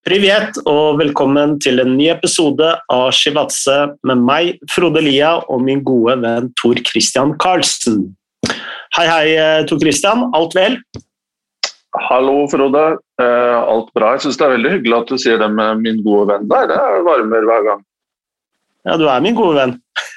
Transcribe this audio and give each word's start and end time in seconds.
Privet 0.00 0.56
og 0.64 0.96
velkommen 0.96 1.58
til 1.60 1.76
en 1.82 1.90
ny 1.92 2.06
episode 2.08 2.64
av 2.88 3.10
Shivatse 3.12 3.74
med 4.08 4.22
meg, 4.24 4.54
Frode 4.72 5.02
Lia, 5.04 5.34
og 5.52 5.60
min 5.66 5.82
gode 5.84 6.14
venn 6.22 6.46
Tor 6.56 6.78
Christian 6.88 7.34
Karlsen. 7.42 7.98
Hei, 8.96 9.04
hei, 9.04 9.26
eh, 9.36 9.66
Tor 9.68 9.76
Christian. 9.82 10.22
Alt 10.32 10.54
vel? 10.56 10.78
Hallo, 12.08 12.46
Frode. 12.48 12.96
Eh, 13.20 13.58
alt 13.60 13.90
bra. 13.92 14.14
Jeg 14.14 14.24
syns 14.24 14.40
det 14.40 14.46
er 14.46 14.54
veldig 14.54 14.72
hyggelig 14.72 14.96
at 14.96 15.12
du 15.12 15.20
sier 15.20 15.42
det 15.42 15.50
med 15.52 15.82
min 15.84 15.98
gode 16.06 16.30
venn 16.30 16.48
der. 16.48 16.70
Det 16.70 16.78
varmer 17.04 17.44
hver 17.50 17.66
gang. 17.66 17.82
Ja, 18.88 18.96
du 18.96 19.04
er 19.04 19.20
min 19.20 19.36
gode 19.36 19.58
venn. 19.58 19.74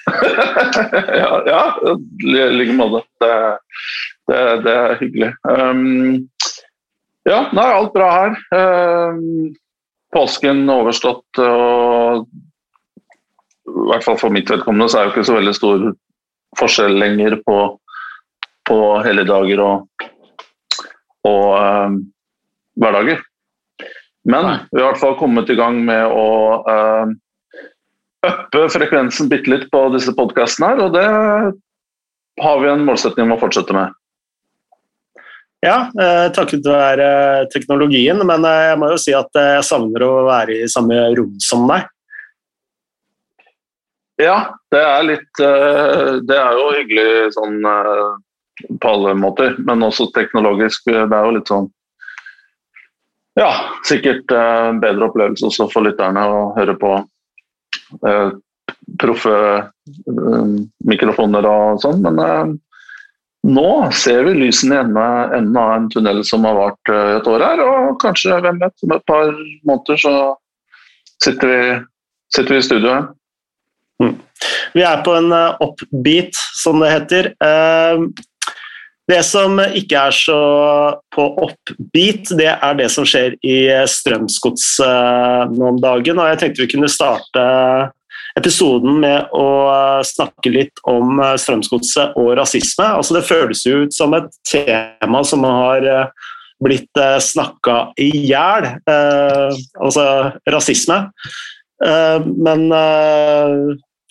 ja, 1.23 1.41
ja, 1.49 1.63
i 2.23 2.45
like 2.55 2.77
måte. 2.79 3.03
Det, 3.19 3.33
det, 4.31 4.39
det, 4.63 4.77
er 4.77 4.95
hyggelig. 5.01 5.33
Um, 5.43 6.29
ja, 7.27 7.41
nei, 7.51 7.67
alt 7.67 7.91
bra 7.91 8.07
her. 8.15 8.39
Um, 8.55 9.51
påsken 10.13 10.65
overstått. 10.69 11.25
og 11.41 12.27
i 13.63 13.85
hvert 13.89 14.05
fall 14.05 14.19
for 14.19 14.33
mitt 14.33 14.49
vedkommende 14.51 14.89
så 14.91 14.99
er 14.99 15.07
det 15.07 15.13
ikke 15.13 15.27
så 15.29 15.37
veldig 15.37 15.53
stor 15.55 15.85
forskjell 16.59 16.97
lenger 16.99 17.37
på, 17.47 17.57
på 18.69 18.79
helligdager 19.05 19.61
og, 19.63 20.07
og 21.25 21.47
uh, 21.57 21.95
hverdager. 22.79 23.23
Men 24.29 24.49
vi 24.71 24.79
har 24.79 24.85
i 24.85 24.89
hvert 24.91 25.01
fall 25.01 25.17
kommet 25.19 25.49
i 25.51 25.57
gang 25.59 25.81
med 25.87 26.05
å 26.05 26.27
øppe 26.63 27.17
uppe 28.23 28.67
frekvensen 28.71 29.29
bitte 29.31 29.51
litt 29.51 29.65
på 29.71 29.87
disse 29.95 30.13
podkastene 30.15 30.71
her, 30.71 30.81
og 30.85 30.95
det 30.95 31.07
har 32.43 32.61
vi 32.61 32.69
en 32.71 32.85
målsetning 32.87 33.27
om 33.27 33.35
å 33.35 33.41
fortsette 33.41 33.75
med. 33.75 33.91
Ja, 35.63 35.75
eh, 36.01 36.31
takket 36.35 36.65
være 36.67 37.47
teknologien, 37.53 38.19
men 38.27 38.43
eh, 38.43 38.61
jeg 38.67 38.79
må 38.81 38.89
jo 38.91 38.99
si 38.99 39.13
at 39.15 39.31
jeg 39.39 39.63
savner 39.63 40.03
å 40.03 40.25
være 40.27 40.57
i 40.59 40.71
samme 40.71 40.97
rom 41.15 41.37
som 41.39 41.63
deg. 41.69 41.85
Ja, 44.19 44.35
det 44.71 44.81
er 44.83 45.05
litt 45.07 45.39
eh, 45.41 46.19
Det 46.21 46.35
er 46.37 46.57
jo 46.59 46.65
hyggelig 46.75 47.31
sånn 47.37 47.55
på 48.83 48.91
alle 48.91 49.13
måter, 49.17 49.55
men 49.63 49.87
også 49.87 50.09
teknologisk. 50.13 50.83
Det 50.91 51.07
er 51.07 51.29
jo 51.29 51.37
litt 51.37 51.53
sånn 51.53 51.71
Ja, 53.39 53.49
sikkert 53.87 54.35
en 54.35 54.83
bedre 54.83 55.07
opplevelse 55.07 55.47
også 55.47 55.69
for 55.71 55.87
lytterne 55.87 56.27
å 56.27 56.43
høre 56.57 56.75
på 56.77 56.91
proffe 58.99 59.33
mikrofoner 60.85 61.47
og 61.47 61.81
sånn, 61.81 62.03
men 62.03 62.59
nå 63.43 63.69
ser 63.91 64.23
vi 64.23 64.37
lysene 64.39 64.77
i 64.77 64.83
enden 65.37 65.57
av 65.59 65.73
en 65.75 65.89
tunnel 65.91 66.21
som 66.27 66.45
har 66.47 66.55
vart 66.55 66.91
eh, 66.91 67.15
et 67.17 67.27
år 67.27 67.43
her, 67.43 67.63
og 67.63 67.97
kanskje, 68.03 68.39
hvem 68.43 68.61
vet, 68.61 68.75
om 68.85 68.95
et 68.95 69.07
par 69.09 69.31
måneder 69.67 69.99
så 69.99 70.13
sitter 71.23 71.51
vi, 71.51 71.63
sitter 72.35 72.55
vi 72.55 72.61
i 72.61 72.67
studio 72.69 72.93
her. 72.93 73.09
Mm. 74.03 74.13
Vi 74.73 74.85
er 74.87 75.01
på 75.03 75.15
en 75.19 75.33
oppbeat, 75.35 76.31
eh, 76.31 76.45
som 76.63 76.79
det 76.79 76.93
heter. 76.93 77.33
Eh, 77.43 78.05
det 79.11 79.19
som 79.27 79.59
ikke 79.59 80.05
er 80.07 80.15
så 80.15 80.39
på 81.11 81.25
oppbeat, 81.43 82.31
det 82.39 82.53
er 82.53 82.77
det 82.79 82.87
som 82.93 83.03
skjer 83.03 83.35
i 83.43 83.57
Strømsgods 83.91 84.67
nå 85.51 85.65
om 85.73 85.81
dagen. 85.83 86.21
Og 86.23 86.29
jeg 86.31 86.39
tenkte 86.39 86.63
vi 86.63 86.69
kunne 86.71 86.87
starte 86.87 87.43
episoden 88.39 88.99
med 89.03 89.29
å 89.35 89.47
snakke 90.05 90.51
litt 90.53 90.81
om 90.89 91.19
eh, 91.21 91.35
Strømsgodset 91.39 92.17
og 92.19 92.33
rasisme. 92.39 92.87
Altså, 92.99 93.17
det 93.17 93.27
føles 93.27 93.63
jo 93.67 93.83
ut 93.85 93.95
som 93.95 94.15
et 94.17 94.29
tema 94.49 95.23
som 95.27 95.45
har 95.47 95.85
eh, 95.87 96.29
blitt 96.63 97.01
eh, 97.01 97.19
snakka 97.21 97.77
i 97.99 98.09
hjel, 98.29 98.69
altså 98.87 100.05
rasisme. 100.49 101.01
Men 101.83 102.61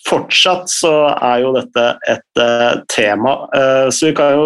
fortsatt 0.05 0.67
så 0.69 0.91
er 1.15 1.39
jo 1.41 1.53
dette 1.55 1.85
et 2.11 2.41
tema, 2.91 3.31
så 3.89 4.11
vi 4.11 4.13
kan 4.13 4.35
jo 4.35 4.43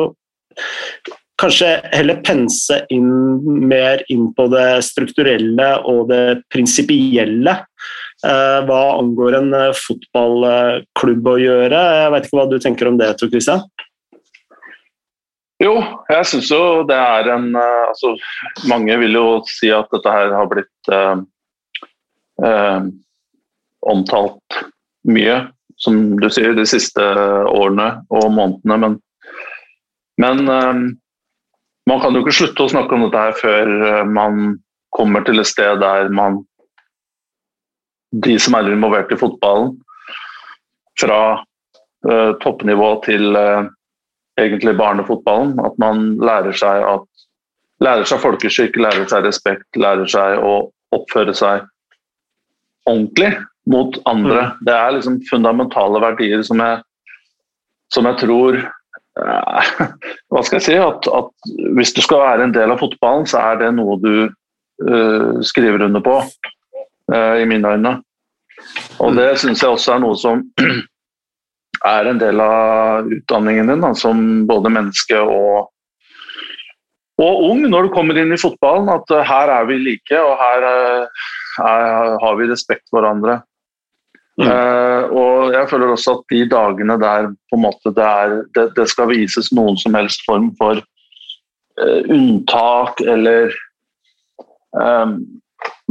kanskje 1.41 1.71
heller 1.91 2.21
pense 2.23 2.77
inn 2.93 3.09
mer 3.67 4.05
inn 4.13 4.29
på 4.37 4.47
det 4.53 4.79
strukturelle 4.87 5.73
og 5.89 6.07
det 6.13 6.39
prinsipielle. 6.53 7.57
Eh, 8.25 8.59
hva 8.65 8.79
angår 8.97 9.35
en 9.37 9.51
eh, 9.53 9.75
fotballklubb 9.77 11.27
å 11.29 11.35
gjøre. 11.37 11.81
Jeg 12.01 12.13
vet 12.13 12.25
ikke 12.25 12.39
hva 12.39 12.45
du 12.49 12.57
tenker 12.61 12.89
om 12.89 12.97
det, 12.97 13.11
Tor 13.19 13.29
Christian? 13.29 13.61
Jo, 15.61 15.75
jeg 16.09 16.25
syns 16.29 16.49
jo 16.53 16.61
det 16.89 16.97
er 16.97 17.29
en 17.33 17.47
eh, 17.57 17.83
altså, 17.89 18.15
Mange 18.69 18.97
vil 19.01 19.17
jo 19.17 19.25
si 19.49 19.69
at 19.73 19.89
dette 19.93 20.13
her 20.13 20.33
har 20.33 20.49
blitt 20.49 20.91
eh, 20.93 21.21
eh, 22.49 22.89
omtalt 23.93 24.59
mye, 25.07 25.37
som 25.77 26.17
du 26.17 26.27
sier, 26.33 26.57
de 26.57 26.65
siste 26.65 27.05
årene 27.53 27.91
og 28.09 28.29
månedene. 28.33 28.81
Men, 28.81 28.99
men 30.25 30.45
eh, 30.57 30.85
man 31.87 32.01
kan 32.01 32.17
jo 32.17 32.25
ikke 32.25 32.39
slutte 32.41 32.65
å 32.65 32.73
snakke 32.73 32.97
om 32.97 33.05
dette 33.05 33.27
her 33.29 33.41
før 33.45 34.05
man 34.09 34.55
kommer 34.97 35.21
til 35.21 35.37
et 35.37 35.53
sted 35.53 35.85
der 35.85 36.09
man 36.09 36.41
de 38.11 38.37
som 38.39 38.55
er 38.57 38.69
involvert 38.71 39.11
i 39.11 39.19
fotballen, 39.19 39.75
fra 40.97 41.19
uh, 42.09 42.31
toppnivå 42.41 42.89
til 43.05 43.35
uh, 43.37 43.67
egentlig 44.39 44.77
barnefotballen. 44.77 45.57
At 45.65 45.77
man 45.81 46.15
lærer 46.23 46.55
seg, 46.57 46.85
at, 46.87 47.05
lærer 47.83 48.07
seg 48.09 48.23
folkeskikk, 48.23 48.79
lærer 48.81 49.05
seg 49.09 49.27
respekt, 49.27 49.67
lærer 49.77 50.09
seg 50.09 50.41
å 50.41 50.71
oppføre 50.95 51.35
seg 51.37 51.67
ordentlig 52.87 53.35
mot 53.67 53.99
andre. 54.07 54.47
Mm. 54.47 54.65
Det 54.65 54.75
er 54.79 54.95
liksom 54.95 55.21
fundamentale 55.29 56.01
verdier 56.01 56.43
som 56.47 56.63
jeg, 56.63 56.81
som 57.93 58.07
jeg 58.07 58.21
tror 58.23 58.57
uh, 58.57 59.71
Hva 60.31 60.43
skal 60.45 60.59
jeg 60.59 60.67
si? 60.69 60.81
At, 60.81 61.07
at, 61.11 61.55
hvis 61.77 61.93
du 61.93 62.01
skal 62.05 62.23
være 62.23 62.47
en 62.47 62.55
del 62.55 62.73
av 62.73 62.81
fotballen, 62.81 63.27
så 63.29 63.43
er 63.51 63.63
det 63.63 63.73
noe 63.77 63.99
du 64.01 64.13
skriver 65.41 65.81
under 65.81 66.03
på. 66.05 66.19
I 67.15 67.45
mine 67.47 67.69
øyne. 67.71 67.91
Og 69.03 69.15
det 69.15 69.29
syns 69.39 69.61
jeg 69.63 69.71
også 69.71 69.93
er 69.95 70.01
noe 70.03 70.17
som 70.19 70.43
er 71.85 72.09
en 72.09 72.21
del 72.21 72.41
av 72.41 73.09
utdanningen 73.11 73.71
din, 73.71 73.83
da, 73.83 73.93
som 73.97 74.21
både 74.49 74.71
menneske 74.73 75.19
og, 75.21 75.69
og 77.21 77.43
ung 77.49 77.65
når 77.69 77.87
du 77.87 77.93
kommer 77.93 78.19
inn 78.19 78.33
i 78.33 78.41
fotballen. 78.41 78.89
At 78.93 79.13
uh, 79.13 79.23
her 79.25 79.53
er 79.59 79.69
vi 79.69 79.79
like, 79.83 80.17
og 80.17 80.33
her 80.41 80.65
uh, 80.67 81.29
er, 81.67 82.17
har 82.23 82.41
vi 82.41 82.49
respekt 82.51 82.85
for 82.89 83.01
hverandre. 83.01 83.39
Mm. 84.37 84.45
Uh, 84.45 85.03
og 85.17 85.55
jeg 85.55 85.69
føler 85.71 85.93
også 85.93 86.19
at 86.19 86.33
de 86.33 86.43
dagene 86.49 86.99
der 87.01 87.31
på 87.49 87.57
en 87.57 87.63
måte 87.63 87.93
det, 87.93 88.05
er, 88.05 88.35
det, 88.53 88.67
det 88.77 88.85
skal 88.91 89.09
vises 89.09 89.49
noen 89.55 89.79
som 89.81 89.97
helst 89.97 90.21
form 90.27 90.51
for 90.59 90.83
unntak 92.09 93.03
eller 93.05 93.51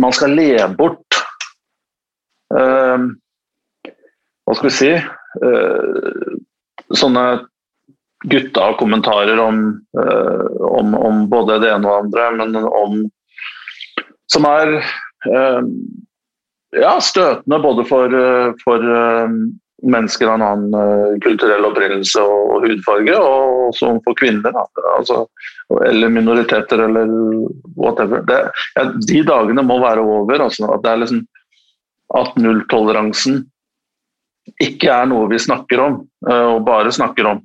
man 0.02 0.14
skal 0.14 0.32
le 0.34 0.66
bort 0.78 0.98
uh, 0.98 1.05
Hva 4.46 4.54
skal 4.54 4.68
vi 4.68 4.74
si 4.74 4.92
uh, 4.96 6.32
Sånne 6.96 7.24
gutta-kommentarer 8.30 9.40
om, 9.42 9.58
uh, 9.98 10.46
om, 10.70 10.94
om, 10.94 11.24
både 11.30 11.58
det 11.62 11.72
ene 11.74 11.90
og 11.90 12.08
det 12.14 12.22
andre, 12.22 12.30
men 12.38 12.56
om 12.64 13.02
Som 14.32 14.46
er 14.48 14.72
ehm, 15.30 15.68
ja, 16.74 16.96
støtende 17.02 17.60
både 17.62 17.84
for, 17.86 18.10
for 18.64 18.86
mennesker 19.82 20.26
av 20.26 20.34
en 20.34 20.44
annen 20.46 21.20
kulturell 21.22 21.68
opprinnelse 21.68 22.22
og 22.22 22.64
hudfarge, 22.66 23.14
og 23.14 23.68
også 23.68 23.92
for 24.04 24.18
kvinner. 24.18 24.56
Altså, 24.96 25.22
eller 25.86 26.12
minoriteter, 26.12 26.82
eller 26.88 27.10
whatever. 27.76 28.22
Det, 28.26 28.40
ja, 28.76 28.84
de 29.08 29.22
dagene 29.26 29.64
må 29.66 29.78
være 29.82 30.04
over. 30.04 30.46
Altså, 30.48 30.68
at 30.74 30.84
det 30.84 30.92
er 30.92 31.02
liksom 31.04 31.22
at 32.14 32.36
nulltoleransen 32.38 33.42
ikke 34.62 34.90
er 34.92 35.08
noe 35.10 35.28
vi 35.30 35.40
snakker 35.42 35.82
om, 35.82 36.00
eh, 36.28 36.46
og 36.54 36.64
bare 36.66 36.92
snakker 36.94 37.28
om. 37.32 37.42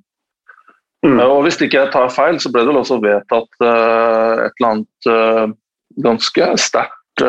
Mm. 1.05 1.17
Eh, 1.17 1.25
og 1.25 1.43
Hvis 1.45 1.59
ikke 1.61 1.79
jeg 1.79 1.91
tar 1.93 2.13
feil, 2.13 2.39
så 2.39 2.51
ble 2.51 2.63
det 2.63 2.71
vel 2.73 2.81
også 2.83 3.01
vedtatt 3.01 3.65
uh, 3.65 4.45
et 4.45 4.53
eller 4.59 4.69
annet 4.69 5.57
ganske 6.01 6.45
sterkt 6.61 7.23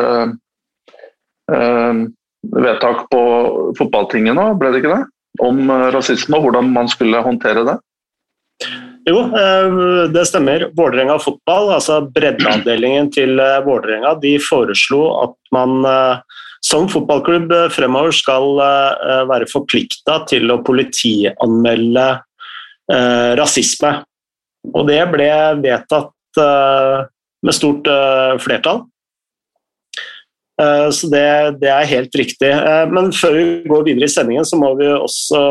vedtak 2.53 3.01
på 3.11 3.23
fotballtinget 3.77 4.37
nå, 4.39 4.45
ble 4.61 4.71
det 4.71 4.81
ikke 4.81 4.93
det? 4.93 5.03
Om 5.43 5.73
rasisme 5.93 6.39
og 6.39 6.47
hvordan 6.47 6.71
man 6.73 6.89
skulle 6.89 7.25
håndtere 7.25 7.65
det? 7.67 7.75
Jo, 9.09 9.25
det 10.15 10.23
stemmer. 10.31 10.69
Vålerenga 10.79 11.19
fotball, 11.21 11.73
altså 11.75 11.99
breddeavdelingen 12.15 13.11
til 13.13 13.43
Vålerenga, 13.67 14.15
de 14.23 14.37
foreslo 14.41 15.03
at 15.25 15.35
man 15.53 15.83
som 16.63 16.89
fotballklubb 16.91 17.53
eh, 17.53 17.69
fremover 17.75 18.15
skal 18.15 18.63
eh, 18.63 19.25
være 19.31 19.51
forplikta 19.51 20.23
til 20.31 20.51
å 20.53 20.61
politianmelde 20.65 22.07
eh, 22.93 23.33
rasisme. 23.39 23.97
Og 24.73 24.87
det 24.87 25.03
ble 25.11 25.29
vedtatt 25.59 26.11
med 27.43 27.53
stort 27.53 27.89
flertall. 28.41 28.85
Så 30.95 31.11
det, 31.11 31.25
det, 31.59 31.69
er 31.69 31.91
helt 31.91 32.15
riktig. 32.17 32.53
Men 32.95 33.11
før 33.13 33.35
vi 33.35 33.43
går 33.67 33.83
videre 33.89 34.07
i 34.07 34.13
sendingen, 34.13 34.47
så 34.49 34.57
må 34.57 34.71
vi 34.79 34.87
også 34.95 35.43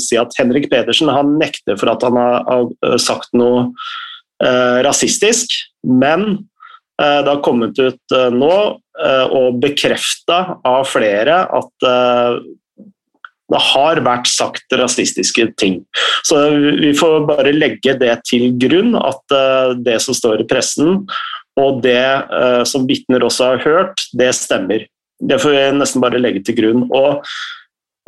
si 0.00 0.16
at 0.16 0.32
Henrik 0.38 0.70
Pedersen 0.72 1.10
han 1.12 1.34
nekter 1.42 1.76
for 1.80 1.90
at 1.92 2.06
han 2.06 2.16
har 2.16 2.96
sagt 3.02 3.34
noe 3.36 3.66
rasistisk. 4.86 5.52
Men 5.84 6.46
det 7.02 7.28
har 7.28 7.42
kommet 7.44 7.78
ut 7.82 8.14
nå 8.30 8.56
og 9.34 9.56
bekrefta 9.62 10.58
av 10.68 10.84
flere 10.86 11.40
at 11.58 11.86
det 13.52 13.60
har 13.72 14.00
vært 14.04 14.28
sagt 14.30 14.76
rasistiske 14.78 15.48
ting. 15.60 15.80
Så 16.28 16.38
vi 16.78 16.92
får 16.96 17.26
bare 17.26 17.52
legge 17.56 17.96
det 17.98 18.14
til 18.28 18.52
grunn, 18.62 18.94
at 18.96 19.34
det 19.82 19.98
som 20.04 20.14
står 20.16 20.44
i 20.44 20.48
pressen 20.48 21.02
og 21.60 21.82
det 21.84 22.06
som 22.68 22.86
vitner 22.88 23.26
også 23.26 23.50
har 23.50 23.64
hørt, 23.66 24.06
det 24.16 24.30
stemmer. 24.38 24.86
Det 25.22 25.38
får 25.42 25.54
vi 25.54 25.64
nesten 25.78 26.02
bare 26.02 26.20
legge 26.20 26.42
til 26.46 26.58
grunn. 26.58 26.86
Og, 26.90 27.22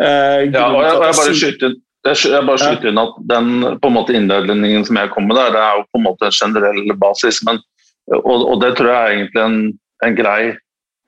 uh, 0.03 0.41
ja, 0.49 0.69
og 0.69 0.81
jeg, 0.83 0.95
jeg 0.95 1.19
bare 1.21 1.35
skyter 1.41 1.81
jeg 2.05 2.45
bare 2.45 2.61
skyter 2.61 2.91
inn 2.91 3.01
at 3.01 3.15
Den 3.31 3.47
på 3.81 3.89
en 3.89 3.95
måte 3.95 4.13
innledningen 4.13 4.83
som 4.85 4.99
jeg 5.01 5.09
kom 5.15 5.25
med 5.25 5.39
der, 5.39 5.55
det 5.55 5.63
er 5.63 5.79
jo 5.79 5.87
på 5.89 6.01
en 6.01 6.05
måte 6.05 6.29
en 6.29 6.37
generell 6.37 6.97
basis. 7.01 7.39
Men, 7.47 7.63
og, 8.13 8.35
og, 8.35 8.61
det 8.63 8.75
tror 8.77 8.91
jeg 8.91 9.01
er 9.01 9.17
egentlig 9.17 9.43
en, 9.43 9.59
en 10.05 10.19
grei 10.19 10.41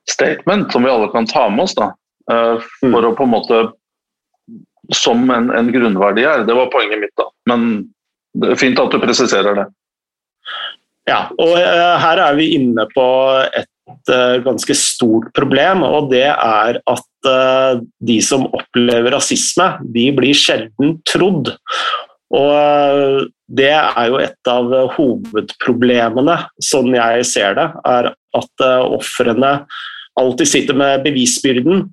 statement 0.09 0.73
som 0.73 0.87
vi 0.87 0.93
alle 0.93 1.11
kan 1.13 1.29
ta 1.29 1.49
med 1.53 1.67
oss. 1.67 1.77
da, 1.77 1.91
For 2.27 2.89
mm. 2.89 2.97
å 3.11 3.15
på 3.19 3.27
en 3.27 3.35
måte 3.35 3.61
som 4.95 5.25
en, 5.35 5.51
en, 5.51 5.71
grunnverdi 5.75 6.25
er. 6.25 6.45
Det 6.47 6.57
var 6.57 6.71
poenget 6.73 7.03
mitt, 7.03 7.15
da. 7.19 7.29
Men 7.51 7.89
det 8.39 8.55
er 8.55 8.61
fint 8.61 8.81
at 8.81 8.93
du 8.95 9.01
presiserer 9.03 9.59
det. 9.59 9.67
Ja, 11.07 11.27
og 11.39 11.55
uh, 11.55 11.97
her 12.03 12.23
er 12.23 12.39
vi 12.39 12.53
inne 12.57 12.87
på 12.93 13.07
et 13.55 14.11
uh, 14.11 14.39
ganske 14.47 14.75
stort 14.79 15.29
problem, 15.35 15.85
og 15.87 16.11
det 16.15 16.29
er 16.31 16.81
at 16.81 17.13
de 18.07 18.21
som 18.23 18.45
opplever 18.55 19.11
rasisme, 19.11 19.65
de 19.91 20.05
blir 20.15 20.37
sjelden 20.39 20.93
trodd. 21.11 21.49
Og 22.35 23.27
det 23.47 23.71
er 23.77 24.07
jo 24.11 24.17
et 24.19 24.51
av 24.51 24.73
hovedproblemene, 24.97 26.39
sånn 26.59 26.91
jeg 26.97 27.27
ser 27.29 27.55
det, 27.59 27.69
er 27.87 28.11
at 28.15 28.65
ofrene 28.67 29.53
alltid 30.19 30.51
sitter 30.51 30.79
med 30.81 31.05
bevisbyrden 31.05 31.85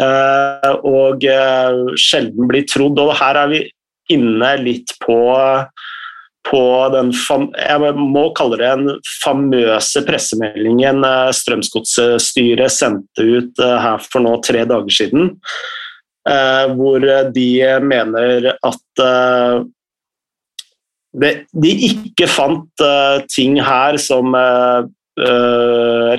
Eh, 0.00 0.72
og 0.86 1.24
eh, 1.28 1.80
sjelden 2.00 2.48
blir 2.50 2.66
trodd. 2.68 3.00
Og 3.02 3.14
her 3.20 3.38
er 3.42 3.52
vi 3.52 3.60
inne 4.14 4.54
litt 4.62 4.94
på, 5.02 5.18
på 6.48 6.62
den 6.94 7.12
jeg 7.14 7.92
må 7.98 8.24
kalle 8.36 8.58
det 8.58 8.70
den 8.80 8.96
famøse 9.22 10.02
pressemeldingen 10.06 11.04
Strømsgodsstyret 11.36 12.74
sendte 12.74 13.26
ut 13.36 13.60
her 13.60 14.02
for 14.10 14.24
nå 14.24 14.34
tre 14.46 14.64
dager 14.66 14.96
siden. 14.96 15.36
Hvor 16.20 17.04
de 17.32 17.48
mener 17.80 18.50
at 18.52 19.02
de 21.10 21.70
ikke 21.88 22.28
fant 22.30 22.84
ting 23.32 23.56
her 23.64 23.96
som 23.96 24.36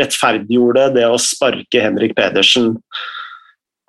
rettferdiggjorde 0.02 0.90
det 0.98 1.06
å 1.06 1.22
sparke 1.22 1.86
Henrik 1.86 2.16
Pedersen. 2.18 2.74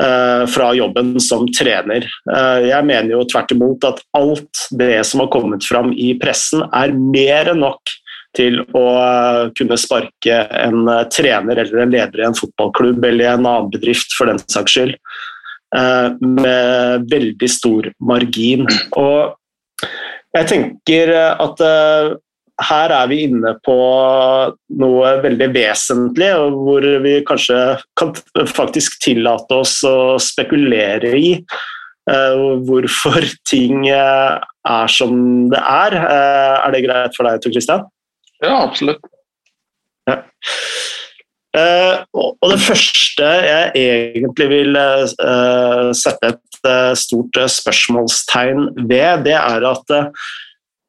Eh, 0.03 0.47
fra 0.47 0.75
jobben 0.75 1.21
som 1.21 1.45
trener. 1.53 2.07
Eh, 2.37 2.61
jeg 2.71 2.87
mener 2.89 3.13
jo 3.13 3.27
tvert 3.29 3.53
imot 3.55 3.85
at 3.87 4.01
alt 4.17 4.63
det 4.79 5.03
som 5.07 5.21
har 5.23 5.29
kommet 5.31 5.67
fram 5.69 5.93
i 5.93 6.15
pressen, 6.19 6.65
er 6.75 6.95
mer 6.97 7.53
enn 7.53 7.61
nok 7.63 7.93
til 8.35 8.63
å 8.73 8.85
eh, 9.03 9.51
kunne 9.59 9.79
sparke 9.79 10.39
en 10.59 10.89
trener 11.13 11.61
eller 11.61 11.85
en 11.85 11.93
leder 11.93 12.23
i 12.23 12.27
en 12.31 12.39
fotballklubb 12.39 13.05
eller 13.05 13.27
i 13.27 13.31
en 13.35 13.45
annen 13.45 13.71
bedrift 13.75 14.17
for 14.17 14.33
den 14.33 14.41
saks 14.43 14.79
skyld, 14.79 14.97
med 15.73 17.07
veldig 17.09 17.49
stor 17.49 17.87
margin. 18.05 18.67
Og 19.01 19.33
jeg 20.37 20.49
tenker 20.51 21.13
at 21.17 21.63
her 22.63 22.93
er 22.95 23.09
vi 23.11 23.23
inne 23.27 23.55
på 23.65 23.77
noe 24.83 25.13
veldig 25.25 25.49
vesentlig, 25.55 26.31
hvor 26.53 26.87
vi 27.05 27.15
kanskje 27.27 27.59
kan 27.99 28.13
faktisk 28.49 28.99
tillate 29.03 29.61
oss 29.65 29.79
å 29.89 30.19
spekulere 30.23 31.15
i 31.19 31.33
uh, 32.11 32.59
hvorfor 32.67 33.27
ting 33.49 33.89
er 33.89 34.93
som 34.93 35.49
det 35.53 35.63
er. 35.63 35.97
Er 35.97 36.75
det 36.75 36.85
greit 36.87 37.17
for 37.17 37.29
deg, 37.29 37.41
Tor 37.43 37.57
Christian? 37.57 37.89
Ja, 38.43 38.63
absolutt. 38.63 39.03
Ja. 40.11 40.21
Og 41.53 42.47
det 42.49 42.61
første 42.63 43.27
jeg 43.45 43.73
egentlig 43.77 44.47
vil 44.49 44.79
sette 45.99 46.31
et 46.33 46.71
stort 46.97 47.37
spørsmålstegn 47.53 48.71
ved, 48.89 49.27
det 49.27 49.37
er 49.37 49.67
at 49.69 49.93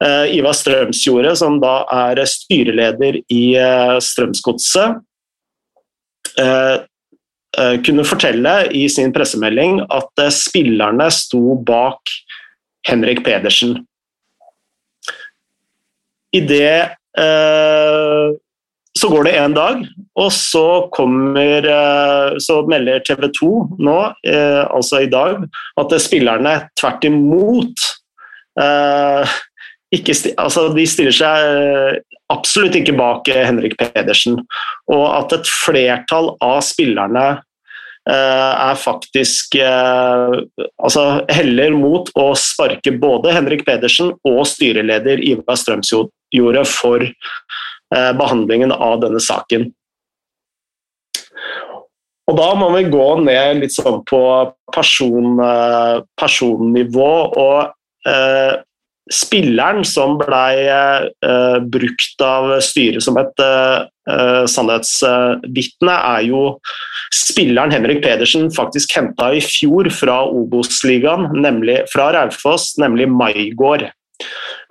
Eh, 0.04 0.38
Ivar 0.38 0.56
Strømsjordet, 0.57 1.38
som 1.39 1.60
da 1.63 1.83
er 1.94 2.24
styreleder 2.27 3.21
i 3.31 3.44
eh, 3.60 3.98
Strømsgodset, 4.04 5.00
eh, 6.42 6.77
kunne 7.86 8.06
fortelle 8.07 8.54
i 8.74 8.88
sin 8.89 9.13
pressemelding 9.13 9.83
at 9.94 10.24
spillerne 10.33 11.06
sto 11.13 11.54
bak 11.62 12.09
Henrik 12.89 13.21
Pedersen. 13.24 13.77
I 16.33 16.42
det 16.50 16.98
så 19.03 19.11
går 19.11 19.27
det 19.27 19.33
en 19.35 19.55
dag, 19.55 19.81
og 20.15 20.29
så 20.31 20.88
kommer 20.95 21.65
Så 22.39 22.61
melder 22.71 23.03
TV 23.03 23.27
2 23.35 23.50
nå, 23.83 23.97
altså 24.23 25.01
i 25.03 25.09
dag, 25.11 25.44
at 25.81 25.95
spillerne 26.00 26.53
tvert 26.79 27.03
imot 27.09 27.83
ikke, 29.94 30.15
altså 30.41 30.67
de 30.73 30.85
stiller 30.89 31.15
seg 31.15 31.47
eh, 31.47 31.97
absolutt 32.33 32.77
ikke 32.79 32.95
bak 32.97 33.29
eh, 33.31 33.44
Henrik 33.45 33.75
Pedersen. 33.79 34.39
Og 34.91 35.03
at 35.13 35.35
et 35.38 35.49
flertall 35.49 36.31
av 36.44 36.61
spillerne 36.65 37.25
eh, 38.09 38.13
er 38.13 38.79
faktisk 38.79 39.59
altså 39.63 41.06
heller 41.31 41.77
mot 41.77 42.09
å 42.19 42.31
sparke 42.39 42.95
både 42.97 43.35
Henrik 43.35 43.65
Pedersen 43.67 44.13
og 44.27 44.41
styreleder 44.49 45.21
Ivar 45.23 45.59
Strømsjordet 45.59 46.65
for 46.69 47.06
behandlingen 48.18 48.74
av 48.74 49.00
denne 49.04 49.22
saken. 49.22 49.68
Og 52.31 52.38
Da 52.40 52.50
må 52.56 52.69
vi 52.73 52.85
gå 52.90 53.07
ned 53.21 53.59
litt 53.62 53.76
sånn 53.76 54.00
på 54.09 54.21
person, 54.73 55.35
personnivå. 56.18 57.12
og 57.38 57.73
eh, 58.07 58.62
spilleren 59.12 59.83
som 59.88 60.16
ble 60.21 60.44
eh, 60.64 61.57
brukt 61.73 62.23
av 62.23 62.54
styret 62.64 63.04
som 63.04 63.19
et 63.19 63.44
eh, 63.44 64.45
sannhetsvitne, 64.50 65.95
er 65.95 66.28
jo 66.30 66.44
spilleren 67.14 67.73
Henrik 67.76 68.02
Pedersen 68.06 68.50
faktisk 68.54 68.95
henta 68.97 69.33
i 69.35 69.42
fjor 69.44 69.90
fra 69.94 70.21
Obos-ligaen, 70.31 71.28
fra 71.92 72.12
Raufoss, 72.16 72.73
nemlig 72.81 73.09
Maigård. 73.12 73.90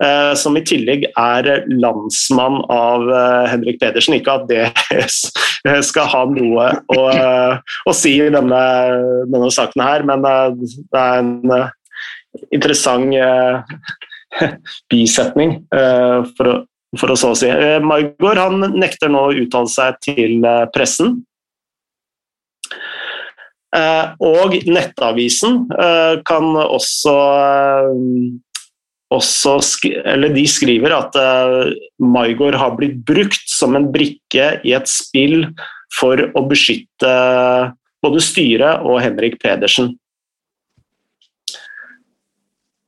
Uh, 0.03 0.33
som 0.35 0.57
i 0.59 0.63
tillegg 0.67 1.05
er 1.15 1.63
landsmann 1.71 2.57
av 2.73 3.05
Henrik 3.47 3.79
Pedersen. 3.79 4.17
Ikke 4.17 4.35
at 4.41 4.49
det 4.49 5.79
skal 5.89 6.09
ha 6.11 6.25
noe 6.27 6.65
å, 6.91 7.05
å 7.87 7.93
si 7.95 8.17
i 8.19 8.31
denne, 8.33 8.63
denne, 9.31 9.51
saken 9.53 9.85
her, 9.85 10.03
men 10.09 10.25
det 10.25 10.99
er 10.99 11.21
en 11.21 11.55
interessant 12.51 13.15
bisetning, 14.91 15.57
eh, 15.75 16.23
for 16.37 16.49
å, 16.49 16.55
for 16.99 17.13
å 17.13 17.19
så 17.19 17.33
si. 17.37 17.49
Eh, 17.49 17.79
Margot 17.83 18.39
han 18.39 18.63
nekter 18.77 19.11
nå 19.11 19.27
å 19.27 19.35
uttale 19.43 19.71
seg 19.71 20.01
til 20.05 20.43
eh, 20.47 20.65
pressen. 20.75 21.21
Og 23.73 24.51
Nettavisen 24.69 25.63
kan 26.29 26.49
også, 26.61 27.13
også 29.13 29.59
eller 30.09 30.33
De 30.33 30.43
skriver 30.49 30.95
at 30.95 31.17
Maigård 32.01 32.57
har 32.57 32.75
blitt 32.77 32.99
brukt 33.05 33.47
som 33.49 33.77
en 33.77 33.89
brikke 33.93 34.47
i 34.65 34.73
et 34.75 34.89
spill 34.89 35.47
for 35.93 36.19
å 36.33 36.45
beskytte 36.49 37.13
både 38.03 38.23
styret 38.23 38.83
og 38.83 39.01
Henrik 39.03 39.39
Pedersen. 39.41 39.93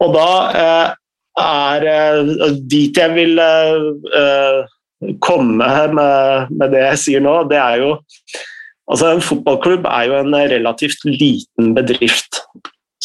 Og 0.04 0.16
da 0.16 0.96
er 1.40 1.88
uh, 1.88 2.52
dit 2.68 2.98
jeg 3.00 3.14
vil 3.16 3.40
uh, 3.40 4.66
komme 5.24 5.70
med, 5.96 6.52
med, 6.52 6.68
det 6.74 6.84
jeg 6.90 7.02
sier 7.04 7.24
nå, 7.24 7.42
det 7.52 7.60
er 7.60 7.84
jo 7.84 7.96
altså 8.86 9.16
En 9.16 9.24
fotballklubb 9.24 9.88
er 9.90 10.04
jo 10.06 10.18
en 10.20 10.36
relativt 10.52 11.08
liten 11.08 11.72
bedrift. 11.74 12.44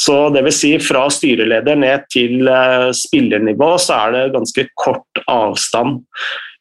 Så 0.01 0.17
vil 0.33 0.53
si 0.55 0.71
fra 0.81 1.05
styreleder 1.13 1.77
ned 1.77 2.07
til 2.13 2.49
uh, 2.49 2.89
spillernivå 2.97 3.75
så 3.83 3.99
er 4.07 4.15
det 4.15 4.23
ganske 4.37 4.65
kort 4.81 5.23
avstand. 5.29 6.01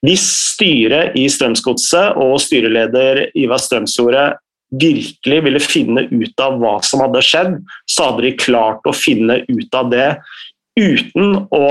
Hvis 0.04 0.26
styret 0.56 1.16
i 1.20 1.26
Strømsgodset 1.32 2.20
og 2.20 2.40
styreleder 2.44 3.26
Ivar 3.40 3.62
Strømsjordet 3.64 4.28
virkelig 4.70 5.40
ville 5.46 5.62
finne 5.64 6.06
ut 6.12 6.44
av 6.44 6.60
hva 6.62 6.76
som 6.86 7.02
hadde 7.04 7.24
skjedd, 7.26 7.56
så 7.90 8.10
hadde 8.10 8.28
de 8.28 8.36
klart 8.40 8.86
å 8.88 8.96
finne 8.96 9.42
ut 9.50 9.76
av 9.76 9.90
det 9.94 10.10
uten 10.80 11.48
å 11.56 11.70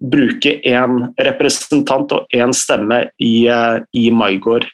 bruke 0.00 0.56
én 0.66 1.02
representant 1.20 2.12
og 2.16 2.34
én 2.34 2.52
stemme 2.56 3.04
i, 3.20 3.46
eh, 3.46 3.80
i 3.94 4.10
Maigård. 4.10 4.66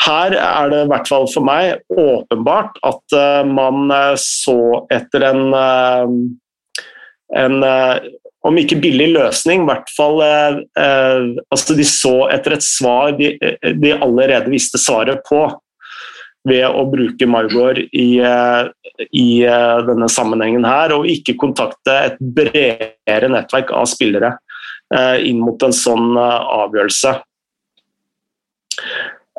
Her 0.00 0.32
er 0.32 0.70
det 0.72 0.84
i 0.84 0.88
hvert 0.90 1.08
fall 1.10 1.26
for 1.28 1.44
meg 1.44 1.80
åpenbart 1.92 2.78
at 2.88 3.16
uh, 3.16 3.42
man 3.48 3.90
uh, 3.92 4.16
så 4.20 4.86
etter 4.92 5.26
en, 5.28 5.42
uh, 5.52 6.06
en 7.36 7.64
om 8.48 8.56
ikke 8.56 8.78
billig 8.80 9.10
løsning, 9.12 9.66
i 9.66 9.68
hvert 9.68 9.90
fall 9.92 10.22
altså 10.24 11.74
De 11.76 11.84
så 11.84 12.14
etter 12.32 12.54
et 12.56 12.64
svar 12.64 13.12
de, 13.18 13.34
de, 13.60 13.90
allerede 13.92 14.48
visste 14.48 14.80
svaret 14.80 15.20
på, 15.28 15.42
ved 16.48 16.64
å 16.64 16.86
bruke 16.88 17.28
Margot 17.28 17.82
i, 17.84 18.08
i 18.16 19.28
denne 19.90 20.08
sammenhengen 20.08 20.64
her, 20.64 20.96
og 20.96 21.04
ikke 21.12 21.36
kontakte 21.44 21.98
et 22.08 22.16
bredere 22.40 23.28
nettverk 23.28 23.76
av 23.76 23.84
spillere 23.92 24.32
inn 25.20 25.44
mot 25.44 25.60
en 25.68 25.76
sånn 25.76 26.16
avgjørelse. 26.16 27.12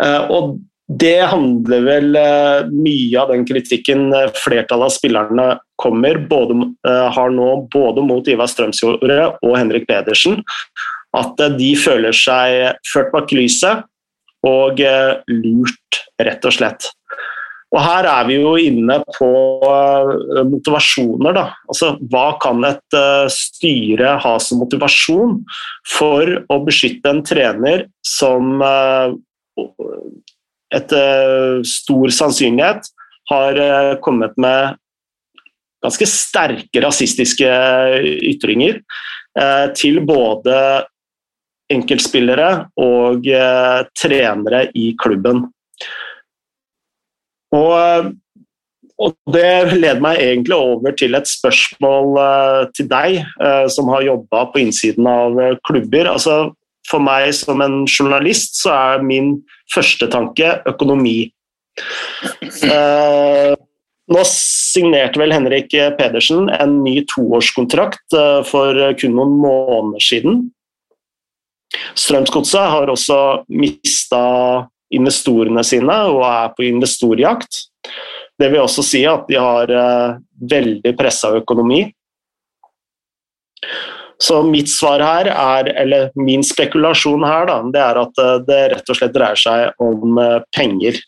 Eh, 0.02 0.32
og 0.34 0.58
det 1.02 1.20
handler 1.32 1.86
vel 1.86 2.18
eh, 2.20 2.70
mye 2.72 3.20
av 3.22 3.32
den 3.32 3.46
kritikken 3.48 4.10
eh, 4.16 4.32
flertallet 4.36 4.90
av 4.90 4.96
spillerne 4.96 5.48
kommer, 5.82 6.20
både, 6.30 6.58
har 6.86 7.32
nå 7.34 7.48
både 7.74 8.04
mot 8.06 8.28
Ivar 8.30 8.50
Strømsjordet 8.52 9.24
og 9.42 9.56
Henrik 9.58 9.88
Pedersen. 9.90 10.44
At 11.18 11.42
de 11.58 11.72
føler 11.80 12.14
seg 12.14 12.78
ført 12.86 13.10
bak 13.16 13.34
lyset 13.34 13.82
og 14.46 14.78
lurt, 14.78 15.98
rett 16.22 16.46
og 16.46 16.54
slett. 16.54 16.86
Og 17.74 17.82
Her 17.82 18.06
er 18.12 18.30
vi 18.30 18.38
jo 18.38 18.54
inne 18.62 19.00
på 19.18 19.32
motivasjoner. 20.52 21.34
Da. 21.34 21.48
Altså, 21.66 21.96
hva 22.14 22.28
kan 22.46 22.62
et 22.70 23.00
styre 23.34 24.14
ha 24.22 24.36
som 24.44 24.62
motivasjon 24.62 25.40
for 25.98 26.36
å 26.46 26.62
beskytte 26.68 27.10
en 27.10 27.26
trener 27.26 27.88
som 28.06 28.62
etter 30.72 31.62
stor 31.68 32.14
sannsynlighet 32.16 32.88
har 33.32 33.60
eh, 33.60 33.94
kommet 34.04 34.38
med 34.38 34.78
ganske 35.82 36.08
sterke 36.10 36.84
rasistiske 36.84 37.52
ytringer 38.32 38.82
eh, 39.40 39.68
til 39.78 40.02
både 40.06 40.56
enkeltspillere 41.72 42.50
og 42.82 43.28
eh, 43.28 43.80
trenere 43.98 44.66
i 44.78 44.92
klubben. 45.00 45.46
Og, 47.52 48.12
og, 49.02 49.16
det 49.34 49.74
leder 49.76 50.00
meg 50.04 50.22
egentlig 50.24 50.56
over 50.56 50.96
til 50.96 51.18
et 51.18 51.28
spørsmål 51.28 52.14
til 52.78 52.88
deg, 52.88 53.18
som 53.76 53.90
har 53.92 54.06
jobba 54.06 54.46
på 54.54 54.62
innsiden 54.62 55.10
av 55.12 55.36
klubber. 55.68 56.14
Altså, 56.14 56.54
for 56.92 57.04
meg 57.04 57.32
som 57.38 57.64
en 57.64 57.82
journalist 57.88 58.60
så 58.62 58.74
er 58.76 59.06
min 59.06 59.34
første 59.72 60.10
tanke 60.12 60.58
økonomi. 60.70 61.32
Eh, 62.68 63.54
nå 64.12 64.24
signerte 64.28 65.22
vel 65.22 65.32
Henrik 65.32 65.72
Pedersen 65.98 66.50
en 66.52 66.82
ny 66.84 67.00
toårskontrakt 67.14 68.18
eh, 68.18 68.42
for 68.48 68.82
kun 69.00 69.16
noen 69.18 69.38
måneder 69.40 70.04
siden. 70.12 70.44
Strømsgodset 71.96 72.68
har 72.74 72.92
også 72.92 73.20
mista 73.48 74.22
investorene 74.92 75.64
sine 75.64 75.96
og 76.12 76.24
er 76.28 76.52
på 76.56 76.68
investorjakt. 76.68 77.66
Det 78.40 78.50
vil 78.52 78.64
også 78.64 78.84
si 78.86 79.04
at 79.08 79.28
de 79.30 79.40
har 79.40 79.72
eh, 79.72 80.20
veldig 80.52 80.96
pressa 81.00 81.32
økonomi. 81.38 81.84
Så 84.22 84.44
mitt 84.44 84.70
svar 84.70 85.02
her 85.02 85.28
er, 85.32 85.70
eller 85.82 86.12
min 86.16 86.44
spekulasjon 86.46 87.24
her, 87.26 87.48
da, 87.50 87.58
det 87.74 87.82
er 87.82 88.00
at 88.04 88.22
eh, 88.22 88.36
det 88.46 88.60
rett 88.76 88.92
og 88.94 88.98
slett 89.00 89.16
dreier 89.16 89.40
seg 89.40 89.82
om 89.82 90.20
eh, 90.22 90.38
penger. 90.54 91.00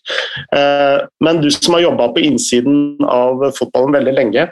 Eh, 0.56 1.04
men 1.22 1.42
du 1.44 1.50
som 1.54 1.78
har 1.78 1.86
jobba 1.86 2.10
på 2.16 2.24
innsiden 2.26 3.04
av 3.06 3.44
fotballen 3.58 3.94
veldig 4.00 4.16
lenge, 4.18 4.48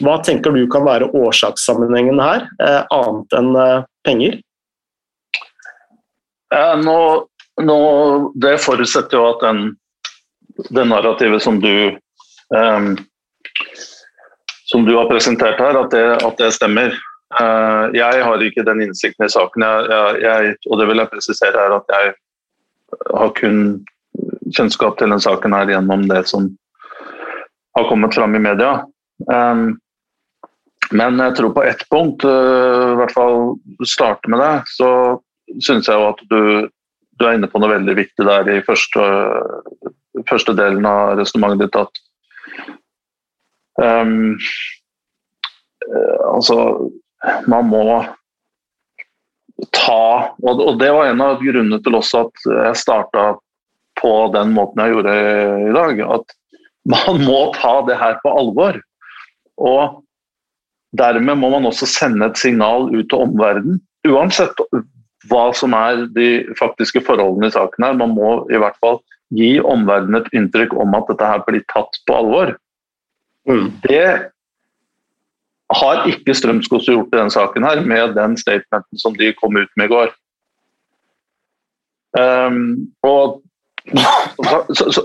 hva 0.00 0.16
tenker 0.26 0.54
du 0.54 0.64
kan 0.70 0.86
være 0.86 1.10
årsakssammenhengen 1.18 2.20
her, 2.22 2.46
annet 2.94 3.34
enn 3.36 3.48
penger? 4.06 4.36
Nå, 6.80 6.98
nå, 7.66 7.78
det 8.40 8.54
forutsetter 8.64 9.18
jo 9.18 9.24
at 9.32 9.42
den, 9.44 9.60
det 10.70 10.86
narrativet 10.88 11.42
som 11.42 11.58
du 11.60 11.98
um, 12.54 12.94
som 14.70 14.86
du 14.86 14.94
har 14.94 15.10
presentert 15.10 15.58
her, 15.58 15.76
at 15.82 15.90
det, 15.90 16.06
at 16.22 16.38
det 16.38 16.52
stemmer. 16.54 16.94
Eh, 17.30 17.84
jeg 17.94 18.24
har 18.26 18.42
ikke 18.42 18.64
den 18.66 18.82
innsikten 18.88 19.26
i 19.26 19.30
saken, 19.30 19.62
jeg, 19.62 20.22
jeg, 20.24 20.56
og 20.66 20.80
det 20.80 20.88
vil 20.90 21.02
jeg 21.02 21.12
presisere 21.12 21.62
er 21.62 21.76
at 21.76 21.92
jeg 21.94 22.14
har 23.14 23.30
kun 23.38 23.60
kjennskap 24.56 24.98
til 24.98 25.12
den 25.14 25.22
saken 25.22 25.54
her 25.54 25.70
gjennom 25.70 26.08
det 26.10 26.24
som 26.26 26.48
har 27.78 27.86
kommet 27.86 28.16
fram 28.18 28.34
i 28.34 28.42
media. 28.42 28.80
Um, 29.30 29.78
men 30.90 31.22
jeg 31.22 31.36
tror 31.38 31.52
på 31.54 31.62
ett 31.62 31.84
punkt, 31.92 32.24
uh, 32.26 32.96
i 32.96 32.98
hvert 32.98 33.14
fall 33.14 33.36
starte 33.86 34.30
med 34.32 34.42
det, 34.42 34.54
så 34.74 34.90
syns 35.62 35.86
jeg 35.86 36.00
jo 36.00 36.08
at 36.08 36.24
du, 36.32 36.40
du, 36.66 37.26
er 37.26 37.36
inne 37.38 37.50
på 37.50 37.62
noe 37.62 37.70
veldig 37.70 37.94
viktig 38.00 38.26
der 38.26 38.50
i 38.50 38.58
første, 38.66 39.04
første 40.26 40.56
delen 40.58 40.88
av 40.88 41.14
resonnementet 41.20 41.70
ditt. 41.70 41.78
at 41.78 41.94
um, 43.78 44.34
altså 46.34 46.58
man 47.50 47.68
må 47.68 47.84
ta 49.76 50.32
Og 50.40 50.78
det 50.80 50.88
var 50.94 51.10
en 51.10 51.20
av 51.20 51.42
grunnene 51.42 51.80
til 51.84 51.98
også 51.98 52.24
at 52.24 52.44
jeg 52.48 52.78
starta 52.80 53.24
på 54.00 54.12
den 54.32 54.54
måten 54.56 54.80
jeg 54.80 54.94
gjorde 54.94 55.16
i 55.68 55.74
dag. 55.76 55.98
At 56.16 56.32
man 56.88 57.20
må 57.26 57.40
ta 57.58 57.74
det 57.84 57.98
her 58.00 58.16
på 58.22 58.32
alvor. 58.32 58.78
Og 59.60 60.00
dermed 60.96 61.36
må 61.42 61.50
man 61.52 61.68
også 61.68 61.88
sende 61.90 62.30
et 62.30 62.40
signal 62.40 62.88
ut 62.94 63.10
til 63.10 63.26
omverdenen. 63.26 63.82
Uansett 64.08 64.64
hva 65.28 65.50
som 65.52 65.76
er 65.76 66.06
de 66.16 66.30
faktiske 66.56 67.02
forholdene 67.04 67.50
i 67.50 67.54
saken 67.54 67.84
her, 67.84 67.98
man 68.00 68.14
må 68.16 68.32
i 68.48 68.60
hvert 68.60 68.78
fall 68.80 69.02
gi 69.36 69.58
omverdenen 69.60 70.22
et 70.22 70.32
inntrykk 70.34 70.72
om 70.80 70.96
at 70.96 71.10
dette 71.12 71.28
her 71.28 71.44
blir 71.46 71.62
tatt 71.70 72.00
på 72.08 72.16
alvor. 72.16 72.54
Mm. 73.48 73.68
Det 73.84 74.06
har 75.76 76.06
ikke 76.10 76.34
Strømskog 76.34 76.82
gjort 76.86 77.12
i 77.12 77.18
denne 77.18 77.32
saken 77.32 77.66
her, 77.66 77.82
med 77.86 78.16
den 78.16 78.36
statementen 78.38 78.98
som 78.98 79.14
de 79.16 79.32
kom 79.38 79.56
ut 79.56 79.70
med 79.76 79.86
i 79.86 79.92
går. 79.92 80.10
Um, 82.18 82.90
og, 83.06 83.38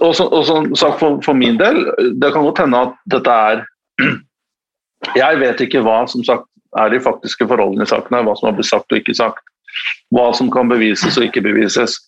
og, 0.01 0.15
som 0.15 0.71
sagt 0.75 0.99
for, 0.99 1.19
for, 1.25 1.33
min 1.37 1.59
del, 1.59 1.83
det 2.21 2.31
kan 2.33 2.47
godt 2.47 2.63
hende 2.63 2.81
at 2.87 2.95
dette 3.13 3.35
er 3.49 3.61
Jeg 5.21 5.37
vet 5.37 5.61
ikke 5.61 5.83
hva 5.85 5.99
som 6.09 6.23
sagt 6.25 6.47
er 6.81 6.89
de 6.89 6.99
faktiske 7.03 7.45
forholdene 7.47 7.85
i 7.85 7.89
saken, 7.91 8.15
her, 8.17 8.25
hva 8.25 8.33
som 8.39 8.49
har 8.49 8.55
blitt 8.57 8.71
sagt 8.71 8.91
og 8.91 8.97
ikke 8.97 9.13
sagt. 9.15 9.43
Hva 10.15 10.31
som 10.33 10.49
kan 10.51 10.71
bevises 10.71 11.19
og 11.19 11.27
ikke 11.27 11.43
bevises. 11.45 11.99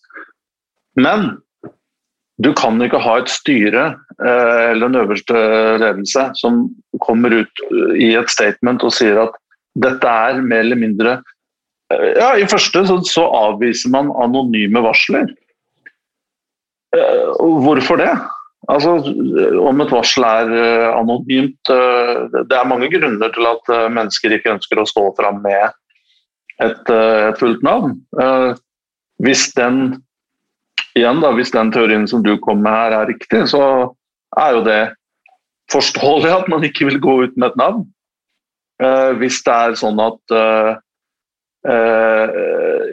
Men 0.98 1.38
du 2.38 2.52
kan 2.58 2.78
ikke 2.86 3.02
ha 3.02 3.16
et 3.22 3.32
styre 3.34 3.84
eh, 4.22 4.64
eller 4.72 4.88
en 4.90 5.00
øverste 5.02 5.40
ledelse 5.82 6.28
som 6.38 6.68
kommer 7.02 7.34
ut 7.34 7.64
eh, 7.66 7.96
i 7.98 8.12
et 8.20 8.30
statement 8.30 8.86
og 8.86 8.94
sier 8.94 9.18
at 9.24 9.34
dette 9.78 10.10
er 10.30 10.42
mer 10.44 10.62
eller 10.66 10.80
mindre 10.80 11.18
eh, 11.94 12.10
Ja, 12.20 12.36
i 12.38 12.46
første 12.50 12.86
så, 12.86 13.26
avviser 13.26 13.94
man 13.94 14.14
anonyme 14.22 14.84
varsler. 14.86 15.30
Hvorfor 17.38 18.00
det? 18.00 18.14
Altså, 18.72 18.96
Om 19.60 19.82
et 19.84 19.92
varsel 19.92 20.24
er 20.24 20.54
anonymt 20.96 21.70
Det 21.70 22.56
er 22.56 22.70
mange 22.70 22.88
grunner 22.90 23.34
til 23.36 23.50
at 23.50 23.70
mennesker 23.92 24.34
ikke 24.34 24.54
ønsker 24.56 24.80
å 24.82 24.88
stå 24.88 25.04
fram 25.20 25.42
med 25.44 25.68
et, 26.64 26.90
et 26.90 27.38
fullt 27.38 27.62
navn. 27.68 28.00
Hvis 29.22 29.50
den 29.60 30.00
igjen 30.98 31.22
da, 31.22 31.32
Hvis 31.36 31.54
den 31.54 31.72
teorien 31.74 32.08
som 32.10 32.24
du 32.26 32.36
kom 32.42 32.64
med 32.66 32.74
her 32.74 32.96
er 33.02 33.12
riktig, 33.12 33.44
så 33.52 33.62
er 34.38 34.58
jo 34.58 34.64
det 34.66 34.82
forståelig 35.72 36.32
at 36.32 36.50
man 36.52 36.66
ikke 36.66 36.88
vil 36.90 37.00
gå 37.04 37.16
ut 37.28 37.38
med 37.38 37.52
et 37.52 37.60
navn. 37.60 37.86
Eh, 38.84 39.12
hvis 39.22 39.40
det 39.46 39.54
er 39.54 39.80
sånn 39.80 40.00
at 40.04 40.38
eh, 40.38 40.72
eh 41.68 42.46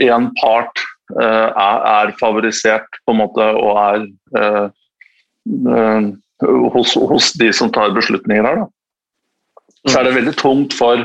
en 0.04 0.30
part 0.40 0.80
eh, 1.20 1.48
er, 1.50 1.78
er, 1.86 2.12
favorisert 2.18 2.98
på 3.04 3.12
en 3.12 3.20
måte 3.20 3.44
og 3.60 3.76
er 3.78 4.06
eh, 4.40 6.08
hos, 6.74 6.94
hos, 6.96 7.32
de 7.38 7.52
som 7.54 7.70
tar 7.72 7.94
beslutninger 7.94 8.48
her, 8.48 8.64
da. 8.64 8.66
så 9.86 10.00
er 10.00 10.08
det 10.08 10.16
veldig 10.16 10.34
tungt 10.40 10.74
for, 10.74 11.04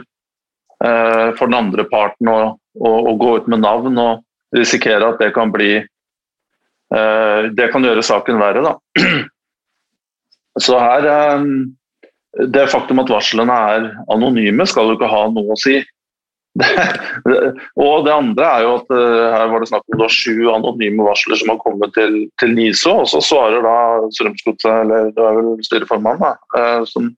for 0.79 1.43
den 1.45 1.57
andre 1.59 1.86
parten 1.91 2.31
å, 2.31 2.39
å, 2.55 2.91
å 3.12 3.13
gå 3.19 3.36
ut 3.38 3.50
med 3.51 3.62
navn 3.62 4.00
og 4.01 4.24
risikere 4.55 5.12
at 5.12 5.21
det 5.21 5.33
kan 5.36 5.51
bli 5.53 5.83
Det 6.89 7.67
kan 7.69 7.84
gjøre 7.86 8.01
saken 8.01 8.39
verre, 8.41 8.63
da. 8.65 8.72
Så 10.60 10.79
her 10.79 11.05
eh, 11.05 11.46
Det 12.53 12.67
faktum 12.72 13.01
at 13.03 13.12
varslene 13.12 13.55
er 13.74 13.88
anonyme, 14.13 14.67
skal 14.69 14.91
jo 14.91 15.00
ikke 15.00 15.10
ha 15.10 15.24
noe 15.34 15.55
å 15.55 15.60
si. 15.60 15.79
og 17.86 18.05
det 18.05 18.13
andre 18.13 18.46
er 18.46 18.63
jo 18.65 18.72
at 18.79 18.89
uh, 18.91 19.25
her 19.31 19.51
var 19.51 19.62
det 19.62 19.69
snakk 19.69 19.93
om 19.96 20.01
sju 20.12 20.50
anonyme 20.51 21.05
varsler 21.05 21.39
som 21.39 21.51
har 21.53 21.60
kommet 21.62 21.93
til, 21.96 22.15
til 22.41 22.53
NISO, 22.58 22.96
og 23.03 23.10
så 23.10 23.22
svarer 23.24 23.63
da 23.63 23.75
Strømsgodset, 24.17 24.69
eller 24.84 25.12
det 25.15 25.25
er 25.25 25.38
vel 25.38 25.51
styreformannen, 25.65 26.25
da, 26.25 26.65
som, 26.89 27.12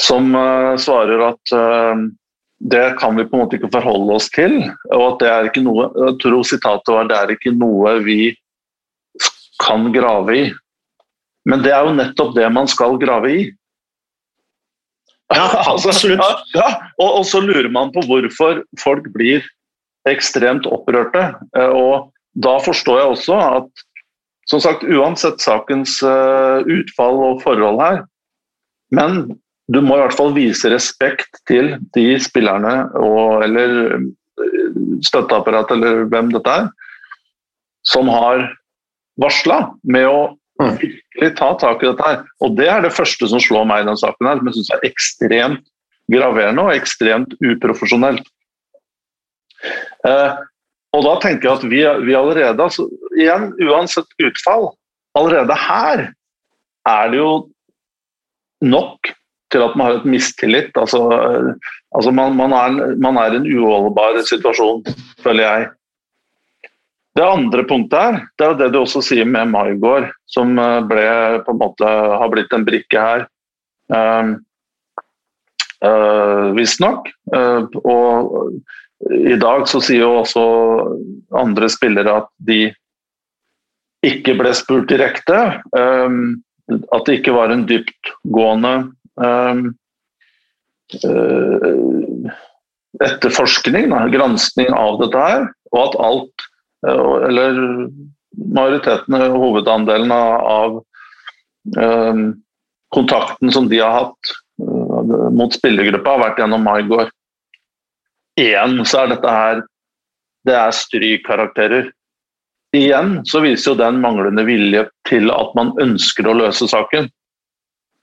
som 0.00 0.28
svarer 0.84 1.24
at 1.32 1.54
det 2.64 2.84
kan 3.00 3.16
vi 3.16 3.26
på 3.28 3.36
en 3.36 3.42
måte 3.44 3.58
ikke 3.58 3.72
forholde 3.74 4.16
oss 4.16 4.30
til. 4.32 4.56
Og 4.94 5.04
at 5.08 5.18
det 5.20 5.30
er 5.30 5.48
ikke 5.50 5.64
noe 5.64 5.90
jeg 5.92 6.16
tror 6.22 6.46
sitatet 6.48 6.94
var 6.96 7.10
det 7.10 7.18
er 7.18 7.34
ikke 7.34 7.52
noe 7.56 7.98
vi 8.06 8.20
kan 9.62 9.90
grave 9.94 10.38
i. 10.38 10.46
Men 11.48 11.60
det 11.64 11.74
er 11.76 11.84
jo 11.84 11.96
nettopp 11.98 12.32
det 12.38 12.48
man 12.52 12.70
skal 12.70 12.96
grave 13.00 13.32
i. 13.32 13.42
Ja, 15.34 15.44
absolutt. 15.72 16.20
ja, 16.20 16.30
ja. 16.56 16.70
Og, 16.98 17.20
og, 17.20 17.24
så 17.28 17.42
lurer 17.44 17.68
man 17.72 17.92
på 17.92 18.04
hvorfor 18.08 18.62
folk 18.80 19.08
blir 19.16 19.44
ekstremt 20.08 20.68
opprørte. 20.68 21.30
Eh, 21.56 21.68
og 21.68 22.10
da 22.44 22.56
forstår 22.64 23.00
jeg 23.00 23.12
også 23.16 23.40
at 23.40 23.84
som 24.50 24.60
sagt, 24.60 24.84
uansett 24.84 25.40
sakens 25.40 26.02
uh, 26.04 26.60
utfall 26.68 27.20
og 27.24 27.38
forhold 27.40 27.78
her, 27.80 28.02
men 28.92 29.22
du 29.72 29.80
må 29.80 29.96
i 29.96 30.02
hvert 30.02 30.16
fall 30.16 30.34
vise 30.36 30.68
respekt 30.72 31.40
til 31.48 31.74
de 31.96 32.06
spillerne 32.20 32.74
og, 33.00 33.44
eller 33.46 33.70
støtteapparatet 35.04 35.06
støtteapparat 35.06 35.72
eller 35.76 36.04
hvem 36.10 36.32
dette 36.34 36.52
er, 36.52 36.68
som 37.86 38.08
har 38.12 38.48
varsla 39.20 39.60
med 39.86 40.08
å 40.08 40.18
Mm. 40.62 40.76
Virkelig 40.78 41.36
ta 41.38 41.48
tak 41.58 41.82
i 41.82 41.88
dette 41.88 42.06
her. 42.06 42.20
Og 42.44 42.56
det 42.58 42.68
er 42.70 42.84
det 42.84 42.94
første 42.94 43.26
som 43.30 43.42
slår 43.42 43.66
meg 43.66 43.82
i 43.82 43.88
den 43.88 43.98
saken 43.98 44.28
her, 44.28 44.38
som 44.38 44.50
jeg 44.50 44.56
syns 44.58 44.72
er 44.74 44.86
ekstremt 44.86 45.64
graverende 46.12 46.62
og 46.62 46.74
ekstremt 46.76 47.34
uprofesjonelt. 47.42 48.26
Eh, 50.06 50.42
og 50.94 51.06
da 51.08 51.14
tenker 51.22 51.48
jeg 51.48 51.58
at 51.58 51.66
vi, 51.72 51.80
vi 52.06 52.14
allerede, 52.14 52.60
altså, 52.60 52.86
igjen 53.18 53.50
uansett 53.66 54.06
utfall, 54.22 54.68
allerede 55.18 55.56
her 55.58 56.04
er 56.86 57.10
det 57.10 57.18
jo 57.18 57.30
nok 58.62 59.10
til 59.54 59.62
at 59.64 59.78
man 59.78 59.88
har 59.88 60.00
et 60.00 60.10
mistillit. 60.10 60.74
Altså, 60.80 61.00
altså 61.94 62.12
man, 62.14 62.36
man, 62.38 62.52
er, 62.52 62.94
man 63.00 63.18
er 63.22 63.38
en 63.38 63.48
uholdbar 63.48 64.20
situasjon, 64.26 64.84
føler 65.22 65.46
jeg. 65.46 65.72
Det 67.14 67.22
andre 67.22 67.62
punktet 67.70 68.00
her, 68.00 68.16
det 68.38 68.46
er 68.46 68.56
det 68.58 68.72
du 68.74 68.80
også 68.80 69.00
sier 69.06 69.28
med 69.28 69.52
Maigård, 69.52 70.08
som 70.26 70.56
eh, 70.58 70.80
ble, 70.90 71.04
på 71.46 71.54
en 71.54 71.60
måte, 71.60 71.86
har 71.86 72.32
blitt 72.32 72.54
en 72.56 72.66
brikke 72.66 73.04
her. 73.08 73.26
Um, 73.94 74.32
uh, 75.84 76.50
Visstnok. 76.56 77.06
Uh, 77.30 77.68
og 77.84 78.56
i 79.14 79.36
dag 79.38 79.66
så 79.70 79.78
sier 79.84 80.02
jo 80.02 80.22
også 80.22 80.44
andre 81.38 81.68
spillere 81.70 82.16
at 82.22 82.30
de 82.48 82.62
ikke 84.04 84.34
ble 84.40 84.50
spurt 84.56 84.88
direkte. 84.90 85.38
Um, 85.76 86.42
at 86.66 87.06
det 87.06 87.20
ikke 87.20 87.36
var 87.36 87.52
en 87.52 87.66
dyptgående 87.68 88.74
etterforskning, 93.04 93.90
da, 93.92 94.04
granskning 94.12 94.74
av 94.74 94.98
dette 95.02 95.22
her. 95.28 95.46
Og 95.74 95.80
at 95.84 96.00
alt 96.02 96.48
Eh, 96.86 97.28
eller 97.28 97.54
majoriteten, 98.54 99.14
hovedandelen 99.14 100.12
av 100.12 100.82
um, 101.78 102.42
kontakten 102.94 103.52
som 103.52 103.68
de 103.68 103.78
har 103.78 103.94
hatt 104.00 104.32
mot 105.34 105.54
spillergruppa, 105.54 106.16
har 106.16 106.22
vært 106.22 106.40
gjennom 106.42 106.64
Maigård. 106.66 107.12
Igjen 108.40 108.82
så 108.86 109.04
er 109.04 109.12
dette 109.14 109.34
her 109.36 109.62
det 110.44 110.56
er 110.58 110.74
strykkarakterer. 110.76 111.86
Igjen 112.76 113.20
så 113.30 113.40
viser 113.44 113.72
jo 113.72 113.80
den 113.80 114.00
manglende 114.02 114.44
vilje 114.44 114.82
til 115.08 115.30
at 115.32 115.54
man 115.56 115.72
ønsker 115.80 116.26
å 116.28 116.36
løse 116.36 116.68
saken. 116.68 117.06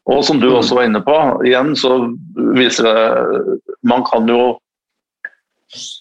Og 0.10 0.24
som 0.26 0.40
du 0.42 0.50
mm. 0.50 0.58
også 0.58 0.78
var 0.78 0.88
inne 0.88 1.02
på, 1.06 1.16
igjen 1.46 1.76
så 1.78 1.94
viser 2.58 2.88
det 2.88 3.58
Man 3.86 4.06
kan 4.08 4.30
jo 4.30 4.58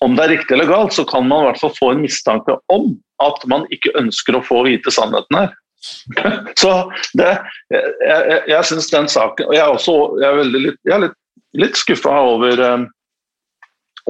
om 0.03 0.17
det 0.17 0.25
er 0.25 0.33
riktig 0.33 0.57
eller 0.57 0.67
galt, 0.67 0.95
så 0.97 1.05
kan 1.07 1.29
man 1.31 1.45
i 1.45 1.47
hvert 1.47 1.61
fall 1.63 1.71
få 1.77 1.91
en 1.93 2.01
mistanke 2.03 2.57
om 2.75 2.89
at 3.23 3.45
man 3.47 3.69
ikke 3.71 3.93
ønsker 4.01 4.35
å 4.35 4.43
få 4.43 4.65
vite 4.67 4.91
sannheten 4.91 5.37
her. 5.39 5.53
så 6.61 6.73
det, 7.17 7.29
jeg, 7.71 7.93
jeg, 8.03 8.41
jeg 8.51 8.67
syns 8.69 8.91
den 8.93 9.07
saken 9.09 9.47
Og 9.49 9.55
jeg 9.57 9.63
er 9.63 9.71
også 9.73 9.95
jeg 10.21 10.27
er 10.29 10.35
veldig 10.37 10.61
litt, 10.67 10.77
jeg 10.85 10.93
er 10.93 11.03
litt, 11.07 11.15
litt 11.57 11.79
skuffa 11.81 12.17
over 12.35 12.61
eh, 12.67 12.83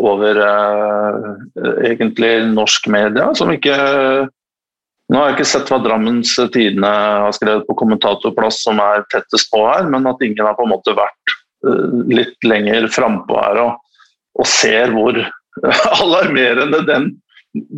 over 0.01 0.41
eh, 0.43 1.29
egentlig 1.87 2.33
norsk 2.57 2.89
media, 2.91 3.29
som 3.39 3.53
ikke 3.55 3.77
Nå 5.11 5.19
har 5.19 5.31
jeg 5.31 5.41
ikke 5.41 5.51
sett 5.51 5.71
hva 5.73 5.81
Drammens 5.83 6.37
Tidende 6.55 6.91
har 6.91 7.35
skrevet 7.35 7.67
på 7.67 7.75
kommentatorplass 7.81 8.61
som 8.63 8.79
er 8.83 9.03
tettest 9.11 9.51
på 9.51 9.65
her, 9.67 9.89
men 9.91 10.07
at 10.07 10.23
ingen 10.23 10.47
har 10.47 10.55
på 10.59 10.67
en 10.69 10.71
måte 10.71 10.95
vært 10.95 11.35
uh, 11.67 11.99
litt 12.15 12.39
lenger 12.47 12.87
frampå 12.95 13.39
her 13.41 13.59
og, 13.65 13.73
og 14.39 14.47
ser 14.47 14.95
hvor 14.95 15.19
alarmerende 15.99 16.85
den, 16.87 17.11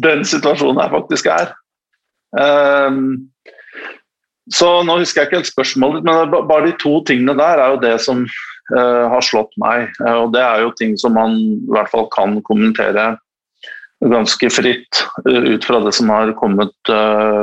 den, 0.05 0.27
situasjonen 0.29 0.83
her 0.85 0.93
faktisk 0.93 1.31
er. 1.33 1.55
Um, 2.37 3.31
så 4.53 4.69
nå 4.85 4.99
husker 5.01 5.23
jeg 5.23 5.31
ikke 5.31 5.41
helt 5.41 5.53
spørsmålet, 5.55 6.05
men 6.05 6.37
bare 6.51 6.69
de 6.69 6.77
to 6.83 6.99
tingene 7.09 7.37
der 7.39 7.63
er 7.63 7.73
jo 7.73 7.81
det 7.81 7.95
som 8.05 8.27
uh, 8.27 9.05
har 9.09 9.25
slått 9.25 9.57
meg. 9.63 9.89
Uh, 10.05 10.27
og 10.27 10.37
det 10.37 10.45
er 10.45 10.67
jo 10.67 10.77
ting 10.77 10.99
som 11.01 11.17
man 11.17 11.39
i 11.41 11.73
hvert 11.73 11.89
fall 11.95 12.11
kan 12.13 12.43
kommentere 12.45 13.15
ganske 14.11 14.51
fritt 14.51 15.03
uh, 15.29 15.53
ut 15.55 15.65
fra 15.65 15.81
det 15.85 15.95
som 15.99 16.11
har 16.13 16.35
kommet 16.39 16.75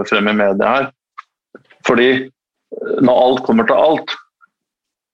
frem 0.09 0.27
i 0.27 0.35
media 0.35 0.73
her. 0.75 0.89
Fordi 1.87 2.09
når 3.01 3.21
alt 3.23 3.43
kommer 3.45 3.67
til 3.67 3.79
alt, 3.79 4.15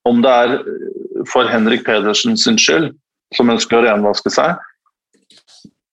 om 0.05 0.21
det 0.21 0.31
er 0.31 0.55
for 1.31 1.49
Henrik 1.49 1.85
Pedersen 1.85 2.37
sin 2.37 2.57
skyld, 2.61 2.91
som 3.35 3.49
ønsker 3.49 3.79
å 3.79 3.85
renvaske 3.85 4.31
seg, 4.33 4.57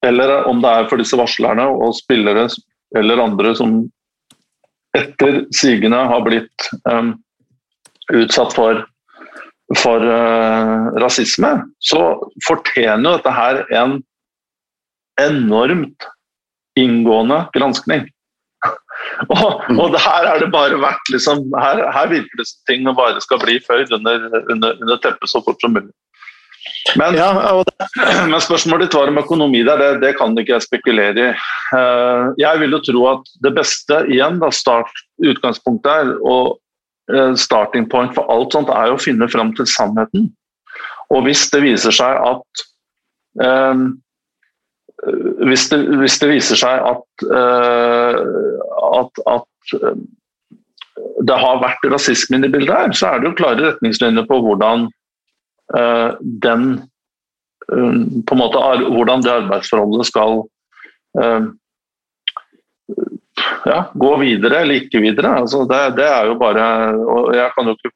eller 0.05 0.43
om 0.51 0.61
det 0.63 0.71
er 0.71 0.89
for 0.91 1.01
disse 1.01 1.17
varslerne 1.19 1.65
og 1.71 1.95
spillere 1.97 2.49
eller 2.99 3.23
andre 3.23 3.55
som 3.57 3.77
etter 4.97 5.45
sigende 5.57 6.01
har 6.11 6.25
blitt 6.27 6.67
um, 6.91 7.15
utsatt 8.13 8.53
for, 8.53 8.83
for 9.81 10.05
uh, 10.05 10.91
rasisme, 11.01 11.55
så 11.81 12.03
fortjener 12.49 13.07
jo 13.07 13.15
dette 13.17 13.37
her 13.37 13.63
en 13.79 14.01
enormt 15.25 16.09
inngående 16.79 17.45
granskning. 17.55 18.07
og, 19.35 19.65
og 19.75 19.97
her 19.99 20.29
er 20.31 20.39
det 20.43 20.53
bare 20.55 20.79
vært 20.81 21.11
liksom, 21.11 21.45
her, 21.59 21.83
her 21.95 22.11
virker 22.13 22.39
det 22.39 22.47
som 22.49 22.71
ting 22.71 22.87
bare 22.95 23.23
skal 23.25 23.41
bli 23.43 23.59
føyd 23.65 23.93
under, 23.99 24.29
under, 24.53 24.79
under 24.79 25.03
teppet 25.03 25.31
så 25.31 25.43
fort 25.45 25.61
som 25.63 25.75
mulig. 25.75 25.91
Men, 26.99 27.15
ja, 27.15 27.31
men, 28.31 28.41
spørsmålet 28.43 28.87
ditt 28.87 28.97
var 28.97 29.11
om 29.11 29.21
økonomi 29.23 29.63
der, 29.67 29.81
det, 29.81 29.91
det 30.03 30.13
kan 30.19 30.35
ikke 30.39 30.57
jeg 30.57 30.67
spekulere 30.67 31.29
i. 31.29 31.31
Eh, 31.79 32.27
jeg 32.43 32.63
vil 32.63 32.77
jo 32.77 32.83
tro 32.87 33.07
at 33.15 33.33
det 33.45 33.55
beste 33.57 34.03
igjen, 34.11 34.39
da, 34.43 34.51
start, 34.55 34.91
utgangspunktet 35.23 35.91
er, 35.93 36.13
og 36.27 36.59
eh, 37.13 37.35
starting 37.39 37.89
point 37.91 38.15
for 38.17 38.31
alt 38.33 38.55
sånt, 38.55 38.73
er 38.73 38.95
å 38.95 39.01
finne 39.01 39.31
fram 39.31 39.55
til 39.59 39.69
sannheten. 39.71 40.31
Og 41.13 41.27
hvis 41.27 41.47
det 41.53 41.63
viser 41.65 41.95
seg 41.95 42.19
at 42.25 42.67
um, 43.43 43.89
hvis, 45.43 45.69
det, 45.73 45.81
hvis, 45.99 46.19
det, 46.23 46.29
viser 46.31 46.59
seg 46.61 46.85
at, 46.93 47.25
uh, 47.27 48.19
at, 49.03 49.23
at 49.27 49.77
det 51.27 51.39
har 51.43 51.63
vært 51.63 51.87
rasisme 51.91 52.39
i 52.39 52.51
bildet 52.51 52.71
her, 52.71 52.93
så 52.95 53.11
er 53.11 53.23
det 53.23 53.31
jo 53.31 53.39
klare 53.41 53.65
retningslinjer 53.73 54.29
på 54.29 54.39
hvordan 54.45 54.87
Eh, 55.79 56.15
den 56.21 56.73
eh, 57.73 58.23
på 58.27 58.35
en 58.35 58.39
måte 58.39 58.61
Hvordan 58.93 59.23
det 59.25 59.33
arbeidsforholdet 59.33 60.09
skal 60.11 60.43
eh, 61.23 61.47
ja, 63.65 63.79
gå 63.95 64.11
videre 64.21 64.63
eller 64.63 64.83
ikke 64.83 65.01
videre. 65.01 65.37
Altså 65.41 65.65
det, 65.71 65.81
det, 65.97 66.09
er 66.09 66.29
jo 66.29 66.37
bare 66.41 66.67
og 66.99 67.33
jeg 67.37 67.55
kan 67.57 67.71
jo 67.71 67.77
ikke 67.79 67.93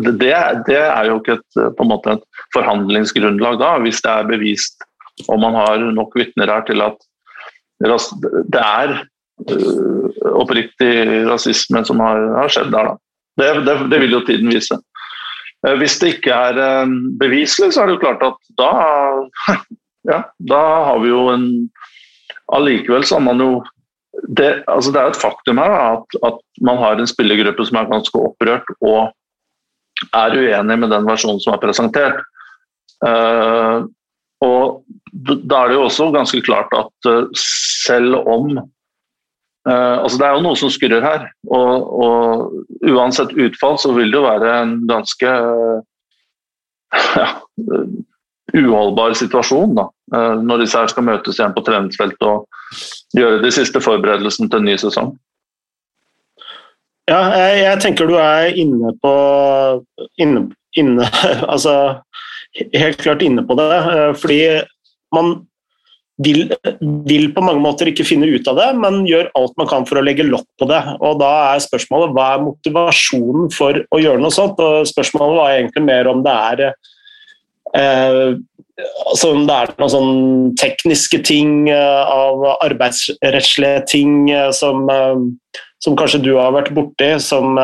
det, 0.00 0.26
det, 0.66 0.80
er 0.80 1.04
jo 1.10 1.18
ikke 1.20 1.36
et, 1.38 1.58
på 1.76 1.84
en 1.84 1.90
måte 1.90 2.16
et 2.16 2.44
forhandlingsgrunnlag 2.54 3.58
da, 3.60 3.74
hvis 3.84 4.00
det 4.02 4.10
er 4.10 4.28
bevist 4.30 4.86
og 5.28 5.40
man 5.42 5.56
har 5.58 5.86
nok 5.96 6.14
vitner 6.18 6.52
her 6.52 6.66
til 6.68 6.82
at 6.84 6.98
det 7.80 8.60
er 8.60 8.98
oppriktig 10.36 10.92
rasisme 11.28 11.80
som 11.88 12.02
har, 12.04 12.48
skjedd 12.52 12.72
der. 12.74 12.90
Da. 12.90 12.96
Det, 13.40 13.76
det, 13.88 14.00
vil 14.02 14.16
jo 14.18 14.22
tiden 14.26 14.52
vise. 14.52 14.76
Eh, 15.66 15.76
hvis 15.80 15.98
det 16.00 16.16
ikke 16.16 16.34
er 16.34 16.60
eh, 16.60 16.94
beviselig, 17.20 17.72
så 17.72 17.82
er 17.82 17.88
det 17.88 17.96
jo 17.96 18.02
klart 18.04 18.24
at 18.26 18.38
da, 18.60 18.70
ja, 20.12 20.22
da 20.50 20.62
har 20.90 21.00
vi 21.04 21.12
jo 21.12 21.28
en 21.32 21.46
Allikevel 22.50 23.04
så 23.06 23.20
har 23.20 23.22
man 23.22 23.38
jo 23.38 23.50
det, 24.26 24.64
altså 24.66 24.90
det 24.90 25.00
er 25.00 25.12
et 25.12 25.20
faktum 25.20 25.60
her 25.62 25.70
at, 25.70 26.16
at, 26.26 26.40
man 26.66 26.80
har 26.80 26.98
en 26.98 27.06
spillergruppe 27.06 27.62
som 27.66 27.78
er 27.78 27.90
ganske 27.92 28.18
opprørt 28.18 28.66
og 28.82 29.12
er 30.16 30.34
uenig 30.34 30.76
med 30.82 30.90
den 30.90 31.06
versjonen 31.06 31.38
som 31.40 31.54
er 31.54 31.62
presentert. 31.62 32.18
Uh, 33.06 33.86
og 34.40 34.82
da 35.12 35.62
er 35.62 35.70
det 35.70 35.76
jo 35.76 35.86
også 35.86 36.10
ganske 36.14 36.40
klart 36.46 36.72
at 36.76 37.08
uh, 37.10 37.28
selv 37.36 38.16
om 38.24 38.56
uh, 38.58 39.96
altså 40.00 40.18
Det 40.18 40.26
er 40.26 40.36
jo 40.36 40.44
noe 40.46 40.56
som 40.56 40.72
skurrer 40.72 41.04
her. 41.04 41.26
Og, 41.52 41.88
og, 42.04 42.52
uansett 42.88 43.34
utfall 43.36 43.78
så 43.78 43.92
vil 43.96 44.12
det 44.12 44.20
jo 44.20 44.28
være 44.28 44.54
en 44.62 44.76
ganske 44.88 45.32
ja, 47.20 47.26
uholdbar 48.56 49.14
situasjon 49.14 49.76
da, 49.76 49.84
når 50.42 50.64
disse 50.64 50.78
her 50.80 50.88
skal 50.90 51.06
møtes 51.06 51.38
igjen 51.38 51.52
på 51.54 51.62
treningsfeltet 51.62 52.24
og 52.26 52.48
gjøre 53.14 53.44
de 53.44 53.52
siste 53.54 53.78
forberedelsene 53.84 54.50
til 54.50 54.58
en 54.58 54.66
ny 54.66 54.74
sesong. 54.80 55.12
Ja, 57.10 57.20
jeg, 57.34 57.62
jeg 57.64 57.82
tenker 57.82 58.10
du 58.10 58.16
er 58.18 58.56
inne 58.58 58.92
på 59.02 59.14
inne, 60.22 60.48
inne, 60.78 61.06
Altså 61.52 61.74
helt 62.56 63.00
klart 63.02 63.22
inne 63.22 63.44
på 63.46 63.56
det. 63.58 63.70
Eh, 63.78 64.10
fordi 64.18 64.42
man 65.14 65.34
vil, 66.20 66.50
vil, 67.08 67.30
på 67.32 67.44
mange 67.44 67.62
måter 67.64 67.90
ikke 67.90 68.06
finne 68.06 68.28
ut 68.28 68.48
av 68.50 68.58
det, 68.58 68.68
men 68.82 69.02
gjør 69.08 69.30
alt 69.38 69.56
man 69.60 69.68
kan 69.70 69.86
for 69.88 70.00
å 70.00 70.04
legge 70.04 70.26
lokk 70.26 70.46
på 70.60 70.68
det. 70.70 70.80
Og 71.00 71.18
Da 71.22 71.30
er 71.54 71.64
spørsmålet 71.64 72.14
hva 72.16 72.28
er 72.34 72.44
motivasjonen 72.44 73.50
for 73.54 73.80
å 73.88 74.00
gjøre 74.02 74.22
noe 74.22 74.34
sånt? 74.34 74.60
Og 74.60 74.88
Spørsmålet 74.90 75.40
var 75.40 75.56
egentlig 75.56 75.84
mer 75.86 76.10
om 76.10 76.22
det 76.26 76.36
er 76.36 76.64
eh, 77.78 78.36
altså 79.06 79.32
om 79.34 79.46
det 79.48 79.56
er 79.56 79.74
noen 79.80 79.92
sånn 79.92 80.14
tekniske 80.60 81.22
ting 81.28 81.68
eh, 81.72 82.04
av 82.04 82.44
arbeidsrettslige 82.58 83.84
ting 83.88 84.30
eh, 84.32 84.50
som, 84.56 84.88
som 85.80 85.96
kanskje 85.96 86.24
du 86.26 86.34
har 86.36 86.52
vært 86.56 86.74
borti, 86.76 87.14
som 87.22 87.56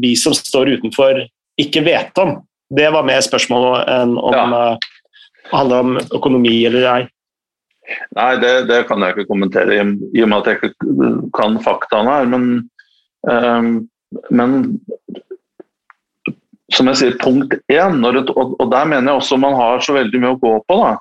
vi 0.00 0.14
som 0.16 0.36
står 0.36 0.78
utenfor 0.78 1.26
ikke 1.60 1.82
vet 1.84 2.20
om. 2.22 2.38
Det 2.68 2.88
var 2.92 3.06
mer 3.06 3.20
spørsmål 3.24 3.84
enn 3.88 4.16
om 4.20 4.34
ja. 4.36 4.44
det 4.52 5.52
handler 5.52 5.86
om 5.86 6.00
økonomi 6.18 6.56
eller 6.68 6.88
ei. 6.92 7.04
Nei, 8.16 8.32
det, 8.42 8.52
det, 8.68 8.82
kan 8.88 9.00
jeg 9.00 9.14
ikke 9.14 9.30
kommentere 9.30 9.78
i, 9.78 9.84
i, 10.12 10.22
og 10.24 10.28
med 10.28 10.42
at 10.42 10.50
jeg 10.50 10.58
ikke 10.58 11.12
kan 11.36 11.56
faktaene 11.64 12.16
her. 12.18 12.28
Men, 12.28 12.44
um, 13.24 13.70
men 14.28 14.58
som 16.74 16.90
jeg 16.90 17.00
sier, 17.00 17.16
punkt 17.22 17.56
én, 17.72 18.02
og, 18.04 18.34
og, 18.36 18.66
der 18.68 18.90
mener 18.90 19.14
jeg 19.14 19.22
også 19.22 19.40
man 19.40 19.56
har 19.56 19.80
så 19.84 19.96
veldig 19.96 20.20
mye 20.20 20.34
å 20.36 20.42
gå 20.42 20.54
på. 20.68 20.78
da. 20.82 20.92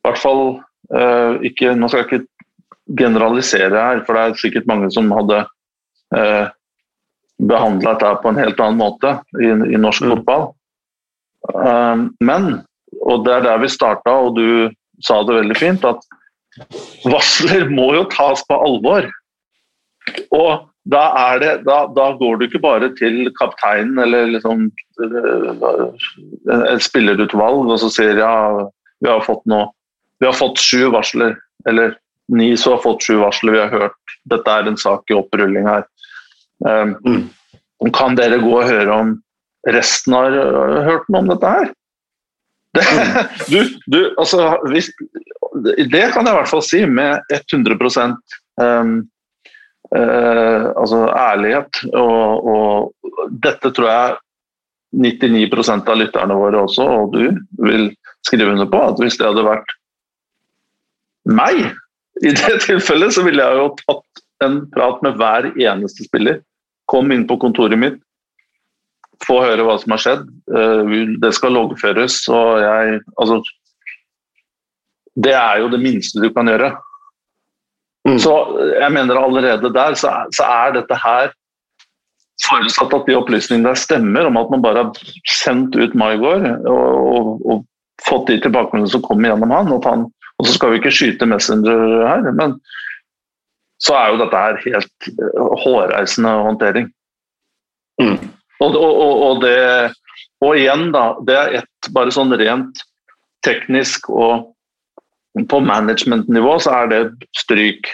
I 0.00 0.08
hvert 0.08 0.20
fall 0.20 0.44
uh, 0.92 1.40
ikke, 1.46 1.72
Nå 1.76 1.88
skal 1.88 2.04
jeg 2.04 2.10
ikke 2.10 3.00
generalisere 3.00 3.88
her, 3.88 4.04
for 4.04 4.16
det 4.16 4.22
er 4.22 4.40
sikkert 4.40 4.68
mange 4.68 4.90
som 4.92 5.08
hadde 5.14 5.44
uh, 6.16 6.46
behandla 7.40 7.94
dette 7.94 8.16
på 8.20 8.32
en 8.32 8.40
helt 8.40 8.60
annen 8.60 8.80
måte 8.80 9.16
i, 9.40 9.48
i 9.48 9.80
norsk 9.80 10.04
mm. 10.04 10.12
fotball. 10.14 10.50
Um, 11.48 12.10
men, 12.20 12.50
og 13.06 13.24
det 13.26 13.36
er 13.36 13.46
der 13.46 13.62
vi 13.62 13.70
starta, 13.72 14.12
og 14.12 14.36
du 14.36 14.70
sa 15.06 15.22
det 15.24 15.38
veldig 15.38 15.56
fint, 15.56 15.86
at 15.86 16.04
varsler 17.08 17.70
må 17.72 17.92
jo 17.96 18.04
tas 18.12 18.42
på 18.48 18.58
alvor. 18.58 19.08
Og 20.34 20.66
da, 20.90 21.02
det, 21.40 21.52
da, 21.66 21.84
da 21.94 22.06
går 22.18 22.38
du 22.38 22.46
ikke 22.46 22.62
bare 22.62 22.90
til 22.98 23.28
kapteinen 23.38 24.00
eller 24.00 24.32
liksom 24.32 24.70
et 25.00 26.82
spillerutvalg 26.82 27.68
og 27.68 27.78
så 27.82 27.90
sier 27.92 28.18
ja, 28.18 28.32
vi 29.00 29.10
har 29.10 29.20
fått 29.24 29.44
noe 29.48 29.68
vi 30.20 30.28
har 30.28 30.36
fått 30.36 30.60
sju 30.60 30.90
varsler, 30.92 31.36
eller 31.68 31.94
ni 32.28 32.50
som 32.60 32.74
har 32.74 32.82
fått 32.84 33.06
sju 33.06 33.14
varsler, 33.22 33.54
vi 33.54 33.62
har 33.62 33.70
hørt 33.72 34.16
dette 34.28 34.52
er 34.52 34.68
en 34.68 34.76
sak 34.76 35.08
i 35.10 35.16
opprulling 35.16 35.68
her. 35.68 35.86
Um. 36.60 37.30
Kan 37.96 38.18
dere 38.18 38.42
gå 38.42 38.50
og 38.52 38.68
høre 38.68 38.92
om 38.92 39.14
resten 39.68 40.16
har 40.16 40.36
hørt 40.86 41.08
noe 41.08 41.24
om 41.24 41.30
dette 41.32 41.52
her. 41.52 41.70
Det, 42.76 42.84
du, 43.52 43.58
du, 43.90 44.00
altså, 44.18 44.54
hvis, 44.70 44.90
det 45.90 46.04
kan 46.14 46.26
jeg 46.26 46.32
i 46.32 46.38
hvert 46.38 46.50
fall 46.50 46.64
si 46.64 46.84
med 46.86 47.34
100 47.34 47.76
um, 48.62 48.94
uh, 49.96 50.66
altså 50.76 51.04
ærlighet. 51.08 51.82
Og, 51.92 52.50
og, 52.54 53.10
dette 53.42 53.72
tror 53.74 53.90
jeg 53.90 54.18
99% 55.00 55.90
av 55.90 55.98
lytterne 55.98 56.38
våre 56.38 56.64
også, 56.64 56.86
og 56.86 57.14
du, 57.14 57.36
vil 57.62 57.90
skrive 58.26 58.54
under 58.54 58.70
på. 58.70 58.82
At 58.92 59.02
hvis 59.02 59.18
det 59.20 59.28
hadde 59.28 59.46
vært 59.46 59.76
meg 61.30 61.66
i 62.24 62.34
det 62.36 62.60
tilfellet, 62.68 63.14
så 63.16 63.26
ville 63.26 63.44
jeg 63.44 63.60
jo 63.60 63.72
tatt 63.84 64.24
en 64.44 64.62
prat 64.72 65.02
med 65.04 65.18
hver 65.20 65.50
eneste 65.52 66.06
spiller. 66.06 66.40
Kom 66.90 67.12
inn 67.14 67.26
på 67.28 67.38
kontoret 67.42 67.78
mitt, 67.78 68.00
få 69.26 69.40
høre 69.44 69.64
hva 69.66 69.76
som 69.80 69.94
har 69.94 70.02
skjedd. 70.02 70.28
Eh, 70.56 70.92
det 71.22 71.32
skal 71.36 71.56
loggføres, 71.56 72.22
og 72.28 72.60
jeg 72.64 73.00
Altså 73.20 73.40
Det 75.20 75.34
er 75.34 75.58
jo 75.60 75.68
det 75.68 75.80
minste 75.82 76.22
du 76.22 76.30
kan 76.32 76.48
gjøre. 76.48 76.70
Mm. 78.08 78.18
Så 78.18 78.32
jeg 78.80 78.92
mener 78.92 79.18
allerede 79.20 79.74
der 79.74 79.94
så 79.94 80.08
er, 80.08 80.30
så 80.32 80.46
er 80.48 80.72
dette 80.78 80.96
her 80.96 81.34
Forutsatt 82.40 82.94
at 82.96 83.04
de 83.04 83.14
opplysningene 83.18 83.68
der 83.68 83.76
stemmer, 83.76 84.24
om 84.26 84.38
at 84.40 84.48
man 84.50 84.62
bare 84.64 84.84
har 84.84 85.10
sendt 85.28 85.76
ut 85.76 85.94
Maigård 85.94 86.46
og, 86.64 86.94
og, 87.16 87.26
og, 87.44 87.66
fått 88.00 88.30
de 88.30 88.38
tilbakemeldingene 88.40 88.94
som 88.94 89.02
kommer 89.04 89.28
gjennom 89.28 89.50
han, 89.52 89.68
og, 89.74 89.84
han, 89.84 90.06
og 90.40 90.46
så 90.48 90.54
skal 90.56 90.70
vi 90.72 90.78
ikke 90.80 90.92
skyte 90.94 91.26
Messenger 91.28 91.82
her, 92.08 92.30
men 92.32 92.54
så 93.84 93.92
er 93.98 94.06
jo 94.08 94.22
dette 94.22 94.40
her 94.40 94.56
helt 94.64 95.08
eh, 95.10 95.50
hårreisende 95.66 96.32
håndtering. 96.46 96.88
Mm. 98.00 98.16
Og, 98.60 98.76
og, 98.76 99.12
og, 99.24 99.42
det, 99.44 99.56
og 100.44 100.56
igjen, 100.58 100.90
da, 100.94 101.04
det 101.26 101.36
er 101.36 101.58
et 101.62 101.90
bare 101.96 102.12
sånn 102.14 102.34
rent 102.36 102.82
teknisk 103.46 104.10
og 104.12 104.50
på 105.48 105.60
management-nivå 105.62 106.56
så 106.60 106.82
er 106.82 106.90
det 106.90 107.02
stryk. 107.38 107.88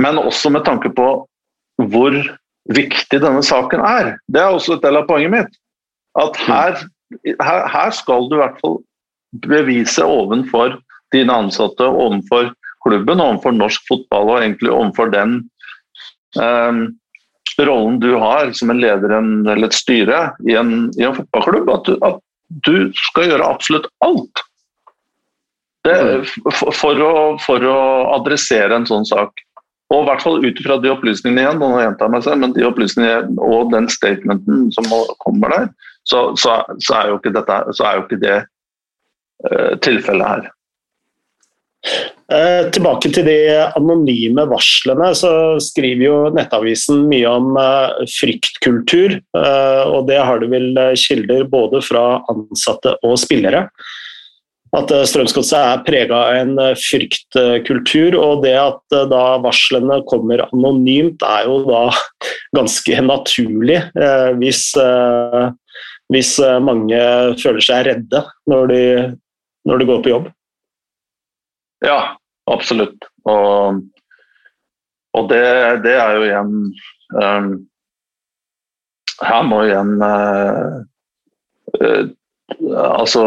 Men 0.00 0.20
også 0.20 0.52
med 0.54 0.64
tanke 0.68 0.92
på 0.94 1.08
hvor 1.90 2.16
viktig 2.72 3.20
denne 3.22 3.42
saken 3.44 3.82
er. 3.84 4.14
Det 4.32 4.42
er 4.42 4.54
også 4.54 4.76
et 4.76 4.84
del 4.84 5.00
av 5.00 5.08
poenget 5.10 5.34
mitt. 5.34 5.58
At 6.16 6.38
her, 6.46 6.78
her, 7.42 7.66
her 7.68 7.90
skal 7.94 8.30
du 8.30 8.36
i 8.38 8.42
hvert 8.42 8.60
fall 8.62 8.78
bevise 9.44 10.04
ovenfor 10.04 10.78
dine 11.14 11.34
ansatte, 11.34 11.84
ovenfor 11.84 12.52
klubben, 12.86 13.20
ovenfor 13.20 13.54
norsk 13.56 13.84
fotball 13.88 14.30
og 14.32 14.40
egentlig 14.40 14.72
ovenfor 14.72 15.10
den 15.12 15.38
um, 16.38 16.86
rollen 17.58 18.00
du 18.00 18.14
har 18.20 18.52
som 18.52 18.70
en 18.70 18.80
leder 18.80 19.12
eller 19.16 19.68
et 19.68 19.76
styre 19.76 20.20
i 20.48 20.56
en, 20.58 20.90
i 20.98 21.06
en 21.06 21.16
fotballklubb, 21.16 21.70
at 21.72 21.88
du, 21.88 21.96
at 22.06 22.22
du, 22.66 22.76
skal 23.10 23.30
gjøre 23.30 23.48
absolutt 23.48 23.88
alt 24.06 24.42
det, 25.86 25.96
mm. 25.96 26.24
for, 26.50 26.72
for, 26.74 27.02
å, 27.02 27.12
for, 27.42 27.66
å, 27.66 27.80
adressere 28.16 28.74
en 28.74 28.86
sånn 28.88 29.06
sak. 29.06 29.42
Og 29.94 30.02
i 30.02 30.08
hvert 30.08 30.22
fall 30.24 30.42
ut 30.42 30.60
fra 30.64 30.78
de 30.82 30.90
opplysningene 30.90 31.44
igjen, 31.44 31.60
nå 31.62 31.68
gjentar 31.78 32.10
meg 32.10 32.24
selv, 32.26 32.42
men 32.42 32.54
de 32.56 32.66
opplysningene 32.66 33.38
og 33.42 33.70
den 33.74 33.86
statementen 33.92 34.66
som 34.74 34.90
kommer 35.22 35.54
der, 35.54 35.68
så, 36.06 36.28
så, 36.38 36.58
så 36.82 36.98
er, 36.98 37.12
jo 37.12 37.20
ikke 37.20 37.34
dette, 37.34 37.60
så 37.78 37.86
er 37.86 37.98
jo 37.98 38.04
ikke 38.06 38.22
det 38.22 38.36
uh, 39.46 39.72
tilfellet 39.86 40.26
her. 40.26 40.50
Eh, 42.26 42.64
tilbake 42.74 43.12
til 43.14 43.22
de 43.28 43.36
anonyme 43.78 44.48
varslene, 44.50 45.12
så 45.14 45.30
skriver 45.62 46.02
jo 46.02 46.16
Nettavisen 46.34 47.04
mye 47.06 47.28
om 47.30 47.52
eh, 47.60 48.00
fryktkultur. 48.16 49.20
Eh, 49.22 49.82
og 49.86 50.08
det 50.08 50.18
har 50.18 50.42
du 50.42 50.48
vel 50.50 50.72
kilder 50.98 51.46
både 51.52 51.84
fra 51.86 52.24
ansatte 52.32 52.96
og 53.06 53.14
spillere. 53.22 53.68
At 54.74 54.90
Strømsgodset 55.08 55.56
er 55.56 55.84
prega 55.86 56.16
av 56.18 56.38
en 56.40 56.58
fryktkultur, 56.76 58.16
og 58.18 58.42
det 58.42 58.56
at 58.58 58.96
da 59.08 59.22
varslene 59.40 60.00
kommer 60.10 60.42
anonymt, 60.48 61.22
er 61.22 61.46
jo 61.46 61.60
da 61.68 61.84
ganske 62.58 62.98
naturlig. 63.06 63.78
Hvis, 64.42 64.66
hvis 66.12 66.32
mange 66.66 66.98
føler 67.40 67.64
seg 67.70 67.86
redde 67.88 68.24
når 68.50 68.72
de, 68.74 68.82
når 69.70 69.80
de 69.80 69.88
går 69.94 70.02
på 70.02 70.12
jobb. 70.12 70.28
Ja, 71.86 72.16
absolutt. 72.50 73.06
Og, 73.28 73.80
og 75.16 75.30
det, 75.30 75.42
det, 75.86 75.94
er 75.98 76.16
jo 76.16 76.26
igjen 76.26 76.52
um, 77.14 77.48
Her 79.22 79.46
må 79.46 79.62
igjen 79.66 79.94
uh, 80.02 80.82
uh, 81.80 82.04
Altså 82.76 83.24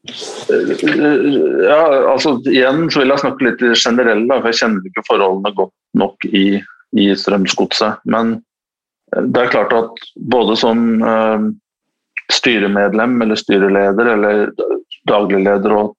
ja, 0.00 1.80
altså 2.08 2.32
Igjen 2.48 2.86
så 2.90 3.02
vil 3.02 3.12
jeg 3.12 3.20
snakke 3.20 3.44
litt 3.44 3.64
generelt, 3.76 4.30
for 4.30 4.48
jeg 4.48 4.58
kjenner 4.62 4.86
ikke 4.88 5.04
forholdene 5.06 5.52
godt 5.58 5.74
nok 6.00 6.24
i, 6.24 6.44
i 6.96 7.10
Strømsgodset. 7.20 8.00
Men 8.08 8.38
det 9.12 9.42
er 9.42 9.52
klart 9.52 9.74
at 9.76 10.04
både 10.32 10.56
som 10.58 11.02
uh, 11.04 11.50
styremedlem 12.32 13.20
eller 13.22 13.38
styreleder 13.38 14.12
eller 14.14 14.50
daglig 15.10 15.42
leder 15.44 15.76
og, 15.76 15.94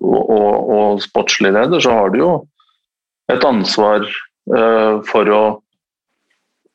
og, 0.00 0.70
og, 0.70 1.02
sportslig 1.04 1.52
leder, 1.54 1.80
så 1.80 1.96
har 1.96 2.12
du 2.12 2.20
jo 2.20 2.30
et 3.30 3.44
ansvar 3.46 4.06
uh, 4.06 5.00
for 5.06 5.30
å 5.30 5.42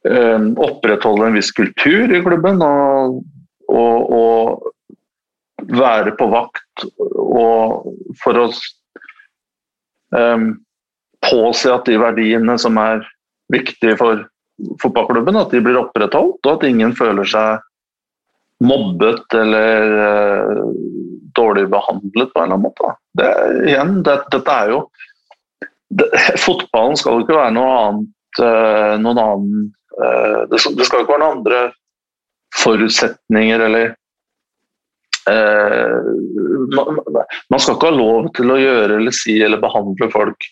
uh, 0.07 0.45
opprettholde 0.67 1.29
en 1.29 1.37
viss 1.39 1.51
kultur 1.55 2.13
i 2.13 2.23
klubben. 2.25 2.61
Og, 2.63 3.19
og, 3.75 4.71
være 5.65 6.11
på 6.19 6.27
vakt 6.29 6.83
og 7.01 7.87
for 8.21 8.37
å 8.37 8.43
um, 10.13 10.43
påse 11.25 11.71
at 11.73 11.87
de 11.89 11.95
verdiene 11.97 12.53
som 12.61 12.77
er 12.77 13.01
viktige 13.53 13.97
for 13.97 14.21
fotballklubben, 14.83 15.39
at 15.39 15.55
de 15.55 15.63
blir 15.63 15.79
opprettholdt, 15.79 16.37
og 16.45 16.51
at 16.51 16.67
ingen 16.69 16.93
føler 16.95 17.27
seg 17.27 17.65
mobbet 18.63 19.35
eller 19.35 20.61
dårlig 21.35 21.65
behandlet 21.71 22.31
på 22.33 22.39
en 22.39 22.45
eller 22.45 22.55
annen 22.55 22.65
måte. 22.65 22.93
Det, 23.17 23.31
igjen, 23.69 23.97
det, 24.05 24.17
dette 24.33 24.59
er 24.63 24.73
jo 24.73 24.79
det, 25.95 26.09
Fotballen 26.45 26.97
skal 26.99 27.17
jo 27.17 27.25
ikke 27.25 27.37
være 27.37 27.55
noe 27.55 27.75
annet 27.83 28.41
øh, 28.43 28.95
noen 29.03 29.21
annen 29.21 29.67
øh, 29.99 30.41
det, 30.51 30.59
skal, 30.61 30.75
det 30.79 30.87
skal 30.87 31.03
ikke 31.03 31.15
være 31.15 31.23
noen 31.23 31.37
andre 31.39 31.61
forutsetninger 32.55 33.67
eller 33.67 33.95
man, 35.25 36.99
man 37.49 37.61
skal 37.61 37.73
ikke 37.73 37.89
ha 37.89 37.95
lov 37.95 38.27
til 38.37 38.51
å 38.53 38.59
gjøre 38.61 38.99
eller 38.99 39.15
si 39.15 39.39
eller 39.41 39.57
behandle 39.63 40.07
folk 40.13 40.45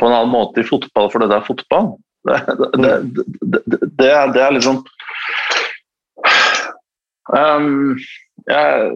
på 0.00 0.08
en 0.08 0.16
annen 0.16 0.32
måte 0.32 0.60
i 0.60 0.66
fotball 0.68 1.08
fordi 1.12 1.28
det 1.30 1.38
er 1.38 1.48
fotball. 1.48 1.92
Det, 2.20 2.36
det, 2.76 3.60
det, 3.64 3.78
det 3.96 4.08
er, 4.12 4.34
er, 4.36 4.50
liksom 4.52 4.82
um, 7.32 7.94
jeg, 8.44 8.90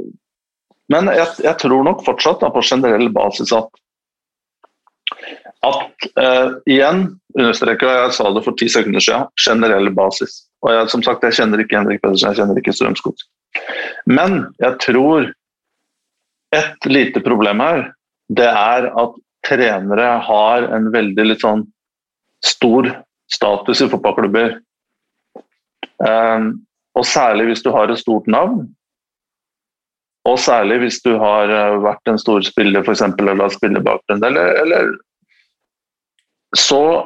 Men 0.92 1.08
jeg, 1.12 1.26
jeg, 1.44 1.56
tror 1.62 1.84
nok 1.86 2.04
fortsatt 2.04 2.42
da, 2.44 2.50
på 2.52 2.62
generell 2.64 3.08
basis 3.14 3.52
at 3.56 3.70
at 5.64 6.06
uh, 6.20 6.56
igjen 6.68 7.06
understreker 7.38 7.88
jeg 7.88 8.16
sa 8.16 8.28
det 8.34 8.42
for 8.44 8.56
ti 8.60 8.66
sekunder 8.68 9.00
siden, 9.00 9.30
generell 9.40 9.88
basis. 9.96 10.42
Og 10.64 10.74
jeg, 10.74 10.90
som 10.92 11.04
sagt, 11.06 11.24
jeg 11.24 11.38
kjenner 11.38 11.62
ikke 11.62 11.78
Henrik 11.78 12.02
Pedersen, 12.02 12.32
jeg 12.32 12.42
kjenner 12.42 12.60
ikke 12.60 12.74
Strømskog. 12.76 13.24
Men 14.10 14.42
jeg 14.60 14.76
tror 14.84 15.30
et 16.54 16.88
lite 16.90 17.22
problem 17.24 17.62
her, 17.64 17.86
det 18.28 18.50
er 18.50 18.90
at 18.92 19.16
trenere 19.44 20.10
har 20.28 20.68
en 20.76 20.90
veldig 20.92 21.26
litt 21.30 21.44
sånn 21.44 21.64
stor 22.44 22.90
status 23.32 23.82
i 23.84 23.88
fotballklubber. 23.92 24.58
Um, 26.04 26.64
og 26.94 27.06
særlig 27.08 27.50
hvis 27.50 27.64
du 27.64 27.70
har 27.74 27.90
et 27.90 28.00
stort 28.00 28.28
navn. 28.30 28.66
Og 30.28 30.38
særlig 30.40 30.80
hvis 30.82 31.00
du 31.04 31.14
har 31.20 31.50
eh, 31.52 31.80
vært 31.84 32.08
en 32.08 32.20
stor 32.20 32.44
spiller 32.46 32.84
f.eks. 32.84 33.02
eller 33.06 33.42
har 33.42 33.52
spillerbakgrunn. 33.52 34.24
Eller, 34.24 34.54
eller 34.62 34.94
så 36.56 37.04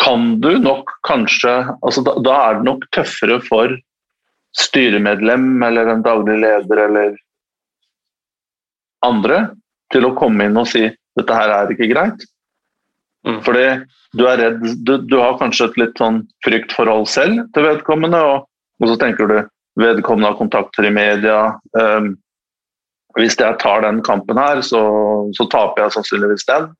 kan 0.00 0.40
du 0.40 0.56
nok 0.60 0.90
kanskje 1.08 1.52
altså 1.84 2.04
da, 2.06 2.16
da, 2.24 2.36
er 2.46 2.58
det 2.58 2.68
nok 2.68 2.86
tøffere 2.96 3.40
for 3.44 3.74
styremedlem 4.56 5.62
eller 5.66 5.90
en 5.92 6.04
daglig 6.04 6.38
leder 6.44 6.82
eller 6.86 7.16
andre 9.04 9.42
til 9.92 10.06
å 10.08 10.14
komme 10.16 10.48
inn 10.48 10.56
og 10.60 10.68
si 10.70 10.86
dette 11.16 11.36
her 11.36 11.52
er 11.52 11.72
ikke 11.72 11.90
greit. 11.90 12.24
Mm. 13.26 13.40
Fordi 13.44 13.66
du 14.16 14.24
er 14.28 14.40
redd 14.40 14.64
du, 14.86 14.96
du, 15.02 15.16
har 15.18 15.38
kanskje 15.40 15.70
et 15.70 15.78
litt 15.82 16.00
sånn 16.00 16.22
fryktforhold 16.46 17.08
selv 17.10 17.46
til 17.56 17.66
vedkommende, 17.66 18.20
og, 18.22 18.46
og 18.80 18.92
så 18.92 18.98
tenker 19.00 19.30
du 19.30 19.38
vedkommende 19.80 20.32
har 20.32 20.38
kontakter 20.38 20.88
i 20.88 20.94
media. 20.94 21.40
Um, 21.76 22.14
hvis 23.16 23.36
jeg 23.40 23.58
tar 23.60 23.84
den 23.84 24.02
kampen 24.04 24.38
her, 24.40 24.60
så, 24.64 24.80
så, 25.36 25.46
taper 25.52 25.84
jeg 25.84 25.96
sannsynligvis 25.96 26.46
den. 26.50 26.70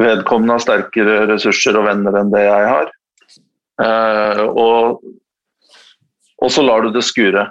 Vedkommende 0.00 0.56
har 0.56 0.64
sterkere 0.64 1.24
ressurser 1.30 1.76
og 1.78 1.86
venner 1.88 2.16
enn 2.20 2.32
det 2.32 2.44
jeg 2.46 2.70
har. 2.70 2.90
Uh, 3.80 4.42
og, 4.48 5.04
og, 6.40 6.48
så 6.52 6.64
lar 6.64 6.84
du 6.84 6.92
det 6.94 7.04
skure. 7.06 7.48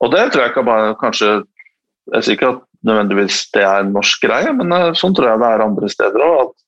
Og 0.00 0.12
det 0.14 0.30
tror 0.30 0.44
jeg 0.44 0.52
ikke 0.52 0.68
bare 0.68 0.92
kanskje 1.00 1.30
Jeg 2.10 2.24
sier 2.24 2.36
ikke 2.36 2.48
at 2.54 2.62
nødvendigvis 2.88 3.42
det 3.54 3.60
er 3.62 3.82
en 3.82 3.92
norsk 3.94 4.24
greie, 4.24 4.50
men 4.56 4.72
uh, 4.72 4.90
sånn 4.96 5.14
tror 5.14 5.28
jeg 5.30 5.42
det 5.42 5.50
er 5.50 5.62
andre 5.66 5.90
steder 5.92 6.24
òg. 6.26 6.40
At 6.40 6.66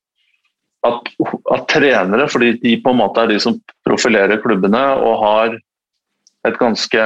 at, 0.83 1.11
at, 1.55 1.67
trenere, 1.71 2.27
fordi 2.31 2.57
de 2.63 2.73
på 2.83 2.91
en 2.91 2.99
måte 2.99 3.23
er 3.23 3.31
de 3.31 3.39
som 3.43 3.59
profilerer 3.87 4.41
klubbene 4.43 4.83
og 4.99 5.21
har 5.23 5.57
et 6.49 6.59
ganske 6.61 7.03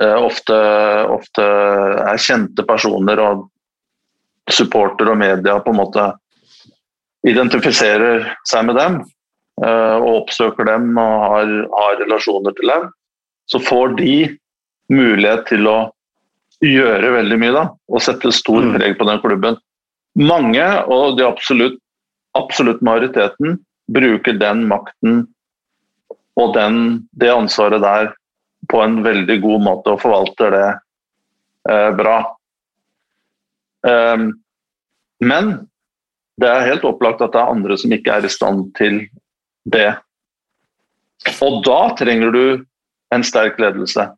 uh, 0.00 0.18
ofte, 0.20 0.56
ofte, 1.12 1.44
er 2.02 2.22
kjente 2.22 2.66
personer 2.66 3.22
og 3.22 3.46
supporter 4.50 5.10
og 5.10 5.18
media 5.20 5.58
på 5.62 5.74
en 5.74 5.80
måte 5.80 6.06
identifiserer 7.26 8.28
seg 8.46 8.68
med 8.68 8.78
dem 8.78 8.98
uh, 9.64 9.96
og 9.98 10.10
oppsøker 10.22 10.68
dem 10.68 10.92
og 10.94 11.14
har, 11.26 11.54
har, 11.74 12.00
relasjoner 12.04 12.54
til 12.58 12.74
dem, 12.74 12.90
så 13.50 13.62
får 13.62 13.96
de 14.00 14.16
mulighet 14.92 15.46
til 15.50 15.66
å 15.70 15.78
gjøre 16.62 17.16
veldig 17.18 17.38
mye 17.42 17.54
da, 17.54 17.64
og 17.90 18.02
sette 18.02 18.30
stor 18.32 18.62
mm. 18.64 18.76
preg 18.78 18.94
på 18.98 19.06
den 19.08 19.18
klubben. 19.20 19.58
Mange, 20.16 20.64
og 20.88 21.18
de 21.18 21.26
absolutt 21.26 21.76
absolutt 22.36 22.82
majoriteten 22.84 23.58
bruker 23.92 24.38
den 24.40 24.64
makten 24.70 25.24
og 26.36 26.54
den, 26.56 26.78
det 27.16 27.32
ansvaret 27.32 27.82
der 27.82 28.10
på 28.70 28.80
en 28.82 29.00
veldig 29.04 29.38
god 29.42 29.62
måte 29.62 29.94
og 29.94 30.02
forvalter 30.02 30.52
det 30.52 30.68
eh, 31.70 31.90
bra. 31.96 32.16
Um, 33.86 34.32
men 35.22 35.52
det 36.40 36.48
er 36.50 36.66
helt 36.68 36.84
opplagt 36.84 37.22
at 37.24 37.32
det 37.32 37.40
er 37.40 37.54
andre 37.54 37.78
som 37.80 37.94
ikke 37.94 38.18
er 38.18 38.26
i 38.26 38.32
stand 38.32 38.66
til 38.76 39.04
det. 39.72 39.94
Og 41.42 41.62
da 41.66 41.80
trenger 41.96 42.34
du 42.34 42.42
en 43.14 43.24
sterk 43.24 43.60
ledelse 43.62 44.08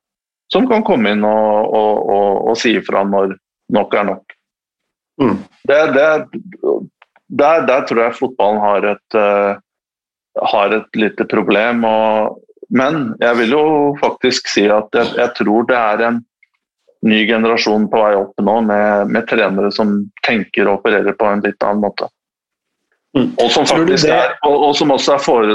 som 0.52 0.66
kan 0.68 0.84
komme 0.86 1.12
inn 1.12 1.24
og, 1.28 1.74
og, 1.76 2.08
og, 2.08 2.48
og 2.50 2.58
si 2.58 2.72
ifra 2.78 3.04
når 3.04 3.36
nok 3.76 3.94
er 4.00 4.06
nok. 4.08 4.36
Mm. 5.20 5.38
Det, 5.68 5.80
det, 5.94 6.08
der, 7.28 7.66
der, 7.68 7.84
tror 7.86 8.02
jeg 8.06 8.16
fotballen 8.16 8.60
har 8.62 8.86
et, 8.94 9.18
uh, 9.18 9.60
har 10.52 10.74
et 10.76 10.98
lite 10.98 11.26
problem. 11.30 11.84
Og, 11.84 12.38
men 12.74 13.14
jeg 13.20 13.40
vil 13.42 13.54
jo 13.56 13.64
faktisk 14.00 14.50
si 14.52 14.66
at 14.72 14.94
jeg, 14.94 15.14
jeg, 15.18 15.34
tror 15.40 15.68
det 15.68 15.78
er 15.78 16.04
en 16.08 16.20
ny 17.08 17.24
generasjon 17.28 17.86
på 17.90 18.02
vei 18.02 18.14
opp 18.18 18.42
nå 18.42 18.60
med, 18.66 19.10
med 19.14 19.26
trenere 19.30 19.70
som 19.74 20.00
tenker 20.26 20.66
og 20.66 20.80
opererer 20.80 21.14
på 21.18 21.28
en 21.30 21.44
litt 21.44 21.62
annen 21.62 21.84
måte. 21.84 22.10
Mm. 23.16 23.30
Og 23.40 23.50
som 23.50 23.66
faktisk 23.66 24.10
er, 24.12 24.34
og, 24.46 24.56
og, 24.68 24.72
som 24.76 24.90
også 24.92 25.14
er 25.14 25.22
for, 25.24 25.52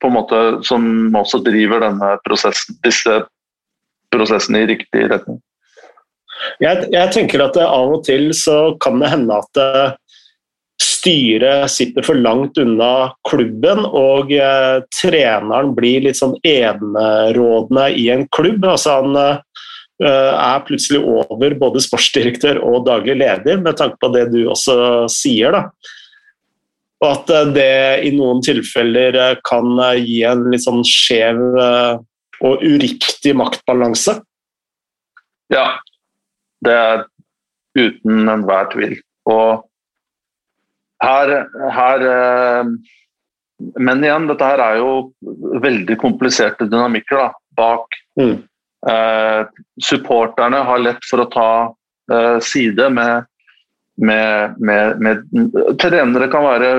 på 0.00 0.10
en 0.10 0.14
måte, 0.14 0.42
som 0.66 0.84
også 1.18 1.42
driver 1.44 1.82
denne 1.82 2.12
prosessen, 2.26 2.78
disse 2.86 3.22
prosessene 4.12 4.62
i 4.62 4.68
riktig 4.70 5.08
retning. 5.10 5.40
Jeg, 6.62 6.88
jeg, 6.90 7.10
tenker 7.14 7.42
at 7.44 7.58
av 7.60 7.96
og 7.98 8.04
til 8.06 8.30
så 8.36 8.74
kan 8.82 8.98
det 9.02 9.12
hende 9.12 9.36
at 9.38 9.60
eh, 9.62 9.92
styret 11.02 11.70
sitter 11.70 12.06
for 12.06 12.18
langt 12.18 12.58
unna 12.62 13.12
klubben, 13.28 13.82
og 13.86 14.30
eh, 14.32 14.82
treneren 14.94 15.72
blir 15.74 16.06
litt 16.06 16.20
sånn 16.20 16.36
enerådende 16.46 17.88
i 17.98 18.06
en 18.14 18.28
klubb. 18.34 18.62
Altså 18.64 19.00
han 19.00 19.18
eh, 19.18 19.40
er 20.06 20.62
plutselig 20.68 21.02
over 21.02 21.58
både 21.58 21.82
sportsdirektør 21.82 22.62
og 22.62 22.86
daglig 22.86 23.18
leder, 23.18 23.58
med 23.62 23.76
tanke 23.80 23.98
på 23.98 24.12
det 24.14 24.28
du 24.30 24.44
også 24.46 24.78
sier. 25.10 25.58
da. 25.58 25.66
Og 27.02 27.08
at 27.10 27.32
eh, 27.34 27.50
det 27.56 27.72
i 28.06 28.14
noen 28.14 28.42
tilfeller 28.44 29.18
eh, 29.18 29.38
kan 29.46 29.74
eh, 29.88 30.00
gi 30.02 30.22
en 30.28 30.46
litt 30.52 30.64
sånn 30.64 30.84
skjev 30.86 31.42
og 32.42 32.62
uriktig 32.66 33.34
maktbalanse. 33.38 34.16
Ja, 35.52 35.66
det 36.64 36.74
er 36.74 37.04
uten 37.78 38.30
enhver 38.32 38.70
tvil. 38.72 38.96
Og 39.30 39.62
her, 41.02 41.32
her 41.76 42.06
eh, 42.08 42.70
Men 43.78 44.02
igjen, 44.02 44.26
dette 44.30 44.46
her 44.46 44.62
er 44.64 44.80
jo 44.80 44.92
veldig 45.62 45.96
kompliserte 46.00 46.66
dynamikker 46.66 47.20
da, 47.20 47.28
bak. 47.58 48.00
Mm. 48.18 48.40
Eh, 48.90 49.42
supporterne 49.86 50.64
har 50.66 50.82
lett 50.82 51.04
for 51.06 51.22
å 51.22 51.28
ta 51.30 51.50
eh, 52.10 52.38
side 52.42 52.88
med, 52.90 53.28
med, 54.02 54.58
med, 54.58 54.98
med 54.98 55.78
Trenere 55.78 56.26
kan 56.32 56.48
være 56.48 56.72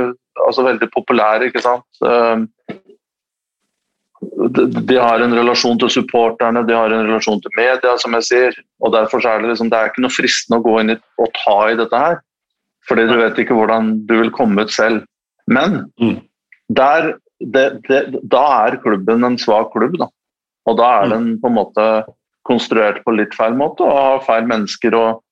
altså, 0.44 0.66
veldig 0.68 0.90
populære, 0.92 1.48
ikke 1.48 1.64
sant. 1.64 2.04
Eh, 2.04 2.44
de, 4.52 4.66
de 4.92 5.00
har 5.00 5.24
en 5.24 5.36
relasjon 5.36 5.80
til 5.80 5.92
supporterne, 6.02 6.66
de 6.68 6.76
har 6.76 6.92
en 6.92 7.08
relasjon 7.08 7.42
til 7.44 7.56
media, 7.58 7.96
som 8.02 8.16
jeg 8.20 8.28
sier. 8.30 8.60
og 8.84 8.94
Derfor 8.96 9.24
er 9.24 9.40
det, 9.40 9.54
liksom, 9.54 9.72
det 9.72 9.80
er 9.80 9.92
ikke 9.92 10.04
noe 10.04 10.18
fristende 10.18 10.60
å 10.60 10.66
gå 10.68 10.78
inn 10.82 10.96
i, 10.96 11.00
og 11.24 11.32
ta 11.40 11.58
i 11.70 11.80
dette 11.80 12.04
her. 12.06 12.20
Fordi 12.90 13.06
du 13.08 13.16
vet 13.20 13.40
ikke 13.40 13.56
hvordan 13.58 13.94
du 14.08 14.18
vil 14.20 14.32
komme 14.36 14.66
ut 14.66 14.74
selv. 14.74 15.06
Men 15.52 15.84
mm. 16.00 16.18
der, 16.76 17.14
det, 17.40 17.66
det, 17.88 18.02
da 18.32 18.44
er 18.66 18.80
klubben 18.84 19.24
en 19.28 19.40
svak 19.40 19.72
klubb. 19.76 19.98
Da. 20.02 20.10
Og 20.70 20.80
da 20.80 20.90
er 21.02 21.14
den 21.14 21.34
på 21.42 21.52
en 21.52 21.58
måte 21.58 21.88
konstruert 22.48 23.02
på 23.06 23.16
litt 23.16 23.36
feil 23.38 23.56
måte 23.56 23.86
og 23.88 23.96
har 23.96 24.26
feil 24.28 24.48
mennesker. 24.50 24.96
Og, 25.00 25.24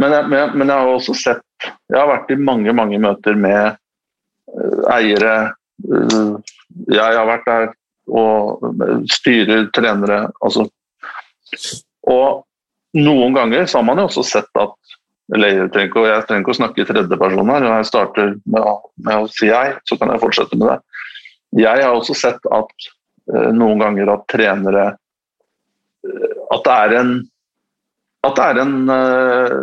men, 0.00 0.16
jeg, 0.16 0.28
men, 0.32 0.56
men, 0.56 0.72
jeg, 0.72 0.76
har 0.76 0.94
også 0.94 1.16
sett 1.18 1.46
Jeg 1.90 1.98
har 1.98 2.08
vært 2.08 2.32
i 2.32 2.40
mange, 2.40 2.72
mange 2.76 3.00
møter 3.02 3.36
med 3.36 3.76
uh, 3.76 4.84
eiere. 4.96 5.52
Uh, 5.84 6.40
jeg 6.88 7.18
har 7.18 7.28
vært 7.28 7.48
der 7.48 7.68
og 8.10 8.64
styrer, 9.12 9.68
trenere. 9.76 10.24
Altså. 10.42 10.64
Og 12.10 12.40
noen 12.96 13.36
ganger 13.36 13.68
så 13.70 13.78
har 13.78 13.86
man 13.86 14.00
jo 14.00 14.08
også 14.08 14.24
sett 14.26 14.58
at 14.58 14.96
eller 15.34 15.52
jeg 15.54 15.70
trenger, 15.74 16.18
ikke, 16.26 16.52
å 16.52 16.58
snakke 16.58 16.82
i 16.82 16.88
tredjeperson 16.88 17.52
her. 17.52 17.62
Når 17.64 17.76
jeg 17.76 17.88
starter 17.90 18.32
med, 18.50 18.66
med, 19.04 19.14
å 19.14 19.28
si 19.30 19.50
jeg, 19.50 19.76
så 19.86 19.98
kan 20.00 20.12
jeg 20.12 20.22
fortsette 20.24 20.58
med 20.58 20.72
det. 20.72 20.78
Jeg 21.60 21.84
har 21.84 21.94
også 21.94 22.16
sett 22.18 22.50
at 22.54 22.88
uh, 23.32 23.50
noen 23.54 23.82
ganger 23.82 24.12
at 24.12 24.28
trenere 24.30 24.84
uh, 24.94 26.36
At 26.54 26.62
det 26.66 26.76
er 26.76 26.94
en 27.00 27.10
At 28.26 28.36
det 28.38 28.44
er 28.44 28.60
en 28.62 28.76
uh, 28.86 29.56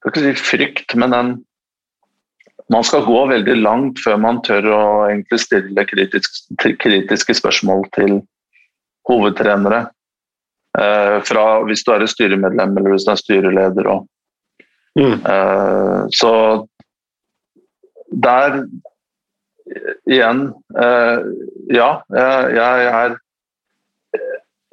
skal 0.00 0.14
ikke 0.14 0.24
si 0.24 0.48
frykt, 0.48 0.96
men 0.96 1.16
en 1.16 1.36
man 2.68 2.84
skal 2.84 3.06
gå 3.06 3.20
veldig 3.30 3.54
langt 3.62 4.00
før 4.04 4.18
man 4.20 4.42
tør 4.44 4.66
å 4.68 4.80
egentlig 5.08 5.38
stille 5.40 5.84
kritisk, 5.88 6.34
kritiske 6.60 7.36
spørsmål 7.38 7.86
til 7.96 8.18
hovedtrenere. 9.08 9.86
Eh, 10.78 11.16
fra 11.24 11.44
hvis 11.64 11.84
du 11.86 11.94
er 11.94 12.04
et 12.04 12.12
styremedlem 12.12 12.76
eller 12.76 12.92
hvis 12.92 13.06
du 13.08 13.12
er 13.14 13.20
styreleder. 13.22 13.88
Og, 13.88 14.04
mm. 14.98 15.16
eh, 15.32 16.02
så 16.18 16.32
der 18.08 18.62
igjen 20.08 20.48
eh, 20.80 21.18
Ja, 21.68 21.88
jeg, 22.08 22.54
jeg, 22.56 22.84
er 22.88 23.18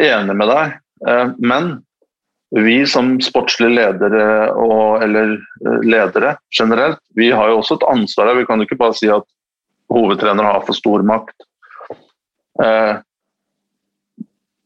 enig 0.06 0.36
med 0.40 0.48
deg, 0.52 0.78
eh, 1.08 1.34
men 1.44 1.74
vi 2.56 2.86
som 2.88 3.18
sportslige 3.24 3.74
ledere 3.74 4.52
og, 4.54 5.04
eller 5.04 5.36
eh, 5.36 5.82
ledere 5.84 6.36
generelt, 6.56 7.02
vi 7.18 7.32
har 7.34 7.52
jo 7.52 7.60
også 7.60 7.80
et 7.80 7.88
ansvar 7.90 8.32
her. 8.32 8.40
Vi 8.40 8.46
kan 8.48 8.62
jo 8.62 8.68
ikke 8.68 8.80
bare 8.80 8.96
si 8.96 9.10
at 9.12 9.28
hovedtrenere 9.92 10.54
har 10.54 10.64
for 10.68 10.78
stor 10.78 11.04
makt. 11.08 11.36
Eh, 12.64 12.94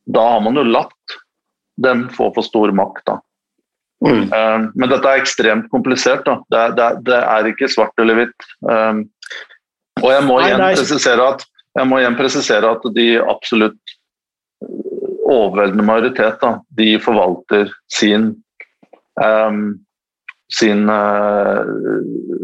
da 0.10 0.28
har 0.34 0.44
man 0.46 0.60
jo 0.60 0.68
latt 0.68 1.18
dem 1.82 2.08
få 2.14 2.30
for 2.36 2.46
stor 2.46 2.74
makt. 2.76 3.06
da. 3.10 3.18
Mm. 4.06 4.32
Eh, 4.32 4.58
men 4.76 4.92
dette 4.92 5.12
er 5.12 5.22
ekstremt 5.22 5.70
komplisert. 5.74 6.26
da. 6.28 6.40
Det, 6.50 6.66
det, 6.80 6.90
det 7.10 7.20
er 7.20 7.52
ikke 7.52 7.72
svart 7.72 8.02
eller 8.02 8.22
hvitt. 8.22 8.50
Eh, 8.72 9.02
og 10.00 10.12
jeg 10.14 10.26
må, 10.28 10.40
igjen 10.44 10.64
presisere 10.64 11.32
at, 11.34 11.48
jeg 11.78 11.90
må 11.90 12.00
igjen 12.00 12.20
presisere 12.20 12.76
at 12.78 12.86
de 12.96 13.08
absolutt 13.20 13.98
overveldende 15.30 15.86
majoritet 15.86 16.40
da, 16.42 16.56
de 16.80 16.94
forvalter 17.04 17.70
sin, 17.94 18.32
um, 19.22 19.60
sin 20.58 20.90
uh, 20.90 21.62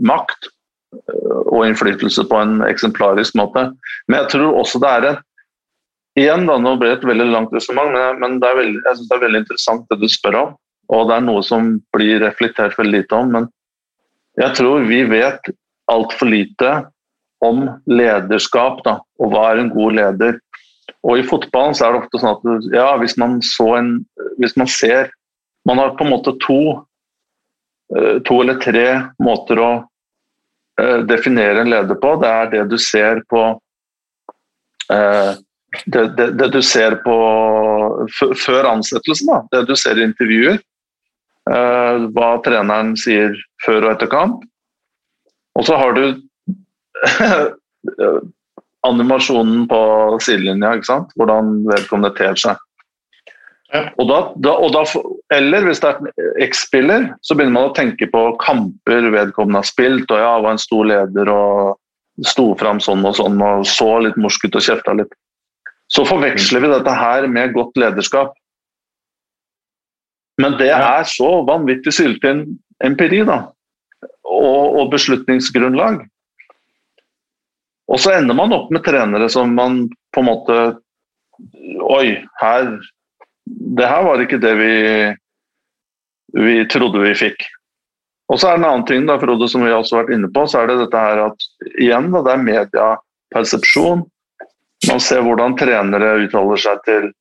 makt 0.05 0.49
eh, 0.93 1.39
og 1.49 1.63
innflytelse 1.65 2.27
på 2.29 2.41
en 2.43 2.59
eksemplarisk 2.67 3.37
måte. 3.39 3.71
Men 4.05 4.21
jeg 4.21 4.35
tror 4.35 4.59
også 4.61 4.83
det 4.83 4.97
er 4.97 5.09
en 5.13 5.23
Igjen, 6.15 6.45
da, 6.47 6.53
nå 6.55 6.77
ble 6.79 6.93
det 6.93 7.01
et 7.01 7.09
veldig 7.09 7.25
langt 7.27 7.51
resonnement, 7.51 7.89
men, 7.91 8.21
men 8.21 8.35
det 8.39 8.47
er 8.47 8.55
veldig, 8.55 8.77
jeg 8.85 8.95
synes 8.95 9.07
det 9.09 9.15
er 9.17 9.23
veldig 9.25 9.39
interessant 9.41 9.89
det 9.91 9.97
du 9.99 10.05
spør 10.07 10.37
om. 10.39 10.53
Og 10.93 11.07
det 11.09 11.17
er 11.17 11.25
noe 11.25 11.43
som 11.45 11.75
blir 11.95 12.19
reflektert 12.21 12.77
veldig 12.77 13.01
lite 13.01 13.17
om. 13.17 13.31
Men 13.33 13.47
jeg 14.39 14.57
tror 14.57 14.85
vi 14.89 15.01
vet 15.09 15.49
altfor 15.91 16.29
lite 16.29 16.71
om 17.45 17.65
lederskap 17.89 18.81
da, 18.85 18.99
og 19.21 19.31
hva 19.33 19.49
er 19.51 19.61
en 19.61 19.71
god 19.73 19.97
leder. 19.99 20.39
Og 21.05 21.21
I 21.21 21.25
fotballen 21.27 21.75
så 21.77 21.87
er 21.87 21.93
det 21.93 22.03
ofte 22.03 22.21
sånn 22.21 22.35
at 22.35 22.69
ja, 22.73 22.89
hvis 23.01 23.17
man, 23.21 23.39
en, 23.77 23.91
hvis 24.41 24.57
man 24.57 24.69
ser 24.71 25.13
Man 25.65 25.79
har 25.81 25.95
på 25.97 26.05
en 26.05 26.11
måte 26.13 26.35
to, 26.43 26.59
eh, 27.97 28.19
to 28.21 28.35
eller 28.43 28.59
tre 28.61 28.89
måter 29.17 29.57
å 29.57 29.69
uh, 30.77 30.99
definere 31.09 31.63
en 31.63 31.71
leder 31.73 31.97
på. 31.97 32.11
Det 32.21 32.29
er 32.29 32.51
det 32.51 32.61
du 32.69 32.75
ser 32.77 33.23
på 33.33 33.41
uh, 34.93 35.31
det, 35.85 36.03
det, 36.19 36.27
det, 36.37 36.51
du 36.53 36.59
ser 36.61 36.99
på 37.01 37.15
før 38.13 38.69
ansettelsen. 38.75 39.31
Da. 39.31 39.39
Det 39.55 39.63
du 39.71 39.73
ser 39.73 39.97
i 39.97 40.05
intervjuer. 40.05 40.61
Uh, 41.45 42.09
hva 42.15 42.35
treneren 42.45 42.95
sier 42.97 43.35
før 43.65 43.83
og 43.83 43.91
etter 43.93 44.09
kamp. 44.09 44.45
Og 45.55 45.67
så 45.67 45.77
har 45.79 45.93
du 45.95 46.05
animasjonen 48.89 49.65
på 49.69 49.81
sidelinja, 50.23 50.75
ikke 50.75 50.89
sant? 50.89 51.13
hvordan 51.19 51.59
vedkommende 51.69 52.15
ter 52.17 52.39
seg. 52.39 52.61
Ja. 53.73 53.81
Og 53.99 54.07
da, 54.07 54.19
da, 54.45 54.53
og 54.61 54.73
da, 54.75 54.83
eller 55.35 55.65
hvis 55.67 55.81
det 55.83 55.91
er 55.91 56.43
X-spiller, 56.45 57.09
så 57.25 57.35
begynner 57.35 57.57
man 57.57 57.71
å 57.71 57.75
tenke 57.75 58.07
på 58.11 58.21
kamper 58.43 59.09
vedkommende 59.13 59.63
har 59.63 59.67
spilt, 59.67 60.11
og 60.13 60.21
ja, 60.21 60.35
var 60.43 60.55
en 60.55 60.61
stor 60.61 60.85
leder 60.91 61.31
og 61.33 62.27
sto 62.29 62.51
fram 62.59 62.79
sånn 62.79 63.03
og 63.07 63.17
sånn 63.17 63.41
og 63.43 63.65
så 63.67 63.89
litt 64.05 64.19
morsk 64.21 64.47
ut 64.47 64.59
og 64.61 64.67
kjefta 64.69 64.95
litt. 64.95 65.11
Så 65.91 66.05
forveksler 66.07 66.63
vi 66.63 66.71
dette 66.71 66.93
her 66.95 67.27
med 67.29 67.53
godt 67.57 67.75
lederskap. 67.77 68.33
Men 70.41 70.57
det 70.59 70.71
er 70.75 71.05
så 71.07 71.29
vanvittig 71.47 71.93
syltynn 71.95 72.43
empiri, 72.83 73.21
da. 73.27 73.45
Og, 74.25 74.79
og 74.81 74.91
beslutningsgrunnlag. 74.91 76.01
Og 77.91 78.01
så 78.01 78.15
ender 78.17 78.37
man 78.37 78.53
opp 78.55 78.71
med 78.73 78.83
trenere 78.85 79.29
som 79.31 79.53
man 79.55 79.85
på 80.13 80.23
en 80.23 80.29
måte 80.31 80.57
Oi, 81.91 82.15
her 82.39 82.69
Det 83.45 83.87
her 83.89 84.05
var 84.07 84.21
ikke 84.23 84.39
det 84.39 84.53
vi, 84.57 84.75
vi 86.39 86.55
trodde 86.71 87.01
vi 87.03 87.11
fikk. 87.19 87.43
Og 88.31 88.39
så 88.39 88.49
er 88.49 88.55
det 88.55 88.63
en 88.63 88.69
annen 88.69 88.85
ting 88.87 89.03
da, 89.05 89.17
Frode, 89.21 89.49
som 89.51 89.65
vi 89.65 89.73
også 89.75 89.97
har 89.97 90.05
vært 90.05 90.15
inne 90.15 90.29
på, 90.33 90.45
så 90.49 90.61
er 90.61 90.71
det 90.71 90.77
dette 90.79 91.01
her 91.03 91.21
at 91.27 91.45
igjen 91.75 92.07
da, 92.13 92.23
det 92.25 92.33
er 92.33 92.45
mediepersepsjon. 92.47 94.05
Man 94.87 95.03
ser 95.03 95.21
hvordan 95.27 95.57
trenere 95.59 96.15
uttaler 96.23 96.63
seg 96.63 96.81
til 96.87 97.11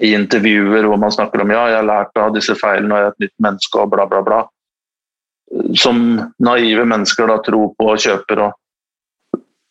i 0.00 0.12
intervjuer 0.14 0.86
hvor 0.86 1.00
man 1.00 1.12
snakker 1.14 1.42
om 1.42 1.52
ja, 1.52 1.64
jeg 1.72 1.80
har 1.80 1.88
lært 1.88 2.20
av 2.20 2.34
disse 2.36 2.54
feilene 2.58 2.94
og 2.94 3.00
jeg 3.00 3.08
er 3.08 3.14
et 3.14 3.26
nytt 3.26 3.36
menneske 3.46 3.82
og 3.82 3.92
bla, 3.94 4.06
bla, 4.10 4.22
bla. 4.26 4.40
Som 5.80 6.00
naive 6.44 6.84
mennesker 6.88 7.30
da 7.30 7.38
tror 7.44 7.72
på 7.78 7.90
og 7.94 8.02
kjøper. 8.04 8.44
og 8.46 8.56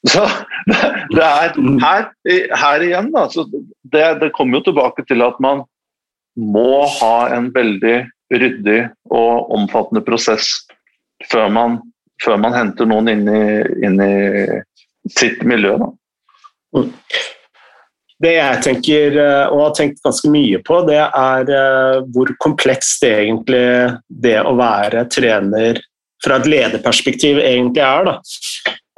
så 0.07 0.23
det 1.15 1.23
er 1.23 1.57
her, 1.83 2.07
her 2.61 2.85
igjen, 2.85 3.11
da. 3.13 3.27
Det, 3.83 4.05
det, 4.21 4.33
kommer 4.35 4.59
jo 4.59 4.69
tilbake 4.69 5.05
til 5.07 5.23
at 5.25 5.39
man 5.43 5.63
må 6.37 6.85
ha 6.99 7.29
en 7.33 7.51
veldig 7.53 7.97
ryddig 8.33 8.81
og 9.09 9.53
omfattende 9.55 10.03
prosess 10.05 10.49
før 11.31 11.47
man, 11.49 11.79
før 12.23 12.37
man 12.41 12.55
henter 12.57 12.89
noen 12.89 13.09
inn 13.13 13.25
i, 13.31 13.45
inn 13.87 14.01
i 14.03 14.13
sitt 15.17 15.41
miljø. 15.47 15.77
Da. 15.81 15.89
Det 18.23 18.33
jeg 18.33 18.61
tenker, 18.65 19.17
eh, 19.21 19.51
og 19.51 19.61
har 19.61 19.75
tenkt 19.77 20.01
ganske 20.05 20.31
mye 20.33 20.61
på, 20.65 20.81
det 20.87 20.99
er 21.05 21.51
eh, 21.53 21.99
hvor 22.15 22.31
komplekst 22.43 23.03
det 23.05 23.13
egentlig 23.27 23.67
det 24.09 24.39
å 24.41 24.55
være 24.57 25.05
trener 25.13 25.81
fra 26.25 26.39
et 26.39 26.49
lederperspektiv 26.49 27.37
egentlig 27.43 27.83
er. 27.85 28.07
Da. 28.09 28.15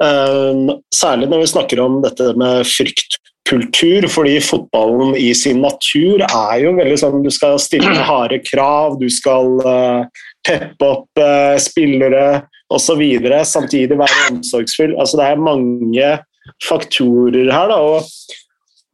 Ehm, 0.00 0.70
særlig 0.94 1.28
når 1.28 1.42
vi 1.42 1.50
snakker 1.52 1.82
om 1.84 1.98
dette 2.00 2.30
med 2.40 2.64
fryktkultur, 2.64 4.08
fordi 4.08 4.38
fotballen 4.40 5.12
i 5.20 5.28
sin 5.36 5.60
natur 5.60 6.24
er 6.24 6.62
jo 6.62 6.72
veldig 6.78 6.96
sånn 7.02 7.20
du 7.26 7.28
skal 7.34 7.60
stille 7.60 7.92
harde 8.08 8.40
krav, 8.48 8.96
du 9.02 9.10
skal 9.12 9.52
peppe 10.46 10.86
opp 10.86 11.20
eh, 11.20 11.56
spillere 11.60 12.42
osv. 12.72 13.02
Samtidig 13.44 13.98
være 13.98 14.28
omsorgsfull. 14.30 14.96
Altså, 14.98 15.20
det 15.20 15.28
er 15.28 15.44
mange 15.44 16.12
faktorer 16.66 17.50
her. 17.52 17.72
Da, 17.72 17.80
og, 17.80 18.38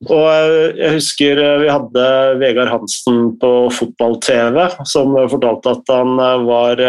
og 0.05 0.27
eh, 0.29 0.77
jeg 0.77 0.97
husker 0.99 1.41
vi 1.63 1.71
hadde 1.73 2.09
Vegard 2.43 2.69
Hansen 2.69 3.31
på 3.41 3.53
fotball-TV, 3.73 4.59
som 4.89 5.17
fortalte 5.33 5.73
at 5.73 5.93
han 5.95 6.19
var 6.45 6.83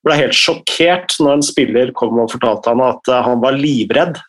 ble 0.00 0.16
helt 0.16 0.36
sjokkert 0.36 1.18
når 1.20 1.36
en 1.36 1.44
spiller 1.44 1.92
kom 1.96 2.16
og 2.22 2.32
fortalte 2.32 2.72
han 2.72 2.82
at 2.86 3.12
eh, 3.12 3.24
han 3.28 3.44
var 3.44 3.60
livredd. 3.60 4.20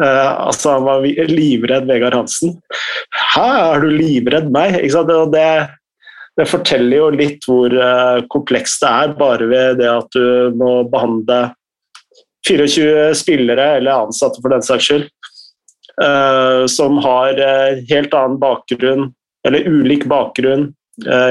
Altså 0.00 0.78
Han 0.78 0.86
var 0.86 1.02
livredd 1.28 1.84
Vegard 1.84 2.14
Hansen. 2.16 2.54
Hæ, 3.34 3.42
er 3.44 3.82
du 3.82 3.90
livredd 3.92 4.46
meg? 4.48 4.78
Det, 4.80 5.42
det, 6.40 6.46
forteller 6.48 6.96
jo 6.96 7.08
litt 7.12 7.44
hvor 7.44 7.74
komplekst 8.32 8.80
det 8.80 8.92
er, 9.02 9.12
bare 9.18 9.48
ved 9.50 9.76
det 9.82 9.90
at 9.92 10.16
du 10.16 10.56
må 10.56 10.70
behandle 10.88 11.42
24 12.48 13.12
spillere, 13.20 13.66
eller 13.76 14.06
ansatte 14.06 14.40
for 14.40 14.56
den 14.56 14.64
saks 14.64 14.88
skyld, 14.88 15.04
som 16.70 16.96
har 17.04 17.36
helt 17.90 18.14
annen 18.16 18.38
bakgrunn, 18.40 19.10
eller 19.44 19.66
ulik 19.68 20.06
bakgrunn, 20.08 20.70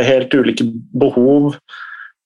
helt 0.06 0.36
ulike 0.38 0.68
behov 1.02 1.56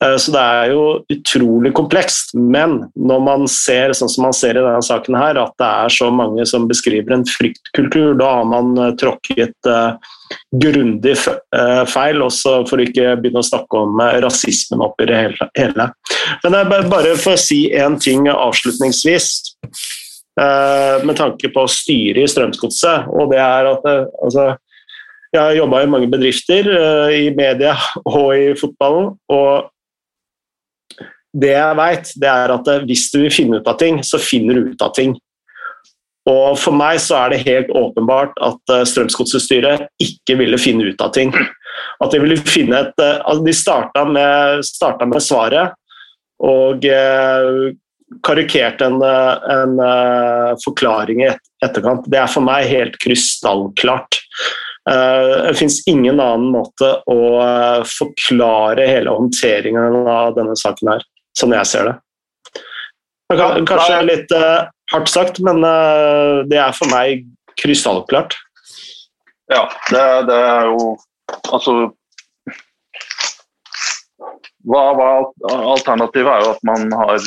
Eh, 0.04 0.18
så 0.18 0.34
det 0.34 0.42
er 0.42 0.72
jo 0.74 0.84
utrolig 1.14 1.74
komplekst. 1.78 2.34
Men 2.34 2.78
når 2.96 3.24
man 3.24 3.48
ser 3.52 3.94
sånn 3.98 4.12
som 4.12 4.28
man 4.28 4.36
ser 4.36 4.58
i 4.58 4.64
denne 4.64 4.84
saken 4.86 5.18
her, 5.18 5.40
at 5.42 5.56
det 5.62 5.70
er 5.70 5.96
så 5.98 6.10
mange 6.14 6.46
som 6.50 6.68
beskriver 6.70 7.16
en 7.16 7.26
fryktkultur, 7.30 8.14
da 8.20 8.32
har 8.40 8.50
man 8.50 8.74
eh, 8.78 8.94
tråkket 9.00 9.70
uh, 9.70 9.96
grundig 10.64 11.14
feil, 11.20 12.22
også 12.26 12.64
for 12.66 12.82
ikke 12.82 13.12
begynne 13.22 13.44
å 13.44 13.46
snakke 13.46 13.82
om 13.86 14.00
rasismen 14.24 14.82
oppi 14.82 15.06
det 15.10 15.20
hele. 15.20 15.86
Men 16.42 16.56
jeg 16.58 16.88
bare 16.90 17.12
får 17.22 17.38
si 17.44 17.60
én 17.70 18.00
ting 18.02 18.26
avslutningsvis. 18.32 19.28
Med 20.34 21.14
tanke 21.14 21.52
på 21.54 21.64
styret 21.70 22.24
i 22.24 22.30
Strømsgodset, 22.32 23.06
og 23.14 23.30
det 23.30 23.38
er 23.38 23.68
at 23.70 23.84
altså, 23.86 24.46
jeg 25.30 25.38
har 25.38 25.58
jobba 25.60 25.84
i 25.84 25.90
mange 25.94 26.08
bedrifter, 26.10 26.72
i 27.14 27.28
media 27.38 27.76
og 28.16 28.32
i 28.34 28.48
fotballen. 28.58 29.12
og 29.30 29.70
det 31.34 31.54
jeg 31.56 31.78
vet, 31.78 32.10
det 32.22 32.30
er 32.30 32.54
at 32.54 32.68
eh, 32.70 32.84
hvis 32.88 33.08
du 33.12 33.24
vil 33.24 33.34
finne 33.34 33.60
ut 33.60 33.70
av 33.70 33.78
ting, 33.82 34.02
så 34.06 34.22
finner 34.22 34.58
du 34.58 34.74
ut 34.74 34.84
av 34.86 34.94
ting. 34.94 35.16
Og 36.30 36.56
For 36.62 36.76
meg 36.78 37.02
så 37.04 37.18
er 37.24 37.34
det 37.34 37.46
helt 37.48 37.72
åpenbart 37.76 38.38
at 38.46 38.74
eh, 38.74 38.86
Strømsgodset-styret 38.88 39.88
ikke 40.04 40.38
ville 40.40 40.62
finne 40.62 40.92
ut 40.92 41.02
av 41.02 41.14
ting. 41.16 41.34
At 42.04 42.14
De 42.14 42.22
ville 42.22 42.38
finne 42.46 42.84
et, 42.86 43.02
altså 43.02 43.48
de 43.48 43.56
starta 43.58 44.06
med, 44.06 44.62
starta 44.68 45.10
med 45.10 45.26
svaret 45.26 45.74
og 46.44 46.86
karikerte 48.26 48.86
en, 48.90 49.02
en 49.02 49.80
forklaring 50.64 51.24
i 51.26 51.32
etterkant. 51.66 52.06
Det 52.12 52.20
er 52.22 52.32
for 52.32 52.46
meg 52.46 52.68
helt 52.70 53.00
krystallklart. 53.04 54.20
Det 54.84 55.54
fins 55.56 55.80
ingen 55.88 56.20
annen 56.20 56.50
måte 56.52 56.90
å 57.08 57.20
forklare 57.88 58.84
hele 58.90 59.14
håndteringen 59.16 60.02
av 60.12 60.34
denne 60.36 60.58
saken 60.60 60.92
her 60.92 61.06
sånn 61.40 61.56
jeg 61.56 61.70
ser 61.70 61.88
det. 61.88 61.96
Kanskje 63.34 64.02
litt 64.06 64.34
hardt 64.92 65.10
sagt, 65.10 65.40
men 65.46 65.64
det 66.52 66.60
er 66.60 66.76
for 66.78 66.92
meg 66.92 67.24
krystallklart. 67.60 68.36
Ja, 69.52 69.68
det, 69.92 70.04
det, 70.30 70.36
er 70.40 70.70
jo 70.72 70.94
Altså 71.52 71.74
hva, 74.64 74.84
hva, 74.96 75.08
Alternativet 75.52 76.32
er 76.32 76.46
jo 76.46 76.54
at 76.54 76.62
man 76.68 76.94
har 76.96 77.26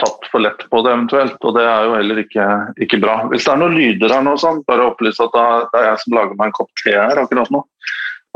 tatt 0.00 0.28
for 0.32 0.42
lett 0.44 0.62
på 0.72 0.82
det 0.84 0.92
eventuelt, 0.92 1.38
og 1.44 1.56
det 1.56 1.64
er 1.68 1.86
jo 1.86 1.96
heller 1.96 2.20
ikke, 2.24 2.46
ikke 2.86 3.00
bra. 3.02 3.16
Hvis 3.30 3.46
det 3.46 3.54
er 3.54 3.62
noen 3.62 3.76
lyder 3.78 4.14
her 4.16 4.24
nå, 4.26 4.36
sånn, 4.40 4.62
bare 4.68 4.88
opplyse 4.90 5.26
at 5.26 5.36
det 5.36 5.80
er 5.80 5.90
jeg 5.90 6.04
som 6.04 6.16
lager 6.18 6.38
meg 6.38 6.50
en 6.50 6.58
kopp 6.60 6.84
te 6.84 6.96
her 6.96 7.22
akkurat 7.22 7.52
nå. 7.54 7.64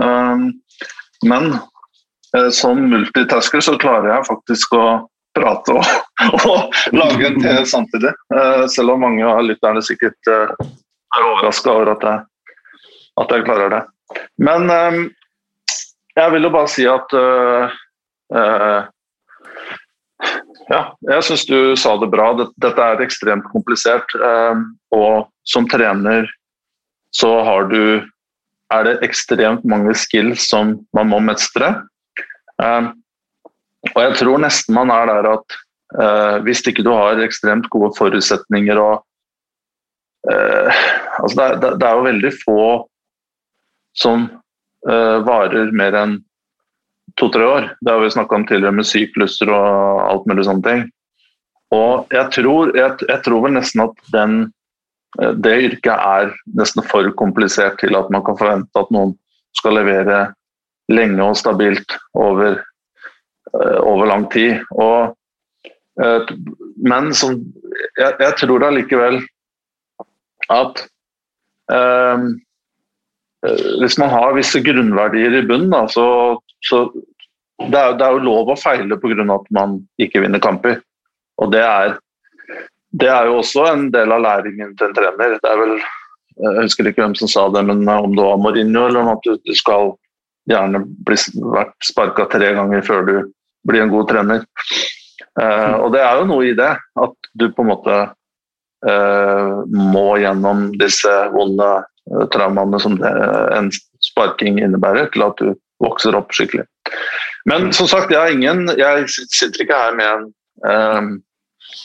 Um, 0.03 0.49
men 1.25 1.55
Eh, 2.37 2.51
som 2.51 2.91
multitasker 2.91 3.61
så 3.61 3.77
klarer 3.79 4.11
jeg 4.11 4.27
faktisk 4.27 4.75
å 4.75 4.87
prate 5.35 5.75
og, 5.75 5.85
og 6.49 6.95
lage 6.95 7.29
en 7.29 7.41
te 7.43 7.57
samtidig. 7.71 8.15
Eh, 8.35 8.65
selv 8.71 8.97
om 8.97 9.05
mange 9.07 9.27
av 9.27 9.45
lytterne 9.47 9.83
sikkert 9.85 10.31
eh, 10.31 10.55
er 11.15 11.29
overraska 11.29 11.75
over 11.75 11.93
at 11.95 12.09
jeg, 12.09 12.25
at 13.23 13.37
jeg, 13.37 13.47
klarer 13.47 13.77
det. 13.77 13.83
Men 14.43 14.67
jeg 16.19 16.33
vil 16.35 16.47
jo 16.47 16.51
bare 16.55 16.71
si 16.71 16.85
at 16.91 17.13
ja, 20.71 20.81
jeg 21.11 21.27
syns 21.27 21.45
du 21.49 21.59
sa 21.77 21.97
det 22.01 22.11
bra. 22.13 22.31
Dette 22.41 22.89
er 22.89 23.03
ekstremt 23.05 23.47
komplisert. 23.53 24.11
Og 24.95 25.27
som 25.49 25.69
trener 25.69 26.29
så 27.15 27.31
har 27.47 27.69
du 27.71 28.03
er 28.75 28.87
det 28.87 28.95
ekstremt 29.07 29.65
mange 29.69 29.95
skills 29.99 30.49
som 30.51 30.75
man 30.97 31.11
må 31.13 31.21
mestre. 31.23 31.71
Um, 32.59 32.93
og 33.93 34.01
jeg 34.01 34.17
tror 34.21 34.43
nesten 34.43 34.77
man 34.77 34.93
er 34.95 35.11
der 35.11 35.29
at 35.35 35.57
uh, 35.99 36.37
hvis 36.47 36.65
ikke 36.67 36.85
du 36.87 36.93
har 36.95 37.21
ekstremt 37.23 37.69
gode 37.73 37.93
forutsetninger 37.99 38.79
og 38.81 39.03
uh, 40.31 40.83
altså 41.21 41.35
det, 41.37 41.45
er, 41.45 41.59
det, 41.67 41.89
er 41.89 41.99
jo 41.99 42.07
veldig 42.09 42.33
få 42.41 42.61
som 43.99 44.29
uh, 44.89 45.19
varer 45.27 45.75
mer 45.77 45.99
enn 46.01 46.17
to-tre 47.21 47.47
år. 47.47 47.71
Det 47.81 47.93
har 47.93 48.03
vi 48.03 48.11
snakka 48.11 48.37
om 48.37 48.47
tidligere 48.47 48.79
med 48.81 48.89
sykluser 48.89 49.51
og 49.55 50.03
alt 50.09 50.29
mulig 50.31 50.47
sånne 50.49 50.67
ting. 50.67 50.85
Og 51.75 52.13
jeg 52.15 52.31
tror, 52.35 52.75
jeg, 52.77 52.97
jeg 53.09 53.23
tror 53.25 53.45
vel 53.45 53.57
nesten 53.57 53.85
at 53.87 54.07
den, 54.15 54.39
det 55.43 55.55
yrket 55.69 55.95
er 55.95 56.33
nesten 56.59 56.87
for 56.87 57.09
komplisert 57.19 57.79
til 57.83 57.97
at 57.99 58.11
man 58.15 58.25
kan 58.27 58.39
forvente 58.39 58.81
at 58.81 58.93
noen 58.95 59.15
skal 59.59 59.79
levere 59.79 60.27
lenge 60.93 61.23
og 61.25 61.39
stabilt 61.39 61.97
over, 62.19 62.59
eh, 63.55 63.79
over 63.81 64.11
lang 64.11 64.27
tid. 64.33 64.61
Og, 64.71 65.15
eh, 66.03 66.35
men 66.83 67.15
som, 67.17 67.39
jeg, 67.99 68.17
jeg 68.21 68.35
tror 68.43 68.67
allikevel 68.69 69.23
at 70.53 70.83
um, 71.73 72.35
hvis 73.81 73.99
man 74.01 74.13
har 74.13 74.37
visse 74.37 74.61
grunnverdier 74.65 75.41
i 75.41 75.43
bunnen, 75.47 75.73
da, 75.73 75.85
så, 75.91 76.07
så 76.65 76.87
det, 76.93 77.79
er, 77.79 77.97
det, 77.99 78.07
er, 78.07 78.17
jo 78.17 78.25
lov 78.25 78.53
å 78.53 78.59
feile 78.59 78.99
pga. 79.01 79.27
at 79.35 79.51
man 79.55 79.79
ikke 80.01 80.25
vinner 80.25 80.43
kamper. 80.43 80.81
Og 81.43 81.53
det 81.53 81.63
er, 81.65 81.99
det 82.95 83.11
er 83.11 83.29
jo 83.29 83.41
også 83.43 83.67
en 83.73 83.91
del 83.95 84.15
av 84.15 84.25
læringen 84.25 84.73
til 84.79 84.89
en 84.89 84.97
trener. 84.97 85.37
Det 85.43 85.51
er 85.51 85.61
vel, 85.61 85.77
Jeg 86.41 86.65
husker 86.65 86.89
ikke 86.89 87.05
hvem 87.05 87.15
som 87.19 87.31
sa 87.31 87.47
det, 87.55 87.63
men 87.69 87.85
om 87.89 88.17
det 88.17 88.25
var 88.25 88.41
Mourinho 88.43 88.89
eller 88.89 89.05
om 89.05 89.13
at 89.15 89.23
du, 89.27 89.37
du 89.45 89.55
skal 89.55 89.93
gjerne 90.51 90.83
vært 91.07 91.77
sparka 91.85 92.27
tre 92.33 92.53
ganger 92.57 92.85
før 92.85 93.07
du 93.09 93.15
blir 93.69 93.85
en 93.85 93.93
god 93.93 94.11
trener. 94.11 94.45
Uh, 95.35 95.83
og 95.83 95.95
det 95.95 96.03
er 96.05 96.21
jo 96.21 96.29
noe 96.31 96.45
i 96.47 96.57
det, 96.59 96.73
at 96.79 97.31
du 97.35 97.49
på 97.55 97.65
en 97.65 97.71
måte 97.71 97.95
uh, 98.87 99.63
må 99.71 100.07
gjennom 100.23 100.69
disse 100.79 101.13
vonde 101.35 101.71
traumaene 102.35 102.81
som 102.83 102.99
det, 103.01 103.11
en 103.57 103.71
sparking 104.05 104.61
innebærer, 104.63 105.11
til 105.15 105.27
at 105.27 105.41
du 105.41 105.55
vokser 105.83 106.17
opp 106.17 106.33
skikkelig. 106.37 106.67
Men 107.49 107.73
som 107.77 107.89
sagt, 107.91 108.13
jeg, 108.13 108.37
ingen, 108.37 108.69
jeg 108.79 109.09
sitter 109.11 109.65
ikke 109.65 109.79
her 109.79 109.97
med 109.99 110.09
en, 110.69 111.11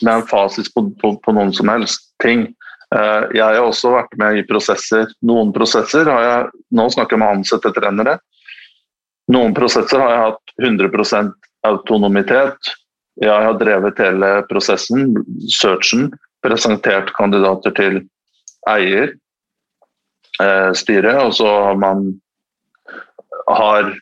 med 0.04 0.12
en 0.14 0.26
fasit 0.28 0.70
på, 0.74 0.86
på, 1.00 1.14
på, 1.24 1.36
noen 1.36 1.52
som 1.56 1.68
helst 1.72 2.10
ting. 2.22 2.48
jeg 3.34 3.44
har 3.44 3.60
også 3.62 3.92
vært 3.94 4.16
med 4.20 4.40
i 4.40 4.46
prosesser. 4.48 5.10
Noen 5.26 5.52
prosesser 5.56 6.08
har 6.08 6.24
jeg 6.26 6.62
Nå 6.76 6.88
snakker 6.92 7.16
jeg 7.16 7.22
med 7.22 7.40
ansatte 7.40 7.72
trenere. 7.76 8.18
Noen 9.30 9.54
prosesser 9.54 10.00
har 10.02 10.12
jeg 10.14 10.26
hatt 10.28 10.54
100% 10.66 11.32
autonomitet. 11.68 12.72
Jeg 13.20 13.46
har 13.46 13.58
drevet 13.60 14.00
hele 14.00 14.30
prosessen, 14.48 15.12
searchen, 15.52 16.08
presentert 16.44 17.12
kandidater 17.18 17.74
til 17.76 18.00
eier, 18.70 19.12
eh, 20.40 20.70
styret, 20.76 21.20
og 21.22 21.34
så 21.36 21.48
har 21.68 21.80
man 21.80 22.08
har 23.50 23.94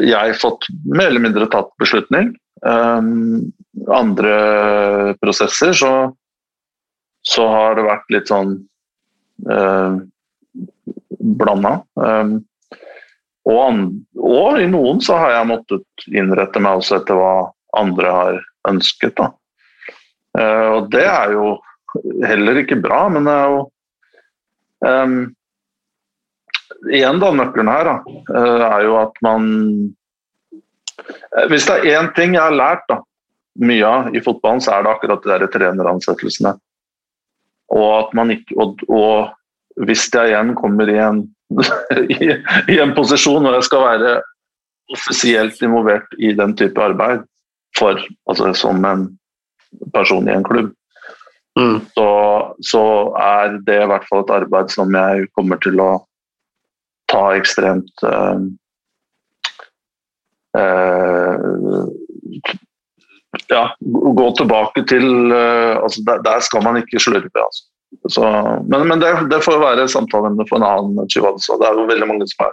jeg 0.00 0.36
fått 0.40 0.68
mer 0.88 1.10
eller 1.10 1.24
mindre 1.26 1.48
tatt 1.52 1.72
beslutning. 1.80 2.32
Um, 2.62 3.52
andre 3.92 5.14
prosesser 5.20 5.74
så, 5.76 5.92
så 7.26 7.48
har 7.50 7.76
det 7.76 7.88
vært 7.88 8.14
litt 8.14 8.30
sånn 8.32 8.54
uh, 9.50 9.98
blanda. 11.42 11.74
Um, 11.98 12.38
og, 13.50 13.82
og, 14.22 14.60
i 14.62 14.70
noen 14.70 15.02
så 15.02 15.18
har 15.18 15.36
jeg 15.36 15.50
måttet 15.50 16.06
innrette 16.14 16.62
meg 16.62 16.80
også 16.80 17.00
etter 17.00 17.18
hva 17.18 17.34
andre 17.76 18.16
har 18.16 18.40
ønsket. 18.70 19.18
Da. 19.18 19.32
Uh, 20.38 20.68
og 20.78 20.90
det 20.94 21.04
er 21.04 21.36
jo 21.36 21.56
heller 22.24 22.62
ikke 22.62 22.80
bra, 22.80 23.04
men 23.12 23.28
det 23.28 23.36
er 23.36 23.52
jo 23.52 23.62
um, 24.86 25.16
Igjen, 26.90 27.20
da, 27.22 27.30
nøkkelen 27.38 27.70
her 27.70 27.88
da, 27.88 27.96
uh, 28.32 28.64
er 28.66 28.86
jo 28.88 28.96
at 28.98 29.18
man 29.22 29.44
uh, 30.56 31.44
Hvis 31.50 31.68
det 31.68 31.76
er 31.78 32.00
én 32.00 32.10
ting 32.16 32.34
jeg 32.34 32.42
har 32.42 32.56
lært 32.56 32.82
da, 32.90 32.98
mye 33.62 33.86
av 33.86 34.16
i 34.16 34.22
fotballen, 34.24 34.62
så 34.64 34.74
er 34.74 34.84
det 34.84 34.94
akkurat 34.94 35.22
de 35.24 35.30
der 35.30 35.52
treneransettelsene. 35.52 36.54
Og, 37.72 37.88
at 37.98 38.14
man 38.16 38.32
ikke, 38.34 38.56
og, 38.60 38.82
og 38.88 39.84
hvis 39.86 40.08
jeg 40.12 40.32
igjen 40.32 40.54
kommer 40.58 40.88
i 40.88 40.98
en 41.00 41.22
i, 42.16 42.30
i, 42.72 42.78
en 42.80 42.94
posisjon 42.96 43.44
hvor 43.44 43.56
jeg 43.58 43.66
skal 43.68 43.84
være 43.84 44.12
offisielt 44.92 45.60
involvert 45.64 46.14
i 46.18 46.32
den 46.36 46.54
type 46.56 46.80
arbeid 46.80 47.26
for, 47.76 48.00
altså 48.28 48.52
som 48.56 48.84
en 48.88 49.06
person 49.92 50.28
i 50.28 50.32
en 50.32 50.44
klubb, 50.44 50.70
mm. 51.58 51.78
så, 51.96 52.08
så, 52.64 52.84
er 53.20 53.58
det 53.66 53.78
i 53.82 53.90
hvert 53.90 54.08
fall 54.08 54.24
et 54.24 54.34
arbeid 54.40 54.72
som 54.72 54.96
jeg 54.96 55.28
kommer 55.36 55.60
til 55.64 55.80
å 55.80 55.90
ta 57.12 57.24
ekstremt 57.36 58.04
uh, 58.08 58.40
uh, 60.58 61.36
ja, 63.52 63.64
gå 64.20 64.26
tilbake 64.38 64.80
til 64.88 65.32
uh, 65.32 65.82
altså 65.82 66.00
der, 66.08 66.24
der, 66.24 66.40
skal 66.40 66.64
man 66.64 66.80
ikke 66.80 67.00
slurve. 67.00 67.30
Altså. 67.36 67.62
Så, 68.08 68.22
men, 68.68 68.88
men 68.88 69.00
det, 69.00 69.12
det, 69.30 69.44
får 69.44 69.58
være 69.60 69.88
samtaleemne 69.88 70.46
for 70.48 70.56
en 70.58 70.68
annen 70.68 71.10
chihuahua. 71.12 71.58
Det 71.60 71.68
er 71.68 71.80
jo 71.80 71.90
veldig 71.90 72.08
mange 72.08 72.28
som 72.30 72.46
er 72.48 72.52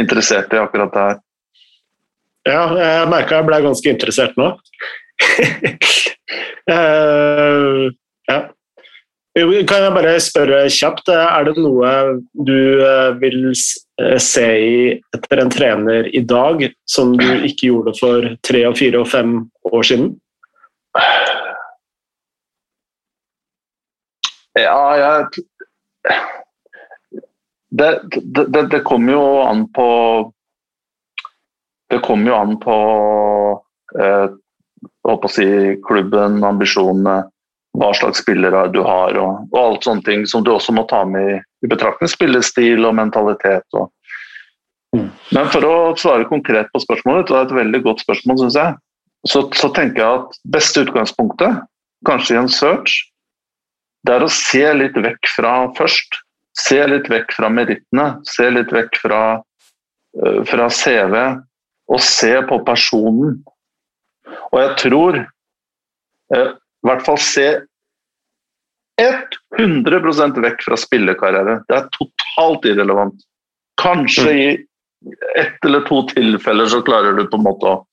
interessert 0.00 0.52
i 0.52 0.62
akkurat 0.62 0.94
det 0.94 1.08
her. 1.08 1.18
Ja, 2.48 2.62
jeg 2.80 3.08
merka 3.12 3.40
jeg 3.40 3.48
ble 3.48 3.64
ganske 3.66 3.92
interessert 3.92 4.34
nå. 4.40 4.48
Kan 9.38 9.84
jeg 9.84 9.94
bare 9.94 10.14
spørre 10.22 10.64
kjapt, 10.72 11.10
er 11.12 11.44
det 11.46 11.60
noe 11.60 11.90
du 12.48 12.82
eh, 12.82 13.10
vil 13.20 13.52
se 13.54 14.46
i 14.46 14.78
etter 15.14 15.42
en 15.42 15.52
trener 15.52 16.08
i 16.10 16.22
dag 16.26 16.64
som 16.88 17.12
du 17.18 17.26
ikke 17.46 17.68
gjorde 17.68 17.94
for 18.00 18.26
tre, 18.46 18.64
og 18.66 18.78
fire 18.80 19.02
og 19.02 19.10
fem 19.10 19.36
år 19.70 19.86
siden? 19.86 20.10
Ja, 24.58 24.80
jeg 24.98 25.44
det, 27.70 27.90
det, 28.34 28.62
det 28.72 28.82
kommer 28.88 29.12
jo 29.12 29.24
an 29.44 29.66
på 29.76 29.88
Det 31.92 32.00
kommer 32.04 32.32
jo 32.32 32.36
an 32.38 32.54
på 32.62 32.76
eh, 34.00 34.26
å 35.08 35.30
si, 35.32 35.46
klubben, 35.84 36.42
ambisjonene, 36.44 37.22
hva 37.78 37.92
slags 37.94 38.22
spillere 38.22 38.66
du 38.74 38.80
har 38.84 39.16
og, 39.20 39.46
og 39.52 39.58
alt 39.60 39.86
sånne 39.86 40.04
ting 40.06 40.26
som 40.26 40.44
du 40.44 40.50
også 40.54 40.74
må 40.74 40.84
ta 40.90 41.04
med 41.08 41.36
i, 41.36 41.38
i 41.64 41.70
betraktning. 41.70 42.10
Spillestil 42.10 42.86
og 42.88 42.96
mentalitet. 42.98 43.66
Og. 43.78 43.90
Mm. 44.96 45.08
Men 45.36 45.50
for 45.52 45.66
å 45.68 45.76
svare 46.00 46.28
konkret 46.30 46.70
på 46.72 46.82
spørsmålet, 46.82 47.28
det 47.28 47.36
er 47.38 47.48
et 47.48 47.58
veldig 47.60 47.82
godt 47.86 48.04
spørsmål, 48.04 48.40
syns 48.42 48.58
jeg, 48.58 48.76
så, 49.26 49.42
så, 49.56 49.70
tenker 49.74 50.02
jeg 50.02 50.22
at 50.22 50.38
beste 50.54 50.84
utgangspunktet, 50.86 51.62
kanskje 52.06 52.36
i 52.36 52.40
en 52.40 52.52
search, 52.52 52.96
det 54.06 54.14
er 54.14 54.24
å 54.24 54.30
se 54.32 54.62
litt 54.78 54.96
vekk 54.96 55.30
fra 55.34 55.52
først. 55.78 56.22
Se 56.58 56.78
litt 56.90 57.06
vekk 57.10 57.34
fra 57.36 57.50
merittene, 57.52 58.06
se 58.26 58.48
litt 58.50 58.72
vekk 58.74 58.96
fra, 59.02 59.20
uh, 60.18 60.38
fra 60.48 60.70
CV, 60.74 61.14
og 61.88 62.00
se 62.02 62.32
på 62.48 62.58
personen. 62.66 63.36
Og 64.48 64.56
jeg 64.58 64.72
tror 64.80 65.20
uh, 65.22 66.50
i 66.84 66.88
hvert 66.88 67.04
fall 67.06 67.18
se 67.22 67.48
100% 69.58 70.40
vekk 70.42 70.64
fra 70.66 70.78
spillekarriere. 70.78 71.60
Det 71.68 71.76
er 71.76 71.90
totalt 71.94 72.66
irrelevant. 72.66 73.20
Kanskje 73.78 74.32
i 74.34 74.48
ett 75.38 75.64
eller 75.66 75.84
to 75.86 76.02
tilfeller 76.10 76.66
så 76.66 76.80
klarer 76.82 77.14
du 77.14 77.26
på 77.30 77.38
en 77.38 77.46
måte 77.46 77.74
å 77.74 77.84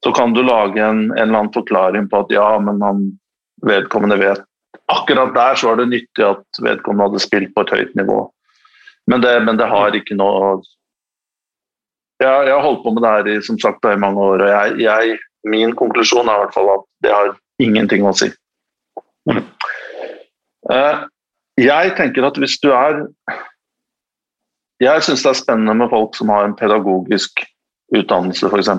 Så 0.00 0.14
kan 0.16 0.32
du 0.32 0.40
lage 0.40 0.80
en, 0.80 1.10
en 1.12 1.18
eller 1.18 1.38
annen 1.38 1.52
forklaring 1.52 2.06
på 2.08 2.22
at 2.22 2.30
ja, 2.32 2.58
men 2.58 2.80
han 2.80 3.02
vedkommende 3.68 4.16
vet 4.16 4.46
Akkurat 4.88 5.34
der 5.34 5.58
så 5.60 5.68
var 5.68 5.76
det 5.76 5.90
nyttig 5.90 6.24
at 6.24 6.60
vedkommende 6.64 7.10
hadde 7.10 7.20
spilt 7.20 7.52
på 7.54 7.66
et 7.66 7.72
høyt 7.74 7.92
nivå. 7.94 8.22
Men 9.12 9.20
det, 9.20 9.34
men 9.44 9.58
det 9.60 9.68
har 9.68 9.94
ikke 9.94 10.16
noe 10.16 10.62
jeg, 12.20 12.46
jeg 12.48 12.54
har 12.54 12.64
holdt 12.64 12.82
på 12.84 12.94
med 12.94 13.04
det 13.04 13.12
her 13.12 13.28
i, 13.28 13.36
som 13.44 13.58
sagt, 13.60 13.84
i 13.84 14.00
mange 14.00 14.20
år, 14.20 14.42
og 14.44 14.50
jeg, 14.50 14.80
jeg, 14.84 15.20
min 15.48 15.76
konklusjon 15.76 16.28
er 16.28 16.40
i 16.40 16.42
hvert 16.44 16.56
fall 16.56 16.72
at 16.74 16.82
det 17.04 17.14
har 17.14 17.30
ingenting 17.62 18.06
å 18.06 18.14
si. 18.16 18.30
Eh, 20.70 20.98
jeg 21.60 21.94
tenker 21.98 22.26
at 22.26 22.38
hvis 22.40 22.56
du 22.62 22.70
er 22.72 23.04
Jeg 24.80 25.04
syns 25.04 25.22
det 25.24 25.30
er 25.34 25.38
spennende 25.42 25.74
med 25.76 25.90
folk 25.92 26.14
som 26.16 26.30
har 26.32 26.46
en 26.46 26.56
pedagogisk 26.56 27.42
utdannelse, 27.92 28.48
f.eks. 28.48 28.70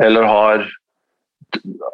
Eller 0.00 0.24
har 0.24 0.64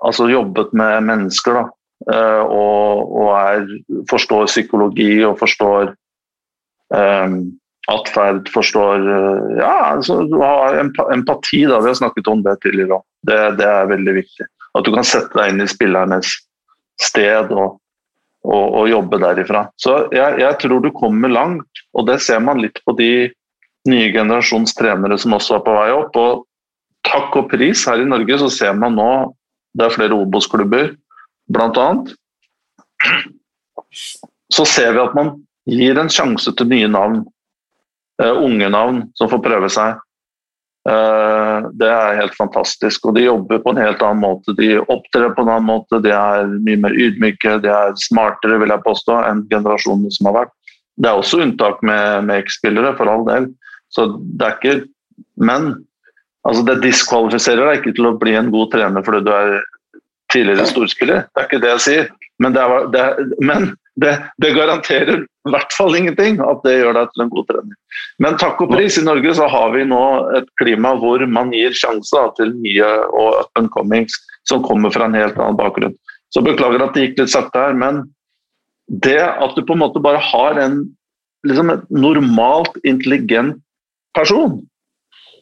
altså 0.06 0.28
jobbet 0.30 0.70
med 0.76 1.08
mennesker, 1.08 1.58
da. 1.58 1.64
Eh, 2.12 2.44
og, 2.46 3.10
og 3.18 3.32
er, 3.40 3.66
forstår 4.10 4.46
psykologi 4.46 5.24
og 5.26 5.36
forstår 5.38 5.92
um, 6.94 7.36
atferd, 7.90 8.48
forstår 8.54 9.06
Ja, 9.58 9.74
altså, 9.96 10.20
empati, 11.14 11.64
da. 11.66 11.80
Vi 11.82 11.90
har 11.90 11.98
snakket 11.98 12.30
om 12.30 12.42
det 12.46 12.60
tidligere 12.62 13.00
òg. 13.00 13.06
Det, 13.26 13.38
det, 13.58 13.66
er 13.66 13.90
veldig 13.90 14.14
viktig. 14.18 14.48
At 14.78 14.86
du 14.86 14.92
kan 14.94 15.06
sette 15.06 15.36
deg 15.36 15.52
inn 15.52 15.64
i 15.64 15.68
spillernes 15.68 16.32
sted 17.02 17.52
og, 17.52 17.78
og, 18.46 18.64
og 18.80 18.88
jobbe 18.90 19.20
derifra. 19.22 19.66
Så 19.80 19.96
jeg, 20.14 20.40
jeg, 20.40 20.58
tror 20.62 20.82
du 20.82 20.90
kommer 20.96 21.32
langt, 21.32 21.84
og 21.92 22.08
det 22.08 22.20
ser 22.24 22.40
man 22.44 22.62
litt 22.62 22.80
på 22.86 22.96
de 22.98 23.12
nye 23.88 24.08
generasjons 24.14 24.74
trenere 24.78 25.18
som 25.18 25.34
også 25.36 25.58
er 25.58 25.64
på 25.66 25.76
vei 25.76 25.90
opp. 25.94 26.16
og 26.16 26.48
Takk 27.06 27.36
og 27.40 27.48
pris, 27.50 27.84
her 27.88 28.00
i 28.00 28.08
Norge 28.08 28.38
så 28.44 28.48
ser 28.52 28.76
man 28.78 28.94
nå 28.96 29.12
det 29.72 29.86
er 29.86 29.94
flere 29.94 30.16
Obos-klubber 30.20 30.92
bl.a. 31.52 31.86
Så 34.52 34.66
ser 34.68 34.92
vi 34.94 35.00
at 35.02 35.14
man 35.16 35.34
gir 35.68 35.98
en 36.00 36.10
sjanse 36.12 36.52
til 36.56 36.68
nye 36.70 36.90
navn. 36.90 37.22
Uh, 38.20 38.36
unge 38.44 38.68
navn 38.70 39.02
som 39.18 39.30
får 39.32 39.42
prøve 39.44 39.70
seg. 39.72 40.00
Uh, 40.82 41.68
det 41.78 41.86
er 41.86 42.18
helt 42.18 42.34
fantastisk. 42.34 43.06
Og 43.06 43.14
de 43.16 43.26
jobber 43.26 43.60
på 43.62 43.72
en 43.72 43.82
helt 43.82 44.02
annen 44.02 44.22
måte. 44.24 44.54
De 44.58 44.74
opptrer 44.80 45.30
på 45.34 45.44
en 45.44 45.52
annen 45.54 45.68
måte, 45.68 46.00
de 46.02 46.10
er 46.14 46.50
mye 46.66 46.80
mer 46.82 46.96
ydmyke, 46.96 47.58
de 47.62 47.70
er 47.70 47.94
smartere 48.02 48.58
vil 48.62 48.74
jeg 48.74 48.86
påstå, 48.86 49.20
enn 49.28 49.44
generasjonene 49.52 50.10
som 50.14 50.30
har 50.30 50.40
vært. 50.40 50.56
Det 51.00 51.08
er 51.08 51.20
også 51.20 51.42
unntak 51.44 51.80
med, 51.86 52.26
med 52.28 52.42
X-spillere, 52.46 52.96
for 52.98 53.10
all 53.10 53.24
del. 53.28 53.48
Så 53.92 54.08
det 54.38 54.48
er 54.48 54.58
ikke 54.58 54.88
Men 55.36 55.84
altså 56.48 56.62
det 56.66 56.82
diskvalifiserer 56.82 57.68
deg 57.68 57.78
ikke 57.78 57.94
til 57.96 58.08
å 58.08 58.16
bli 58.18 58.34
en 58.36 58.50
god 58.52 58.72
trener 58.72 59.04
fordi 59.06 59.20
du 59.24 59.30
er 59.32 59.60
tidligere 60.32 60.66
storspiller. 60.66 61.22
Det 61.30 61.40
er 61.40 61.48
ikke 61.48 61.60
det 61.62 61.70
jeg 61.70 61.84
sier. 61.86 62.10
Men 62.42 62.56
det, 62.56 62.64
er, 62.64 62.88
det, 62.92 63.04
men 63.44 63.70
det, 64.00 64.12
det 64.40 64.54
garanterer 64.56 65.24
i 65.24 65.52
hvert 65.52 65.74
fall 65.76 65.96
ingenting 65.98 66.38
at 66.40 66.62
det 66.64 66.78
gjør 66.78 66.96
deg 66.96 67.10
til 67.12 67.24
en 67.24 67.32
god 67.32 67.48
trener. 67.50 67.76
Men 68.24 68.38
takk 68.40 68.62
og 68.64 68.72
pris, 68.72 68.96
i 68.96 69.04
Norge 69.04 69.34
så 69.36 69.48
har 69.52 69.74
vi 69.74 69.84
nå 69.88 70.02
et 70.38 70.48
klima 70.60 70.94
hvor 71.00 71.24
man 71.28 71.52
gir 71.52 71.74
sjanser 71.76 72.32
til 72.38 72.54
nye 72.62 72.88
og 73.10 73.42
up 73.42 74.16
som 74.48 74.64
kommer 74.64 74.90
fra 74.94 75.06
en 75.06 75.18
helt 75.18 75.36
annen 75.38 75.58
bakgrunn. 75.58 75.94
Så 76.32 76.42
beklager 76.44 76.82
at 76.82 76.96
det 76.96 77.08
gikk 77.08 77.20
litt 77.20 77.34
sakte 77.34 77.60
her, 77.60 77.76
men 77.76 78.04
det 78.88 79.20
at 79.20 79.54
du 79.56 79.62
på 79.66 79.76
en 79.76 79.82
måte 79.84 80.02
bare 80.02 80.22
har 80.22 80.58
en 80.60 80.82
liksom 81.46 81.72
et 81.74 81.84
normalt 81.90 82.76
intelligent 82.84 83.58
person 84.16 84.60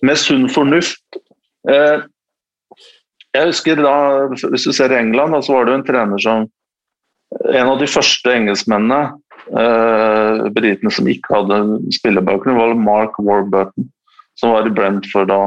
med 0.07 0.17
sunn 0.17 0.49
fornuft 0.49 1.21
eh, 1.69 2.07
Jeg 3.37 3.47
husker 3.51 3.79
da, 3.79 3.95
Hvis 4.33 4.65
du 4.65 4.73
ser 4.73 4.91
i 4.91 4.99
England, 4.99 5.37
så 5.45 5.59
var 5.59 5.69
det 5.69 5.75
en 5.77 5.87
trener 5.87 6.23
som 6.23 6.49
En 7.49 7.73
av 7.73 7.81
de 7.81 7.89
første 7.91 8.37
engelskmennene 8.37 9.03
Uh, 9.51 10.47
britene 10.55 10.93
som 10.95 11.09
ikke 11.11 11.33
hadde 11.33 11.81
spillebakgrunn, 11.97 12.55
var 12.55 12.77
Mark 12.79 13.17
Warburton, 13.19 13.89
som 14.39 14.53
var 14.55 14.69
i 14.69 14.71
Brentford 14.71 15.27
da. 15.33 15.41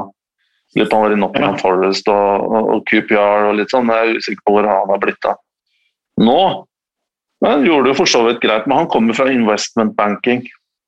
Litt 0.75 0.91
han 0.91 1.05
var 1.05 1.13
i 1.13 1.19
Nottingham 1.21 1.55
Forest 1.61 2.09
og, 2.11 2.43
og, 2.49 2.69
og 2.73 2.83
QPR 2.89 3.47
og 3.47 3.59
litt 3.61 3.71
sånn. 3.71 3.91
Jeg 3.93 4.09
er 4.09 4.19
usikker 4.19 4.43
på 4.43 4.57
hvor 4.57 4.67
han 4.67 4.91
har 4.91 4.99
blitt 4.99 5.29
av. 5.29 5.39
Nå 6.19 6.39
han 7.43 7.65
gjorde 7.67 7.91
det 7.91 7.97
for 7.99 8.07
så 8.07 8.21
vidt 8.23 8.39
greit, 8.43 8.67
men 8.67 8.81
han 8.81 8.89
kommer 8.91 9.15
fra 9.17 9.27
investment 9.31 9.97
banking. 9.97 10.45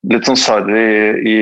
Litt 0.07 0.27
sånn 0.27 0.39
Sarri 0.39 0.85
i, 1.27 1.39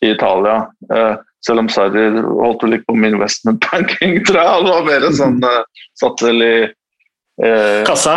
i 0.00 0.08
Italia. 0.08 0.62
Eh, 0.88 1.18
selv 1.44 1.64
om 1.64 1.68
Sarri 1.68 2.06
holdt 2.16 2.64
vel 2.64 2.78
ikke 2.78 2.92
på 2.92 2.96
med 2.96 3.12
investment 3.12 3.60
banking, 3.68 4.16
tror 4.26 4.40
jeg. 4.40 4.54
Han 4.54 4.70
var 4.70 4.88
mer 4.88 5.06
sånn 5.18 5.36
eh, 5.44 5.84
satt 6.00 6.24
vel 6.24 6.46
i 6.46 6.54
eh, 6.64 7.82
Kassa? 7.88 8.16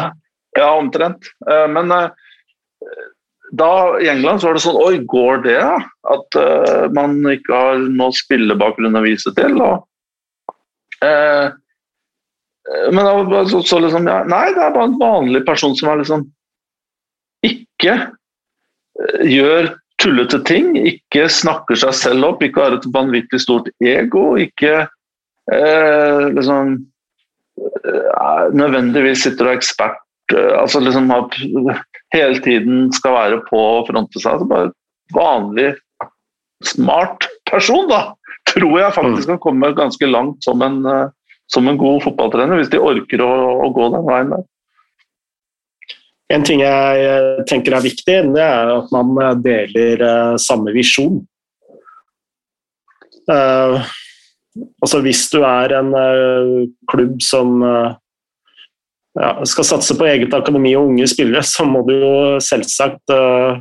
Ja, 0.59 0.73
omtrent. 0.75 1.31
men 1.71 1.93
da 3.51 3.99
I 3.99 4.09
England 4.09 4.41
så 4.41 4.49
var 4.49 4.57
det 4.57 4.63
sånn 4.63 4.77
Oi, 4.79 4.99
går 5.09 5.41
det? 5.45 5.61
At 6.13 6.37
uh, 6.37 6.85
man 6.95 7.17
ikke 7.31 7.55
har 7.55 7.81
noe 7.89 8.13
spillebakgrunn 8.15 8.97
å 8.97 9.05
vise 9.05 9.33
til? 9.37 9.57
Og, 9.63 9.85
men 12.93 12.99
da, 13.01 13.43
så, 13.49 13.63
så 13.65 13.79
liksom, 13.81 14.09
ja, 14.09 14.21
Nei, 14.29 14.49
det 14.53 14.63
er 14.65 14.75
bare 14.75 14.91
en 14.91 14.99
vanlig 15.01 15.45
person 15.47 15.75
som 15.79 15.93
er 15.93 16.01
liksom 16.03 16.27
ikke 17.47 17.95
gjør 19.23 19.71
tullete 20.03 20.41
ting, 20.47 20.73
ikke 20.75 21.29
snakker 21.31 21.79
seg 21.79 21.95
selv 21.95 22.27
opp, 22.27 22.43
ikke 22.43 22.65
har 22.65 22.75
et 22.75 22.87
vanvittig 22.91 23.39
stort 23.43 23.69
ego, 23.79 24.33
ikke 24.39 24.83
liksom 26.35 26.75
nødvendigvis 28.59 29.23
sitter 29.23 29.47
og 29.47 29.53
er 29.53 29.61
ekspert 29.61 30.03
altså 30.35 30.81
liksom 30.83 31.09
at 31.15 31.35
hele 32.13 32.41
tiden 32.45 32.89
skal 32.95 33.15
være 33.15 33.41
på 33.49 33.59
å 33.59 33.85
fronte 33.87 34.21
seg. 34.21 34.35
Altså 34.35 34.49
bare 34.49 34.71
vanlig, 35.15 35.73
smart 36.65 37.25
person, 37.49 37.87
da, 37.89 38.13
tror 38.49 38.79
jeg 38.81 38.95
faktisk 38.95 39.31
kan 39.31 39.41
komme 39.41 39.73
ganske 39.77 40.09
langt 40.09 40.43
som 40.45 40.61
en, 40.65 40.79
eh, 40.85 41.09
som 41.51 41.67
en 41.67 41.79
god 41.79 42.03
fotballtrener, 42.05 42.59
hvis 42.59 42.71
de 42.73 42.81
orker 42.81 43.23
å, 43.25 43.31
å, 43.65 43.69
gå 43.73 43.89
den 43.95 44.07
veien 44.07 44.33
der. 44.35 44.47
En 46.29 46.43
ting 46.45 46.61
jeg 46.61 47.45
tenker 47.49 47.73
er 47.73 47.85
viktig, 47.87 48.17
det 48.35 48.43
er 48.43 48.69
at 48.69 48.91
man 48.93 49.15
deler 49.41 50.03
uh, 50.05 50.35
samme 50.37 50.69
visjon. 50.75 51.15
Uh, 53.25 53.81
altså 54.77 55.01
Hvis 55.01 55.23
du 55.33 55.39
er 55.41 55.73
en 55.79 55.89
uh, 55.89 56.69
klubb 56.91 57.17
som 57.25 57.65
ja, 59.19 59.45
skal 59.47 59.67
satse 59.67 59.95
på 59.99 60.07
eget 60.07 60.33
akademi 60.35 60.71
og 60.79 60.93
unge 60.93 61.07
spillere, 61.11 61.43
så 61.43 61.65
må 61.67 61.83
du 61.87 61.93
jo 61.97 62.13
selvsagt 62.43 63.11
uh, 63.11 63.59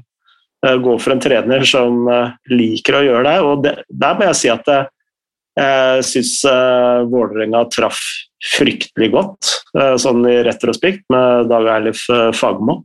gå 0.63 0.95
for 1.03 1.15
en 1.15 1.23
trener 1.23 1.65
som 1.67 2.07
uh, 2.07 2.31
liker 2.53 3.01
å 3.01 3.03
gjøre 3.07 3.25
det. 3.27 3.37
Og 3.47 3.65
det, 3.67 3.75
der 3.91 4.19
må 4.19 4.29
jeg 4.31 4.41
si 4.43 4.53
at 4.55 4.71
Jeg 5.59 6.05
syns 6.07 6.45
uh, 6.47 7.03
Vålerenga 7.11 7.65
traff 7.75 7.99
fryktelig 8.55 9.11
godt, 9.11 9.49
uh, 9.75 9.97
sånn 9.99 10.23
i 10.31 10.37
retrospekt, 10.47 11.03
med 11.11 11.51
Dag 11.51 11.67
Eilif 11.75 12.05
Fagermo. 12.39 12.85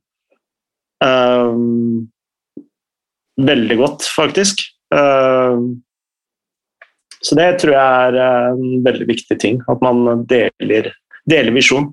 Veldig 3.44 3.78
godt, 3.78 4.06
faktisk. 4.16 4.62
Så 7.24 7.36
det 7.38 7.48
tror 7.60 7.74
jeg 7.76 8.08
er 8.08 8.18
en 8.24 8.84
veldig 8.86 9.08
viktig 9.10 9.38
ting, 9.42 9.60
at 9.68 9.84
man 9.84 10.24
deler, 10.30 10.90
deler 11.30 11.54
visjon. 11.56 11.92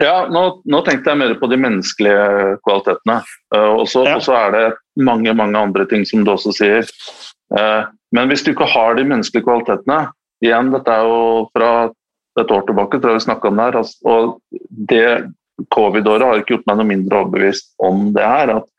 Ja, 0.00 0.24
nå, 0.32 0.42
nå, 0.64 0.80
tenkte 0.86 1.12
jeg 1.12 1.20
mer 1.20 1.34
på 1.36 1.48
de 1.50 1.58
menneskelige 1.60 2.56
kvalitetene. 2.64 3.18
Uh, 3.52 3.82
og 3.82 3.86
så 3.90 4.06
ja. 4.08 4.16
er 4.38 4.54
det 4.54 4.64
mange 5.04 5.34
mange 5.36 5.60
andre 5.60 5.84
ting 5.90 6.06
som 6.08 6.24
du 6.24 6.32
også 6.32 6.54
sier. 6.56 6.88
Uh, 7.52 7.84
men 8.16 8.30
hvis 8.30 8.44
du 8.46 8.54
ikke 8.54 8.68
har 8.70 8.96
de 8.96 9.06
menneskelige 9.06 9.46
kvalitetene 9.46 10.08
Igjen, 10.40 10.70
dette 10.72 10.88
er 10.88 11.04
jo 11.04 11.48
fra 11.52 11.70
et 12.40 12.52
år 12.54 12.62
tilbake, 12.64 12.96
tror 12.96 13.12
jeg 13.12 13.18
vi 13.18 13.24
snakka 13.26 13.50
om 13.50 13.58
det 13.58 13.64
her. 13.66 13.76
Altså, 13.76 13.98
og 14.08 14.30
det 14.88 15.66
covid-året 15.74 16.24
har 16.24 16.40
ikke 16.40 16.54
gjort 16.54 16.70
meg 16.70 16.78
noe 16.78 16.88
mindre 16.88 17.18
overbevist 17.18 17.66
om 17.84 18.06
det 18.14 18.24
her. 18.24 18.54
At 18.54 18.70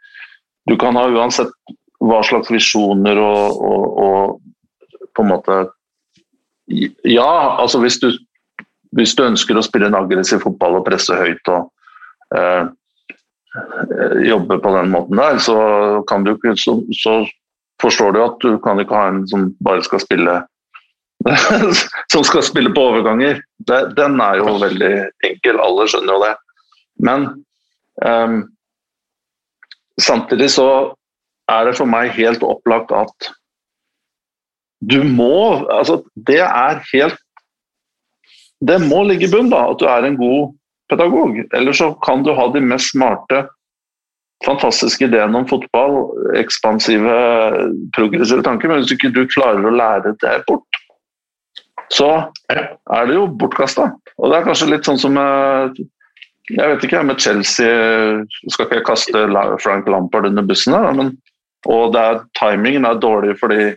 du 0.66 0.74
kan 0.82 0.98
ha 0.98 1.04
uansett 1.06 1.54
hva 2.02 2.24
slags 2.26 2.50
visjoner 2.50 3.22
og, 3.22 3.62
og, 3.62 3.86
og 4.02 5.06
på 5.14 5.26
en 5.26 5.32
måte 5.36 5.60
Ja, 7.06 7.60
altså 7.60 7.82
hvis 7.84 8.00
du 8.02 8.10
hvis 8.98 9.16
du 9.16 9.24
ønsker 9.26 9.58
å 9.58 9.64
spille 9.66 9.88
en 9.88 9.98
aggressiv 9.98 10.44
fotball 10.44 10.80
og 10.80 10.86
presse 10.88 11.16
høyt 11.16 11.52
og 11.52 11.70
eh, 12.36 12.70
jobbe 14.28 14.58
på 14.64 14.74
den 14.78 14.92
måten 14.94 15.20
der, 15.20 15.40
så, 15.44 15.58
kan 16.08 16.26
du 16.28 16.34
så, 16.60 16.78
så 16.96 17.16
forstår 17.84 18.16
du 18.16 18.24
at 18.24 18.40
du 18.44 18.56
kan 18.64 18.80
ikke 18.80 18.96
ha 18.96 19.12
en 19.12 19.26
som 19.32 19.50
bare 19.64 19.84
skal 19.88 20.04
spille 20.04 20.42
som 22.14 22.24
skal 22.26 22.42
spille 22.42 22.72
på 22.74 22.82
overganger. 22.92 23.44
Den 23.68 24.22
er 24.24 24.40
jo 24.40 24.56
veldig 24.58 24.94
enkel, 25.28 25.60
alle 25.62 25.86
skjønner 25.90 26.16
jo 26.16 26.24
det. 26.24 26.32
Men 27.06 27.28
eh, 28.02 28.40
samtidig 30.02 30.50
så 30.56 30.70
er 31.52 31.68
det 31.68 31.78
for 31.78 31.90
meg 31.90 32.16
helt 32.18 32.44
opplagt 32.46 32.94
at 32.96 33.32
du 34.82 35.04
må 35.06 35.62
Altså, 35.70 36.00
det 36.16 36.42
er 36.42 36.80
helt 36.90 37.20
det 38.62 38.78
må 38.86 39.04
ligge 39.08 39.26
i 39.28 39.32
bunnen, 39.32 39.54
at 39.58 39.80
du 39.82 39.88
er 39.90 40.06
en 40.06 40.20
god 40.20 40.54
pedagog. 40.92 41.40
Eller 41.58 41.74
så 41.78 41.92
kan 42.06 42.24
du 42.26 42.34
ha 42.38 42.48
de 42.54 42.62
mest 42.62 42.94
smarte, 42.94 43.46
fantastiske 44.46 45.06
ideene 45.06 45.38
om 45.38 45.48
fotball, 45.50 45.98
ekspansive, 46.38 47.16
progressive 47.96 48.46
tanker, 48.46 48.70
men 48.70 48.82
hvis 48.82 48.94
ikke 48.96 49.14
du 49.14 49.24
klarer 49.30 49.66
å 49.66 49.74
lære 49.74 50.16
det 50.22 50.36
bort, 50.48 50.82
så 51.92 52.10
er 52.50 53.10
det 53.10 53.18
jo 53.18 53.28
bortkasta. 53.38 53.90
Og 54.18 54.32
det 54.32 54.38
er 54.38 54.48
kanskje 54.48 54.70
litt 54.72 54.88
sånn 54.88 55.02
som 55.02 55.18
jeg 56.52 56.68
vet 56.68 56.84
ikke, 56.84 57.04
med 57.06 57.22
Chelsea 57.22 57.68
Skal 58.50 58.66
ikke 58.66 58.80
jeg 58.80 58.88
kaste 58.88 59.22
Frank 59.64 59.88
Lampard 59.92 60.28
under 60.28 60.46
bussen 60.48 60.76
her, 60.76 60.90
men, 60.98 61.14
og 61.70 61.96
er, 61.96 62.24
timingen 62.40 62.88
er 62.88 63.00
dårlig 63.00 63.38
fordi 63.40 63.70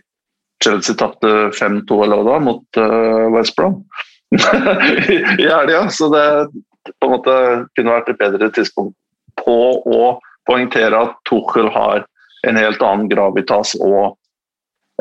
Chelsea 0.63 0.97
tapte 0.97 1.31
5-2 1.55 2.01
eller 2.05 2.23
hva 2.23 2.35
da, 2.35 2.41
mot 2.43 2.79
uh, 2.79 3.27
West 3.35 3.55
Brom. 3.57 3.83
i 5.41 5.47
helga. 5.47 5.87
Så 5.89 6.09
det 6.13 6.25
på 6.99 7.07
en 7.07 7.15
måte 7.15 7.35
kunne 7.77 7.95
vært 7.95 8.11
et 8.11 8.19
bedre 8.19 8.49
tidspunkt 8.53 8.95
på 9.41 9.57
å 9.81 10.03
poengtere 10.45 10.99
at 11.07 11.17
Tuchel 11.29 11.71
har 11.73 12.05
en 12.45 12.59
helt 12.59 12.83
annen 12.85 13.09
gravitas 13.09 13.73
og 13.81 14.15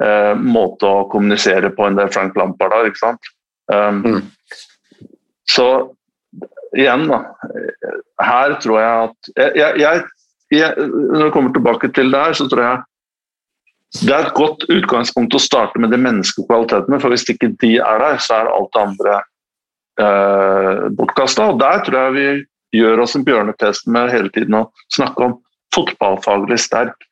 eh, 0.03 0.32
måte 0.41 0.89
å 0.89 1.05
kommunisere 1.12 1.70
på 1.76 1.87
enn 1.87 1.99
det 1.99 2.09
Frank 2.14 2.39
Lampard 2.41 2.72
har. 2.72 2.89
ikke 2.89 3.03
sant? 3.03 3.30
Um, 3.72 4.01
mm. 4.05 4.22
Så 5.53 5.68
igjen, 6.76 7.07
da. 7.11 7.20
Her 8.24 8.57
tror 8.62 8.80
jeg 8.80 9.05
at 9.09 9.30
jeg, 9.57 9.76
jeg, 9.80 10.03
jeg, 10.55 10.89
Når 10.89 11.28
vi 11.28 11.30
kommer 11.35 11.55
tilbake 11.55 11.91
til 11.97 12.12
det 12.12 12.20
her, 12.20 12.37
så 12.37 12.49
tror 12.49 12.64
jeg 12.64 12.82
det 14.03 14.11
er 14.11 14.26
et 14.26 14.34
godt 14.34 14.64
utgangspunkt 14.72 15.36
å 15.36 15.42
starte 15.42 15.78
med 15.78 15.92
de 15.95 16.01
menneskelige 16.01 16.49
kvalitetene, 16.49 16.99
for 17.03 17.14
hvis 17.14 17.26
ikke 17.30 17.53
de 17.62 17.76
er 17.78 18.03
der, 18.03 18.18
så 18.22 18.40
er 18.40 18.51
alt 18.51 18.72
det 18.74 18.82
andre 18.82 19.14
eh, 20.03 20.80
bortkasta. 20.99 21.53
Der 21.61 21.84
tror 21.86 21.99
jeg 22.01 22.14
vi 22.16 22.80
gjør 22.80 23.05
oss 23.05 23.14
en 23.14 23.26
bjørnetest 23.26 23.86
med 23.95 24.11
hele 24.11 24.32
tiden 24.34 24.59
å 24.59 24.64
snakke 24.97 25.28
om 25.28 25.36
fotballfaglig 25.74 26.59
sterk. 26.64 27.07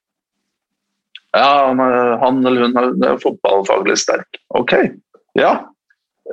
Ja, 1.32 1.70
han 1.70 2.42
eller 2.44 2.66
hun 2.66 3.06
er 3.06 3.22
fotballfaglig 3.22 3.96
sterk. 4.02 4.42
Ok, 4.58 4.74
ja. 5.38 5.54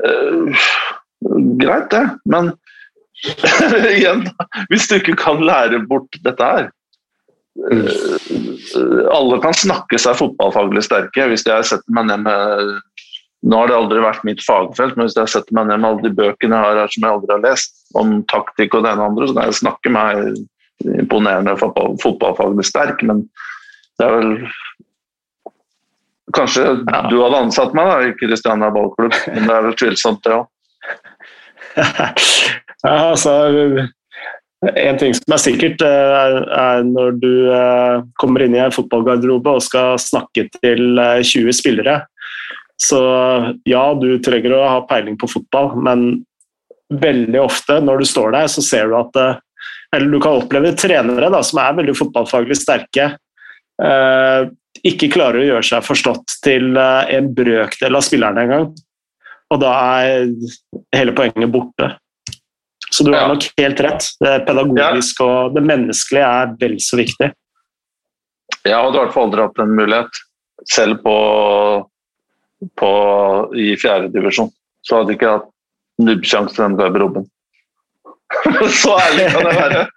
Eh, 0.01 0.65
greit, 1.61 1.93
det. 1.93 2.03
Men 2.25 2.51
igjen, 3.93 4.25
hvis 4.73 4.89
du 4.89 4.97
ikke 4.97 5.17
kan 5.19 5.45
lære 5.45 5.83
bort 5.87 6.19
dette 6.25 6.51
her 6.55 6.69
alle 9.11 9.39
kan 9.43 9.55
snakke 9.55 9.99
seg 10.01 10.17
fotballfaglig 10.19 10.83
sterke. 10.85 11.27
Hvis 11.31 11.45
jeg 11.47 11.67
setter 11.67 11.95
meg 11.95 12.09
ned 12.11 12.25
med 12.27 12.77
Nå 13.47 13.55
har 13.55 13.69
det 13.69 13.75
aldri 13.77 14.01
vært 14.03 14.25
mitt 14.27 14.41
fagfelt, 14.43 14.97
men 14.97 15.07
hvis 15.07 15.15
jeg 15.15 15.31
setter 15.31 15.55
meg 15.55 15.69
ned 15.69 15.79
med 15.79 15.87
alle 15.87 16.03
de 16.03 16.09
bøkene 16.11 16.57
jeg 16.57 16.65
har 16.65 16.79
her 16.81 16.89
som 16.91 17.05
jeg 17.05 17.15
aldri 17.15 17.31
har 17.31 17.43
lest, 17.45 17.77
om 17.95 18.09
taktikk 18.27 18.73
og 18.75 18.83
det 18.83 18.89
ene 18.91 19.05
og 19.05 19.13
andre, 19.13 19.27
så 19.29 19.35
kan 19.37 19.47
jeg 19.47 19.59
snakke 19.61 19.93
meg 19.95 20.97
imponerende 20.99 21.53
fotballfaglig 22.03 22.65
sterk, 22.67 22.99
men 23.07 23.21
det 23.95 24.09
er 24.09 24.17
vel 24.17 24.33
Kanskje 26.35 26.61
ja. 26.61 26.99
du 27.09 27.15
hadde 27.23 27.39
ansatt 27.41 27.71
meg 27.73 27.87
da, 27.89 27.95
i 28.05 28.11
Kristiania 28.19 28.67
ballklubb, 28.75 29.15
men 29.31 29.47
det 29.47 29.55
er 29.55 29.63
vel 29.65 29.77
tvilsomt, 29.79 30.19
det 30.27 30.35
òg. 30.35 30.43
ja, 32.83 32.91
altså 32.99 33.33
en 34.67 34.97
ting 34.99 35.13
som 35.15 35.33
er 35.33 35.39
sikkert, 35.39 35.81
eh, 35.81 36.37
er 36.51 36.83
når 36.83 37.19
du 37.21 37.33
eh, 37.47 38.01
kommer 38.19 38.43
inn 38.43 38.57
i 38.57 38.59
en 38.59 38.73
fotballgarderobe 38.75 39.53
og 39.55 39.63
skal 39.63 39.99
snakke 40.01 40.49
til 40.59 40.99
20 40.99 41.47
eh, 41.47 41.55
spillere. 41.55 41.99
Så 42.79 42.99
ja, 43.67 43.83
du 43.95 44.19
trenger 44.23 44.55
å 44.55 44.65
ha 44.67 44.81
peiling 44.87 45.17
på 45.19 45.27
fotball, 45.31 45.73
men 45.83 46.09
veldig 46.91 47.39
ofte 47.41 47.79
når 47.83 48.01
du 48.01 48.07
står 48.07 48.35
der, 48.35 48.51
så 48.51 48.63
ser 48.63 48.87
du 48.87 48.95
at 48.99 49.17
Eller 49.95 50.11
du 50.11 50.19
kan 50.21 50.37
oppleve 50.37 50.75
trenere 50.77 51.31
da, 51.33 51.41
som 51.43 51.59
er 51.59 51.75
veldig 51.79 51.95
fotballfaglig 51.97 52.55
sterke, 52.55 53.07
ikke 54.85 55.09
klarer 55.11 55.41
å 55.41 55.47
gjøre 55.47 55.65
seg 55.65 55.81
forstått 55.81 56.35
til 56.45 56.77
en 56.77 57.31
brøkdel 57.33 57.97
av 57.97 58.05
spillerne 58.05 58.43
engang. 58.45 58.67
Og 59.49 59.59
da 59.63 59.73
er 60.05 60.29
hele 60.93 61.15
poenget 61.17 61.51
borte. 61.51 61.89
Så 62.99 63.05
du 63.05 63.13
har 63.13 63.21
ja. 63.21 63.27
nok 63.31 63.45
helt 63.57 63.79
rett. 63.79 64.05
Det 64.19 64.31
pedagogiske 64.43 65.23
ja. 65.23 65.27
og 65.45 65.53
det 65.55 65.61
menneskelige 65.63 66.31
er 66.41 66.49
vel 66.59 66.73
så 66.83 66.97
viktig. 66.99 67.29
Jeg 68.67 68.75
hadde 68.75 68.97
i 68.97 68.99
hvert 68.99 69.13
fall 69.13 69.29
aldri 69.29 69.45
hatt 69.45 69.61
en 69.63 69.71
mulighet, 69.77 70.19
selv 70.67 70.97
på, 71.05 71.13
på 72.81 72.89
i 73.55 73.69
fjerdedivisjon. 73.79 74.51
Så 74.83 74.99
hadde 74.99 75.15
jeg 75.15 75.21
ikke 75.21 75.31
hatt 75.37 75.47
nubbsjanse 76.03 76.57
til 76.57 76.65
den 76.65 76.75
garderoben. 76.81 77.29
så 78.81 78.99
ærlig 78.99 79.31
kan 79.31 79.47
jeg 79.47 79.55
være. 79.63 79.87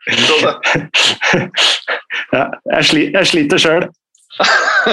ja, 2.38 2.46
jeg, 2.76 2.86
sli, 2.92 3.06
jeg 3.18 3.32
sliter 3.34 3.66
sjøl. 3.66 3.90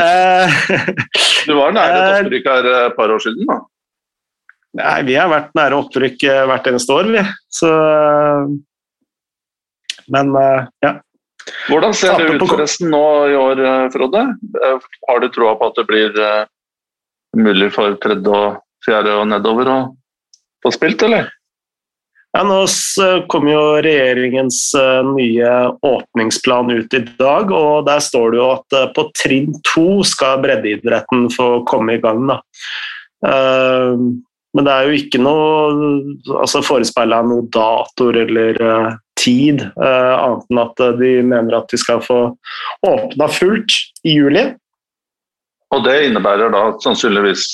du 1.45 1.53
var 1.61 1.77
nære 1.77 1.93
et 1.93 2.09
eh, 2.09 2.23
opprykk 2.25 2.49
her 2.55 2.73
et 2.73 2.97
par 2.97 3.13
år 3.13 3.21
siden, 3.29 3.45
da? 3.53 3.61
Nei, 4.77 5.01
vi 5.07 5.15
har 5.17 5.29
vært 5.31 5.55
nære 5.57 5.77
opprykk 5.81 6.25
eh, 6.29 6.43
hvert 6.49 6.67
eneste 6.69 6.93
år, 6.93 7.09
vi. 7.15 7.23
Så 7.49 7.69
Men 10.13 10.35
eh, 10.37 10.67
ja. 10.85 10.93
Hvordan 11.69 11.95
ser 11.97 12.19
det 12.19 12.35
ut 12.37 12.45
forresten 12.45 12.91
nå 12.93 13.01
i 13.31 13.37
år, 13.37 13.63
eh, 13.65 13.87
Frode? 13.93 14.27
Har 15.09 15.23
du 15.23 15.27
troa 15.33 15.55
på 15.57 15.71
at 15.71 15.81
det 15.81 15.87
blir 15.89 16.21
mulig 17.37 17.71
for 17.73 17.97
tredje 18.01 18.29
og 18.29 18.61
fjerde 18.85 19.17
og 19.17 19.27
nedover 19.31 19.73
å 19.73 19.79
få 20.63 20.73
spilt, 20.75 21.01
eller? 21.07 21.29
Ja, 22.37 22.43
Nå 22.45 22.59
kommer 23.31 23.49
jo 23.55 23.61
regjeringens 23.81 24.59
nye 25.15 25.53
åpningsplan 25.81 26.69
ut 26.77 26.93
i 26.93 27.01
dag, 27.17 27.49
og 27.49 27.87
der 27.87 28.03
står 28.05 28.35
det 28.35 28.37
jo 28.37 28.49
at 28.53 28.77
på 28.93 29.07
trinn 29.17 29.55
to 29.65 30.03
skal 30.05 30.37
breddeidretten 30.43 31.25
få 31.33 31.63
komme 31.69 31.97
i 31.97 32.03
gang. 32.03 32.27
da. 32.29 32.37
Men 34.57 34.65
det 34.65 34.73
er 34.73 34.87
jo 34.87 34.97
ikke 34.97 35.21
noe 35.21 36.39
altså 36.41 36.63
forespeila 36.65 37.21
noe 37.25 37.45
datoer 37.53 38.23
eller 38.23 38.57
uh, 38.63 38.89
tid, 39.19 39.61
uh, 39.77 40.15
annet 40.15 40.49
enn 40.49 40.61
at 40.63 40.81
uh, 40.81 40.95
de 40.97 41.11
mener 41.21 41.57
at 41.59 41.69
de 41.69 41.77
skal 41.77 42.01
få 42.01 42.19
åpna 42.87 43.29
fullt 43.29 43.75
i 44.09 44.15
juli. 44.17 44.47
Og 45.69 45.83
det 45.85 45.99
innebærer 46.07 46.49
da 46.53 46.63
sannsynligvis 46.81 47.45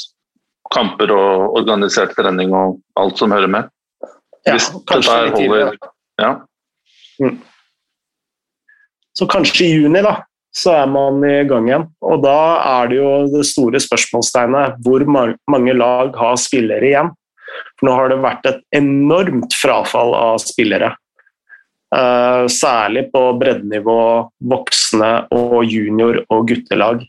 kamper 0.73 1.11
og 1.13 1.57
organisert 1.59 2.15
trening 2.17 2.55
og 2.55 2.79
alt 2.99 3.19
som 3.19 3.35
hører 3.35 3.51
med? 3.51 3.67
Hvis 4.45 4.69
ja, 4.71 4.81
kanskje 4.87 5.17
litt 5.25 5.37
tidligere. 5.39 5.91
Ja. 6.21 6.31
Mm. 7.19 7.35
Så 9.15 9.27
kanskje 9.31 9.65
i 9.65 9.73
juni, 9.73 10.01
da. 10.05 10.19
Så 10.55 10.71
er 10.79 10.87
man 10.87 11.19
i 11.27 11.43
gang 11.49 11.67
igjen. 11.69 11.87
Og 12.05 12.21
da 12.23 12.39
er 12.79 12.91
det 12.91 12.99
jo 13.01 13.11
det 13.33 13.43
store 13.49 13.81
spørsmålstegnet 13.83 14.79
hvor 14.85 15.03
mange 15.11 15.75
lag 15.75 16.15
har 16.15 16.37
spillere 16.39 16.91
igjen. 16.91 17.11
For 17.75 17.87
nå 17.87 17.95
har 17.97 18.11
det 18.11 18.21
vært 18.23 18.47
et 18.49 18.61
enormt 18.79 19.55
frafall 19.59 20.15
av 20.17 20.39
spillere. 20.43 20.93
Uh, 21.95 22.47
særlig 22.51 23.05
på 23.13 23.21
breddenivå, 23.39 23.99
voksne 24.51 25.11
og 25.35 25.61
junior- 25.69 26.23
og 26.33 26.47
guttelag. 26.49 27.03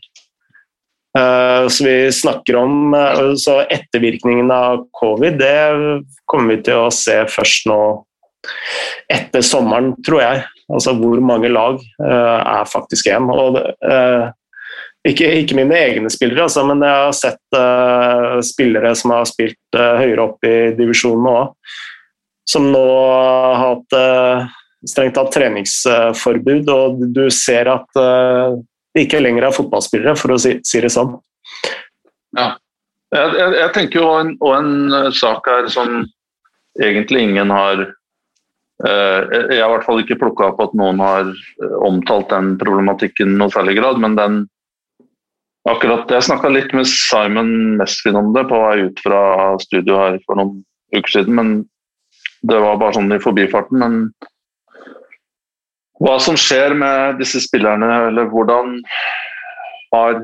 Uh, 1.17 1.65
så 1.71 1.87
vi 1.87 1.95
snakker 2.13 2.59
om 2.59 2.93
uh, 2.93 3.33
så 3.39 3.61
ettervirkningen 3.73 4.51
av 4.53 4.85
covid, 4.95 5.39
det 5.41 6.03
kommer 6.29 6.55
vi 6.55 6.67
til 6.67 6.85
å 6.85 6.93
se 6.93 7.17
først 7.31 7.67
nå 7.67 7.79
etter 9.11 9.43
sommeren, 9.43 9.95
tror 10.05 10.23
jeg. 10.23 10.45
Altså 10.73 10.93
hvor 10.99 11.21
mange 11.23 11.49
lag 11.51 11.79
uh, 11.79 12.39
er 12.41 12.67
faktisk 12.67 13.07
én. 13.11 13.29
Og, 13.31 13.59
uh, 13.87 14.27
ikke, 15.07 15.29
ikke, 15.41 15.55
mine 15.55 15.77
egne 15.79 16.11
spillere, 16.11 16.43
altså, 16.47 16.65
men 16.67 16.83
jeg 16.83 17.03
har 17.05 17.15
sett 17.15 17.55
uh, 17.55 18.39
spillere 18.43 18.91
som 18.99 19.15
har 19.15 19.27
spilt 19.29 19.77
høyere 19.77 20.25
opp 20.25 20.47
i 20.47 20.55
divisjonene 20.75 21.35
òg, 21.41 21.75
som 22.47 22.67
nå 22.71 22.83
har 22.83 23.57
hatt 23.59 23.95
strengt 24.87 25.17
tatt 25.17 25.33
treningsforbud, 25.35 26.69
og 26.71 27.01
du 27.11 27.25
ser 27.33 27.67
at 27.67 27.99
de 27.99 29.03
ikke 29.03 29.19
lenger 29.19 29.49
er 29.49 29.55
fotballspillere, 29.55 30.13
for 30.15 30.31
å 30.31 30.37
si, 30.39 30.53
si 30.63 30.79
det 30.83 30.93
sånn. 30.93 31.11
Ja. 32.37 32.53
Jeg, 33.11 33.33
jeg, 33.35 33.51
jeg 33.57 33.73
tenker 33.75 33.99
jo 33.99 34.13
en, 34.15 34.31
en 34.39 35.11
sak 35.15 35.47
her 35.51 35.67
som 35.71 35.99
egentlig 36.79 37.25
ingen 37.27 37.51
har 37.51 37.83
Eh, 37.83 37.96
jeg 38.85 39.57
har 39.57 39.71
i 39.71 39.73
hvert 39.73 39.85
fall 39.87 40.03
ikke 40.03 40.19
plukka 40.21 40.51
opp 40.51 40.59
at 40.61 40.75
noen 40.77 40.99
har 41.01 41.31
eh, 41.31 41.77
omtalt 41.87 42.29
den 42.29 42.53
problematikken 42.61 43.33
i 43.33 43.39
noe 43.39 43.53
særlig 43.53 43.77
grad, 43.79 43.97
men 44.03 44.17
den 44.19 44.43
akkurat, 45.67 46.07
Jeg 46.13 46.23
snakka 46.23 46.51
litt 46.53 46.71
med 46.77 46.87
Simon 46.87 47.49
Mesvin 47.79 48.15
om 48.15 48.29
det 48.35 48.45
på 48.47 48.59
vei 48.61 48.85
ut 48.87 49.01
fra 49.03 49.57
studio 49.59 49.97
her 49.99 50.19
for 50.23 50.39
noen 50.39 50.61
uker 50.95 51.11
siden, 51.11 51.35
men 51.35 51.49
det 52.47 52.59
var 52.61 52.77
bare 52.79 52.95
sånn 52.95 53.11
i 53.11 53.19
forbifarten. 53.19 53.81
Men 53.81 53.97
hva 55.99 56.15
som 56.23 56.37
skjer 56.39 56.77
med 56.77 57.17
disse 57.19 57.41
spillerne, 57.43 57.89
eller 58.11 58.29
hvordan 58.31 58.79
har 59.95 60.23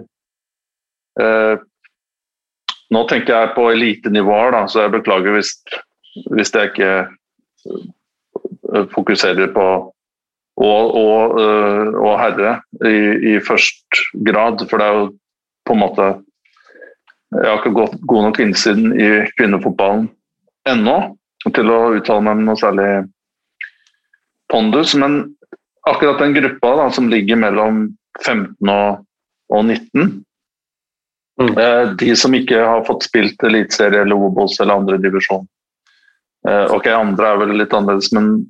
eh, 1.19 1.55
Nå 2.93 2.99
tenker 3.09 3.33
jeg 3.33 3.53
på 3.55 3.63
elitenivåer, 3.71 4.53
så 4.69 4.83
jeg 4.83 4.91
beklager 4.93 5.33
hvis, 5.33 5.49
hvis 6.29 6.51
jeg 6.53 6.69
ikke 6.69 6.89
Eh, 7.65 7.85
fokuserer 8.93 9.51
på 9.53 9.67
og, 10.61 10.95
og, 10.95 11.39
eh, 11.41 11.95
og 11.97 12.19
herre 12.21 12.57
i, 12.85 12.97
i, 13.33 13.39
først 13.41 14.03
grad. 14.25 14.61
For 14.69 14.79
det 14.79 14.87
er 14.87 14.99
jo 14.99 15.07
på 15.65 15.75
en 15.75 15.81
måte 15.81 16.11
Jeg 17.33 17.49
har 17.49 17.61
ikke 17.63 17.73
gått 17.73 17.95
god 18.05 18.27
nok 18.27 18.39
innsiden 18.43 18.91
i 18.93 19.07
kvinnefotballen 19.39 20.03
ennå 20.69 20.97
til 21.49 21.71
å 21.73 21.79
uttale 21.97 22.21
meg 22.21 22.37
med 22.37 22.45
noe 22.45 22.59
særlig 22.61 22.89
pondus. 24.53 24.93
Men 25.01 25.33
akkurat 25.89 26.21
den 26.21 26.35
gruppa 26.37 26.75
da, 26.77 26.85
som 26.93 27.09
ligger 27.09 27.39
mellom 27.41 27.87
15 28.21 28.69
og, 28.69 29.01
og 29.49 29.65
19 29.65 30.05
mm. 31.41 31.57
eh, 31.57 31.81
De 31.97 32.13
som 32.13 32.37
ikke 32.37 32.61
har 32.61 32.85
fått 32.85 33.09
spilt 33.09 33.41
eliteserie 33.49 34.05
eller 34.05 34.29
Obos 34.29 34.59
eller 34.61 34.77
andre 34.77 35.01
divisjon. 35.01 35.49
Eh, 36.45 36.67
ok, 36.75 36.91
andre 36.93 37.33
er 37.33 37.41
vel 37.41 37.57
litt 37.57 37.73
annerledes, 37.73 38.13
men 38.13 38.43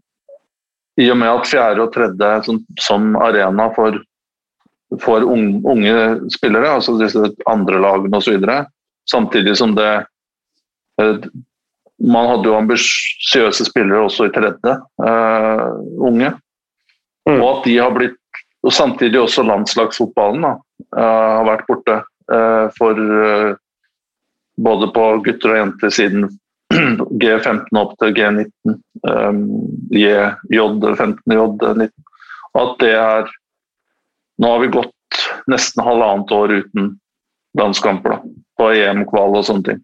i 1.02 1.10
og 1.12 1.18
med 1.18 1.32
at 1.32 1.50
fjerde 1.50 1.86
og 1.86 1.94
tredje 1.94 2.32
som, 2.46 2.60
som 2.82 3.14
arena 3.22 3.70
for, 3.76 3.98
for 5.02 5.26
unge, 5.26 5.62
unge, 5.70 5.96
spillere, 6.36 6.76
altså 6.78 6.98
disse 7.00 7.32
andre 7.50 7.82
lagene 7.82 8.20
osv., 8.20 8.46
samtidig 9.10 9.58
som 9.60 9.76
det 9.76 9.90
eh, 11.02 11.26
Man 12.04 12.26
hadde 12.28 12.50
jo 12.50 12.56
ambisiøse 12.58 13.64
spillere 13.68 14.02
også 14.04 14.26
i 14.28 14.32
tredje, 14.34 14.72
uh, 15.00 15.68
unge. 16.04 16.34
Mm. 17.30 17.38
Og 17.38 17.46
at 17.48 17.68
de 17.70 17.76
har 17.78 17.94
blitt 17.96 18.18
Og 18.66 18.74
samtidig 18.74 19.22
også 19.22 19.44
landslagsfotballen 19.46 20.44
da, 20.44 20.52
uh, 20.98 21.30
har 21.38 21.46
vært 21.48 21.64
borte 21.70 21.96
uh, 22.34 22.66
for 22.76 23.00
både 24.68 24.90
på 24.96 25.06
gutter 25.24 25.54
og 25.54 25.60
jenter 25.62 25.94
siden 25.94 26.28
G15 27.22 27.80
opp 27.80 27.94
til 28.02 28.14
G19, 28.18 28.76
um, 29.10 29.44
J15, 29.94 31.22
J19. 31.28 31.90
Og 32.54 32.62
at 32.64 32.76
det 32.84 32.94
er 32.98 33.32
Nå 34.42 34.50
har 34.50 34.64
vi 34.64 34.72
gått 34.74 35.18
nesten 35.46 35.84
halvannet 35.86 36.32
år 36.34 36.52
uten 36.58 36.88
landskamper 37.60 38.16
da, 38.16 38.32
på 38.58 38.70
EM-kval 38.74 39.38
og 39.38 39.46
sånne 39.46 39.68
ting. 39.68 39.84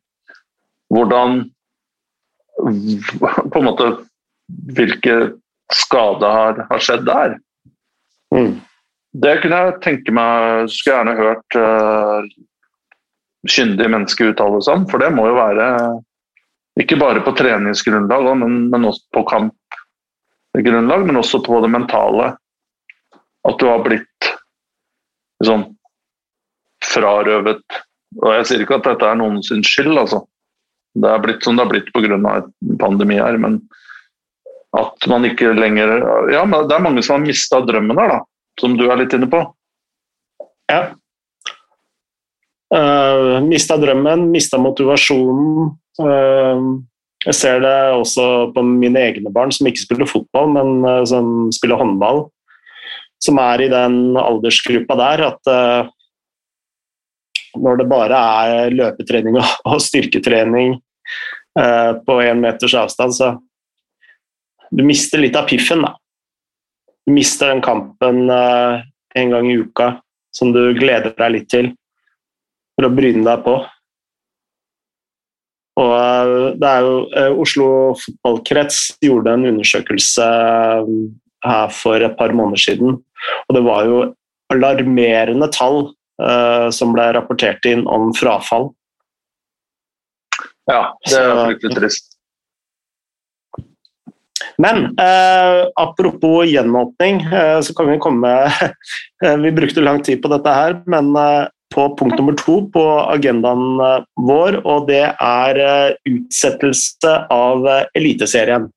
Hvordan 0.90 1.44
På 2.58 3.62
en 3.62 3.68
måte 3.68 3.92
Hvilke 4.74 5.16
skader 5.70 6.34
har, 6.34 6.64
har 6.72 6.82
skjedd 6.82 7.06
der? 7.06 7.38
Mm. 8.34 8.58
Det 9.22 9.36
kunne 9.44 9.60
jeg 9.62 9.78
tenke 9.86 10.16
meg 10.18 10.70
Skulle 10.74 10.98
gjerne 10.98 11.18
hørt 11.20 11.60
uh, 11.62 12.26
kyndige 13.48 13.94
mennesker 13.94 14.34
uttale 14.34 14.60
seg 14.66 14.82
om, 14.82 14.90
for 14.90 15.02
det 15.02 15.14
må 15.16 15.30
jo 15.30 15.38
være 15.38 15.68
ikke 16.80 17.00
bare 17.00 17.24
på 17.26 17.34
treningsgrunnlag, 17.38 18.30
men, 18.40 18.60
men 18.72 18.88
også 18.88 19.06
på 19.16 19.24
kampgrunnlag, 19.30 21.06
men 21.08 21.20
også 21.20 21.42
på 21.46 21.60
det 21.64 21.72
mentale. 21.74 22.34
At 23.48 23.60
du 23.60 23.68
har 23.70 23.84
blitt 23.86 24.30
sånn 25.46 25.64
frarøvet 26.84 27.64
Og 28.20 28.34
jeg 28.34 28.48
sier 28.50 28.64
ikke 28.64 28.80
at 28.80 28.88
dette 28.90 29.08
er 29.08 29.18
noen 29.20 29.40
skyld, 29.46 29.94
altså. 30.00 30.24
Det 31.00 31.08
er 31.08 31.22
blitt 31.24 31.46
som 31.46 31.56
det 31.56 31.64
har 31.64 31.72
blitt 31.72 31.92
pga. 31.94 32.18
en 32.18 32.78
pandemi 32.82 33.20
her, 33.20 33.38
men 33.38 33.62
at 34.78 35.08
man 35.08 35.26
ikke 35.26 35.54
lenger 35.54 36.32
Ja, 36.34 36.44
men 36.46 36.68
det 36.68 36.76
er 36.76 36.84
mange 36.84 37.04
som 37.06 37.20
har 37.20 37.28
mista 37.28 37.62
drømmen 37.66 37.98
her, 37.98 38.16
da. 38.18 38.20
Som 38.60 38.76
du 38.78 38.90
er 38.90 39.00
litt 39.00 39.14
inne 39.16 39.30
på. 39.30 39.44
Ja. 40.70 40.82
Uh, 42.70 43.40
mista 43.46 43.78
drømmen, 43.82 44.28
mista 44.34 44.60
motivasjonen. 44.62 45.72
Ehm, 45.98 46.68
jeg 47.26 47.36
ser 47.36 47.62
det 47.64 47.76
også 47.98 48.26
på 48.56 48.64
mine 48.64 49.02
egne 49.10 49.32
barn 49.34 49.52
som 49.52 49.68
ikke 49.68 49.84
spiller 49.84 50.08
fotball, 50.10 50.52
men 50.56 50.86
eh, 50.88 51.06
som 51.10 51.50
spiller 51.56 51.80
håndball. 51.82 52.28
Som 53.20 53.42
er 53.44 53.66
i 53.66 53.72
den 53.72 54.16
aldersgruppa 54.20 54.96
der 55.00 55.26
at 55.28 55.52
eh, 55.52 55.90
når 57.60 57.82
det 57.82 57.90
bare 57.92 58.20
er 58.46 58.76
løpetrening 58.76 59.40
og 59.42 59.82
styrketrening 59.88 60.78
eh, 61.60 61.92
på 62.06 62.20
én 62.24 62.40
meters 62.40 62.78
avstand, 62.80 63.18
så 63.18 63.34
du 64.70 64.86
mister 64.86 65.20
litt 65.20 65.36
av 65.36 65.50
piffen. 65.50 65.82
da. 65.84 65.96
Du 67.04 67.12
mister 67.16 67.50
den 67.50 67.64
kampen 67.66 68.30
en 68.30 69.32
gang 69.34 69.48
i 69.50 69.56
uka 69.58 69.96
som 70.30 70.52
du 70.54 70.62
gleder 70.78 71.16
deg 71.18 71.32
litt 71.34 71.48
til 71.50 71.72
for 72.78 72.86
å 72.86 72.94
bryne 72.94 73.26
deg 73.26 73.42
på. 73.48 73.56
Og 75.80 75.94
eh, 75.96 76.36
det 76.60 76.70
er 76.70 76.86
jo 76.86 76.96
eh, 77.16 77.42
Oslo 77.46 77.70
fotballkrets 78.02 78.82
gjorde 79.06 79.36
en 79.36 79.48
undersøkelse 79.54 80.26
eh, 80.26 80.92
her 81.46 81.72
for 81.72 82.04
et 82.04 82.18
par 82.20 82.36
måneder 82.36 82.60
siden, 82.60 83.00
og 83.48 83.56
det 83.56 83.64
var 83.64 83.88
jo 83.88 84.02
alarmerende 84.52 85.48
tall 85.56 85.82
eh, 86.20 86.68
som 86.76 86.92
ble 86.96 87.10
rapportert 87.16 87.66
inn 87.70 87.86
om 87.88 88.12
frafall. 88.18 88.72
Ja, 90.70 90.94
det 91.08 91.18
er 91.18 91.44
fryktelig 91.48 91.78
trist. 91.78 92.16
Men 94.60 94.90
eh, 95.00 95.62
apropos 95.80 96.44
gjenåpning, 96.50 97.22
eh, 97.24 97.60
så 97.64 97.74
kan 97.78 97.88
vi 97.88 98.02
komme 98.04 98.34
Vi 99.44 99.52
brukte 99.56 99.84
lang 99.84 100.04
tid 100.04 100.22
på 100.22 100.32
dette 100.32 100.52
her, 100.56 100.78
men 100.88 101.16
på 101.74 101.86
punkt 101.98 102.18
nummer 102.18 102.36
to 102.38 102.60
på 102.74 102.84
agendaen 103.14 103.82
eh, 103.84 104.06
vår, 104.28 104.62
og 104.66 104.88
det 104.90 105.06
er 105.14 105.62
eh, 105.64 105.98
utsettelse 106.10 107.16
av 107.34 107.68
eh, 107.68 107.86
Eliteserien. 108.00 108.70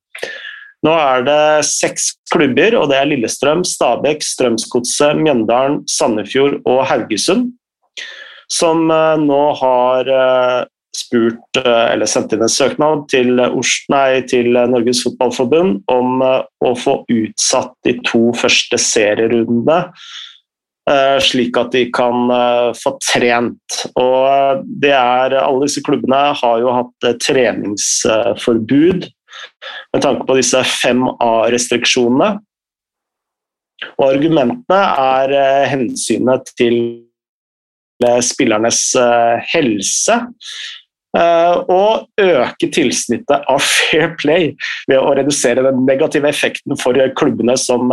Nå 0.83 0.93
er 0.99 1.23
det 1.23 1.43
seks 1.67 2.11
klubber, 2.33 2.75
og 2.75 2.89
det 2.91 2.99
er 2.99 3.07
Lillestrøm, 3.07 3.63
Stabekk, 3.67 4.23
Strømsgodset, 4.27 5.15
Mjøndalen, 5.15 5.79
Sandefjord 5.87 6.57
og 6.67 6.81
Haugesund, 6.89 7.53
som 8.51 8.91
nå 8.91 9.43
har 9.61 10.09
spurt, 10.93 11.61
eller 11.63 12.03
sendt 12.11 12.35
inn 12.35 12.43
en 12.43 12.51
søknad 12.51 13.05
til, 13.13 13.31
nei, 13.39 14.09
til 14.27 14.51
Norges 14.51 15.05
Fotballforbund 15.07 15.87
om 15.95 16.19
å 16.19 16.73
få 16.83 16.99
utsatt 17.15 17.71
de 17.87 17.95
to 18.03 18.33
første 18.35 18.77
serierundene 18.83 19.79
slik 21.23 21.57
at 21.57 21.71
de 21.71 21.85
kan 21.95 22.31
eh, 22.33 22.69
få 22.75 22.95
trent. 23.03 23.77
Og 23.99 24.17
eh, 24.27 24.63
det 24.83 24.93
er, 24.95 25.37
alle 25.39 25.67
disse 25.67 25.83
klubbene 25.85 26.23
har 26.39 26.63
jo 26.63 26.73
hatt 26.75 27.09
treningsforbud 27.23 29.07
med 29.93 30.03
tanke 30.03 30.27
på 30.27 30.37
disse 30.37 30.59
5A-restriksjonene. 30.83 32.33
Og 33.97 34.05
argumentene 34.09 34.81
er 35.05 35.37
eh, 35.39 35.69
hensynet 35.71 36.51
til 36.59 36.77
eh, 38.03 38.19
spillernes 38.23 38.83
helse. 39.53 40.19
Og 41.13 42.07
øke 42.17 42.69
tilsnittet 42.73 43.43
av 43.49 43.61
fair 43.61 44.15
play 44.17 44.47
ved 44.89 44.97
å 44.97 45.11
redusere 45.13 45.61
den 45.65 45.83
negative 45.85 46.25
effekten 46.29 46.73
for 46.81 46.97
klubbene 47.19 47.53
som 47.59 47.91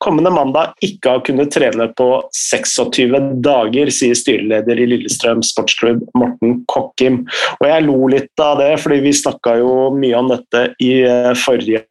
kommende 0.00 0.32
mandag 0.32 0.72
ikke 0.84 1.16
har 1.16 1.24
kunnet 1.26 1.52
trene 1.52 1.90
på 1.98 2.06
26 2.32 3.42
dager, 3.44 3.92
sier 3.92 4.16
styreleder 4.16 4.80
i 4.80 4.86
Lillestrøm 4.94 5.42
sportsklubb 5.44 6.06
Morten 6.16 6.62
Kokkim. 6.72 7.22
Og 7.60 7.68
jeg 7.68 7.84
lo 7.88 7.98
litt 8.14 8.44
av 8.44 8.62
det, 8.62 8.70
fordi 8.80 9.02
vi 9.04 9.12
snakka 9.20 9.58
jo 9.60 9.74
mye 9.96 10.22
om 10.22 10.32
dette 10.32 10.64
i 10.80 10.94
forrige, 11.42 11.84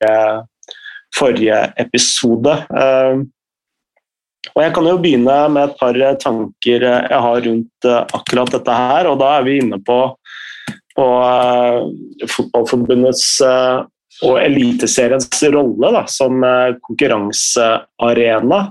forrige 1.13 1.61
episode. 1.85 2.57
Og 4.51 4.63
Jeg 4.63 4.73
kan 4.75 4.87
jo 4.89 4.97
begynne 4.99 5.35
med 5.53 5.69
et 5.69 5.77
par 5.79 5.97
tanker 6.19 6.85
jeg 6.87 7.19
har 7.25 7.43
rundt 7.45 7.87
eh, 7.87 8.15
akkurat 8.17 8.51
dette 8.51 8.77
her. 8.77 9.09
og 9.11 9.19
Da 9.21 9.35
er 9.37 9.45
vi 9.45 9.59
inne 9.61 9.77
på, 9.85 9.99
på 10.97 11.05
uh, 11.05 12.27
Fotballforbundets 12.29 13.25
uh, 13.45 13.83
og 14.27 14.37
Eliteseriens 14.41 15.29
rolle 15.53 15.91
da, 15.95 16.03
som 16.11 16.43
uh, 16.43 16.73
konkurransearena. 16.87 18.61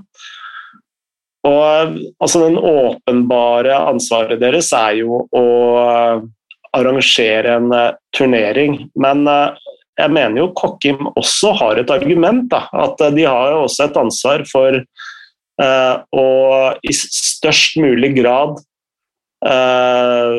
Og 1.49 1.97
altså, 2.21 2.43
Den 2.45 2.59
åpenbare 2.59 3.79
ansvaret 3.89 4.41
deres 4.43 4.69
er 4.77 4.99
jo 5.01 5.23
å 5.33 5.45
arrangere 6.71 7.55
en 7.57 7.73
turnering. 8.13 8.77
Men 8.93 9.25
jeg 9.25 10.13
mener 10.13 10.37
jo 10.37 10.51
Kokkim 10.55 11.09
også 11.15 11.55
har 11.57 11.81
et 11.81 11.89
argument. 11.91 12.45
Da, 12.53 12.67
at 12.85 13.01
de 13.17 13.25
har 13.25 13.55
jo 13.55 13.63
også 13.65 13.87
et 13.89 13.97
ansvar 14.03 14.45
for 14.51 14.77
Eh, 15.61 15.95
å 16.15 16.27
i 16.81 16.93
størst 16.95 17.75
mulig 17.81 18.13
grad 18.17 18.61
eh, 19.45 20.37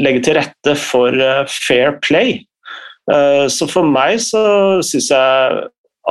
legge 0.00 0.24
til 0.26 0.38
rette 0.38 0.74
for 0.78 1.16
eh, 1.16 1.44
fair 1.50 1.98
play. 2.04 2.40
Så 3.50 3.66
for 3.66 3.82
meg 3.82 4.20
så 4.22 4.40
syns 4.86 5.08
jeg 5.10 5.62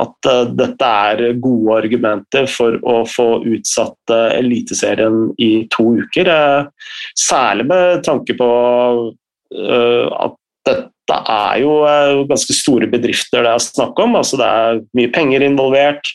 at 0.02 0.26
dette 0.58 0.90
er 1.08 1.22
gode 1.40 1.78
argumenter 1.80 2.44
for 2.52 2.76
å 2.84 2.98
få 3.08 3.40
utsatt 3.48 4.12
Eliteserien 4.12 5.30
i 5.40 5.64
to 5.72 5.86
uker. 6.04 6.28
Særlig 7.16 7.64
med 7.72 8.04
tanke 8.04 8.36
på 8.36 8.50
at 9.56 10.36
dette 10.68 11.18
er 11.32 11.62
jo 11.64 11.72
ganske 12.28 12.60
store 12.60 12.92
bedrifter 12.92 13.48
det 13.48 13.56
er 13.56 13.64
snakk 13.64 14.04
om. 14.04 14.20
Altså 14.20 14.36
det 14.36 14.52
er 14.52 14.84
mye 15.00 15.14
penger 15.16 15.48
involvert. 15.48 16.12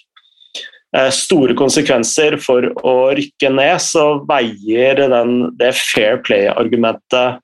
Eh, 0.95 1.09
store 1.11 1.55
konsekvenser 1.57 2.38
for 2.39 2.70
å 2.88 2.95
rykke 3.18 3.51
ned, 3.51 3.76
så 3.84 4.22
veier 4.28 5.01
den, 5.11 5.34
det 5.59 5.74
fair 5.76 6.22
play-argumentet 6.24 7.41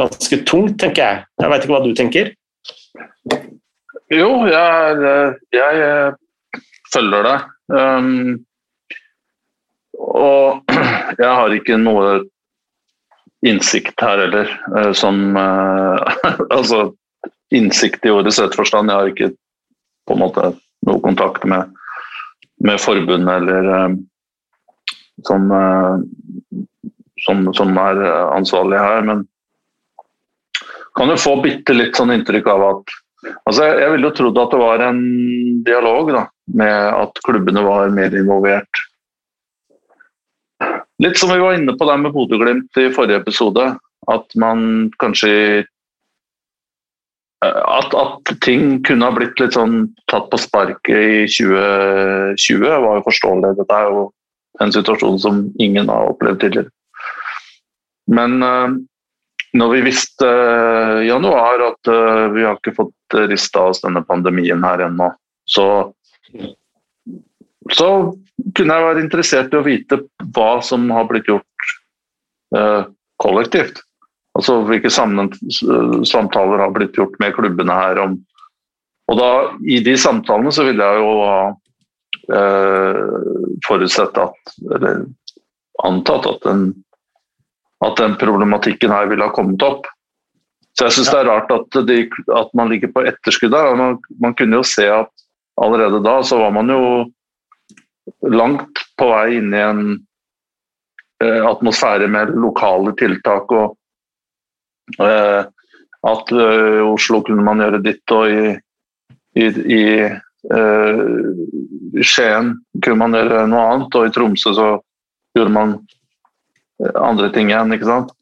ganske 0.00 0.38
tungt, 0.48 0.78
tenker 0.80 1.02
jeg. 1.02 1.24
Jeg 1.40 1.52
veit 1.52 1.64
ikke 1.64 1.74
hva 1.74 1.82
du 1.84 1.94
tenker? 1.96 2.32
Jo, 4.12 4.30
jeg, 4.46 5.14
jeg 5.56 5.80
eh, 5.86 6.60
følger 6.94 7.26
deg. 7.26 7.46
Um, 7.72 8.36
og 9.98 10.76
jeg 11.22 11.30
har 11.40 11.56
ikke 11.56 11.78
noe 11.80 12.20
innsikt 13.46 14.00
her 14.02 14.22
heller, 14.22 14.52
uh, 14.74 14.92
som 14.96 15.36
uh, 15.36 15.98
Altså 16.56 16.92
innsikt 17.54 18.06
i 18.06 18.12
ordets 18.14 18.38
rette 18.42 18.58
forstand. 18.58 18.90
Jeg 18.90 19.00
har 19.00 19.10
ikke 19.10 19.32
på 20.06 20.14
en 20.14 20.22
måte 20.22 20.52
noe 20.86 21.02
kontakt 21.02 21.44
med 21.48 21.72
med 22.64 22.80
forbundet 22.80 23.34
eller 23.36 23.66
um, 23.84 23.96
som, 25.26 25.50
uh, 25.50 25.98
som, 27.26 27.42
som, 27.54 27.76
er 27.76 28.00
ansvarlig 28.32 28.78
her. 28.80 29.02
Men 29.04 29.26
kan 30.96 31.12
jo 31.12 31.18
få 31.20 31.36
bitte 31.44 31.76
litt 31.76 31.98
sånn 31.98 32.14
inntrykk 32.14 32.48
av 32.52 32.64
at 32.70 32.96
altså 33.48 33.64
Jeg 33.66 33.92
ville 33.92 34.06
jo 34.06 34.14
trodd 34.14 34.38
at 34.38 34.52
det 34.52 34.60
var 34.60 34.82
en 34.84 35.00
dialog 35.66 36.12
da, 36.14 36.26
med 36.54 36.74
at 36.94 37.22
klubbene 37.26 37.64
var 37.66 37.90
mer 37.94 38.14
involvert. 38.14 38.82
Litt 41.02 41.18
som 41.20 41.32
vi 41.32 41.40
var 41.42 41.56
inne 41.56 41.74
på 41.76 41.88
der 41.88 41.98
med 42.00 42.14
Bodø-Glimt 42.14 42.78
i 42.80 42.92
forrige 42.94 43.20
episode. 43.24 43.64
At 44.06 44.36
man 44.38 44.92
kanskje 45.02 45.64
at, 47.44 47.92
at, 47.94 48.32
ting 48.40 48.78
kunne 48.86 49.08
ha 49.08 49.14
blitt 49.14 49.40
litt 49.40 49.56
sånn 49.56 49.90
tatt 50.10 50.30
på 50.32 50.38
sparket 50.40 50.94
i 50.96 51.26
2020, 51.28 52.64
var 52.64 53.00
jo 53.00 53.06
forståelig. 53.10 53.56
Dette 53.58 53.76
er 53.76 53.90
jo 53.90 54.06
en 54.62 54.72
situasjon 54.72 55.18
som 55.20 55.42
ingen 55.62 55.90
har 55.92 56.12
opplevd 56.14 56.40
tidligere. 56.44 56.72
Men 58.08 58.38
uh, 58.40 58.78
når 59.56 59.72
vi 59.74 59.82
visste 59.88 60.26
uh, 60.28 61.00
i 61.02 61.08
januar 61.08 61.64
at 61.70 61.90
uh, 61.90 62.26
vi 62.34 62.44
har 62.46 62.58
ikke 62.58 62.76
fått 62.76 63.16
rista 63.30 63.68
oss 63.70 63.82
denne 63.84 64.02
pandemien 64.06 64.64
her 64.66 64.84
ennå, 64.88 65.10
så, 65.48 65.66
så 67.72 67.90
kunne 68.56 68.78
jeg 68.78 68.86
være 68.88 69.04
interessert 69.04 69.54
i 69.54 69.60
å 69.60 69.66
vite 69.66 70.00
hva 70.36 70.56
som 70.64 70.88
har 70.92 71.06
blitt 71.08 71.28
gjort 71.30 71.72
kollektivt. 73.20 73.80
Altså 74.36 74.58
hvilke 74.68 74.90
samtaler 74.92 76.60
har 76.60 76.72
blitt 76.74 76.96
gjort 76.98 77.16
med 77.22 77.34
klubbene 77.36 77.76
her 77.76 78.00
om 78.04 78.18
Og 79.06 79.18
da, 79.20 79.30
i 79.62 79.78
de 79.86 79.94
samtalene 80.00 80.50
så 80.52 80.64
ville 80.66 80.82
jeg 80.82 80.98
jo 80.98 81.10
ha 81.22 81.36
eh, 82.34 82.98
forutsett 83.68 84.18
at 84.18 84.56
Eller 84.76 85.04
antatt 85.86 86.26
at 86.26 86.42
den, 86.48 86.66
at 87.84 88.00
den 88.00 88.16
problematikken 88.20 88.92
her 88.94 89.10
ville 89.10 89.26
ha 89.26 89.34
kommet 89.34 89.62
opp. 89.66 89.86
Så 90.76 90.86
jeg 90.86 90.96
syns 90.96 91.10
ja. 91.10 91.12
det 91.16 91.20
er 91.20 91.30
rart 91.30 91.52
at, 91.52 91.78
de, 91.88 91.98
at, 92.36 92.50
man 92.56 92.72
ligger 92.72 92.92
på 92.92 93.04
etterskudd 93.08 93.52
der. 93.52 93.76
Man, 93.76 93.98
man, 94.20 94.36
kunne 94.36 94.60
jo 94.60 94.66
se 94.66 94.88
at 94.92 95.12
allerede 95.60 96.02
da 96.04 96.18
så 96.24 96.40
var 96.40 96.52
man 96.56 96.72
jo 96.72 96.82
langt 98.28 98.84
på 99.00 99.08
vei 99.08 99.38
inn 99.38 99.54
i 99.56 99.62
en 99.64 99.82
eh, 101.24 101.42
atmosfære 101.48 102.08
med 102.12 102.34
lokale 102.36 102.92
tiltak 103.00 103.52
og 103.56 103.76
Eh, 105.02 105.42
at 106.06 106.32
eh, 106.32 106.80
Oslo 106.86 107.20
kunne 107.26 107.44
man 107.44 107.60
gjøre 107.62 107.82
ditt, 107.82 108.14
og 108.14 108.30
i, 108.30 108.54
i, 109.36 109.46
i 109.50 109.84
eh, 110.06 111.00
Skien 112.06 112.52
kunne 112.78 113.00
man 113.00 113.16
gjøre 113.18 113.46
noe 113.50 113.64
annet, 113.72 113.98
og 113.98 114.06
i 114.06 114.14
Tromsø 114.14 114.54
så 114.56 114.68
gjorde 115.36 115.54
man 115.56 115.74
andre 117.00 117.30
ting 117.34 117.50
igjen. 117.50 117.72
ikke 117.74 117.88
sant? 117.88 118.12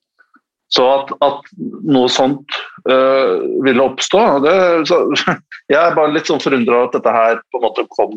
Så 0.75 0.85
at, 0.91 1.11
at 1.23 1.51
noe 1.87 2.09
sånt 2.11 2.57
uh, 2.91 3.43
ville 3.65 3.85
oppstå 3.85 4.23
det, 4.45 4.57
så, 4.91 5.05
Jeg 5.73 5.81
er 5.81 5.97
bare 5.97 6.15
litt 6.15 6.29
sånn 6.29 6.43
forundra 6.43 6.87
at 6.87 6.97
dette 6.97 7.13
her 7.15 7.39
på 7.53 7.61
en 7.61 7.67
måte 7.67 7.87
kom 7.95 8.17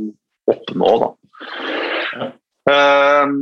opp 0.52 0.72
nå, 0.80 0.94
da. 1.04 1.10
Uh, 2.68 3.36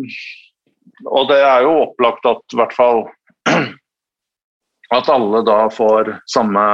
og 1.11 1.29
det 1.31 1.39
er 1.41 1.65
jo 1.65 1.77
opplagt 1.85 2.27
at 2.29 2.53
i 2.53 2.59
hvert 2.59 2.75
fall 2.75 3.05
at 4.97 5.09
alle 5.11 5.41
da 5.45 5.65
får 5.73 6.11
samme 6.29 6.65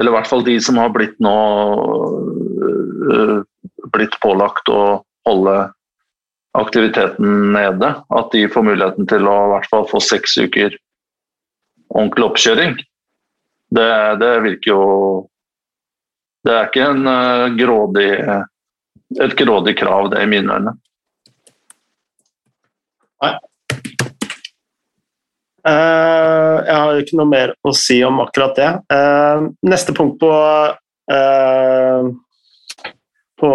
Eller 0.00 0.10
i 0.10 0.14
hvert 0.16 0.28
fall 0.30 0.42
de 0.46 0.56
som 0.62 0.80
har 0.80 0.90
blitt 0.94 1.18
nå 1.22 1.36
uh, 2.62 3.38
blitt 3.94 4.16
pålagt 4.24 4.70
å 4.72 4.82
holde 5.28 5.56
aktiviteten 6.58 7.52
nede. 7.52 7.94
At 8.08 8.32
de 8.32 8.46
får 8.48 8.66
muligheten 8.66 9.08
til 9.08 9.28
å 9.28 9.36
i 9.46 9.52
hvert 9.54 9.68
fall 9.72 9.86
få 9.90 10.00
seks 10.04 10.38
uker 10.38 10.76
ordentlig 11.92 12.28
oppkjøring. 12.30 12.78
Det, 13.72 13.90
det 14.20 14.32
virker 14.44 14.70
jo 14.72 14.82
Det 16.42 16.52
er 16.52 16.66
ikke 16.66 16.86
en 16.90 17.06
uh, 17.06 17.52
grådig, 17.54 18.08
et 19.22 19.34
grådig 19.38 19.76
krav, 19.78 20.08
det, 20.10 20.24
i 20.24 20.26
mine 20.26 20.56
øyne. 20.56 20.72
Nei. 23.22 23.30
Uh, 25.62 26.58
jeg 26.66 26.74
har 26.80 26.98
ikke 26.98 27.20
noe 27.20 27.30
mer 27.30 27.54
å 27.62 27.70
si 27.78 28.00
om 28.02 28.18
akkurat 28.24 28.58
det. 28.58 28.72
Uh, 28.90 29.52
neste 29.62 29.94
punkt 29.94 30.18
på, 30.18 30.32
uh, 31.14 32.10
på 33.38 33.52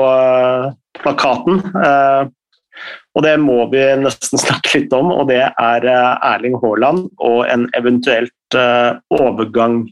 plakaten, 1.03 1.59
og 3.17 3.23
det 3.25 3.35
må 3.41 3.63
vi 3.71 3.81
nesten 3.97 4.41
snakke 4.45 4.77
litt 4.77 4.93
om, 4.93 5.09
og 5.11 5.29
det 5.31 5.41
er 5.49 5.87
Erling 5.89 6.57
Haaland 6.61 7.07
og 7.17 7.39
en 7.49 7.65
eventuelt 7.77 8.57
overgang. 9.11 9.87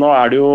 nå 0.00 0.08
er 0.12 0.28
det 0.32 0.36
jo 0.40 0.50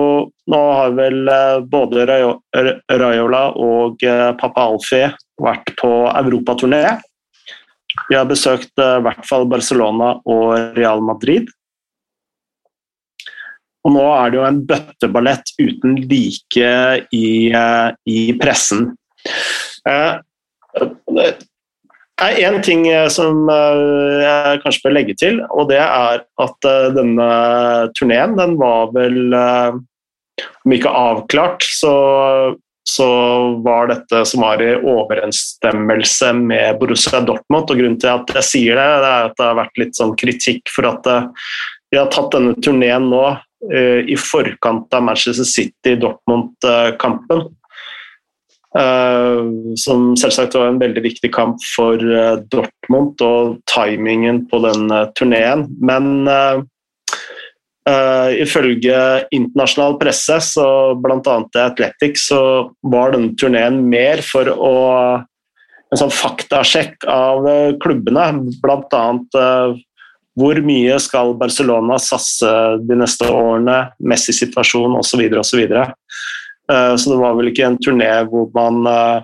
Nå 0.50 0.60
har 0.74 0.96
vel 0.98 1.30
både 1.70 2.08
Raiola 2.10 3.42
og 3.54 4.02
pappa 4.42 4.64
Alfie 4.66 5.12
vært 5.40 5.76
på 5.78 5.92
europaturné. 6.10 6.98
Vi 8.10 8.18
har 8.18 8.28
besøkt 8.30 8.80
eh, 8.80 8.98
i 9.00 9.06
hvert 9.06 9.26
fall 9.28 9.48
Barcelona 9.50 10.14
og 10.30 10.78
Real 10.78 11.02
Madrid. 11.06 11.50
Og 13.86 13.94
nå 13.96 14.06
er 14.12 14.32
det 14.32 14.40
jo 14.40 14.48
en 14.48 14.64
bøtteballett 14.70 15.54
uten 15.60 16.00
like 16.10 16.72
i, 17.16 17.28
eh, 17.56 17.90
i 18.12 18.20
pressen. 18.40 18.92
Eh, 21.20 21.46
det 22.20 22.28
er 22.28 22.50
én 22.50 22.58
ting 22.60 22.82
som 23.14 23.48
jeg 23.48 24.60
kanskje 24.60 24.82
bør 24.84 24.94
legge 24.98 25.14
til, 25.16 25.38
og 25.56 25.70
det 25.70 25.78
er 25.80 26.26
at 26.44 26.68
denne 26.92 27.28
turneen, 27.96 28.34
den 28.36 28.58
var 28.60 28.90
vel 28.92 29.32
Om 29.40 30.74
ikke 30.76 30.92
avklart, 30.92 31.64
så 31.64 31.94
så 32.90 33.10
var 33.64 33.92
dette 33.92 34.24
som 34.26 34.42
var 34.42 34.62
i 34.64 34.76
overensstemmelse 34.76 36.34
med 36.34 36.80
Borussia 36.80 37.22
Dortmund. 37.22 37.70
og 37.70 37.78
Grunnen 37.78 38.00
til 38.02 38.10
at 38.10 38.32
jeg 38.40 38.48
sier 38.48 38.80
det, 38.80 38.88
det 39.04 39.12
er 39.12 39.28
at 39.28 39.36
det 39.38 39.46
har 39.46 39.60
vært 39.60 39.82
litt 39.82 40.00
sånn 40.00 40.16
kritikk 40.18 40.72
for 40.74 40.90
at 40.90 41.10
vi 41.92 42.00
har 42.00 42.10
tatt 42.14 42.34
denne 42.34 42.56
turneen 42.64 43.10
nå 43.12 43.26
i 44.10 44.16
forkant 44.18 44.94
av 44.96 45.04
Manchester 45.06 45.46
City-Dortmund-kampen. 45.46 47.40
Uh, 48.78 49.74
som 49.82 50.12
selvsagt 50.20 50.54
var 50.54 50.70
en 50.70 50.82
veldig 50.82 51.02
viktig 51.02 51.32
kamp 51.34 51.58
for 51.72 51.98
uh, 51.98 52.38
Dortmund 52.54 53.22
og 53.26 53.56
timingen 53.72 54.44
på 54.52 54.62
den 54.68 54.92
turneen. 55.18 55.66
Men 55.82 56.28
Uh, 57.90 58.36
ifølge 58.44 58.98
internasjonal 59.34 59.96
presse, 59.98 60.36
så 60.46 60.66
bl.a. 61.00 61.38
Athletic, 61.64 62.20
så 62.22 62.42
var 62.86 63.16
denne 63.16 63.34
turneen 63.40 63.80
mer 63.90 64.22
for 64.22 64.52
å 64.52 64.74
en 65.90 65.98
sånn 65.98 66.12
faktasjekk 66.14 67.08
av 67.10 67.48
klubbene. 67.82 68.28
Bl.a. 68.62 69.06
Uh, 69.34 69.80
hvor 70.40 70.60
mye 70.64 71.00
skal 71.02 71.34
Barcelona 71.40 71.98
satse 72.02 72.52
de 72.86 72.98
neste 73.00 73.28
årene, 73.32 73.80
Messi-situasjon 74.00 75.00
osv. 75.00 75.26
osv. 75.42 75.64
Uh, 76.70 76.94
så 76.96 77.14
det 77.14 77.20
var 77.22 77.36
vel 77.40 77.52
ikke 77.52 77.66
en 77.68 77.80
turné 77.82 78.10
hvor 78.30 78.50
man 78.56 78.82
uh, 78.86 79.20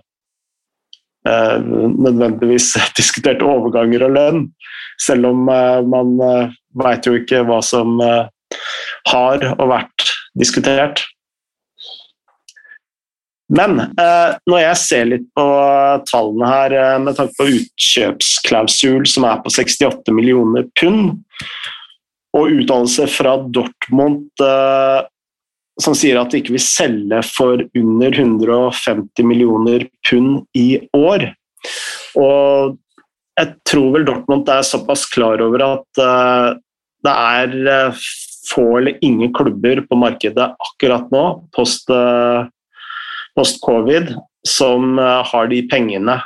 nødvendigvis 1.26 2.74
diskuterte 3.00 3.46
overganger 3.48 4.08
og 4.08 4.16
lønn, 4.18 4.46
selv 5.02 5.32
om 5.32 5.48
man 5.90 6.12
veit 6.78 7.08
jo 7.08 7.16
ikke 7.18 7.42
hva 7.48 7.58
som 7.66 7.98
har 9.10 9.48
og 9.58 9.66
vært 9.72 10.06
diskutert. 10.38 11.02
Men 13.54 13.78
eh, 13.80 14.38
når 14.50 14.62
jeg 14.62 14.78
ser 14.82 15.10
litt 15.10 15.26
på 15.38 15.46
tallene 16.10 16.50
her, 16.50 16.76
eh, 16.80 16.96
med 17.02 17.18
tanke 17.18 17.38
på 17.38 17.50
utkjøpsklausul 17.60 19.06
som 19.10 19.28
er 19.30 19.44
på 19.44 19.54
68 19.54 20.14
millioner 20.16 20.66
pund, 20.80 21.20
og 22.36 22.52
utdannelse 22.52 23.06
fra 23.14 23.38
Dortmund 23.46 24.44
eh, 24.44 25.06
som 25.82 25.96
sier 25.98 26.20
at 26.20 26.32
de 26.32 26.40
ikke 26.40 26.56
vil 26.56 26.64
selge 26.64 27.20
for 27.28 27.64
under 27.76 28.16
150 28.16 29.28
millioner 29.28 29.88
pund 30.08 30.46
i 30.56 30.80
år. 30.96 31.30
Og 32.20 32.78
jeg 33.36 33.52
tror 33.68 33.90
vel 33.98 34.06
Dortmund 34.08 34.48
er 34.52 34.64
såpass 34.64 35.04
klar 35.12 35.42
over 35.44 35.66
at 35.66 36.00
uh, 36.00 36.56
det 37.04 37.16
er 37.16 37.58
uh, 37.92 38.06
få 38.54 38.78
eller 38.78 38.98
ingen 39.02 39.34
klubber 39.34 39.82
på 39.90 39.98
markedet 40.00 40.54
akkurat 40.68 41.12
nå, 41.14 41.26
post, 41.56 41.90
eh, 41.90 42.48
post 43.38 43.62
covid, 43.66 44.16
som 44.48 45.00
eh, 45.00 45.22
har 45.32 45.52
de 45.52 45.62
pengene. 45.72 46.20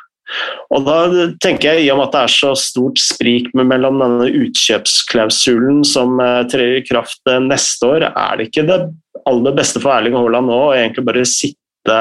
Og 0.70 0.86
da 0.86 0.98
tenker 1.42 1.74
jeg, 1.74 1.88
I 1.88 1.92
og 1.94 2.00
med 2.00 2.10
at 2.10 2.16
det 2.16 2.24
er 2.28 2.34
så 2.36 2.52
stort 2.60 3.00
sprik 3.02 3.50
mellom 3.58 4.02
denne 4.04 4.30
utkjøpsklausulen 4.44 5.82
som 5.88 6.20
eh, 6.24 6.44
trer 6.52 6.80
i 6.80 6.86
kraft 6.86 7.34
neste 7.46 7.94
år, 7.96 8.10
er 8.12 8.40
det 8.40 8.50
ikke 8.50 8.68
det 8.70 8.82
aller 9.30 9.56
beste 9.58 9.82
for 9.84 9.94
Erling 9.96 10.18
Haaland 10.18 10.50
nå 10.50 10.58
å 10.70 10.74
egentlig 10.76 11.06
bare 11.08 11.24
sitte, 11.30 12.00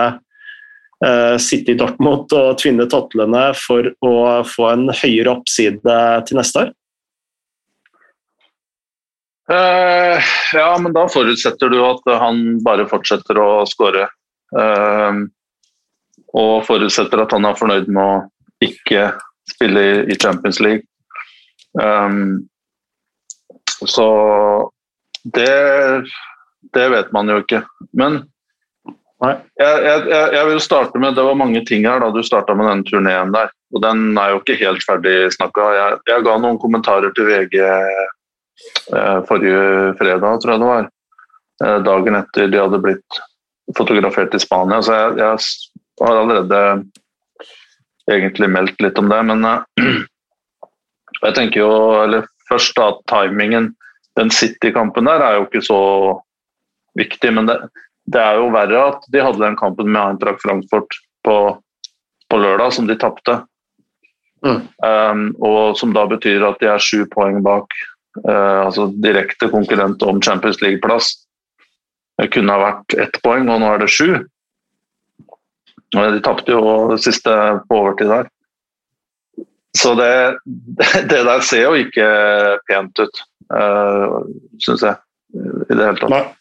uh, 1.04 1.36
sitte 1.42 1.74
i 1.74 1.78
Dortmund 1.78 2.34
og 2.36 2.58
tvinne 2.60 2.88
totlene 2.90 3.48
for 3.58 3.92
å 4.04 4.16
få 4.48 4.68
en 4.72 4.88
høyere 4.90 5.36
oppside 5.36 6.00
til 6.28 6.40
neste 6.40 6.66
år? 6.66 6.74
Uh, 9.48 10.20
ja, 10.52 10.68
men 10.76 10.92
da 10.92 11.06
forutsetter 11.08 11.72
du 11.72 11.78
at 11.80 12.04
han 12.20 12.58
bare 12.64 12.88
fortsetter 12.90 13.40
å 13.40 13.50
skåre. 13.68 14.08
Uh, 14.52 15.24
og 16.36 16.66
forutsetter 16.68 17.22
at 17.22 17.32
han 17.32 17.46
er 17.48 17.56
fornøyd 17.56 17.88
med 17.88 18.04
å 18.04 18.64
ikke 18.64 19.10
spille 19.48 19.84
i 20.04 20.16
Champions 20.20 20.60
League. 20.60 20.84
Um, 21.80 22.48
så 23.86 24.08
det, 25.24 26.02
det 26.74 26.88
vet 26.92 27.14
man 27.14 27.30
jo 27.32 27.38
ikke. 27.42 27.62
Men 27.96 28.22
jeg, 29.18 29.38
jeg, 29.58 30.02
jeg, 30.10 30.42
vil 30.46 30.60
starte 30.62 31.00
med 31.02 31.16
Det 31.18 31.24
var 31.26 31.34
mange 31.34 31.64
ting 31.66 31.82
her 31.88 31.98
da 31.98 32.12
du 32.14 32.20
starta 32.22 32.54
med 32.54 32.68
den 32.70 32.84
turneen 32.86 33.32
der. 33.34 33.50
Og 33.74 33.82
den 33.82 34.12
er 34.18 34.34
jo 34.34 34.38
ikke 34.42 34.58
helt 34.60 34.84
ferdig 34.86 35.16
snakka. 35.34 35.72
Jeg, 35.74 35.98
jeg 36.12 36.26
ga 36.26 36.36
noen 36.38 36.60
kommentarer 36.62 37.10
til 37.16 37.26
VG 37.26 37.58
Eh, 38.96 39.24
forrige 39.28 39.94
fredag, 39.98 40.40
tror 40.40 40.52
jeg 40.52 40.60
det 40.60 40.68
var. 40.68 40.88
Eh, 41.64 41.78
dagen 41.86 42.18
etter 42.18 42.48
de 42.50 42.60
hadde 42.60 42.80
blitt 42.82 43.20
fotografert 43.76 44.34
i 44.34 44.40
Spania. 44.42 44.80
Så 44.82 44.94
jeg, 44.96 45.18
jeg 45.20 46.06
har 46.06 46.20
allerede 46.22 46.62
egentlig 48.10 48.50
meldt 48.50 48.80
litt 48.82 48.98
om 48.98 49.10
det. 49.12 49.20
Men 49.30 49.44
eh, 49.48 49.92
jeg 51.26 51.36
tenker 51.36 51.62
jo 51.62 51.72
eller 52.04 52.26
først 52.48 52.78
da 52.78 52.92
timingen 53.10 53.74
Den 54.18 54.32
City-kampen 54.34 55.06
der 55.06 55.22
er 55.22 55.36
jo 55.36 55.44
ikke 55.44 55.60
så 55.62 55.80
viktig. 56.98 57.32
Men 57.34 57.48
det, 57.50 57.58
det, 58.10 58.22
er 58.22 58.40
jo 58.40 58.50
verre 58.54 58.88
at 58.92 59.06
de 59.12 59.22
hadde 59.24 59.42
den 59.42 59.58
kampen 59.58 59.90
med 59.92 60.02
Eintracht 60.02 60.42
Frankfurt 60.44 60.98
på, 61.26 61.36
på 62.30 62.40
lørdag, 62.40 62.74
som 62.76 62.88
de 62.90 62.98
tapte. 62.98 63.40
Mm. 64.46 64.60
Um, 64.86 65.22
og 65.42 65.78
som 65.78 65.94
da 65.94 66.04
betyr 66.06 66.44
at 66.46 66.60
de 66.62 66.68
er 66.70 66.82
sju 66.82 67.02
poeng 67.10 67.40
bak 67.42 67.74
uh, 68.22 68.68
altså 68.68 68.86
direkte 69.02 69.48
konkurrent 69.50 70.02
om 70.06 70.22
Champions 70.22 70.60
League-plass. 70.62 71.16
Det 72.18 72.30
kunne 72.34 72.54
ha 72.54 72.62
vært 72.62 72.98
ett 72.98 73.18
poeng, 73.24 73.48
og 73.50 73.62
nå 73.62 73.72
er 73.72 73.82
det 73.82 73.90
sju. 73.94 74.12
De 75.94 76.22
tapte 76.22 76.52
jo 76.52 76.90
det 76.92 77.00
siste 77.02 77.34
på 77.68 77.80
overtid 77.82 78.10
der. 78.12 78.30
Så 79.78 79.94
det, 79.98 80.38
det 81.10 81.22
der 81.26 81.44
ser 81.46 81.68
jo 81.68 81.76
ikke 81.78 82.08
pent 82.70 83.02
ut, 83.02 83.22
uh, 83.54 84.20
syns 84.62 84.86
jeg. 84.86 84.98
I 85.34 85.74
det 85.74 85.82
hele 85.82 85.98
tatt. 86.00 86.37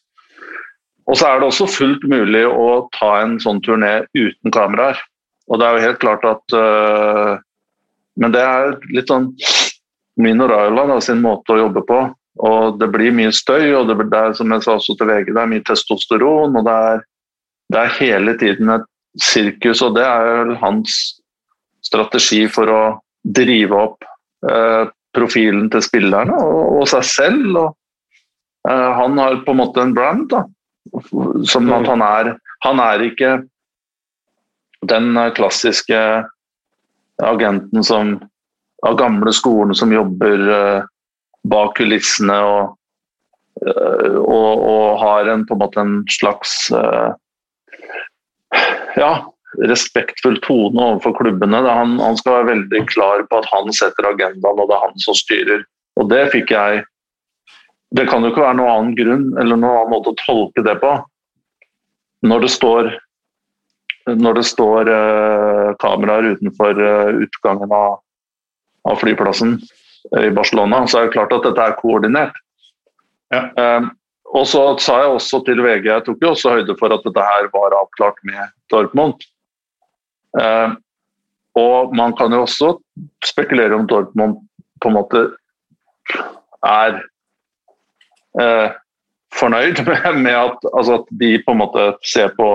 Og 1.07 1.15
så 1.15 1.29
er 1.29 1.39
det 1.39 1.47
også 1.47 1.69
fullt 1.71 2.03
mulig 2.11 2.43
å 2.47 2.87
ta 2.97 3.13
en 3.21 3.37
sånn 3.39 3.61
turné 3.63 4.01
uten 4.17 4.53
kameraer. 4.53 4.99
Og 5.47 5.59
det 5.59 5.67
er 5.67 5.77
jo 5.77 5.85
helt 5.85 6.01
klart 6.01 6.25
at 6.27 6.55
uh, 6.55 7.37
Men 8.19 8.33
det 8.33 8.41
er 8.43 8.73
litt 8.91 9.07
sånn 9.07 9.29
min 10.17 10.41
og 10.41 10.49
Raila 10.49 10.97
sin 11.05 11.21
måte 11.21 11.53
å 11.53 11.59
jobbe 11.61 11.83
på. 11.87 11.99
Og 12.47 12.79
det 12.81 12.89
blir 12.93 13.13
mye 13.13 13.31
støy, 13.33 13.71
og 13.77 13.89
det, 13.89 13.97
er, 14.13 14.33
som 14.37 14.51
jeg 14.53 14.65
sa 14.65 14.75
også 14.77 14.97
til 14.97 15.09
VG, 15.09 15.31
det 15.33 15.41
er 15.41 15.51
mye 15.51 15.65
testosteron. 15.65 16.57
Og 16.57 16.65
det 16.65 16.75
er, 16.89 17.03
det 17.73 17.81
er 17.81 17.95
hele 17.99 18.33
tiden 18.41 18.73
et 18.73 18.87
sirkus, 19.21 19.81
og 19.85 19.95
det 19.97 20.05
er 20.05 20.53
hans 20.61 20.97
strategi 21.85 22.43
for 22.51 22.69
å 22.69 22.81
drive 23.37 23.77
opp 23.77 24.05
eh, 24.49 24.89
profilen 25.15 25.69
til 25.73 25.83
spillerne 25.85 26.35
og, 26.37 26.81
og 26.81 26.89
seg 26.91 27.05
selv. 27.09 27.47
Og, 27.61 27.71
eh, 28.69 28.89
han 28.99 29.17
har 29.21 29.41
på 29.45 29.55
en 29.55 29.61
måte 29.61 29.83
en 29.83 29.95
brand, 29.97 30.27
da. 30.33 30.43
Som 31.47 31.71
at 31.73 31.87
han 31.87 32.01
er 32.01 32.35
Han 32.65 32.79
er 32.81 33.03
ikke 33.05 33.31
den 34.87 35.17
klassiske 35.35 35.99
agenten 37.23 37.83
som 37.83 38.17
av 38.85 38.97
gamle 38.97 39.33
skolen 39.33 39.75
som 39.75 39.93
jobber 39.93 40.43
uh, 40.49 40.85
bak 41.49 41.75
kulissene 41.79 42.35
og, 42.45 42.75
uh, 43.65 44.17
og, 44.21 44.51
og, 44.61 44.99
har 45.01 45.31
en, 45.33 45.45
på 45.49 45.57
en 45.57 45.61
måte 45.63 45.81
en 45.81 45.95
slags 46.13 46.69
ja, 48.97 49.11
respektfull 49.65 50.37
tone 50.45 50.83
overfor 50.83 51.17
klubbene. 51.21 51.61
Han, 51.65 51.97
han, 52.01 52.17
skal 52.19 52.39
være 52.39 52.51
veldig 52.51 52.83
klar 52.91 53.25
på 53.29 53.41
at 53.41 53.49
han 53.53 53.73
setter 53.75 54.11
agendaen, 54.11 54.61
og 54.61 54.69
det 54.69 54.77
er 54.77 54.85
han 54.85 55.03
som 55.03 55.17
styrer. 55.17 55.65
Og 55.97 56.09
det 56.11 56.27
fikk 56.33 56.53
jeg 56.53 56.83
Det 57.95 58.07
kan 58.09 58.23
jo 58.23 58.33
ikke 58.33 58.43
være 58.43 58.57
noen 58.59 58.71
annen 58.73 58.95
grunn 58.97 59.27
eller 59.39 59.59
noen 59.59 59.77
annen 59.83 59.93
måte 59.93 60.11
å 60.11 60.19
tolke 60.19 60.63
det 60.65 60.75
på. 60.81 60.95
Når 62.27 62.43
det 62.43 62.53
står 62.55 62.89
når 64.07 64.37
det 64.37 64.43
står 64.47 64.87
uh, 64.87 65.75
kameraer 65.83 66.29
utenfor 66.37 66.77
uh, 66.79 67.23
utgangen 67.25 67.73
av 67.75 67.97
av 68.87 68.95
flyplassen 69.01 69.57
i 70.15 70.29
Barcelona, 70.31 70.85
så 70.87 71.01
er 71.01 71.07
det 71.07 71.15
klart 71.15 71.33
at 71.35 71.45
dette 71.47 71.63
er 71.63 71.79
koordinert. 71.79 72.35
Ja. 73.33 73.47
Um, 73.59 73.89
og 74.37 74.45
så 74.47 74.61
sa 74.83 75.01
jeg 75.01 75.15
også 75.15 75.41
til 75.47 75.61
VG 75.63 75.87
jeg 75.87 76.03
tok 76.05 76.23
jo 76.23 76.33
også 76.33 76.57
høyde 76.57 76.75
for 76.79 76.93
at 76.95 77.03
dette 77.03 77.25
her 77.29 77.49
var 77.53 77.75
avklart 77.75 78.19
med 78.27 78.53
Dortmund. 78.71 79.23
Uh, 80.37 80.75
og 81.57 81.95
man 81.97 82.15
kan 82.17 82.33
jo 82.35 82.43
også 82.45 82.75
spekulere 83.25 83.75
om 83.75 83.87
Dortmund 83.89 84.37
på 84.83 84.91
en 84.91 84.97
måte 84.99 85.23
er 86.67 86.99
fornøyd 89.37 89.81
med, 89.87 90.05
med 90.25 90.35
at, 90.35 90.67
altså 90.73 91.01
at, 91.01 91.09
de 91.19 91.37
på 91.45 91.55
en 91.55 91.61
måte 91.63 91.87
ser 92.05 92.33
på 92.37 92.51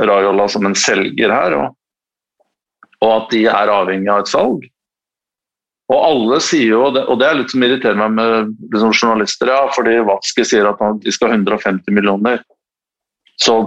Rajola 0.00 0.48
som 0.50 0.66
en 0.66 0.76
selger 0.78 1.32
her. 1.32 1.56
og 1.58 1.72
og 3.04 3.12
at 3.18 3.34
de 3.34 3.44
er 3.50 3.72
avhengig 3.72 4.10
av 4.10 4.24
et 4.24 4.32
salg. 4.32 4.64
Og 5.92 5.98
alle 6.00 6.40
sier 6.40 6.70
jo, 6.70 6.84
og 6.88 7.16
det 7.20 7.26
er 7.28 7.36
litt 7.36 7.52
som 7.52 7.64
irriterer 7.66 7.98
meg 8.00 8.14
med 8.16 8.52
liksom, 8.72 8.94
journalister, 8.96 9.50
ja, 9.52 9.66
fordi 9.74 9.98
Watzke 10.08 10.46
sier 10.48 10.70
at 10.70 10.80
de 11.04 11.12
skal 11.12 11.32
ha 11.32 11.36
150 11.36 11.92
millioner, 11.92 12.40
så 13.42 13.58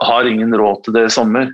har 0.00 0.28
ingen 0.28 0.54
råd 0.56 0.86
til 0.86 0.96
det 0.96 1.08
i 1.08 1.12
sommer. 1.12 1.50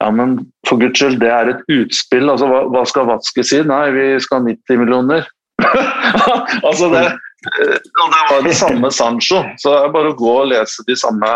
Ja, 0.00 0.12
men 0.14 0.38
for 0.68 0.80
guds 0.80 1.00
skyld, 1.00 1.18
det 1.20 1.32
er 1.34 1.50
et 1.50 1.64
utspill. 1.74 2.30
altså 2.30 2.46
Hva, 2.48 2.62
hva 2.70 2.84
skal 2.88 3.08
Watzke 3.10 3.42
si? 3.44 3.58
Nei, 3.66 3.82
vi 3.96 4.06
skal 4.22 4.40
ha 4.40 4.46
90 4.46 4.80
millioner. 4.80 5.26
altså 6.68 6.92
det, 6.94 7.02
og 7.40 8.12
det 8.12 8.22
var 8.30 8.42
det 8.44 8.54
samme 8.58 8.90
Sancho, 8.92 9.40
så 9.58 9.72
det 9.72 9.80
er 9.86 9.94
bare 9.94 10.12
å 10.12 10.18
gå 10.18 10.32
og 10.42 10.50
lese 10.52 10.84
de 10.88 10.96
samme 10.98 11.30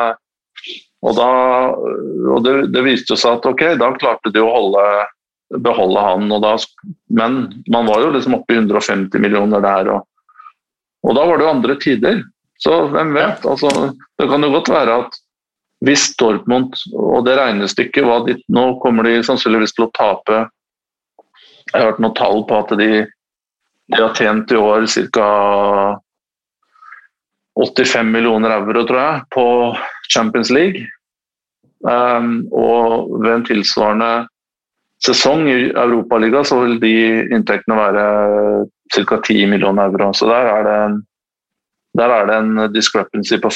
Og, 1.05 1.13
da, 1.17 1.29
og 2.33 2.45
det, 2.45 2.53
det 2.73 2.83
viste 2.87 3.17
seg 3.21 3.39
at 3.39 3.47
ok, 3.49 3.63
da 3.81 3.91
klarte 3.97 4.31
de 4.33 4.41
å 4.41 4.49
holde, 4.49 4.85
beholde 5.61 6.01
han, 6.01 6.31
da, 6.41 6.55
men 7.13 7.35
man 7.69 7.91
var 7.91 8.01
jo 8.01 8.15
liksom 8.15 8.39
oppe 8.39 8.55
i 8.55 8.57
150 8.63 9.21
millioner 9.21 9.61
der. 9.61 9.91
Og, 9.93 10.07
og 11.05 11.19
da 11.19 11.27
var 11.29 11.37
det 11.37 11.45
jo 11.45 11.51
andre 11.51 11.77
tider. 11.83 12.23
Så 12.57 12.79
hvem 12.95 13.13
vet? 13.13 13.45
Altså, 13.45 13.93
det 14.17 14.31
kan 14.31 14.49
jo 14.49 14.55
godt 14.55 14.73
være 14.73 14.97
at 15.03 15.21
hvis 15.85 16.07
Dortmund 16.17 16.73
og 16.97 17.25
det 17.27 17.37
regnestykket 17.39 18.07
var 18.07 18.25
ditt 18.29 18.41
Nå 18.53 18.79
kommer 18.83 19.05
de 19.05 19.19
sannsynligvis 19.27 19.75
til 19.77 19.87
å 19.89 19.93
tape 19.97 20.39
Jeg 20.41 21.75
har 21.75 21.91
hørt 21.91 22.01
noen 22.01 22.17
tall 22.17 22.45
på 22.49 22.61
at 22.63 22.73
de 22.81 22.89
de 23.93 24.01
har 24.01 24.15
tjent 24.17 24.53
i 24.53 24.57
år 24.57 24.87
ca. 25.13 25.29
85 27.55 28.11
millioner 28.11 28.51
euro, 28.51 28.83
tror 28.87 29.01
jeg, 29.01 29.25
på 29.35 29.47
Champions 30.11 30.51
League. 30.51 30.87
Um, 31.85 32.47
og 32.51 33.11
ved 33.21 33.31
en 33.31 33.45
tilsvarende 33.45 34.13
sesong 35.05 35.45
i 35.53 35.57
Europaligaen 35.69 36.47
så 36.49 36.63
vil 36.63 36.79
de 36.81 36.95
inntektene 37.29 37.77
være 37.77 38.07
ca. 38.95 39.19
10 39.21 39.45
millioner 39.53 39.93
euro. 39.93 40.13
Så 40.17 40.27
der 40.31 40.49
er 40.51 40.65
det 40.67 40.79
en, 40.87 40.97
er 42.01 42.27
det 42.31 42.39
en 42.39 42.73
discrepancy 42.75 43.39
på 43.39 43.53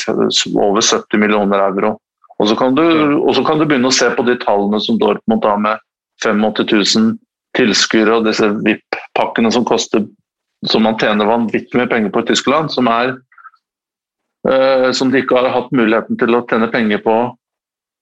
over 0.61 0.85
70 0.85 1.19
millioner 1.19 1.65
euro. 1.71 1.97
Og 2.39 2.49
så, 2.49 2.55
kan 2.55 2.77
du, 2.77 2.85
og 3.19 3.35
så 3.35 3.43
kan 3.43 3.59
du 3.59 3.67
begynne 3.67 3.91
å 3.91 3.97
se 3.97 4.13
på 4.15 4.23
de 4.23 4.37
tallene 4.39 4.79
som 4.85 4.99
Dortmund 5.01 5.43
har 5.49 5.59
med 5.59 5.81
85 6.23 6.39
000 6.71 7.17
tilskuere 7.57 8.19
og 8.19 8.29
disse 8.29 8.47
VIP-pakkene 8.63 9.51
som 9.55 9.65
koster 9.67 10.05
som 10.67 10.83
man 10.83 10.99
tjener 10.99 11.29
vanvittig 11.29 11.79
mye 11.79 11.91
penger 11.91 12.11
på 12.15 12.25
i 12.25 12.29
Tyskland, 12.31 12.73
som, 12.75 12.89
er, 12.91 13.15
uh, 14.49 14.91
som 14.97 15.13
de 15.13 15.23
ikke 15.23 15.39
har 15.39 15.53
hatt 15.55 15.71
muligheten 15.75 16.19
til 16.19 16.35
å 16.35 16.43
tjene 16.51 16.71
penger 16.73 17.03
på, 17.05 17.17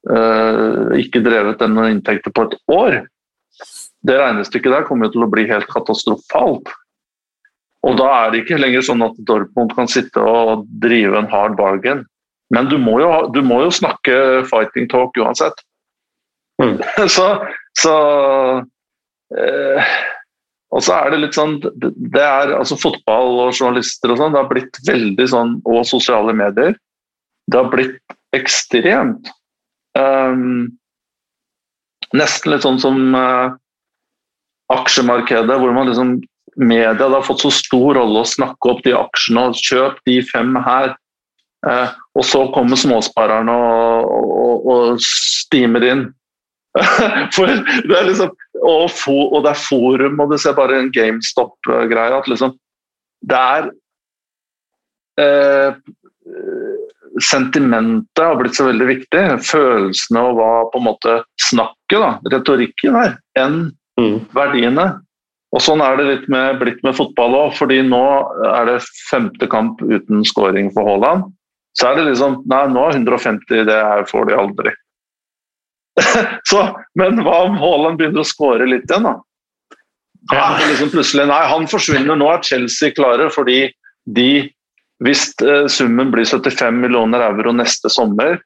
uh, 0.08 0.96
ikke 0.96 1.24
drevet 1.26 1.60
den 1.60 1.76
inntekter 1.84 2.32
på 2.32 2.48
et 2.48 2.58
år. 2.72 2.98
Det 4.06 4.18
regnestykket 4.20 4.72
der 4.72 4.88
kommer 4.88 5.12
til 5.12 5.26
å 5.26 5.30
bli 5.30 5.46
helt 5.50 5.68
katastrofalt. 5.72 6.72
Og 7.86 7.94
da 8.00 8.06
er 8.10 8.32
det 8.32 8.42
ikke 8.42 8.58
lenger 8.58 8.84
sånn 8.86 9.04
at 9.06 9.18
Dortmund 9.28 9.74
kan 9.76 9.88
sitte 9.90 10.22
og 10.22 10.66
drive 10.82 11.18
en 11.20 11.30
hard 11.30 11.54
bargain. 11.58 12.04
Men 12.54 12.68
du 12.70 12.76
må 12.78 12.98
jo, 13.02 13.10
du 13.34 13.40
må 13.46 13.60
jo 13.64 13.72
snakke 13.74 14.44
fighting 14.50 14.88
talk 14.90 15.16
uansett. 15.18 15.58
Mm. 16.62 16.78
så, 17.16 17.26
så 17.78 17.94
eh, 19.34 19.94
og 20.76 20.84
så 20.84 20.96
er 20.98 21.12
det 21.12 21.22
litt 21.22 21.36
sånn 21.36 21.56
det 21.62 22.22
er 22.22 22.52
altså 22.58 22.76
Fotball 22.76 23.38
og 23.46 23.54
journalister 23.56 24.12
og 24.12 24.20
sånn, 24.20 24.34
det 24.34 24.42
har 24.42 24.50
blitt 24.50 24.80
veldig 24.84 25.26
sånn 25.32 25.54
Og 25.64 25.86
sosiale 25.88 26.34
medier. 26.36 26.76
Det 27.48 27.60
har 27.60 27.70
blitt 27.72 28.16
ekstremt 28.36 29.30
um, 29.96 30.66
Nesten 32.16 32.52
litt 32.52 32.66
sånn 32.66 32.80
som 32.82 33.16
uh, 33.16 33.56
aksjemarkedet, 34.72 35.56
hvor 35.58 35.72
man 35.74 35.88
liksom 35.88 36.18
media 36.56 37.08
har 37.10 37.24
fått 37.26 37.42
så 37.44 37.50
stor 37.54 37.96
rolle 37.98 38.22
å 38.22 38.28
snakke 38.28 38.70
opp 38.70 38.84
de 38.86 38.94
aksjene 38.96 39.48
og 39.50 39.58
kjøp 39.58 39.98
de 40.08 40.20
fem 40.26 40.54
her. 40.64 40.94
Uh, 41.66 41.90
og 42.16 42.24
så 42.26 42.44
kommer 42.54 42.78
småsparerne 42.78 43.52
og, 43.52 44.14
og, 44.36 44.68
og 44.70 45.02
stimer 45.02 45.86
inn. 45.86 46.06
For 47.34 47.50
det 47.50 47.98
er 47.98 48.08
liksom 48.08 48.32
og, 48.62 48.90
for, 48.92 49.32
og, 49.32 49.42
det 49.44 49.52
er 49.52 49.60
forum, 49.60 50.20
og 50.22 50.32
du 50.32 50.38
ser 50.40 50.56
bare 50.56 50.80
en 50.80 50.92
GameStop-greie. 50.94 52.16
at 52.16 52.28
liksom 52.30 52.56
Det 53.26 53.38
er 53.38 53.70
eh, 55.20 55.78
Sentimentet 57.22 58.20
har 58.20 58.36
blitt 58.36 58.58
så 58.58 58.66
veldig 58.68 58.86
viktig. 58.90 59.22
Følelsene 59.46 60.20
og 60.20 60.36
hva 60.36 60.50
på 60.72 60.82
en 60.82 60.86
måte 60.90 61.16
snakket, 61.40 61.96
da, 62.02 62.10
retorikken 62.34 62.98
her, 62.98 63.14
enn 63.40 63.60
mm. 64.00 64.18
verdiene. 64.36 64.90
Og 65.56 65.62
Sånn 65.64 65.80
er 65.80 65.96
det 65.96 66.08
litt 66.10 66.26
med, 66.32 66.58
blitt 66.60 66.82
med 66.84 66.96
fotball 66.98 67.38
òg, 67.38 67.54
fordi 67.56 67.78
nå 67.86 68.02
er 68.50 68.68
det 68.68 68.82
femte 69.08 69.48
kamp 69.48 69.80
uten 69.80 70.26
scoring 70.28 70.68
for 70.74 70.88
Haaland. 70.90 71.30
Så 71.78 71.88
er 71.88 71.98
det 71.98 72.10
liksom 72.10 72.42
Nei, 72.50 72.66
nå 72.72 72.82
er 72.84 72.98
150, 72.98 73.64
det 73.68 73.78
her 73.78 74.04
får 74.10 74.28
de 74.28 74.36
aldri. 74.36 74.74
så, 76.50 76.64
men 76.98 77.22
hva 77.24 77.38
om 77.46 77.56
Haaland 77.60 78.00
begynner 78.00 78.24
å 78.24 78.28
skåre 78.28 78.68
litt 78.68 78.90
igjen, 78.90 79.08
da? 79.08 79.16
Ja. 80.32 80.46
Liksom 80.58 80.90
plutselig, 80.90 81.28
nei, 81.30 81.42
han 81.46 81.68
forsvinner. 81.70 82.18
Nå 82.18 82.28
er 82.32 82.44
Chelsea 82.46 82.94
klare 82.96 83.30
fordi 83.32 83.66
de 84.06 84.52
Hvis 85.04 85.34
eh, 85.44 85.66
summen 85.68 86.08
blir 86.08 86.24
75 86.24 86.78
millioner 86.80 87.20
euro 87.20 87.52
neste 87.52 87.90
sommer, 87.92 88.38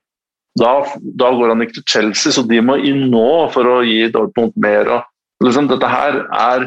da, 0.58 0.72
da, 0.98 1.28
går 1.30 1.52
han 1.52 1.62
ikke 1.62 1.76
til 1.76 1.84
Chelsea, 1.92 2.32
så 2.34 2.42
de 2.42 2.58
må 2.58 2.74
inn 2.82 3.04
nå 3.12 3.28
for 3.54 3.68
å 3.70 3.76
gi 3.86 4.08
Dortmund 4.10 4.56
mer. 4.58 4.90
Og, 4.96 5.04
liksom, 5.46 5.68
dette 5.70 5.86
her 5.86 6.18
er 6.26 6.66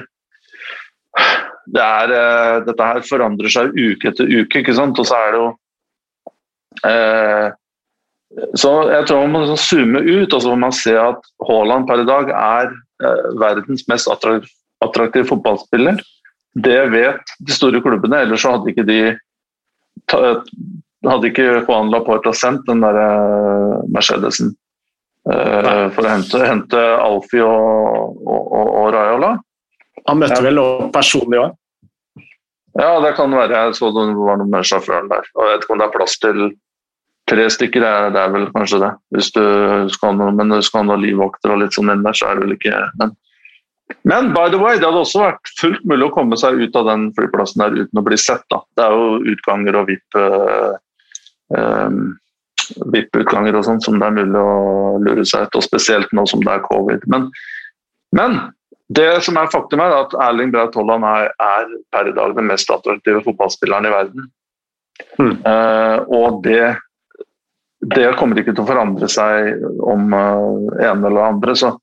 det 1.76 1.84
er, 1.84 2.14
uh, 2.16 2.62
dette 2.64 2.88
her 2.94 3.04
forandrer 3.10 3.52
seg 3.52 3.76
uke 3.76 4.14
etter 4.14 4.32
uke, 4.32 4.64
ikke 4.64 4.78
sant? 4.78 5.00
og 5.00 5.10
så 5.10 5.20
er 5.20 5.36
det 5.36 5.42
jo 5.42 5.50
uh, 6.88 7.52
så 8.58 8.72
jeg 8.90 9.06
tror 9.08 9.26
man 9.26 9.34
må 9.34 9.44
liksom 9.44 9.62
zoome 9.62 10.02
ut, 10.02 10.34
og 10.34 10.42
så 10.42 10.54
må 10.54 10.56
man 10.66 10.74
se 10.76 10.94
at 10.98 11.28
Haaland 11.48 11.86
per 11.90 12.02
i 12.02 12.08
dag 12.08 12.32
er 12.34 12.72
eh, 13.06 13.28
verdens 13.42 13.86
mest 13.92 14.10
attraktive 14.10 15.28
fotballspiller. 15.30 16.02
Det 16.66 16.80
vet 16.94 17.36
de 17.46 17.54
store 17.54 17.82
klubbene, 17.82 18.24
ellers 18.26 18.42
så 18.46 18.56
hadde 18.56 18.74
ikke 18.74 18.88
de 18.90 19.00
hadde 20.14 21.30
ikke 21.30 21.48
Juan 21.68 21.92
Laporta 21.94 22.34
sendt 22.36 22.68
den 22.70 22.84
der 22.84 22.98
eh, 23.00 23.80
Mercedesen 23.94 24.54
uh, 25.30 25.90
for 25.94 26.04
å 26.04 26.12
hente, 26.12 26.44
hente 26.48 26.84
Alfie 27.00 27.44
og, 27.44 28.20
og, 28.24 28.42
og, 28.42 28.70
og 28.82 28.88
Raiola. 28.96 29.34
Han 30.08 30.20
møtte 30.20 30.40
ja. 30.40 30.48
vel 30.48 30.62
også 30.62 30.90
personlig 30.96 31.42
òg? 31.44 31.60
Ja, 32.74 32.98
det 33.04 33.14
kan 33.20 33.34
være. 33.36 33.54
Jeg 33.54 33.78
så 33.78 33.92
det 33.94 34.08
var 34.18 34.40
noe 34.42 34.50
med 34.50 34.66
sjåføren 34.66 35.12
der. 35.12 35.28
Og 35.38 35.46
jeg 35.46 35.52
vet 35.52 35.66
ikke 35.66 35.76
om 35.76 35.82
det 35.82 35.86
er 35.86 35.94
plass 35.94 36.16
til 36.24 36.40
Tre 37.32 37.44
stykker 37.56 37.84
er, 37.88 38.10
det 38.12 38.20
er 38.20 38.32
vel 38.34 38.50
kanskje 38.52 38.82
det. 38.84 38.90
Hvis 39.16 39.30
du 39.36 39.44
skal 39.94 40.18
ha 40.20 40.32
men 40.36 40.52
du 40.52 40.60
skal 40.62 40.84
ha 40.84 40.90
noen 40.92 41.06
livvokter 41.06 41.54
og 41.54 41.62
litt 41.62 41.76
sånn 41.76 41.94
inn 41.94 42.04
der, 42.04 42.18
så 42.18 42.30
er 42.30 42.40
det 42.40 42.48
vel 42.48 42.58
ikke 42.58 42.82
men. 43.00 43.14
men 44.10 44.34
by 44.36 44.50
the 44.52 44.60
way, 44.60 44.76
det 44.76 44.90
hadde 44.90 45.04
også 45.06 45.22
vært 45.22 45.54
fullt 45.60 45.86
mulig 45.88 46.10
å 46.10 46.16
komme 46.16 46.40
seg 46.40 46.60
ut 46.60 46.76
av 46.80 46.90
den 46.90 47.08
flyplassen 47.16 47.64
der 47.64 47.78
uten 47.80 48.02
å 48.02 48.06
bli 48.06 48.20
sett. 48.20 48.44
da. 48.52 48.60
Det 48.76 48.88
er 48.88 48.98
jo 48.98 49.36
utganger 49.36 49.80
og 49.80 49.88
VIP 49.92 50.20
uh, 50.20 50.76
um, 51.56 52.04
VIP-utganger 52.94 53.58
og 53.58 53.66
sånn 53.68 53.82
som 53.84 54.00
det 54.00 54.08
er 54.08 54.18
mulig 54.18 54.40
å 54.40 55.00
lure 55.04 55.26
seg 55.28 55.48
ut, 55.48 55.58
og 55.60 55.66
spesielt 55.66 56.12
nå 56.16 56.26
som 56.30 56.44
det 56.44 56.54
er 56.54 56.64
covid. 56.68 57.04
Men, 57.12 57.28
men 58.16 58.40
det 58.94 59.10
som 59.26 59.38
er 59.40 59.52
faktum 59.52 59.84
er 59.84 59.96
at 59.96 60.16
Erling 60.28 60.54
Braut 60.54 60.76
Haaland 60.78 61.08
er, 61.08 61.30
er, 61.42 61.76
per 61.94 62.10
i 62.10 62.16
dag 62.16 62.36
den 62.38 62.50
mest 62.50 62.72
attraktive 62.74 63.24
fotballspilleren 63.26 63.90
i 63.90 63.94
verden. 63.94 64.32
Mm. 65.18 65.36
Uh, 65.46 66.00
og 66.14 66.42
det 66.46 66.76
det 67.92 68.14
kommer 68.20 68.40
ikke 68.40 68.54
til 68.54 68.64
å 68.64 68.70
forandre 68.70 69.10
seg 69.12 69.64
om 69.84 70.14
uh, 70.14 70.76
ene 70.80 71.10
eller 71.10 71.26
andre. 71.26 71.56
Så 71.58 71.74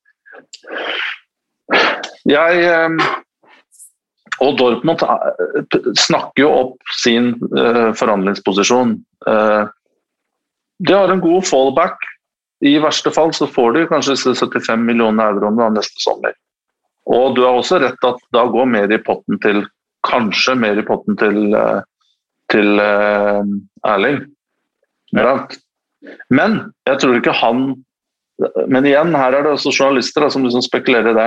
jeg 2.28 2.64
uh, 2.68 3.10
Og 4.44 4.56
Dortmund 4.58 5.02
uh, 5.04 5.90
snakker 5.98 6.44
jo 6.44 6.52
opp 6.64 6.94
sin 6.96 7.34
uh, 7.56 7.90
forhandlingsposisjon. 7.96 8.96
De 10.80 10.94
har 10.96 11.12
en 11.12 11.20
god 11.20 11.44
fallback. 11.44 12.06
I 12.64 12.78
verste 12.80 13.12
fall 13.12 13.34
så 13.36 13.48
får 13.48 13.74
de 13.76 13.88
kanskje 13.88 14.16
75 14.36 14.80
millioner 14.84 15.36
euro 15.36 15.68
neste 15.72 16.00
sommer. 16.00 16.32
Og 17.08 17.36
du 17.36 17.42
har 17.44 17.56
også 17.56 17.80
rett 17.82 18.04
at 18.04 18.20
da 18.32 18.46
går 18.48 18.68
mer 18.68 18.92
i 18.92 19.02
potten 19.04 19.40
til 19.44 19.66
Kanskje 20.08 20.54
mer 20.56 20.78
i 20.80 20.84
potten 20.88 21.18
til, 21.20 21.52
til 22.48 22.78
Erling. 22.80 24.22
Ja. 25.12 25.34
Men 26.32 26.72
jeg 26.88 27.00
tror 27.02 27.18
ikke 27.18 27.36
han 27.36 27.64
Men 28.72 28.86
igjen, 28.88 29.12
her 29.12 29.34
er 29.36 29.44
det 29.44 29.50
også 29.52 29.68
journalister 29.68 30.24
da, 30.24 30.30
som 30.32 30.46
liksom 30.46 30.62
spekulerer 30.64 31.10
i 31.10 31.16
det. 31.18 31.26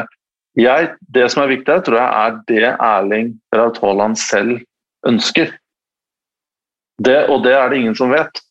Jeg, 0.58 0.88
det 1.14 1.28
som 1.30 1.44
er 1.44 1.52
viktig 1.52 1.70
her, 1.70 1.84
tror 1.86 2.00
jeg 2.00 2.10
er 2.10 2.40
det 2.50 2.72
Erling 2.74 3.28
Braut 3.54 3.78
Haaland 3.84 4.18
selv 4.18 4.64
ønsker. 5.06 5.52
Det, 6.98 7.20
og 7.30 7.44
det 7.46 7.54
er 7.54 7.70
det 7.70 7.78
ingen 7.84 7.98
som 7.98 8.10
vet. 8.10 8.42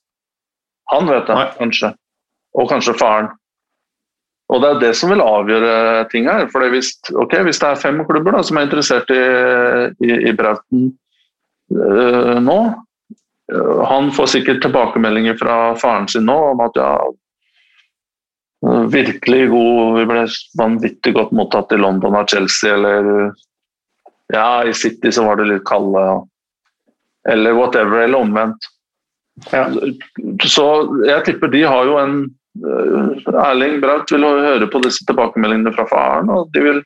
Han 0.95 1.11
vet 1.11 1.27
det, 1.27 1.39
kanskje. 1.59 1.91
Og 2.55 2.71
kanskje 2.71 2.95
faren. 3.01 3.33
Og 4.53 4.63
det 4.63 4.71
er 4.71 4.81
det 4.83 4.93
som 4.99 5.11
vil 5.11 5.25
avgjøre 5.25 6.09
ting 6.13 6.31
her. 6.31 6.47
for 6.53 6.69
hvis, 6.71 6.95
okay, 7.15 7.43
hvis 7.43 7.59
det 7.59 7.69
er 7.69 7.83
fem 7.83 8.03
klubber 8.07 8.37
da, 8.37 8.43
som 8.47 8.57
er 8.61 8.67
interessert 8.69 9.11
i, 9.11 9.23
i, 10.07 10.13
i 10.29 10.33
Brauten 10.37 10.91
øh, 11.73 12.39
nå 12.43 12.59
Han 13.89 14.13
får 14.15 14.27
sikkert 14.33 14.63
tilbakemeldinger 14.63 15.37
fra 15.41 15.57
faren 15.77 16.07
sin 16.09 16.29
nå 16.29 16.37
om 16.53 16.61
at 16.65 16.77
ja, 16.79 16.93
virkelig 18.93 19.49
god 19.51 19.97
Vi 19.99 20.05
ble 20.09 20.21
vanvittig 20.61 21.15
godt 21.17 21.33
mottatt 21.35 21.75
i 21.75 21.81
London 21.81 22.17
av 22.17 22.29
Chelsea, 22.31 22.75
eller 22.77 23.33
ja, 24.33 24.63
i 24.65 24.75
City 24.75 25.13
så 25.13 25.27
var 25.27 25.41
det 25.41 25.49
litt 25.51 25.67
kalde. 25.69 26.05
Eller 27.29 27.59
whatever, 27.59 28.05
eller 28.05 28.23
omvendt. 28.23 28.71
Ja. 29.51 29.67
Så 30.47 30.67
jeg 31.07 31.27
tipper 31.27 31.53
de 31.53 31.67
har 31.67 31.91
jo 31.91 31.99
en 32.01 32.23
Eh, 32.61 33.35
Erling 33.35 33.81
Braut 33.81 34.13
vil 34.13 34.27
høre 34.27 34.69
på 34.69 34.81
disse 34.85 35.07
tilbakemeldingene 35.09 35.73
fra 35.77 35.87
faren, 35.89 36.31
og 36.33 36.51
de 36.53 36.65
vil 36.67 36.81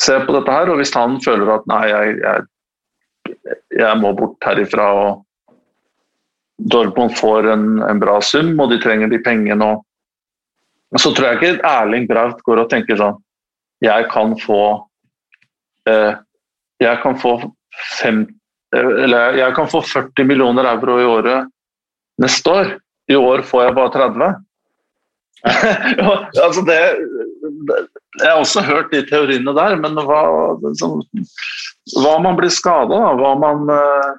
se 0.00 0.16
på 0.24 0.34
dette 0.34 0.54
her. 0.54 0.70
Og 0.72 0.80
hvis 0.80 0.94
han 0.96 1.18
føler 1.24 1.54
at 1.54 1.68
nei, 1.70 1.82
jeg, 1.92 2.16
jeg, 2.24 3.44
jeg 3.78 4.00
må 4.02 4.12
bort 4.18 4.48
herifra 4.48 4.90
og 4.98 5.26
Dortmund 6.68 7.16
får 7.16 7.48
en, 7.50 7.82
en, 7.82 8.00
bra 8.00 8.18
sum, 8.20 8.52
og 8.60 8.70
de 8.72 8.80
trenger 8.82 9.08
de 9.08 9.20
pengene 9.24 9.64
og 9.64 9.86
Så 10.98 11.12
tror 11.14 11.28
jeg 11.28 11.38
ikke 11.38 11.68
Erling 11.68 12.08
Braut 12.10 12.42
går 12.44 12.64
og 12.64 12.70
tenker 12.72 12.98
sånn 12.98 13.16
Jeg 13.84 14.08
kan 14.12 14.34
få 14.42 14.60
eh, 15.88 16.12
Jeg 16.82 17.00
kan 17.04 17.16
få 17.20 17.38
fem, 18.00 18.24
eller 18.74 19.38
jeg 19.38 19.54
kan 19.56 19.68
få 19.70 19.80
40 19.86 20.26
millioner 20.26 20.66
euro 20.68 20.98
i 21.00 21.06
året 21.08 21.48
neste 22.20 22.52
år. 22.52 22.70
I 23.08 23.16
år 23.16 23.42
får 23.46 23.64
jeg 23.64 23.76
bare 23.76 23.92
30 23.94 24.30
altså 26.44 26.62
det, 26.66 26.76
jeg 28.20 28.26
har 28.26 28.40
også 28.42 28.60
hørt 28.66 28.90
de 28.92 29.00
teoriene 29.08 29.54
der, 29.56 29.76
men 29.80 29.96
hva, 29.96 30.18
liksom, 30.60 30.98
hva 31.96 32.18
man 32.20 32.36
blir 32.36 32.52
skada 32.52 32.98
Hva 33.16 33.30
man 33.40 33.70
uh, 33.72 34.10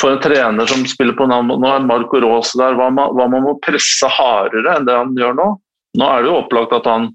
For 0.00 0.14
en 0.14 0.22
trener 0.24 0.68
som 0.70 0.86
spiller 0.88 1.16
på 1.18 1.26
navn 1.28 1.50
Nå 1.52 1.68
er 1.68 1.84
Marco 1.84 2.20
Rose 2.22 2.56
der. 2.58 2.76
Hva 2.78 2.88
man, 2.94 3.12
hva 3.16 3.28
man, 3.32 3.48
presse 3.64 4.08
hardere 4.08 4.76
enn 4.76 4.88
det 4.88 4.96
han 4.96 5.14
gjør 5.18 5.36
nå. 5.36 5.48
Nå 6.00 6.10
er 6.12 6.24
det 6.24 6.30
jo 6.30 6.40
opplagt 6.42 6.76
at 6.76 6.88
han 6.90 7.10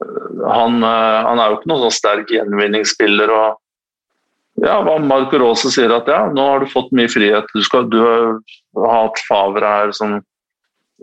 han, 0.00 0.78
uh, 0.84 1.26
han 1.26 1.40
er 1.42 1.50
jo 1.50 1.58
ikke 1.58 1.68
noen 1.68 1.82
sånn 1.84 1.96
sterk 1.98 2.30
gjenvinningsspiller. 2.32 3.32
og 3.34 4.64
ja, 4.64 4.78
hva 4.84 4.96
Marco 5.02 5.38
Rose 5.40 5.70
sier 5.72 5.92
at 5.94 6.08
ja, 6.08 6.22
nå 6.32 6.44
har 6.46 6.62
du 6.62 6.70
fått 6.70 6.92
mye 6.96 7.10
frihet. 7.10 7.48
Du, 7.54 7.62
skal, 7.66 7.88
du 7.90 7.98
har 8.00 8.92
hatt 8.94 9.22
Favre 9.28 9.72
her 9.74 9.94
som 9.96 10.20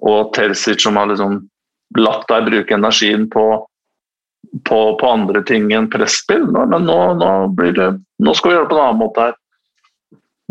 og 0.06 0.34
Terzic 0.36 0.82
som 0.84 0.98
har 1.00 1.10
liksom 1.10 1.40
latt 1.98 2.28
deg 2.30 2.46
bruke 2.50 2.76
energien 2.76 3.26
på, 3.34 3.46
på, 4.68 4.80
på 5.00 5.10
andre 5.10 5.42
ting 5.48 5.72
enn 5.74 5.90
presspill. 5.90 6.46
Men 6.54 6.86
nå, 6.86 7.00
nå, 7.18 7.32
det, 7.58 7.90
nå, 8.22 8.36
skal 8.38 8.52
vi 8.52 8.58
gjøre 8.58 8.68
det 8.68 8.74
på 8.74 8.78
en 8.78 8.84
annen 8.84 9.02
måte 9.02 9.28
her. 9.28 9.38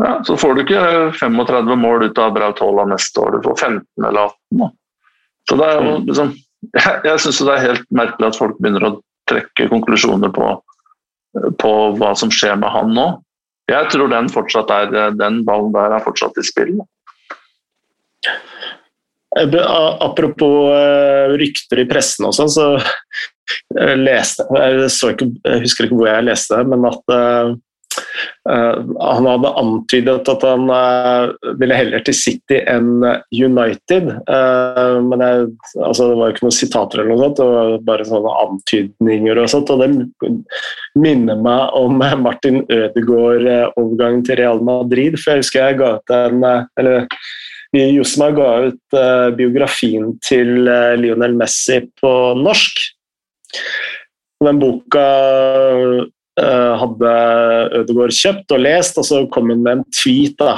Ja, 0.02 0.24
så 0.28 0.36
får 0.36 0.54
du 0.54 0.62
ikke 0.62 0.80
35 1.16 1.78
mål 1.80 2.10
ut 2.10 2.18
av 2.20 2.34
Braut 2.36 2.58
Haaland 2.60 2.92
neste 2.92 3.22
år, 3.22 3.36
du 3.36 3.46
får 3.48 3.56
15 3.56 4.08
eller 4.08 4.28
18. 4.28 4.60
Da. 4.60 4.70
Så 5.48 5.56
det 5.56 5.68
er 5.68 5.76
jo 5.78 5.84
mm. 5.86 6.08
liksom 6.10 6.34
Jeg, 6.74 6.94
jeg 7.06 7.20
syns 7.22 7.38
det 7.46 7.52
er 7.52 7.62
helt 7.62 7.84
merkelig 7.94 8.26
at 8.26 8.38
folk 8.40 8.56
begynner 8.58 8.84
å 8.88 8.96
trekke 9.30 9.68
konklusjoner 9.70 10.32
på, 10.34 10.48
på 11.60 11.72
hva 12.00 12.10
som 12.18 12.32
skjer 12.32 12.56
med 12.58 12.72
han 12.74 12.90
nå. 12.96 13.06
Jeg 13.70 13.90
tror 13.92 14.10
den 14.10 14.30
er, 14.32 15.14
den 15.14 15.40
ballen 15.46 15.72
der 15.74 15.94
er 15.94 16.02
fortsatt 16.02 16.38
i 16.40 16.44
spill. 16.46 16.74
Apropos 19.36 20.72
uh, 20.72 21.34
rykter 21.36 21.82
i 21.82 21.86
pressen 21.90 22.26
og 22.26 22.34
sånn, 22.34 22.50
så 22.50 22.68
jeg 23.76 23.98
leste 24.00 24.46
jeg, 24.56 24.90
ikke, 25.12 25.28
jeg, 25.44 25.62
husker 25.66 25.86
ikke 25.86 25.98
hvor 26.00 26.10
jeg 26.10 26.26
leste 26.26 26.58
det, 26.58 26.70
men 26.72 26.88
at 26.88 27.16
han 28.46 29.26
hadde 29.26 29.52
antydet 29.60 30.28
at 30.30 30.44
han 30.46 30.68
ville 31.60 31.78
heller 31.78 32.04
til 32.06 32.16
City 32.16 32.60
enn 32.70 33.04
United. 33.34 34.10
men 35.06 35.24
jeg, 35.24 35.46
altså, 35.82 36.08
det 36.08 36.18
var 36.18 36.30
jo 36.30 36.34
ikke 36.34 36.46
noen 36.46 36.56
sitater 36.58 37.02
eller 37.02 37.12
noe 37.12 37.24
sånt, 37.24 37.40
det 37.40 37.48
var 37.50 37.72
bare 37.90 38.08
sånne 38.08 38.36
antydninger 38.44 39.42
og 39.42 39.50
sånt. 39.52 39.72
Og 39.74 39.82
det 39.82 40.30
minner 40.98 41.40
meg 41.42 41.78
om 41.78 41.98
Martin 42.26 42.62
Ødegaard-overgangen 42.66 44.22
til 44.26 44.40
Real 44.42 44.62
Madrid, 44.64 45.18
for 45.20 45.34
jeg 45.34 45.44
husker 45.44 45.64
jeg 45.64 45.80
ga 45.82 45.96
ut 45.98 46.16
en 46.16 46.46
eller 46.80 47.10
Josma 47.76 48.30
ga 48.32 48.50
ut 48.70 48.96
biografien 49.36 50.14
til 50.24 50.68
Lionel 51.00 51.34
Messi 51.36 51.82
på 52.00 52.12
norsk. 52.38 52.78
Den 54.44 54.60
boka 54.60 55.06
hadde 56.36 57.12
Ødegaard 57.80 58.12
kjøpt 58.12 58.52
og 58.52 58.60
lest, 58.60 58.98
og 59.00 59.06
så 59.08 59.22
kom 59.32 59.50
han 59.52 59.62
med 59.64 59.78
en 59.78 59.84
tweet. 59.94 60.36
da. 60.36 60.52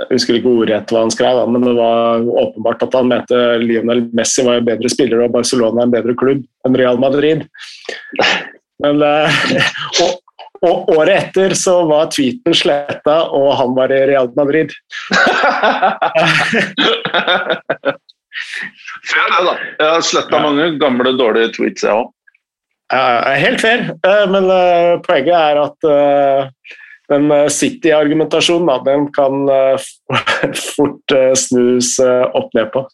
jeg 0.00 0.08
husker 0.14 0.38
ikke 0.38 0.54
ordrett 0.54 0.94
hva 0.94 1.02
han 1.04 1.12
skrev, 1.12 1.42
men 1.52 1.66
det 1.66 1.74
var 1.76 2.24
åpenbart 2.44 2.86
at 2.86 2.96
han 2.96 3.10
mente 3.10 3.42
Lionel 3.60 4.06
Messi 4.16 4.46
var 4.46 4.60
en 4.60 4.70
bedre 4.70 4.88
spiller 4.92 5.26
og 5.26 5.34
Barcelona 5.36 5.84
en 5.84 5.92
bedre 5.92 6.16
klubb 6.16 6.46
enn 6.66 6.80
Real 6.80 6.98
Madrid. 7.02 7.44
Men, 8.80 9.04
og, 9.04 10.10
og 10.66 10.90
året 10.92 11.14
etter 11.16 11.54
så 11.56 11.80
var 11.88 12.10
tweeten 12.12 12.56
sletta, 12.56 13.16
og 13.32 13.52
han 13.60 13.74
var 13.76 13.92
i 13.92 14.00
Real 14.10 14.28
Madrid. 14.36 14.72
fair 19.10 19.28
det, 19.32 19.42
da. 19.46 19.54
Jeg 19.80 19.88
har 19.94 20.02
sletta 20.04 20.36
ja. 20.36 20.42
mange 20.44 20.66
gamle, 20.80 21.14
dårlige 21.18 21.54
tweets, 21.56 21.84
jeg 21.86 21.94
òg. 21.96 22.10
Ja, 22.90 23.34
helt 23.38 23.62
fair, 23.62 23.92
eh, 24.06 24.24
men 24.30 24.48
uh, 24.50 24.98
poenget 25.04 25.36
er 25.36 25.60
at 25.62 25.90
den 27.10 27.30
City-argumentasjonen 27.50 28.84
den 28.86 29.06
kan 29.14 29.48
fort 30.76 31.14
snus 31.38 31.96
opp 31.98 32.54
ned 32.54 32.70
på. 32.74 32.84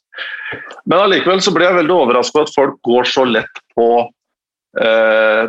Men 0.88 1.02
allikevel 1.02 1.42
så 1.44 1.52
blir 1.52 1.68
jeg 1.68 1.78
veldig 1.82 1.96
overraska 1.96 2.40
over 2.40 2.48
at 2.48 2.54
folk 2.54 2.78
går 2.88 3.10
så 3.12 3.26
lett 3.28 3.60
på 3.76 3.88
Eh, 4.80 5.48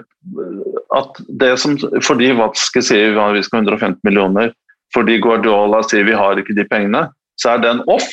at 0.96 1.20
det 1.28 1.52
som, 1.60 1.76
fordi 2.06 2.32
Watske 2.38 2.82
sier 2.86 3.12
vi 3.12 3.20
har 3.20 3.36
ha 3.36 3.60
150 3.60 4.00
millioner, 4.08 4.54
fordi 4.96 5.20
Guardiola 5.24 5.82
sier 5.84 6.08
vi 6.08 6.16
har 6.16 6.40
ikke 6.40 6.56
de 6.56 6.64
pengene, 6.68 7.08
så 7.42 7.56
er 7.56 7.64
den 7.66 7.84
off. 7.92 8.08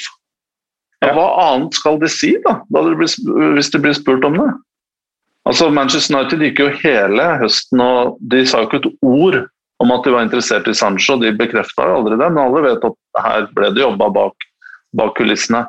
Ja, 1.05 1.13
hva 1.15 1.27
annet 1.53 1.77
skal 1.77 2.01
de 2.01 2.09
si, 2.11 2.33
da, 2.47 2.59
hvis 2.99 3.71
de 3.71 3.83
blir 3.83 3.95
spurt 3.97 4.25
om 4.27 4.39
det? 4.41 4.49
Altså, 5.45 5.69
Manchester 5.75 6.17
United 6.17 6.43
gikk 6.47 6.63
jo 6.63 6.71
hele 6.81 7.25
høsten 7.43 7.83
og 7.85 8.17
de 8.33 8.45
sa 8.49 8.63
jo 8.63 8.71
ikke 8.71 8.81
et 8.83 8.91
ord 9.05 9.41
om 9.83 9.93
at 9.93 10.07
de 10.07 10.13
var 10.15 10.25
interessert 10.25 10.69
i 10.71 10.77
Sancho. 10.77 11.19
De 11.21 11.35
bekrefta 11.37 11.89
jo 11.89 11.99
aldri 11.99 12.17
det, 12.17 12.29
men 12.31 12.45
alle 12.47 12.63
vet 12.65 12.87
at 12.89 13.25
her 13.27 13.49
ble 13.57 13.73
det 13.75 13.83
jobba 13.85 14.09
bak, 14.15 14.47
bak, 14.97 15.13
kulissene. 15.19 15.65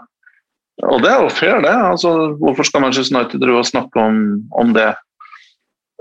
Og 0.86 1.02
det 1.04 1.12
er 1.12 1.24
jo 1.24 1.32
fair, 1.34 1.60
det. 1.64 1.74
Altså, 1.74 2.14
hvorfor 2.40 2.68
skal 2.68 2.84
Manchester 2.86 3.18
United 3.18 3.44
drive 3.44 3.64
og 3.64 3.68
snakke 3.68 4.08
om, 4.08 4.22
om 4.56 4.72
det 4.76 4.94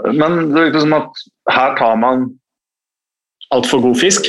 men 0.03 0.49
det 0.51 0.65
virker 0.65 0.83
som 0.83 0.97
at 0.97 1.21
her 1.55 1.77
tar 1.79 2.01
man 2.01 2.33
Altfor 3.55 3.83
god 3.85 4.01
fisk? 4.01 4.25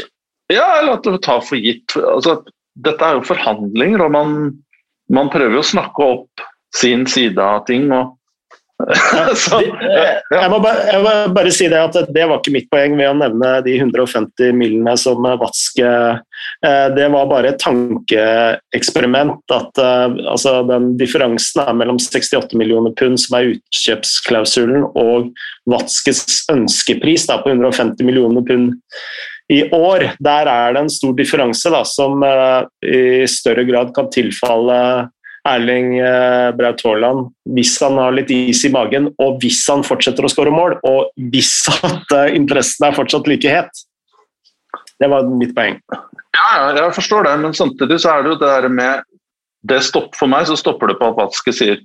Ja, 0.53 0.65
eller 0.77 0.99
at 0.99 1.07
det 1.07 1.23
tar 1.25 1.39
for 1.41 1.57
gitt. 1.57 1.95
Altså, 1.97 2.35
dette 2.85 3.01
er 3.01 3.15
jo 3.17 3.23
forhandlinger, 3.25 4.03
og 4.05 4.11
man, 4.13 4.33
man 5.09 5.31
prøver 5.33 5.57
å 5.57 5.65
snakke 5.65 6.05
opp 6.05 6.43
sin 6.75 7.07
side 7.09 7.41
av 7.41 7.63
ting. 7.65 7.87
og 7.95 8.11
så, 9.35 9.61
ja. 9.63 10.07
jeg, 10.29 10.49
må 10.51 10.57
bare, 10.59 10.81
jeg, 10.89 10.99
må 10.99 11.11
bare, 11.33 11.51
si 11.55 11.67
det 11.71 11.79
at 11.79 11.95
det 12.11 12.25
var 12.27 12.41
ikke 12.41 12.51
mitt 12.57 12.67
poeng 12.73 12.97
ved 12.99 13.07
å 13.07 13.15
nevne 13.15 13.51
de 13.63 13.77
150 13.79 14.51
millene 14.57 14.97
som 14.99 15.23
Vatske 15.23 15.85
eh, 15.87 16.87
Det 16.95 17.05
var 17.13 17.29
bare 17.31 17.53
et 17.53 17.61
tankeeksperiment. 17.63 19.39
at 19.55 19.79
eh, 19.79 20.17
altså, 20.27 20.57
Den 20.67 20.91
differansen 20.99 21.63
er 21.63 21.77
mellom 21.79 22.01
68 22.03 22.59
millioner 22.59 22.91
pund, 22.99 23.21
som 23.21 23.39
er 23.39 23.53
utkjøpsklausulen, 23.55 24.89
og 24.91 25.31
Vatskes 25.71 26.43
ønskepris 26.51 27.29
da, 27.31 27.39
på 27.45 27.55
150 27.55 28.03
millioner 28.03 28.43
pund 28.43 28.75
i 29.55 29.63
år. 29.71 30.11
Der 30.19 30.51
er 30.51 30.75
det 30.75 30.83
en 30.83 30.91
stor 30.91 31.15
differanse 31.15 31.71
da, 31.71 31.83
som 31.87 32.23
uh, 32.25 32.65
i 32.83 33.25
større 33.29 33.65
grad 33.67 33.93
kan 33.95 34.09
tilfalle 34.13 34.79
Erling 35.45 35.97
eh, 36.01 36.51
Braut 36.57 36.81
Haaland 36.85 37.29
hvis 37.55 37.75
han 37.83 37.99
har 38.01 38.15
litt 38.15 38.31
is 38.33 38.63
i 38.65 38.71
magen, 38.73 39.11
og 39.21 39.41
hvis 39.43 39.61
han 39.69 39.85
fortsetter 39.85 40.25
å 40.25 40.31
skåre 40.31 40.53
mål, 40.53 40.77
og 40.87 41.11
hvis 41.31 41.53
at 41.85 42.15
eh, 42.15 42.35
interessen 42.37 42.87
er 42.89 42.97
fortsatt 42.97 43.29
like 43.29 43.51
het. 43.51 43.83
Det 45.01 45.09
var 45.11 45.27
mitt 45.27 45.53
poeng. 45.55 45.77
Ja, 46.35 46.71
jeg 46.75 46.95
forstår 46.95 47.27
det, 47.27 47.35
men 47.43 47.55
samtidig 47.57 47.99
så 48.01 48.13
er 48.13 48.23
det 48.23 48.33
jo 48.33 48.39
det 48.39 48.51
der 48.51 48.71
med 48.71 49.03
det 49.65 49.81
stopp, 49.81 50.13
For 50.17 50.29
meg 50.29 50.45
så 50.49 50.57
stopper 50.59 50.91
det 50.91 50.99
på 50.99 51.07
at 51.09 51.17
Watzke 51.17 51.49
sier 51.55 51.79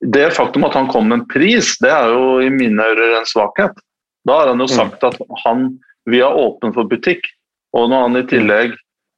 Det 0.00 0.28
faktum 0.32 0.64
at 0.64 0.76
han 0.76 0.88
kom 0.88 1.10
med 1.10 1.20
en 1.20 1.26
pris, 1.28 1.74
det 1.84 1.90
er 1.92 2.12
jo 2.12 2.38
i 2.44 2.48
mine 2.52 2.80
ører 2.80 3.18
en 3.20 3.28
svakhet. 3.28 3.76
Da 4.24 4.38
har 4.40 4.50
han 4.52 4.60
jo 4.60 4.68
mm. 4.68 4.72
sagt 4.72 5.04
at 5.04 5.18
han, 5.44 5.66
vi 6.08 6.20
er 6.24 6.40
åpen 6.40 6.72
for 6.76 6.88
butikk. 6.88 7.24
Og 7.76 7.88
når 7.90 8.06
han 8.06 8.18
i 8.20 8.24
tillegg 8.30 8.74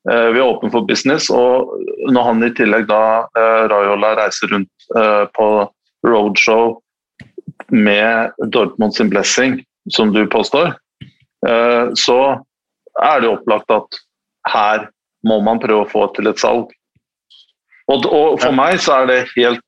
vi 0.06 0.38
er 0.38 0.46
åpne 0.46 0.70
for 0.70 0.86
business, 0.86 1.28
og 1.34 1.72
når 2.14 2.28
han 2.28 2.46
i 2.46 2.52
tillegg 2.54 2.86
da, 2.90 3.26
eh, 3.38 3.62
Raiola, 3.72 4.12
reiser 4.20 4.52
rundt 4.52 4.90
eh, 4.98 5.24
på 5.34 5.48
roadshow 6.06 6.76
med 7.74 8.36
Dortmund 8.54 8.94
sin 8.94 9.10
blessing, 9.10 9.58
som 9.90 10.12
du 10.14 10.24
påstår, 10.30 10.74
så 11.98 12.18
er 13.02 13.20
det 13.22 13.28
opplagt 13.30 13.70
at 13.70 13.98
her 14.50 14.86
må 15.26 15.36
man 15.44 15.60
prøve 15.62 15.84
å 15.84 15.90
få 15.90 16.06
til 16.16 16.30
et 16.30 16.40
salg. 16.42 16.72
Og, 17.90 18.06
og 18.06 18.40
for 18.42 18.54
meg 18.56 18.80
så 18.82 19.00
er 19.02 19.10
det 19.10 19.18
helt 19.36 19.62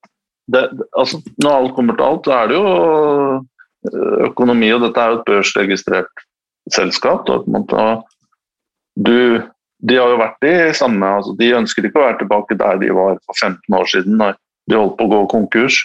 det, 0.48 0.65
altså, 0.97 1.20
Når 1.43 1.55
alt 1.55 1.74
kommer 1.77 1.98
til 1.98 2.06
alt, 2.06 2.24
så 2.27 2.36
er 2.39 2.48
det 2.48 2.56
jo 2.56 4.28
økonomi, 4.28 4.70
og 4.74 4.86
dette 4.86 5.02
er 5.02 5.12
jo 5.12 5.19
et 5.19 5.28
børsregistrert 5.28 6.24
selskap. 6.74 7.28
Og 7.28 7.44
du 8.98 9.19
de 9.78 9.98
har 9.98 10.10
jo 10.10 10.18
vært 10.18 10.40
de 10.42 10.55
samme 10.74 11.06
altså 11.20 11.34
De 11.38 11.52
ønsker 11.55 11.86
ikke 11.86 12.00
å 12.00 12.06
være 12.09 12.18
tilbake 12.22 12.56
der 12.59 12.80
de 12.80 12.90
var 12.96 13.20
for 13.26 13.38
15 13.38 13.76
år 13.78 13.90
siden, 13.92 14.18
da 14.22 14.32
de 14.68 14.76
holdt 14.76 14.98
på 14.98 15.06
å 15.06 15.12
gå 15.12 15.20
konkurs. 15.32 15.78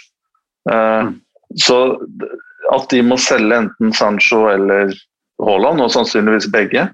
Eh, 0.70 1.06
mm. 1.08 1.14
Så 1.62 1.78
at 2.74 2.90
de 2.90 3.00
må 3.04 3.16
selge 3.20 3.60
enten 3.62 3.94
Sancho 3.96 4.44
eller 4.50 4.92
Haaland, 5.44 5.82
og 5.84 5.92
sannsynligvis 5.92 6.50
begge, 6.52 6.88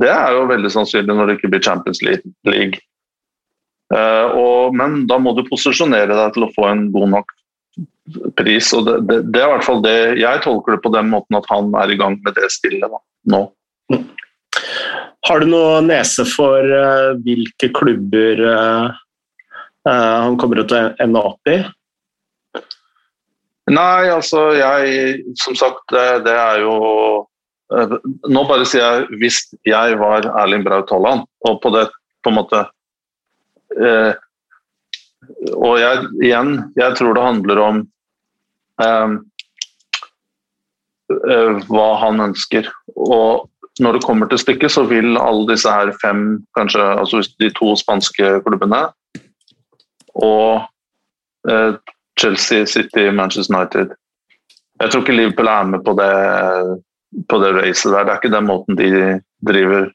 det 0.00 0.10
er 0.10 0.34
jo 0.34 0.48
veldig 0.50 0.72
sannsynlig 0.74 1.14
når 1.14 1.28
det 1.28 1.36
ikke 1.38 1.52
blir 1.52 1.62
Champions 1.62 2.02
League. 2.02 2.80
Eh, 3.94 4.26
og, 4.34 4.74
men 4.74 5.04
da 5.10 5.20
må 5.22 5.36
du 5.36 5.44
posisjonere 5.46 6.16
deg 6.16 6.34
til 6.34 6.48
å 6.48 6.52
få 6.56 6.66
en 6.70 6.86
god 6.94 7.12
nok 7.18 7.34
pris. 8.38 8.72
og 8.76 8.88
det, 8.88 8.96
det, 9.08 9.20
det 9.32 9.40
er 9.40 9.48
i 9.48 9.52
hvert 9.54 9.66
fall 9.66 9.80
det 9.84 9.96
Jeg 10.20 10.42
tolker 10.44 10.74
det 10.74 10.82
på 10.84 10.92
den 10.92 11.08
måten 11.12 11.38
at 11.38 11.46
han 11.48 11.70
er 11.80 11.92
i 11.92 11.98
gang 12.00 12.18
med 12.24 12.36
det 12.36 12.50
spillet 12.52 12.98
nå. 13.30 13.46
Mm. 13.92 14.04
Har 15.24 15.40
du 15.40 15.48
noe 15.48 15.80
nese 15.84 16.26
for 16.28 16.60
uh, 16.68 17.14
hvilke 17.24 17.70
klubber 17.76 18.42
uh, 18.44 18.90
uh, 19.88 20.16
han 20.26 20.36
kommer 20.40 20.60
til 20.60 20.76
å 20.76 20.92
ende 21.00 21.22
opp 21.32 21.48
i? 21.48 21.62
Nei, 23.72 24.10
altså 24.12 24.50
jeg 24.52 25.22
Som 25.40 25.56
sagt, 25.56 25.86
det, 25.88 26.26
det 26.26 26.34
er 26.36 26.58
jo 26.66 26.74
Nå 28.28 28.42
bare 28.44 28.66
sier 28.68 28.84
jeg 28.84 29.20
hvis 29.22 29.38
jeg 29.64 29.96
var 29.96 30.28
Erling 30.42 30.66
Braut 30.66 30.92
Haaland, 30.92 31.24
og 31.48 31.56
på 31.62 31.72
det 31.72 31.86
på 32.20 32.28
en 32.28 32.36
måte 32.36 32.60
Og 35.56 35.78
jeg, 35.80 36.04
igjen, 36.20 36.52
jeg 36.76 36.98
tror 37.00 37.16
det 37.16 37.24
handler 37.24 37.62
om 37.64 37.80
hva 41.72 41.88
han 42.04 42.22
ønsker. 42.28 42.68
Og 42.94 43.48
når 43.80 43.92
det 43.96 44.04
kommer 44.04 44.28
til 44.30 44.38
stykket, 44.38 44.70
så 44.70 44.84
vil 44.86 45.18
alle 45.18 45.48
disse 45.50 45.70
her 45.70 45.90
fem, 46.02 46.44
kanskje 46.56 46.82
altså 46.82 47.22
de 47.40 47.50
to 47.58 47.74
spanske 47.76 48.40
klubbene 48.46 48.84
og 50.14 50.62
eh, 51.50 51.74
Chelsea, 52.20 52.66
City, 52.66 53.10
Manchester 53.10 53.56
United 53.56 53.96
Jeg 54.80 54.90
tror 54.90 55.00
ikke 55.00 55.16
Liverpool 55.16 55.46
er 55.46 55.66
med 55.70 55.82
på 55.86 55.92
det, 55.98 56.14
på 57.28 57.38
det 57.38 57.50
racet 57.54 57.92
der. 57.92 58.04
Det 58.04 58.12
er 58.12 58.18
ikke 58.22 58.36
den 58.36 58.46
måten 58.46 58.78
de 58.78 59.20
driver 59.46 59.90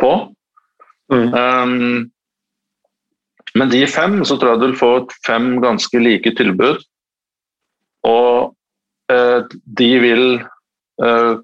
på. 0.00 0.12
Mm. 1.12 1.34
Um, 1.34 2.10
men 3.54 3.70
de 3.70 3.86
fem, 3.86 4.24
så 4.24 4.36
tror 4.36 4.54
jeg 4.54 4.60
du 4.60 4.66
vil 4.66 4.78
få 4.80 4.92
fem 5.26 5.60
ganske 5.60 6.00
like 6.00 6.34
tilbud. 6.36 6.80
Og 8.08 8.56
eh, 9.12 9.44
de 9.78 9.90
vil 10.00 10.24
eh, 11.04 11.34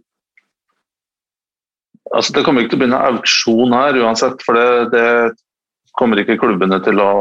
Altså, 2.12 2.34
det 2.36 2.44
kommer 2.44 2.62
ikke 2.62 2.74
til 2.74 2.80
å 2.80 2.82
begynne 2.84 3.04
auksjon 3.08 3.74
her 3.74 3.96
uansett, 4.04 4.42
for 4.44 4.58
det, 4.58 4.92
det 4.92 5.94
kommer 5.98 6.20
ikke 6.20 6.38
klubbene 6.42 6.80
til 6.84 7.00
å 7.02 7.12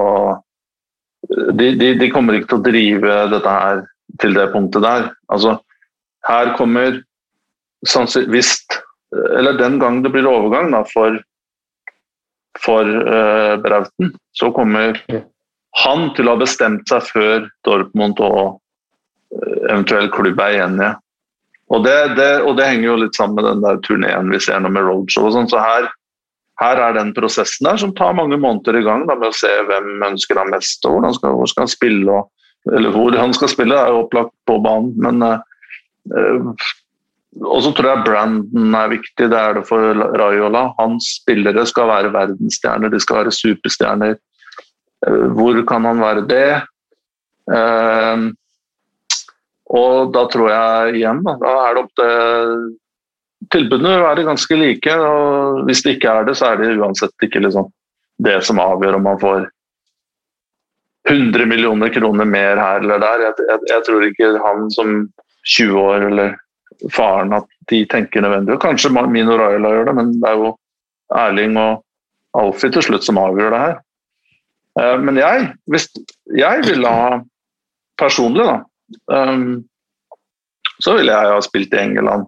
de, 1.53 1.71
de, 1.79 1.93
de, 1.95 2.09
kommer 2.11 2.35
ikke 2.35 2.49
til 2.51 2.59
å 2.59 2.65
drive 2.65 3.17
dette 3.31 3.51
her 3.51 3.83
til 4.21 4.35
det 4.35 4.49
punktet 4.51 4.83
der. 4.83 5.05
Altså, 5.31 5.57
her 6.27 6.53
kommer 6.59 7.01
hvis 8.31 8.55
Eller 9.37 9.57
den 9.59 9.75
gang 9.77 10.01
det 10.01 10.09
blir 10.09 10.25
overgang 10.25 10.71
da, 10.73 10.79
for, 10.89 11.19
for 12.57 12.87
uh, 12.87 13.59
Brauten, 13.61 14.13
så 14.33 14.49
kommer 14.55 14.97
han 15.83 16.07
til 16.17 16.25
å 16.25 16.33
ha 16.33 16.41
bestemt 16.41 16.89
seg 16.89 17.05
før 17.11 17.45
Dortmund 17.67 18.17
og 18.25 18.55
uh, 18.55 19.59
eventuell 19.69 20.09
klubb 20.15 20.41
er 20.41 20.63
enige. 20.63 20.95
Og 21.73 21.81
det, 21.85 21.97
det, 22.19 22.29
og 22.45 22.57
det, 22.59 22.69
henger 22.69 22.87
jo 22.91 22.99
litt 23.01 23.17
sammen 23.17 23.39
med 23.39 23.47
den 23.49 23.63
der 23.63 23.79
turneen 23.85 24.31
vi 24.33 24.41
ser 24.43 24.61
nå 24.61 24.69
med 24.73 24.85
roadshow 24.85 25.29
og 25.29 25.33
sånn. 25.35 25.49
Så 25.49 25.61
her, 25.61 25.87
her, 26.61 26.81
er 26.85 26.99
den 26.99 27.13
prosessen 27.17 27.65
der 27.69 27.79
som 27.81 27.95
tar 27.97 28.13
mange 28.17 28.37
måneder 28.37 28.77
i 28.77 28.83
gang 28.85 29.07
da, 29.09 29.17
med 29.17 29.31
å 29.31 29.37
se 29.37 29.51
hvem 29.69 30.05
ønsker 30.11 30.41
han 30.41 30.53
mest, 30.53 30.85
og 30.85 30.99
hvordan 30.99 31.17
skal, 31.17 31.39
hvor 31.39 31.49
skal 31.49 31.65
han 31.65 31.73
spille. 31.73 32.19
Og, 32.19 32.53
eller 32.77 32.93
hvor 32.93 33.17
han 33.17 33.33
skal 33.35 33.51
spille, 33.51 33.79
er 33.79 33.89
jo 33.89 34.03
opplagt 34.05 34.35
på 34.49 34.59
banen, 34.63 34.93
men 35.01 35.25
uh, 35.25 36.69
og 37.41 37.63
så 37.65 37.71
tror 37.73 37.89
jeg 37.89 38.05
Brandon 38.05 38.75
er 38.77 38.91
viktig. 38.91 39.25
Det 39.31 39.37
er 39.39 39.55
det 39.57 39.63
for 39.65 40.03
Raiola. 40.21 40.67
Hans 40.77 41.07
spillere 41.17 41.63
skal 41.65 41.89
være 41.89 42.11
verdensstjerner, 42.13 42.93
de 42.93 42.99
skal 43.01 43.23
være 43.23 43.33
superstjerner. 43.33 44.19
Uh, 45.07 45.25
hvor 45.33 45.57
kan 45.69 45.89
han 45.89 46.03
være 46.03 46.27
det? 46.29 46.47
Og 49.73 50.13
da 50.13 50.23
tror 50.29 50.51
jeg 50.51 50.99
igjen, 50.99 51.23
da, 51.25 51.35
da 51.41 51.53
er 51.65 51.75
det 51.75 51.83
opp 51.83 51.93
til 51.99 52.71
Tilbudene 53.51 53.97
vil 53.97 54.05
være 54.05 54.25
ganske 54.27 54.57
like. 54.57 54.93
og 54.95 55.65
Hvis 55.67 55.83
det 55.83 55.97
ikke 55.97 56.13
er 56.13 56.27
det, 56.27 56.37
så 56.39 56.51
er 56.51 56.61
det 56.61 56.77
uansett 56.77 57.25
ikke 57.25 57.41
liksom 57.43 57.67
det 58.23 58.37
som 58.47 58.61
avgjør 58.61 58.99
om 58.99 59.07
man 59.09 59.19
får 59.19 59.47
100 61.09 61.45
millioner 61.49 61.91
kroner 61.91 62.25
mer 62.29 62.61
her 62.61 62.79
eller 62.79 63.01
der. 63.03 63.25
Jeg, 63.27 63.47
jeg, 63.49 63.59
jeg 63.73 63.85
tror 63.87 64.05
ikke 64.07 64.31
han 64.45 64.69
som 64.71 64.93
20 65.57 65.79
år 65.81 66.07
eller 66.09 66.35
faren 66.93 67.35
at 67.35 67.47
de 67.69 67.83
tenker 67.91 68.23
nødvendig. 68.23 68.59
Kanskje 68.63 68.93
Mino 69.11 69.37
Raila 69.37 69.73
gjør 69.75 69.89
det, 69.91 69.95
men 69.99 70.13
det 70.21 70.29
er 70.29 70.39
jo 70.39 70.53
Erling 71.13 71.57
og 71.59 71.83
Alfie 72.39 72.71
til 72.73 72.85
slutt 72.87 73.05
som 73.05 73.19
avgjør 73.21 73.53
det 73.53 73.63
her. 73.65 73.75
Eh, 74.79 74.95
men 75.03 75.19
jeg, 75.19 75.49
hvis 75.69 75.89
jeg 76.37 76.63
ville 76.65 76.95
ha 76.95 77.19
personlig, 77.99 78.47
da 78.47 78.61
um, 79.11 79.63
så 80.83 80.97
ville 80.97 81.13
jeg 81.13 81.33
ha 81.33 81.41
spilt 81.45 81.73
i 81.75 81.81
England. 81.81 82.27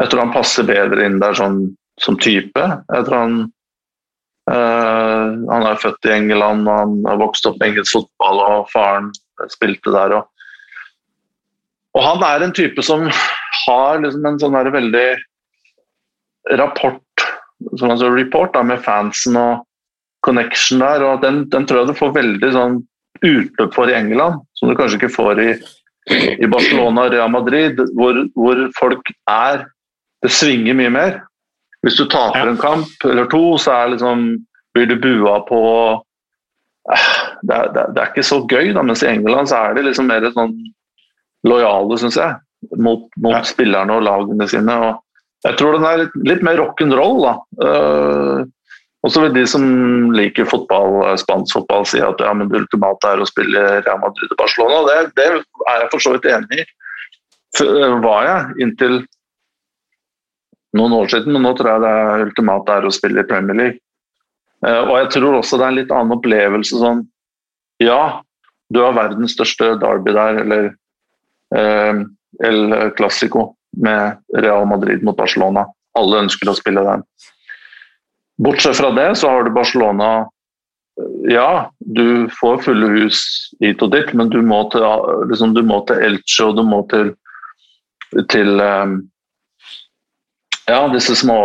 Jeg 0.00 0.10
tror 0.10 0.24
han 0.24 0.34
passer 0.34 0.66
bedre 0.68 1.06
inn 1.06 1.20
der 1.22 1.36
sånn, 1.36 1.62
som 2.00 2.16
type. 2.20 2.62
Jeg 2.62 3.06
tror 3.06 3.16
han 3.18 3.34
uh, 4.48 5.36
Han 5.50 5.66
er 5.68 5.82
født 5.82 6.08
i 6.08 6.14
England, 6.14 6.68
og 6.68 6.78
han 6.78 6.94
har 7.06 7.20
vokst 7.20 7.46
opp 7.46 7.58
med 7.60 7.72
engelsk 7.72 7.98
fotball, 7.98 8.40
og 8.46 8.70
faren 8.72 9.10
spilte 9.52 9.92
der. 9.94 10.16
Og, 10.16 10.24
og 11.98 12.06
han 12.06 12.24
er 12.26 12.46
en 12.46 12.56
type 12.56 12.82
som 12.86 13.06
har 13.66 14.00
liksom 14.00 14.26
en 14.26 14.40
sånn 14.40 14.56
veldig 14.72 15.08
rapport 16.58 17.28
sånn 17.78 17.92
altså 17.92 18.10
report 18.14 18.54
da, 18.54 18.62
med 18.66 18.80
fansen 18.84 19.36
og 19.38 19.66
connection 20.26 20.82
der. 20.82 21.04
og 21.04 21.24
Den, 21.24 21.44
den 21.52 21.66
tror 21.68 21.82
jeg 21.82 21.92
du 21.92 21.98
får 21.98 22.16
veldig 22.16 22.52
sånn 22.56 22.78
utløp 23.24 23.74
for 23.74 23.90
i 23.90 23.96
England, 23.96 24.40
som 24.56 24.70
du 24.70 24.76
kanskje 24.78 25.00
ikke 25.00 25.14
får 25.14 25.42
i, 25.42 25.48
i 26.40 26.48
Barcelona 26.50 27.06
og 27.06 27.14
Real 27.14 27.32
Madrid, 27.32 27.80
hvor, 27.98 28.24
hvor, 28.36 28.64
folk 28.78 29.12
er 29.28 29.66
Det 30.20 30.28
svinger 30.28 30.74
mye 30.76 30.90
mer. 30.92 31.14
Hvis 31.80 31.94
du 31.96 32.02
taper 32.12 32.44
en 32.44 32.58
kamp 32.60 33.04
eller 33.08 33.24
to, 33.32 33.56
så 33.56 33.72
er 33.72 33.94
liksom, 33.94 34.26
blir 34.76 34.90
du 34.90 34.98
bua 35.00 35.38
på 35.48 35.60
eh, 36.92 37.06
det 37.48 37.54
er, 37.56 37.70
det, 37.72 37.84
det 37.94 38.02
er, 38.02 38.10
ikke 38.10 38.26
så 38.28 38.42
gøy, 38.44 38.74
da, 38.76 38.82
mens 38.84 39.00
i 39.00 39.08
England 39.08 39.48
så 39.48 39.62
er 39.62 39.78
de 39.78 39.86
liksom 39.86 40.10
mer 40.12 40.26
sånn 40.34 40.52
lojale, 41.48 41.96
syns 42.02 42.20
jeg, 42.20 42.36
mot, 42.76 43.08
mot 43.16 43.32
ja. 43.32 43.40
spillerne 43.48 43.96
og 43.96 44.04
lagene 44.04 44.50
sine. 44.52 44.76
og 44.76 45.48
jeg 45.48 45.56
tror 45.56 45.78
den 45.78 45.88
er 45.88 46.02
litt, 46.02 46.16
litt 46.28 46.44
mer 46.44 46.60
rock'n'roll. 46.60 47.30
Uh, 47.64 48.44
og 49.00 49.12
så 49.12 49.22
vil 49.24 49.32
de 49.32 49.46
som 49.48 49.62
liker 50.12 50.48
fotball, 50.48 50.98
eh, 51.08 51.16
spansk 51.20 51.56
fotball 51.56 51.86
si 51.88 52.02
at 52.04 52.20
ja, 52.20 52.32
men 52.36 52.50
det 52.50 52.64
ultimate 52.64 53.14
er 53.14 53.22
å 53.22 53.28
spille 53.28 53.62
Real 53.80 54.02
Madrid 54.02 54.32
og 54.34 54.40
Barcelona. 54.40 54.82
Det, 54.88 54.98
det 55.16 55.28
er 55.30 55.84
jeg 55.84 55.90
for 55.94 56.04
så 56.04 56.12
vidt 56.16 56.28
enig 56.28 56.60
i. 56.60 56.66
Eh, 57.64 57.94
var 58.04 58.26
jeg 58.28 58.66
inntil 58.66 58.98
noen 60.76 60.98
år 61.00 61.08
siden, 61.10 61.32
men 61.34 61.42
nå 61.46 61.54
tror 61.58 61.72
jeg 61.72 61.84
det 61.84 61.94
er 62.02 62.26
ultimate 62.28 62.76
er 62.76 62.86
å 62.86 62.92
spille 62.94 63.24
i 63.24 63.30
Premier 63.30 63.58
League. 63.58 63.80
Eh, 64.66 64.82
og 64.84 64.94
jeg 64.98 65.08
tror 65.16 65.38
også 65.38 65.58
det 65.58 65.66
er 65.66 65.72
en 65.72 65.80
litt 65.80 65.94
annen 65.96 66.18
opplevelse 66.18 66.82
sånn 66.82 67.06
Ja, 67.80 68.20
du 68.68 68.82
har 68.84 68.92
verdens 68.92 69.32
største 69.32 69.72
derby 69.80 70.12
der, 70.12 70.42
eller 70.44 70.66
eh, 71.56 72.04
El 72.44 72.60
Clásico 72.98 73.54
med 73.80 74.20
Real 74.36 74.66
Madrid 74.68 75.02
mot 75.06 75.16
Barcelona. 75.16 75.64
Alle 75.96 76.26
ønsker 76.26 76.52
å 76.52 76.58
spille 76.58 76.84
den. 76.84 77.02
Bortsett 78.40 78.76
fra 78.76 78.90
det 78.96 79.14
så 79.20 79.28
har 79.28 79.44
du 79.44 79.50
Barcelona 79.50 80.28
Ja, 81.28 81.72
du 81.78 82.28
får 82.40 82.62
fulle 82.64 82.88
hus 82.96 83.22
hit 83.60 83.82
og 83.84 83.92
dit, 83.92 84.12
men 84.16 84.28
du 84.32 84.40
må 84.44 84.62
til, 84.72 84.84
liksom, 85.30 85.54
du 85.56 85.62
må 85.64 85.80
til 85.88 86.00
Elche 86.04 86.48
og 86.48 86.58
du 86.58 86.64
må 86.66 86.82
til, 86.92 87.12
til 88.32 88.60
um, 88.60 88.98
Ja, 90.68 90.82
disse 90.92 91.16
små 91.18 91.38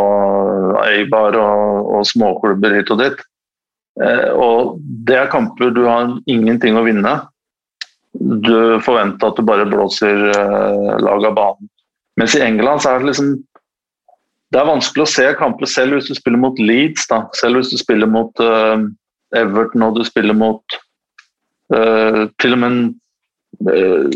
Eibar 0.86 1.38
og, 1.40 1.94
og 1.98 2.08
småklubber 2.08 2.76
hit 2.78 2.92
og 2.94 3.00
dit. 3.02 3.24
Eh, 4.04 4.28
og 4.36 4.76
det 5.08 5.16
er 5.18 5.32
kamper 5.32 5.72
du 5.74 5.86
har 5.88 6.12
ingenting 6.30 6.78
å 6.78 6.84
vinne. 6.86 7.16
Du 8.14 8.78
forventer 8.86 9.32
at 9.32 9.40
du 9.40 9.48
bare 9.48 9.66
blåser 9.68 10.28
lag 11.02 11.26
av 11.32 11.34
banen. 11.40 11.72
Mens 12.20 12.36
i 12.38 12.44
England 12.46 12.84
så 12.84 12.94
er 12.94 13.02
det 13.02 13.10
liksom 13.10 13.34
Det 14.56 14.62
er 14.62 14.70
vanskelig 14.70 15.04
å 15.04 15.12
se 15.12 15.24
kamper 15.36 15.68
selv 15.68 15.98
hvis 15.98 16.08
du 16.08 16.16
spiller 16.16 16.40
mot 16.40 16.60
Leeds. 16.64 17.10
da, 17.12 17.26
Selv 17.36 17.60
hvis 17.60 17.74
du 17.74 17.80
spiller 17.82 18.08
mot 18.08 18.40
uh, 18.40 18.88
Everton 19.36 19.84
og 19.84 19.98
du 19.98 20.06
spiller 20.08 20.38
mot 20.38 20.78
uh, 21.76 22.22
til 22.40 22.56
og 22.56 22.62
med 22.62 22.78
uh, 23.68 24.08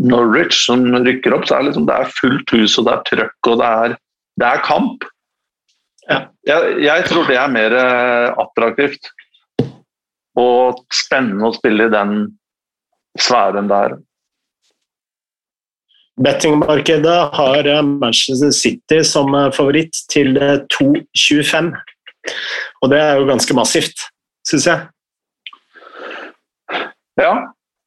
Norwich 0.00 0.56
som 0.64 0.86
rykker 1.04 1.36
opp, 1.36 1.44
så 1.44 1.58
er 1.58 1.68
liksom, 1.68 1.84
det 1.90 1.98
er 2.00 2.14
fullt 2.16 2.54
hus 2.56 2.78
og 2.80 2.88
det 2.88 2.94
er 2.94 3.04
trøkk 3.10 3.50
og 3.52 3.60
det 3.60 3.68
er, 3.84 3.96
det 4.40 4.48
er 4.48 4.64
kamp. 4.64 5.04
Ja. 6.08 6.22
Jeg, 6.48 6.72
jeg, 6.86 7.04
tror 7.12 7.28
det 7.28 7.36
er 7.36 7.52
mer 7.52 7.76
attraktivt 8.40 9.12
og 10.40 10.80
spennende 10.96 11.50
å 11.50 11.54
spille 11.54 11.90
i 11.90 11.92
den 11.92 12.16
sfæren 13.20 13.68
der. 13.68 14.00
Bettingmarkedet 16.20 17.34
har 17.34 17.64
eh, 17.66 17.82
Manchester 17.82 18.50
City 18.50 19.04
som 19.04 19.34
eh, 19.34 19.50
favoritt 19.52 19.96
til 20.12 20.36
2,25. 20.36 21.72
Eh, 21.72 22.32
og 22.82 22.90
det 22.92 23.00
er 23.00 23.16
jo 23.16 23.28
ganske 23.30 23.56
massivt, 23.56 24.04
syns 24.46 24.68
jeg. 24.68 24.84
Ja, 27.20 27.32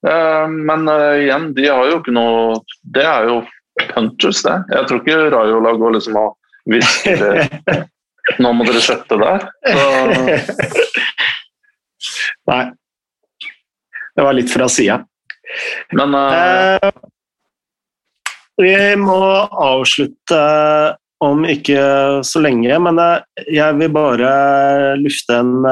men 0.05 0.83
igjen, 1.17 1.47
de 1.57 1.63
har 1.65 1.87
jo 1.89 1.95
ikke 1.97 2.13
noe 2.13 2.59
Det 2.93 3.01
er 3.01 3.25
jo 3.25 3.39
punchers, 3.89 4.43
det. 4.45 4.53
Jeg 4.69 4.85
tror 4.85 4.99
ikke 5.01 5.31
Rayola 5.33 5.71
går 5.81 5.95
liksom 5.95 6.19
og 6.21 6.35
hvisker 6.69 7.23
Nå 8.43 8.51
må 8.53 8.67
dere 8.67 8.83
sette 8.85 9.17
der. 9.17 9.47
Så... 9.65 9.87
Nei. 12.51 12.61
Det 14.13 14.27
var 14.27 14.37
litt 14.37 14.53
fra 14.53 14.69
sida. 14.69 14.99
Men 15.97 16.13
uh... 16.13 16.89
Vi 18.61 18.75
må 18.99 19.19
avslutte 19.51 20.39
om 21.23 21.43
ikke 21.47 21.79
så 22.27 22.41
lenge, 22.43 22.77
men 22.79 22.99
jeg 23.51 23.77
vil 23.79 23.91
bare 23.95 24.29
lufte 24.99 25.39
en 25.41 25.65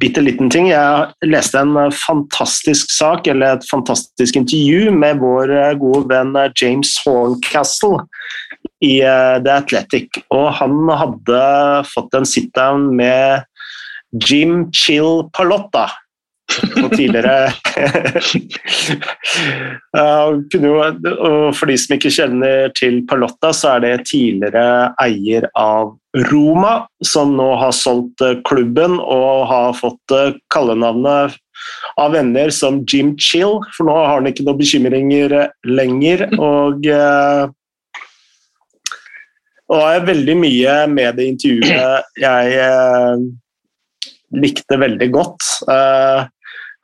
bitte 0.00 0.22
liten 0.24 0.50
ting. 0.50 0.70
Jeg 0.70 1.28
leste 1.30 1.60
en 1.62 1.76
fantastisk 1.94 2.90
sak, 2.90 3.28
eller 3.30 3.58
et 3.58 3.68
fantastisk 3.70 4.38
intervju 4.40 4.90
med 4.94 5.20
vår 5.22 5.52
gode 5.78 6.08
venn 6.10 6.34
James 6.58 6.96
Horncastle 7.04 8.02
i 8.82 8.98
The 9.02 9.54
Athletic. 9.60 10.22
Og 10.34 10.50
han 10.58 10.90
hadde 10.90 11.44
fått 11.92 12.18
en 12.18 12.26
sit-down 12.26 12.90
med 12.98 13.46
Jim 14.24 14.66
Chill 14.74 15.26
Palotta 15.36 15.88
og 16.82 16.92
tidligere 16.96 17.50
For 21.54 21.68
de 21.68 21.76
som 21.78 21.94
ikke 21.96 22.12
kjenner 22.12 22.72
til 22.78 23.02
Palotta, 23.08 23.52
så 23.54 23.76
er 23.76 23.84
det 23.84 24.06
tidligere 24.08 24.92
eier 25.02 25.48
av 25.58 25.92
Roma, 26.16 26.88
som 27.04 27.36
nå 27.36 27.50
har 27.60 27.74
solgt 27.76 28.22
eh, 28.24 28.38
klubben 28.48 28.96
og 28.98 29.46
har 29.50 29.76
fått 29.76 30.14
eh, 30.14 30.32
kallenavnet 30.52 31.36
av 32.00 32.14
venner 32.14 32.50
som 32.54 32.80
Jim 32.88 33.12
Chill, 33.20 33.58
for 33.76 33.84
nå 33.86 33.94
har 33.94 34.16
han 34.16 34.30
ikke 34.30 34.46
noen 34.46 34.58
bekymringer 34.58 35.34
eh, 35.42 35.52
lenger. 35.68 36.28
Og 36.48 36.88
og 39.68 39.76
det 39.84 39.96
er 39.98 40.04
veldig 40.08 40.34
mye 40.40 40.74
med 40.88 41.18
det 41.18 41.26
intervjuet 41.28 42.06
jeg 42.16 42.46
likte 44.40 44.78
veldig 44.80 45.08
godt. 45.12 45.44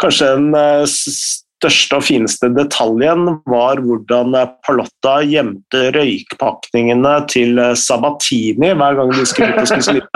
Kanskje 0.03 0.27
den 0.35 0.55
eh, 0.59 0.85
største 0.91 2.01
og 2.01 2.05
fineste 2.05 2.49
detaljen 2.57 3.29
var 3.51 3.81
hvordan 3.85 4.35
eh, 4.39 4.49
Palotta 4.67 5.15
gjemte 5.23 5.81
røykpakningene 5.95 7.15
til 7.31 7.59
eh, 7.63 7.77
Sabatini 7.79 8.73
hver 8.75 8.95
gang 8.99 9.11
de 9.15 9.25
skulle 9.29 9.53
ut 9.55 9.63
og 9.63 9.69
spise 9.71 9.93
litt. 10.01 10.11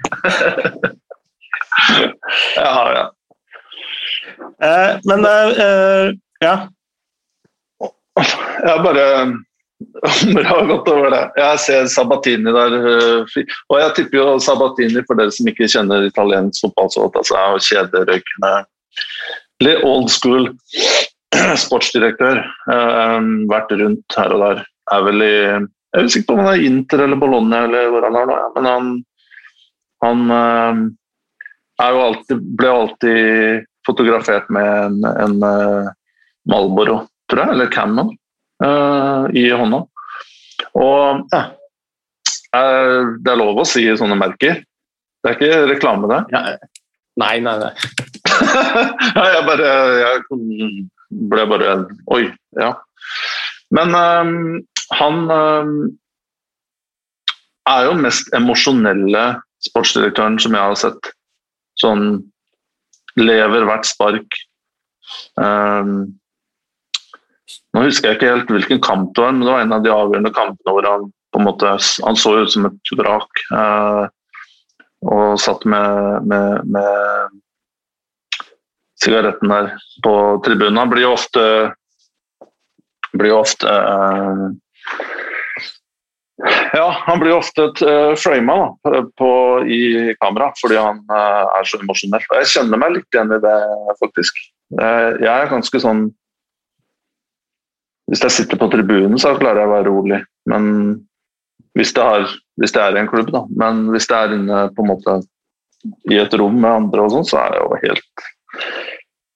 ja, 2.56 2.76
ja. 2.94 3.04
men 5.10 5.20
ja. 6.40 6.54
Jeg 8.20 8.78
bare 8.84 9.04
Bra 10.36 10.56
godt 10.68 10.88
over 10.92 11.08
det. 11.12 11.24
Jeg 11.40 11.58
ser 11.64 11.86
Sabatini 11.88 12.52
der. 12.52 12.74
Og 13.72 13.76
jeg 13.80 13.94
tipper 13.96 14.16
jo 14.18 14.24
Sabatini, 14.44 15.00
for 15.08 15.16
dere 15.16 15.32
som 15.32 15.48
ikke 15.48 15.72
kjenner 15.72 16.04
italiensk 16.04 16.60
fotball 16.66 16.88
så 16.92 16.98
godt, 17.06 17.16
altså 17.22 17.34
er 17.40 17.64
kjederøykende 17.64 18.52
Litt 19.60 19.84
old 19.84 20.08
school 20.12 20.48
sportsdirektør. 21.60 22.42
Uh, 22.68 23.46
vært 23.50 23.74
rundt 23.80 24.16
her 24.18 24.34
og 24.34 24.44
der. 24.44 24.64
Er 24.90 25.04
vel 25.06 25.24
i 25.24 25.34
Jeg 25.34 25.98
er 25.98 26.06
usikker 26.06 26.26
på 26.28 26.34
om 26.36 26.44
han 26.44 26.52
er 26.52 26.64
Inter 26.68 27.04
eller 27.04 27.18
Bologna 27.18 27.64
eller 27.66 27.88
hvor 27.90 28.04
han 28.06 28.16
er 28.18 28.26
nå, 28.30 28.34
men 28.54 28.66
han, 28.70 28.90
han 30.04 30.20
uh, 30.30 30.82
er 31.82 31.96
jo 31.96 32.02
alltid, 32.04 32.44
ble 32.58 32.70
alltid 32.70 33.64
fotografert 33.86 34.50
med 34.54 34.68
en, 34.68 35.00
en 35.10 35.34
uh, 35.42 35.90
Malboro, 36.50 37.00
tror 37.30 37.42
jeg, 37.42 37.54
eller 37.56 37.72
Cannon, 37.74 38.14
i 39.32 39.42
hånda. 39.56 39.78
Og 40.76 41.32
ja, 41.32 41.40
det 42.52 43.32
er 43.32 43.38
lov 43.40 43.62
å 43.62 43.66
si 43.68 43.86
sånne 43.96 44.18
merker. 44.20 44.60
Det 45.20 45.30
er 45.30 45.36
ikke 45.36 45.60
reklame, 45.70 46.10
det. 46.10 46.20
Ja. 46.34 46.56
Nei, 47.20 47.34
nei, 47.44 47.56
nei. 47.60 47.72
jeg 49.34 49.44
bare 49.46 49.70
Jeg 50.00 50.24
ble 51.30 51.46
bare 51.50 51.74
Oi, 52.14 52.24
ja. 52.58 52.74
Men 53.74 53.94
um, 53.94 54.36
han 54.98 55.18
um, 55.30 55.74
er 57.70 57.86
jo 57.86 57.98
mest 58.00 58.30
emosjonelle 58.34 59.24
sportsdirektøren 59.62 60.38
som 60.42 60.56
jeg 60.56 60.70
har 60.72 60.78
sett. 60.78 61.10
Sånn 61.78 62.06
lever 63.20 63.66
hvert 63.68 63.86
spark. 63.86 64.38
Um, 65.38 66.16
nå 67.74 67.84
husker 67.86 68.10
jeg 68.10 68.18
ikke 68.18 68.32
helt 68.32 68.50
hvilken 68.50 68.82
kamp 68.82 69.12
det 69.14 69.22
var, 69.22 69.34
men 69.34 69.44
det 69.46 69.52
var 69.52 69.64
en 69.64 69.76
av 69.76 69.84
de 69.84 69.94
avgjørende 69.94 70.34
kampene 70.34 70.74
hvor 70.74 70.88
han 70.88 71.10
på 71.30 71.38
en 71.38 71.46
måte, 71.46 71.76
han 72.02 72.18
så 72.18 72.32
ut 72.40 72.50
som 72.50 72.66
et 72.66 72.92
vrak. 72.98 73.44
Uh, 73.54 74.08
og 75.10 75.38
satt 75.40 75.62
med, 75.64 76.26
med, 76.28 76.66
med 76.68 77.38
sigaretten 79.04 79.52
der 79.52 79.72
på 80.04 80.14
tribunen. 80.44 80.80
Han 80.80 80.92
blir 80.92 81.08
jo 81.08 81.14
ofte 81.16 81.44
blir 83.10 83.32
jo 83.32 83.40
ofte 83.42 83.66
uh, 83.66 84.50
ja, 86.72 86.86
han 87.06 87.20
blir 87.20 87.34
ofte 87.36 87.66
uh, 87.84 88.14
frama 88.16 88.56
i 89.66 90.14
kamera 90.20 90.50
fordi 90.60 90.78
han 90.80 91.02
uh, 91.10 91.44
er 91.58 91.68
så 91.68 91.80
emosjonell. 91.80 92.24
Jeg 92.40 92.52
kjenner 92.54 92.80
meg 92.80 92.94
litt 92.96 93.14
igjen 93.16 93.34
i 93.36 93.40
det, 93.42 93.56
faktisk. 94.00 94.40
Uh, 94.78 95.18
jeg 95.20 95.30
er 95.34 95.50
ganske 95.50 95.80
sånn 95.82 96.04
Hvis 98.10 98.22
jeg 98.24 98.34
sitter 98.34 98.58
på 98.58 98.66
tribunen, 98.70 99.18
så 99.22 99.36
klarer 99.38 99.62
jeg 99.62 99.68
å 99.68 99.74
være 99.74 99.86
rolig. 99.86 100.16
Men 100.50 100.64
hvis 101.78 101.92
det, 101.94 102.02
har, 102.02 102.24
hvis 102.58 102.72
det 102.74 102.80
er 102.82 102.96
i 102.96 103.02
en 103.04 103.10
klubb, 103.10 103.28
da. 103.30 103.44
Men 103.54 103.84
hvis 103.92 104.08
det 104.10 104.16
er 104.16 104.34
inne 104.34 104.64
på 104.74 104.82
en 104.82 104.90
måte 104.90 105.14
i 106.10 106.18
et 106.18 106.34
rom 106.40 106.56
med 106.58 106.70
andre 106.70 107.04
og 107.04 107.14
sånn, 107.14 107.28
så 107.28 107.38
er 107.44 107.54
jeg 107.54 107.62
jo 107.62 107.78
helt 107.84 108.24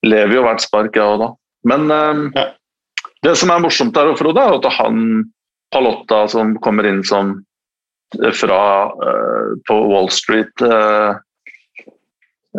lever 0.05 0.39
jo 0.39 0.45
hvert 0.45 0.63
spark, 0.65 0.97
jeg 0.97 1.05
òg 1.05 1.23
da. 1.23 1.31
Men 1.69 1.89
um, 1.89 2.29
ja. 2.37 2.49
det 3.25 3.35
som 3.41 3.53
er 3.53 3.63
morsomt 3.65 3.97
der, 3.97 4.13
Frode, 4.19 4.43
er 4.43 4.59
at 4.59 4.71
han 4.79 5.25
Palotta 5.75 6.25
som 6.31 6.55
kommer 6.63 6.87
inn 6.87 7.03
som 7.07 7.35
eh, 8.23 8.33
fra 8.37 8.63
uh, 8.95 9.55
på 9.67 9.79
Wall 9.91 10.11
Street 10.13 10.63
uh, 10.63 11.17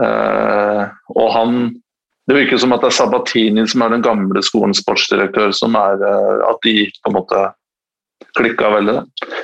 uh, 0.01 0.81
Og 1.15 1.29
han 1.31 1.59
Det 2.27 2.35
virker 2.35 2.59
som 2.59 2.73
at 2.75 2.83
det 2.83 2.89
er 2.89 2.97
Sabatini 2.97 3.67
som 3.69 3.85
er 3.85 3.93
den 3.93 4.03
gamle 4.03 4.41
skolens 4.43 4.81
sportsdirektør, 4.81 5.53
som 5.53 5.77
er 5.77 6.01
At 6.49 6.57
de 6.65 6.89
på 6.89 7.11
en 7.11 7.19
måte 7.19 7.43
klikka 8.35 8.71
veldig. 8.71 8.95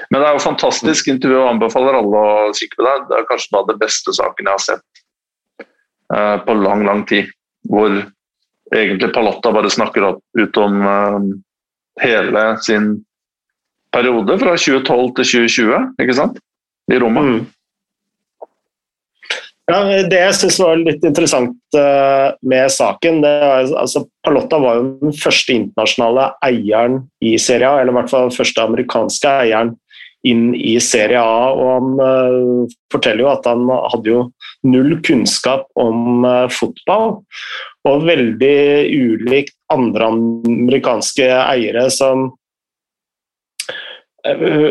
Men 0.10 0.18
det 0.18 0.26
er 0.28 0.34
jo 0.36 0.42
fantastisk 0.44 1.08
intervju 1.12 1.38
og 1.38 1.50
anbefaler 1.54 1.96
alle 1.96 2.24
å 2.26 2.50
kikke 2.58 2.80
på 2.80 2.88
det. 2.88 2.96
Det 3.08 3.20
er 3.20 3.28
kanskje 3.30 3.54
noe 3.54 3.62
av 3.62 3.70
det 3.70 3.76
beste 3.84 4.16
saken 4.18 4.50
jeg 4.50 4.58
har 4.58 4.64
sett 4.66 6.44
på 6.48 6.56
lang, 6.60 6.82
lang 6.88 7.06
tid 7.08 7.30
hvor 7.70 7.94
egentlig 8.76 9.12
Palotta 9.14 9.52
bare 9.54 9.70
snakker 9.70 10.14
ut 10.40 10.58
om 10.58 10.82
uh, 10.82 11.24
hele 12.02 12.46
sin 12.64 12.94
periode 13.92 14.38
fra 14.40 14.56
2012 14.56 15.10
til 15.18 15.32
2020, 15.48 15.90
ikke 16.02 16.16
sant? 16.16 16.40
I 16.92 17.00
Roma. 17.00 17.22
Mm. 17.22 17.42
Ja, 19.72 19.78
det 20.10 20.18
jeg 20.18 20.36
syns 20.36 20.58
var 20.60 20.80
litt 20.80 21.04
interessant 21.08 21.78
uh, 21.78 22.34
med 22.44 22.72
saken 22.74 23.22
det 23.24 23.30
er, 23.32 23.70
altså, 23.80 24.04
Palotta 24.26 24.60
var 24.60 24.80
jo 24.80 24.88
den 25.04 25.16
første 25.16 25.56
internasjonale 25.56 26.32
eieren 26.44 26.98
i 27.24 27.38
Serie 27.40 27.70
A, 27.70 27.80
eller 27.80 27.94
i 27.94 28.00
hvert 28.00 28.12
fall 28.12 28.28
den 28.28 28.36
første 28.36 28.66
amerikanske 28.66 29.36
eieren 29.46 29.76
inn 30.28 30.52
i 30.56 30.76
Serie 30.84 31.22
A. 31.22 31.50
Og 31.54 31.72
han 31.76 32.02
uh, 32.02 32.76
forteller 32.94 33.26
jo 33.26 33.32
at 33.32 33.48
han 33.50 33.66
hadde 33.70 34.14
jo 34.14 34.22
null 34.68 35.00
kunnskap 35.06 35.68
om 35.80 36.26
uh, 36.28 36.46
fotball. 36.52 37.22
Og 37.90 38.06
veldig 38.06 38.60
ulikt 38.94 39.58
andre 39.74 40.12
amerikanske 40.14 41.28
eiere 41.42 41.88
som 41.94 42.30
uh, 44.28 44.70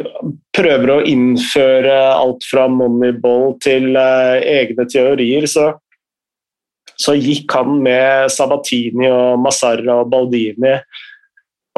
prøver 0.56 0.94
å 0.94 1.02
innføre 1.08 2.00
alt 2.14 2.46
fra 2.46 2.68
moneyball 2.70 3.56
til 3.64 3.94
egne 3.98 4.88
teorier. 4.90 5.48
så 5.50 5.72
så 7.00 7.14
gikk 7.16 7.48
han 7.56 7.78
med 7.80 8.28
Sabatini 8.28 9.06
og 9.08 9.38
Massara 9.40 10.02
og 10.02 10.10
Baldini 10.12 10.74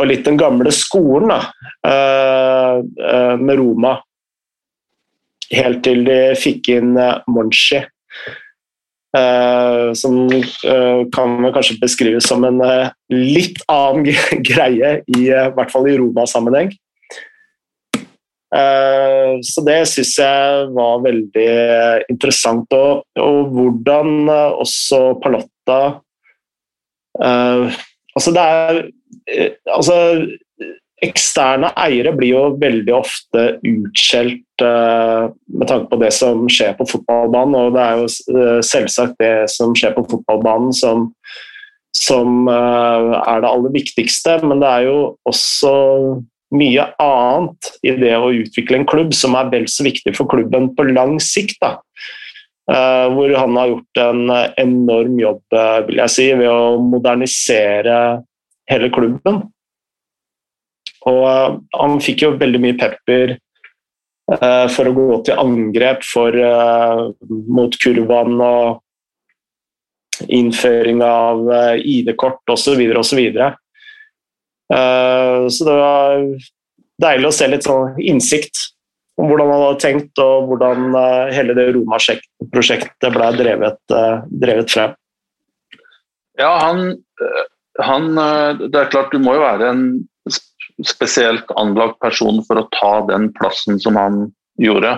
og 0.02 0.10
litt 0.10 0.26
den 0.26 0.38
gamle 0.40 0.72
skolen 0.74 1.30
da, 1.30 1.40
eh, 1.86 2.82
eh, 3.06 3.36
med 3.38 3.58
Roma. 3.60 3.96
Helt 5.52 5.82
til 5.84 6.04
de 6.08 6.20
fikk 6.38 6.72
inn 6.74 6.94
Monchi. 6.96 7.22
Monchi. 7.28 7.84
som 9.92 10.14
kan 11.12 11.42
kanskje 11.52 11.74
beskrives 11.82 12.24
som 12.24 12.46
en 12.48 12.62
litt 13.12 13.58
annen 13.68 14.06
greie, 14.48 15.02
i, 15.04 15.26
i 15.26 15.50
hvert 15.52 15.68
fall 15.68 15.84
i 15.90 15.98
Roma-sammenheng. 16.00 16.70
Så 19.44 19.64
det 19.66 19.76
syns 19.90 20.14
jeg 20.16 20.64
var 20.72 21.04
veldig 21.04 21.44
interessant. 22.08 22.72
Og, 22.72 23.04
og 23.20 23.52
hvordan 23.52 24.32
også 24.32 25.02
Palotta 25.20 25.78
Altså 28.16 28.32
det 28.32 28.48
er 28.48 28.80
Eh, 28.80 29.01
altså, 29.70 29.96
eksterne 31.02 31.72
eiere 31.82 32.12
blir 32.14 32.32
jo 32.36 32.42
veldig 32.62 32.94
ofte 32.94 33.46
utskjelt 33.66 34.62
uh, 34.62 35.30
med 35.50 35.68
tanke 35.68 35.90
på 35.90 35.98
det 36.02 36.12
som 36.14 36.44
skjer 36.50 36.76
på 36.78 36.86
fotballbanen, 36.92 37.56
og 37.58 37.76
det 37.76 37.82
er 37.82 38.02
jo 38.02 38.08
uh, 38.36 38.60
selvsagt 38.66 39.18
det 39.22 39.34
som 39.52 39.74
skjer 39.78 39.96
på 39.96 40.06
fotballbanen 40.12 40.70
som, 40.76 41.08
som 41.96 42.46
uh, 42.46 43.18
er 43.18 43.42
det 43.42 43.50
aller 43.50 43.74
viktigste, 43.74 44.38
men 44.46 44.62
det 44.62 44.70
er 44.70 44.88
jo 44.90 44.98
også 45.28 45.74
mye 46.52 46.86
annet 47.02 47.72
i 47.82 47.94
det 47.96 48.12
å 48.14 48.32
utvikle 48.36 48.78
en 48.82 48.88
klubb 48.88 49.14
som 49.16 49.34
er 49.38 49.48
vel 49.50 49.64
så 49.72 49.86
viktig 49.86 50.12
for 50.14 50.30
klubben 50.30 50.70
på 50.76 50.84
lang 50.90 51.16
sikt. 51.22 51.56
da. 51.64 51.78
hvor 52.68 53.32
han 53.34 53.56
har 53.56 53.70
gjort 53.70 54.00
en 54.02 54.20
enorm 54.60 55.16
jobb 55.18 55.56
vil 55.88 56.02
jeg 56.02 56.12
si, 56.12 56.26
ved 56.36 56.52
å 56.52 56.76
modernisere 56.84 57.96
hele 58.70 58.90
klubben. 58.94 59.42
Og 61.08 61.22
uh, 61.26 61.56
han 61.78 61.98
fikk 62.02 62.26
jo 62.26 62.36
veldig 62.38 62.60
mye 62.62 62.78
pepper 62.78 63.34
eh, 63.34 64.66
for 64.70 64.88
å 64.88 64.94
gå 64.94 65.06
til 65.26 65.40
angrep 65.42 66.04
for, 66.06 66.36
eh, 66.36 67.00
mot 67.58 67.74
kurven 67.82 68.38
og 68.38 70.28
innføring 70.30 71.02
av 71.02 71.48
ID-kort 71.82 72.52
osv. 72.54 72.78
osv. 73.00 73.18
Videre. 73.18 73.48
så 74.70 75.64
det 75.66 75.72
var 75.76 76.20
deilig 77.02 77.26
å 77.28 77.32
se 77.34 77.48
litt 77.50 77.66
sånn 77.66 77.98
innsikt 77.98 78.60
om 79.18 79.26
hvordan 79.28 79.50
han 79.50 79.62
hadde 79.64 79.80
tenkt, 79.82 80.20
og 80.22 80.52
hvordan 80.52 80.94
hele 81.34 81.56
det 81.58 81.66
Roma-prosjektet 81.74 83.08
ble 83.16 83.32
drevet, 83.40 83.96
drevet 84.30 84.72
frem. 84.76 84.94
Ja, 86.38 86.52
han 86.68 86.94
han, 87.80 88.18
eh, 88.18 88.68
det 88.68 88.78
er 88.78 88.90
klart 88.90 89.12
Du 89.12 89.18
må 89.22 89.36
jo 89.36 89.44
være 89.44 89.70
en 89.72 89.84
spesielt 90.82 91.50
anlagt 91.60 91.98
person 92.02 92.40
for 92.46 92.58
å 92.58 92.68
ta 92.74 92.92
den 93.06 93.28
plassen 93.36 93.78
som 93.80 93.96
han 94.00 94.24
gjorde. 94.60 94.96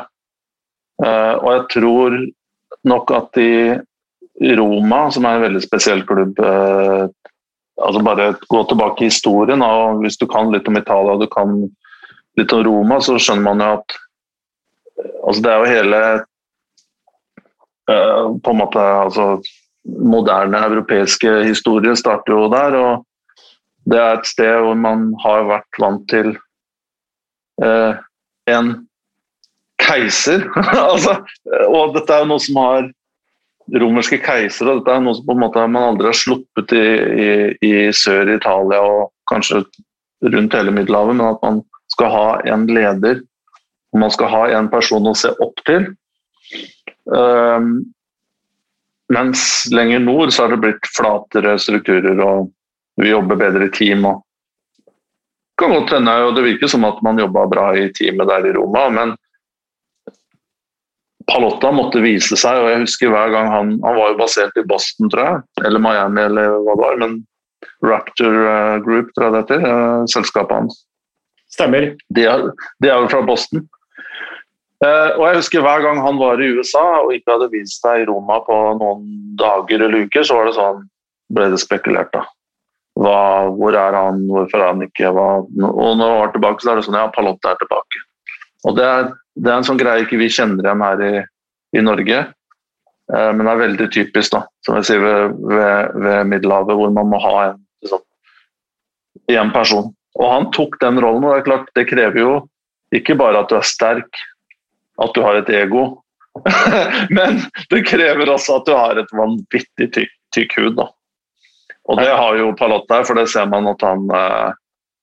Eh, 1.05 1.35
og 1.35 1.49
jeg 1.51 1.65
tror 1.75 2.17
nok 2.89 3.11
at 3.15 3.41
i 3.43 4.55
Roma, 4.59 5.11
som 5.15 5.27
er 5.27 5.37
en 5.37 5.47
veldig 5.47 5.63
spesiell 5.63 6.03
klubb 6.07 6.39
eh, 6.43 7.07
altså 7.83 8.03
Bare 8.07 8.33
gå 8.51 8.61
tilbake 8.71 9.05
i 9.05 9.11
historien. 9.11 9.63
og 9.63 10.03
Hvis 10.03 10.19
du 10.19 10.27
kan 10.31 10.53
litt 10.53 10.69
om 10.71 10.79
Italia 10.79 11.15
og 11.15 11.23
du 11.23 11.29
kan 11.31 11.57
litt 12.39 12.53
om 12.55 12.63
Roma, 12.67 13.01
så 13.03 13.19
skjønner 13.19 13.47
man 13.51 13.63
jo 13.63 13.73
at 13.79 13.99
altså 15.27 15.43
Det 15.43 15.51
er 15.51 15.59
jo 15.59 15.75
hele 15.75 16.01
på 17.85 18.53
en 18.55 18.57
måte 18.57 18.81
altså 18.81 19.25
moderne 19.85 20.61
europeiske 20.69 21.31
historie 21.49 21.97
starter 21.97 22.33
jo 22.33 22.49
der. 22.53 22.77
og 22.79 23.05
Det 23.85 24.01
er 24.01 24.19
et 24.19 24.27
sted 24.27 24.57
hvor 24.65 24.75
man 24.79 25.13
har 25.25 25.47
vært 25.51 25.81
vant 25.81 26.05
til 26.09 26.35
eh, 27.63 28.03
en 28.51 28.75
keiser. 29.83 30.47
altså, 30.93 31.19
og 31.69 31.97
dette 31.97 32.15
er 32.15 32.25
jo 32.25 32.31
noe 32.33 32.45
som 32.45 32.61
har 32.63 32.89
romerske 33.81 34.21
keisere. 34.25 34.79
Dette 34.81 34.97
er 34.97 35.05
noe 35.05 35.17
som 35.19 35.29
på 35.29 35.37
en 35.37 35.45
måte 35.45 35.67
man 35.67 35.91
aldri 35.91 36.11
har 36.11 36.19
sluppet 36.19 36.73
i, 36.77 36.87
i, 37.27 37.29
i 37.65 37.75
Sør-Italia 37.93 38.81
og 38.81 39.13
kanskje 39.31 39.65
rundt 40.25 40.57
hele 40.57 40.73
Middelhavet, 40.73 41.17
men 41.17 41.29
at 41.29 41.45
man 41.45 41.63
skal 41.93 42.13
ha 42.13 42.27
en 42.49 42.67
leder 42.73 43.21
og 43.95 44.01
man 44.03 44.11
skal 44.11 44.31
ha 44.33 44.47
en 44.59 44.69
person 44.73 45.07
å 45.07 45.15
se 45.17 45.31
opp 45.45 45.61
til. 45.69 45.87
Um, 47.07 47.95
mens 49.13 49.67
lenger 49.73 50.01
nord 50.01 50.33
så 50.33 50.45
har 50.45 50.55
det 50.55 50.63
blitt 50.63 50.87
flatere 50.97 51.59
strukturer, 51.61 52.21
og 52.25 52.53
vi 53.01 53.11
jobber 53.11 53.37
bedre 53.41 53.69
i 53.69 53.75
team. 53.75 54.07
og 54.09 54.23
kan 55.59 55.71
godt 55.71 55.93
hende, 55.95 56.15
og 56.25 56.35
Det 56.35 56.45
virker 56.45 56.71
som 56.71 56.85
at 56.85 57.03
man 57.03 57.19
jobba 57.19 57.47
bra 57.47 57.67
i 57.79 57.93
teamet 57.95 58.29
der 58.29 58.49
i 58.49 58.55
Roma, 58.57 58.89
men 58.91 59.15
Palotta 61.31 61.71
måtte 61.73 62.03
vise 62.05 62.37
seg. 62.37 62.59
og 62.61 62.71
jeg 62.71 62.81
husker 62.83 63.13
hver 63.13 63.31
gang 63.33 63.49
Han 63.49 63.71
han 63.85 63.97
var 63.97 64.11
jo 64.13 64.19
basert 64.19 64.57
i 64.61 64.67
Boston, 64.69 65.11
tror 65.11 65.25
jeg, 65.25 65.43
eller 65.65 65.81
Miami, 65.81 66.21
eller 66.21 66.59
hva 66.59 66.75
det 66.75 66.83
var. 66.83 66.97
men 66.97 67.27
Raptor 67.85 68.35
eh, 68.35 68.83
Group, 68.85 69.15
tror 69.15 69.25
jeg 69.25 69.33
det 69.33 69.41
heter, 69.45 69.65
eh, 69.69 70.05
selskapet 70.13 70.57
hans. 70.57 70.85
Stemmer. 71.55 71.95
De 72.15 72.27
er, 72.29 72.51
de 72.83 72.91
er 72.91 72.99
jo 73.01 73.09
fra 73.09 73.23
Boston. 73.25 73.65
Uh, 74.83 75.15
og 75.17 75.23
jeg 75.29 75.39
husker 75.39 75.63
Hver 75.63 75.85
gang 75.85 76.01
han 76.03 76.17
var 76.19 76.41
i 76.43 76.51
USA 76.57 76.83
og 77.05 77.13
ikke 77.15 77.37
hadde 77.37 77.53
vist 77.53 77.85
seg 77.85 78.03
i 78.03 78.07
Roma 78.09 78.41
på 78.45 78.57
noen 78.81 79.05
dager 79.39 79.85
eller 79.87 80.09
uker, 80.09 80.27
så 80.27 80.39
var 80.39 80.49
det 80.49 80.57
sånn, 80.59 80.81
ble 81.35 81.51
det 81.53 81.61
spekulert. 81.63 82.11
da. 82.13 82.25
Hva, 82.99 83.51
hvor 83.55 83.75
er 83.79 83.97
han, 83.97 84.21
hvorfor 84.31 84.61
er 84.61 84.73
han 84.73 84.85
ikke 84.85 85.11
hva, 85.15 85.29
Og 85.43 85.97
når 85.99 86.11
han 86.11 86.21
var 86.21 86.35
tilbake, 86.35 86.63
så 86.63 86.73
er 86.73 86.79
det 86.79 86.87
sånn 86.87 86.99
ja, 86.99 87.09
Palotte 87.15 87.51
er 87.51 87.59
tilbake. 87.63 88.03
Og 88.65 88.77
Det 88.79 88.85
er, 88.87 89.09
det 89.35 89.51
er 89.51 89.61
en 89.61 89.67
sånn 89.67 89.81
greie 89.81 90.05
ikke 90.05 90.21
vi 90.21 90.31
kjenner 90.33 90.63
igjen 90.63 90.85
her 90.85 91.05
i, 91.05 91.13
i 91.79 91.85
Norge, 91.85 92.21
uh, 93.15 93.31
men 93.33 93.45
det 93.45 93.53
er 93.55 93.63
veldig 93.65 93.89
typisk, 93.95 94.37
da, 94.37 94.45
som 94.67 94.79
jeg 94.79 94.91
sier, 94.91 95.05
ved, 95.05 95.39
ved, 95.55 95.99
ved 96.07 96.31
Middelhavet, 96.33 96.79
hvor 96.79 96.95
man 96.95 97.11
må 97.11 97.23
ha 97.25 97.35
en, 97.49 97.59
liksom, 97.85 98.05
en 99.39 99.55
person. 99.55 99.91
Og 100.21 100.31
han 100.31 100.51
tok 100.55 100.79
den 100.83 101.01
rollen, 101.03 101.25
og 101.27 101.35
det 101.35 101.43
er 101.43 101.49
klart, 101.49 101.73
det 101.79 101.89
krever 101.91 102.21
jo 102.23 102.35
ikke 102.95 103.17
bare 103.19 103.43
at 103.43 103.51
du 103.51 103.59
er 103.59 103.67
sterk, 103.67 104.23
at 105.03 105.15
du 105.15 105.23
har 105.25 105.39
et 105.41 105.51
ego. 105.51 105.87
Men 107.17 107.41
det 107.71 107.85
krever 107.89 108.31
også 108.31 108.59
at 108.61 108.69
du 108.69 108.75
har 108.75 109.01
et 109.01 109.15
vanvittig 109.15 109.91
tykk, 109.95 110.13
tykk 110.35 110.59
hud. 110.59 110.77
Da. 110.79 110.89
Og 111.91 112.01
det 112.01 112.11
har 112.11 112.39
jo 112.39 112.53
Palott 112.59 112.87
der, 112.91 113.05
for 113.07 113.19
det 113.19 113.29
ser 113.33 113.49
man 113.51 113.69
at 113.71 113.83
han, 113.85 114.07
eh, 114.15 114.55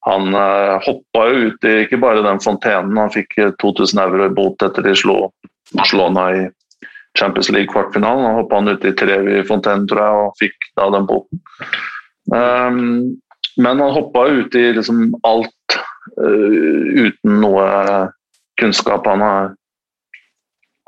han 0.07 0.33
eh, 0.37 0.77
hoppa 0.87 1.27
jo 1.29 1.51
ut 1.51 1.69
i 1.69 1.75
ikke 1.85 2.01
bare 2.01 2.25
den 2.25 2.41
fontenen, 2.43 2.97
han 2.97 3.13
fikk 3.13 3.37
2000 3.61 4.01
euro 4.01 4.25
i 4.25 4.33
bot 4.33 4.65
etter 4.65 4.85
de 4.85 4.95
slo 4.97 5.19
Barcelona 5.77 6.25
i 6.35 6.41
Champions 7.19 7.51
League-kvartfinalen. 7.51 8.25
Han 8.25 8.39
hoppa 8.39 8.55
han 8.55 8.71
ut 8.71 8.85
i 8.85 8.93
Trevi-fontenen, 8.97 9.87
tror 9.89 10.01
jeg, 10.01 10.25
og 10.25 10.37
fikk 10.39 10.69
da 10.79 10.87
den 10.95 11.07
boten. 11.09 11.41
Um, 12.31 12.77
men 13.57 13.81
han 13.83 13.95
hoppa 13.95 14.27
i 14.31 14.67
liksom 14.77 15.09
alt 15.27 15.75
uh, 16.21 17.07
uten 17.07 17.41
noe 17.43 17.67
kunnskap. 18.61 19.07
Han 19.07 19.23
har 19.25 19.51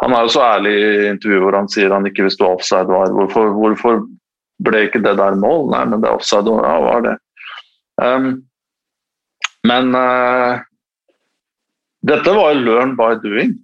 han 0.04 0.16
er 0.16 0.26
jo 0.26 0.34
så 0.34 0.44
ærlig 0.46 0.74
i 0.76 1.08
intervjuet 1.10 1.46
hvor 1.46 1.58
han 1.58 1.70
sier 1.72 1.94
han 1.96 2.08
ikke 2.10 2.26
visste 2.28 2.44
hva 2.44 2.58
offside 2.58 2.90
var. 2.92 3.12
Hvorfor, 3.16 3.54
hvorfor, 3.56 4.04
ble 4.64 4.86
ikke 4.86 5.02
det 5.04 5.16
der 5.20 5.36
mål? 5.40 5.70
Nei, 5.74 5.84
men 5.92 6.04
det 6.04 6.10
er 6.10 6.18
offside. 6.20 6.52
Ja, 6.64 6.74
var 6.84 7.06
det. 7.06 7.14
Um, 8.04 8.28
men 9.68 9.96
uh, 9.96 10.60
dette 12.08 12.36
var 12.36 12.54
jo 12.54 12.66
learn 12.68 12.98
by 13.00 13.16
doing. 13.24 13.56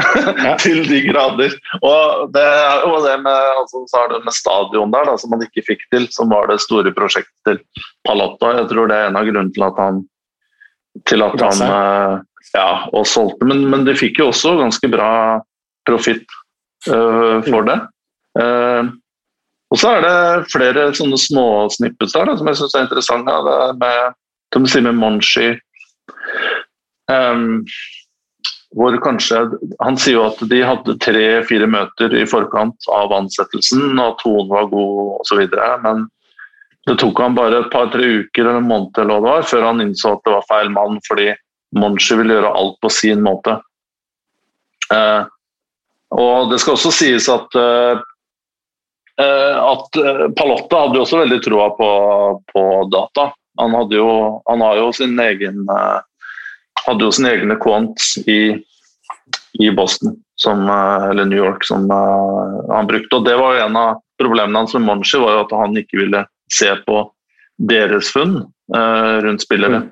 til 0.62 0.84
de 0.86 1.00
grader. 1.04 1.54
Og 1.84 2.30
det 2.34 2.44
er 2.46 2.84
jo 2.86 3.00
det 3.04 3.16
med, 3.24 3.48
altså, 3.60 3.82
så 3.90 4.04
er 4.04 4.12
det 4.14 4.22
med 4.24 4.36
stadion 4.36 4.94
der, 4.94 5.10
da, 5.10 5.16
som 5.18 5.34
man 5.34 5.44
ikke 5.44 5.66
fikk 5.66 5.84
til, 5.92 6.06
som 6.14 6.30
var 6.32 6.48
det 6.48 6.60
store 6.62 6.92
prosjektet 6.96 7.34
til 7.48 7.60
Palotta. 8.06 8.54
Jeg 8.60 8.70
tror 8.70 8.88
det 8.90 8.96
er 8.96 9.10
en 9.10 9.18
av 9.20 9.28
grunnene 9.28 9.54
til 9.56 9.66
at 9.66 9.82
han 9.82 10.02
til 11.06 11.22
at 11.22 11.36
han 11.38 11.60
uh, 11.62 12.22
ja, 12.54 12.70
og 12.96 13.06
solgte. 13.06 13.46
Men, 13.46 13.66
men 13.70 13.86
de 13.86 13.94
fikk 13.98 14.22
jo 14.22 14.30
også 14.30 14.56
ganske 14.58 14.90
bra 14.90 15.10
profitt 15.90 16.26
uh, 16.88 17.42
for 17.46 17.66
det. 17.68 17.78
Uh, 18.38 18.94
og 19.70 19.78
så 19.78 19.94
er 19.96 20.04
det 20.06 20.50
flere 20.50 20.88
sånne 20.98 21.18
småsnippets 21.20 22.16
der 22.16 22.26
da, 22.26 22.36
som 22.38 22.50
jeg 22.50 22.58
syns 22.58 22.76
er 22.76 22.86
interessante. 22.86 23.34
Ja, 23.34 23.70
med, 23.78 24.18
som 24.54 24.66
sier 24.70 24.94
Monshi. 24.96 25.50
Um, 27.10 27.66
hvor 28.78 28.94
kanskje 29.02 29.48
Han 29.82 29.96
sier 29.98 30.14
jo 30.14 30.26
at 30.28 30.42
de 30.50 30.60
hadde 30.62 30.94
tre-fire 31.02 31.66
møter 31.70 32.14
i 32.14 32.26
forkant 32.28 32.86
av 32.94 33.14
ansettelsen, 33.14 33.98
og 33.98 34.04
at 34.12 34.20
tonen 34.22 34.50
var 34.50 34.70
god 34.70 35.22
osv. 35.22 35.42
Men 35.86 36.06
det 36.88 36.98
tok 37.02 37.18
han 37.22 37.38
bare 37.38 37.64
et 37.64 37.72
par-tre 37.72 38.06
uker 38.22 38.44
eller 38.46 38.60
en 38.60 38.70
måned 38.70 38.98
eller 38.98 39.18
hva 39.18 39.20
det 39.20 39.30
var, 39.30 39.48
før 39.50 39.66
han 39.68 39.82
innså 39.84 40.14
at 40.14 40.22
det 40.26 40.36
var 40.36 40.46
feil 40.50 40.70
mann, 40.74 41.00
fordi 41.06 41.32
Monshi 41.78 42.16
ville 42.18 42.38
gjøre 42.38 42.54
alt 42.62 42.78
på 42.82 42.90
sin 42.94 43.20
måte. 43.22 43.58
Eh, 44.90 45.26
og 46.10 46.50
det 46.50 46.58
skal 46.60 46.76
også 46.76 46.92
sies 46.94 47.28
at 47.30 47.58
eh, 47.58 48.00
eh 49.20 49.58
at 49.60 50.00
eh, 50.00 50.24
Palotta 50.36 50.84
hadde 50.84 50.98
jo 50.98 51.04
også 51.04 51.20
veldig 51.22 51.38
troa 51.44 51.68
på, 51.76 51.90
på, 52.52 52.64
data. 52.92 53.30
Han, 53.60 53.76
jo, 53.92 54.40
han 54.48 54.64
har 54.64 54.78
jo 54.80 54.90
sin 54.96 55.18
egen 55.20 55.66
hadde 56.80 57.04
jo 57.04 57.12
sine 57.12 57.34
egne 57.34 57.56
quants 57.60 58.14
i, 58.30 58.56
i 59.60 59.70
Boston, 59.76 60.14
som, 60.40 60.62
eller 60.64 61.28
New 61.28 61.38
York, 61.38 61.66
som 61.68 61.84
han 61.90 62.88
brukte. 62.88 63.18
Og 63.18 63.26
det 63.26 63.34
var 63.36 63.58
jo 63.58 63.66
en 63.66 63.76
av 63.76 63.98
problemene 64.22 64.62
hans 64.62 64.72
med 64.78 64.86
Monchi, 64.86 65.20
var 65.20 65.34
jo 65.34 65.42
at 65.42 65.52
han 65.60 65.76
ikke 65.76 66.00
ville 66.00 66.22
se 66.48 66.70
på 66.86 67.02
deres 67.68 68.08
funn 68.14 68.38
rundt 69.26 69.44
spillere. 69.44 69.82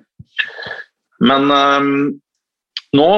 Men 1.21 1.51
um, 1.53 1.93
nå 2.97 3.09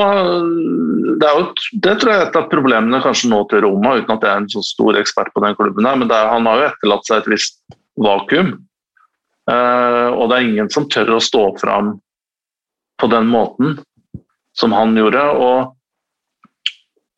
det, 1.21 1.29
er 1.29 1.37
jo, 1.37 1.45
det 1.85 1.93
tror 2.01 2.11
jeg 2.11 2.21
er 2.21 2.29
et 2.29 2.39
av 2.41 2.49
problemene 2.51 3.03
kanskje 3.05 3.31
nå 3.31 3.43
til 3.51 3.63
Roma, 3.67 3.95
uten 4.01 4.17
at 4.17 4.25
jeg 4.25 4.33
er 4.33 4.43
en 4.43 4.51
så 4.51 4.63
stor 4.67 4.99
ekspert 4.99 5.31
på 5.35 5.43
den 5.45 5.57
klubben. 5.59 5.87
her, 5.87 5.99
men 6.01 6.11
er, 6.11 6.31
Han 6.33 6.49
har 6.49 6.59
jo 6.59 6.69
etterlatt 6.71 7.07
seg 7.07 7.21
et 7.21 7.31
visst 7.35 7.61
vakuum. 8.01 8.55
Uh, 9.51 10.11
og 10.15 10.31
det 10.31 10.37
er 10.37 10.47
ingen 10.49 10.71
som 10.73 10.89
tør 10.91 11.17
å 11.17 11.23
stå 11.23 11.45
fram 11.61 11.95
på 13.01 13.09
den 13.11 13.31
måten 13.31 13.79
som 14.59 14.75
han 14.77 14.97
gjorde. 14.99 15.23
og 15.39 15.77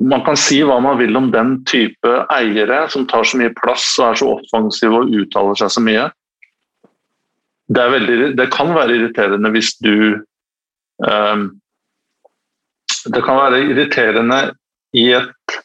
man 0.03 0.25
kan 0.27 0.39
si 0.39 0.59
hva 0.67 0.81
man 0.83 0.99
vil 0.99 1.17
om 1.19 1.31
den 1.31 1.61
type 1.69 2.13
eiere 2.35 2.85
som 2.91 3.07
tar 3.07 3.27
så 3.29 3.39
mye 3.39 3.53
plass 3.55 3.85
og 4.01 4.09
er 4.09 4.19
så 4.19 4.31
offensive 4.35 4.99
og 4.99 5.13
uttaler 5.15 5.59
seg 5.61 5.71
så 5.71 5.83
mye. 5.85 6.09
Det, 7.73 7.85
veldig, 7.95 8.17
det 8.39 8.49
kan 8.53 8.73
være 8.75 8.97
irriterende 8.99 9.53
hvis 9.55 9.77
du 9.79 10.19
um, 11.07 11.45
Det 13.11 13.23
kan 13.27 13.39
være 13.41 13.65
irriterende 13.67 14.41
i, 14.95 15.09
et, 15.17 15.57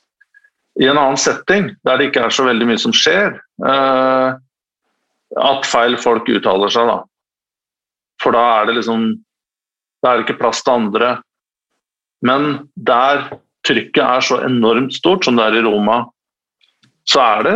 i, 0.79 0.87
en 0.87 0.97
annen 0.97 1.19
setting, 1.21 1.69
der 1.85 1.99
det 1.99 2.09
ikke 2.09 2.25
er 2.25 2.33
så 2.33 2.47
veldig 2.47 2.69
mye 2.69 2.81
som 2.81 2.95
skjer, 2.95 3.37
eh, 3.67 4.37
at 5.37 5.67
feil 5.67 5.97
folk 6.01 6.29
uttaler 6.31 6.71
seg. 6.73 6.89
da. 6.89 6.99
For 8.23 8.33
da 8.33 8.43
er 8.59 8.69
det 8.69 8.79
liksom 8.81 9.09
Da 10.01 10.11
er 10.11 10.19
det 10.19 10.27
ikke 10.27 10.41
plass 10.43 10.59
til 10.61 10.75
andre. 10.77 11.07
Men 12.21 12.69
der 12.75 13.23
trykket 13.65 14.03
er 14.03 14.21
så 14.21 14.37
enormt 14.45 14.93
stort 14.93 15.25
som 15.25 15.39
det 15.39 15.47
er 15.47 15.57
i 15.57 15.63
Roma, 15.65 16.03
så 17.09 17.23
er 17.23 17.47
det 17.47 17.55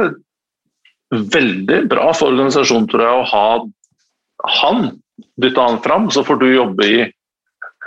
veldig 1.35 1.83
bra 1.91 2.09
for 2.17 2.31
organisasjonen 2.31 2.87
tror 2.89 3.03
jeg, 3.05 3.21
å 3.21 3.29
ha 3.29 4.51
han 4.61 4.89
dytta 5.41 5.67
han 5.67 5.81
fram, 5.85 6.09
så 6.09 6.23
får 6.25 6.39
du 6.41 6.47
jobbe 6.49 6.87
i 6.87 7.01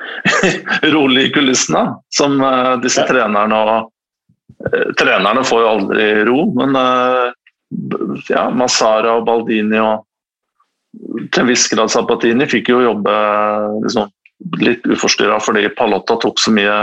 rolig 0.95 1.29
i 1.29 1.33
kulissene, 1.33 1.85
som 2.16 2.41
uh, 2.43 2.75
disse 2.83 3.03
ja. 3.03 3.09
trenerne 3.09 3.61
og 3.61 3.71
uh, 3.75 4.91
Trenerne 4.99 5.45
får 5.47 5.62
jo 5.62 5.71
aldri 5.71 6.09
ro, 6.29 6.41
men 6.57 6.77
uh, 6.79 7.31
ja, 8.31 8.49
Masara 8.55 9.19
og 9.19 9.29
Baldini 9.29 9.81
og 9.83 10.05
til 11.35 11.43
en 11.43 11.49
viss 11.51 11.66
grad 11.73 11.91
Zapatini 11.91 12.47
fikk 12.47 12.69
jo 12.71 12.85
jobbe 12.85 13.15
liksom, 13.83 14.12
litt 14.62 14.85
uforstyrra 14.87 15.41
fordi 15.43 15.66
Palotta 15.75 16.15
tok 16.23 16.39
så 16.39 16.53
mye 16.55 16.77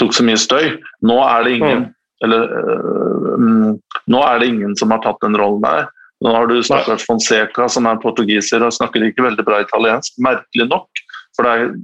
tok 0.00 0.14
så 0.16 0.24
mye 0.26 0.38
støy. 0.40 0.72
Nå 1.06 1.18
er 1.22 1.44
det 1.44 1.58
ingen, 1.58 1.84
mm. 1.84 1.90
eller, 2.26 2.54
uh, 2.56 3.98
nå 4.10 4.22
er 4.26 4.40
det 4.40 4.48
ingen 4.50 4.72
som 4.78 4.94
har 4.94 5.04
tatt 5.04 5.20
den 5.22 5.38
rollen 5.38 5.62
der. 5.64 5.86
Nå 6.24 6.32
har 6.32 6.48
du 6.48 6.56
stakkars 6.64 7.04
Fonseca, 7.06 7.68
som 7.68 7.86
er 7.90 8.00
portugiser 8.02 8.64
og 8.64 8.72
snakker 8.74 9.04
ikke 9.04 9.26
veldig 9.26 9.44
bra 9.46 9.60
italiensk. 9.62 10.16
Merkelig 10.24 10.66
nok. 10.70 11.04
For 11.36 11.46
det 11.46 11.54
er 11.54 11.74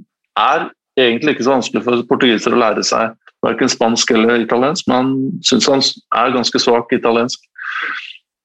egentlig 0.99 1.35
ikke 1.35 1.47
så 1.47 1.57
vanskelig 1.57 1.83
for 1.85 2.05
portugisere 2.09 2.57
å 2.57 2.61
lære 2.61 2.85
seg 2.87 3.17
verken 3.45 3.69
spansk 3.71 4.11
eller 4.13 4.43
italiensk, 4.43 4.87
men 4.87 4.97
han 4.97 5.11
syns 5.45 5.69
han 5.69 5.81
er 6.19 6.35
ganske 6.35 6.59
svak 6.61 6.87
italiensk, 6.93 7.39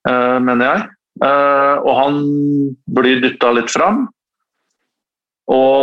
uh, 0.09 0.39
mener 0.41 0.65
jeg. 0.71 0.81
Uh, 1.23 1.77
og 1.85 1.93
han 2.01 2.15
blir 2.97 3.23
dytta 3.25 3.49
litt 3.57 3.71
fram. 3.73 3.99
Og 5.53 5.79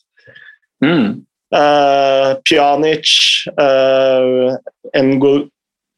Mm. 0.85 1.09
Uh, 1.51 2.39
Pjanic, 2.47 3.11
uh, 3.59 4.55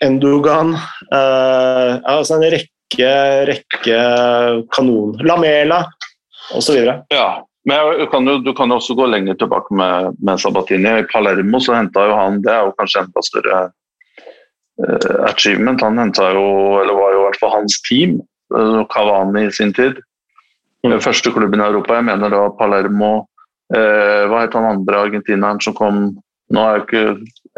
Endogan 0.02 0.72
uh, 1.12 2.00
altså 2.08 2.38
En 2.38 2.46
rekke 2.56 3.10
rekke, 3.46 3.98
kanon. 4.72 5.12
Lamela 5.20 5.84
osv. 6.56 6.80
Ja, 7.12 7.28
men 7.68 8.08
kan 8.10 8.26
jo, 8.26 8.38
du 8.40 8.50
kan 8.56 8.72
jo 8.72 8.80
også 8.80 8.96
gå 8.96 9.06
lenger 9.06 9.36
tilbake 9.38 9.76
med, 9.76 10.16
med 10.24 10.40
Sabatini. 10.40 10.98
I 11.04 11.06
Palermo 11.12 11.60
så 11.60 11.76
henta 11.76 12.08
jo 12.08 12.16
han 12.18 12.40
Det 12.42 12.52
er 12.52 12.66
jo 12.66 12.74
kanskje 12.80 13.04
enda 13.04 13.24
større 13.28 13.60
achievement. 15.28 15.80
Han 15.80 15.98
henta 15.98 16.30
jo, 16.32 16.46
eller 16.80 16.96
var 16.96 17.12
jo 17.14 17.20
i 17.20 17.24
hvert 17.26 17.40
fall 17.40 17.54
hans 17.56 17.78
team, 17.88 18.18
uh, 18.54 18.82
Cavani 18.92 19.46
i 19.46 19.52
sin 19.54 19.72
tid. 19.76 20.00
Mm. 20.82 20.98
Første 21.02 21.30
klubben 21.30 21.60
i 21.60 21.66
Europa, 21.66 21.98
jeg 21.98 22.08
mener 22.08 22.32
det 22.32 22.40
var 22.40 22.56
Palermo. 22.58 23.12
Uh, 23.72 24.28
hva 24.28 24.42
het 24.42 24.56
han 24.56 24.68
andre 24.68 25.06
argentineren 25.06 25.62
som 25.64 25.76
kom 25.78 26.04
Nå 26.52 26.60
er 26.60 26.74
jeg 26.74 26.82
ikke 26.82 27.02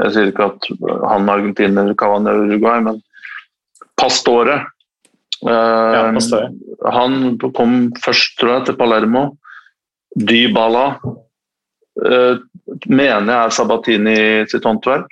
Jeg 0.05 0.11
sier 0.15 0.29
ikke 0.31 0.45
at 0.47 0.67
han 1.11 1.25
er 1.27 1.33
argentiner, 1.33 1.89
Cavani 1.99 2.31
er 2.31 2.43
Uruguay, 2.45 2.83
men 2.85 3.01
Pastore 3.99 4.61
ja, 5.41 6.13
Pastore. 6.15 6.53
han 6.95 7.35
kom 7.57 7.75
først, 8.05 8.37
tror 8.39 8.53
jeg, 8.53 8.67
til 8.69 8.77
Palermo. 8.79 9.25
Dybala. 10.15 10.85
uh, 12.05 12.39
mener 12.87 13.33
jeg 13.33 13.41
er 13.41 13.55
Sabatini 13.55 14.17
sitt 14.51 14.65
håndverk. 14.65 15.11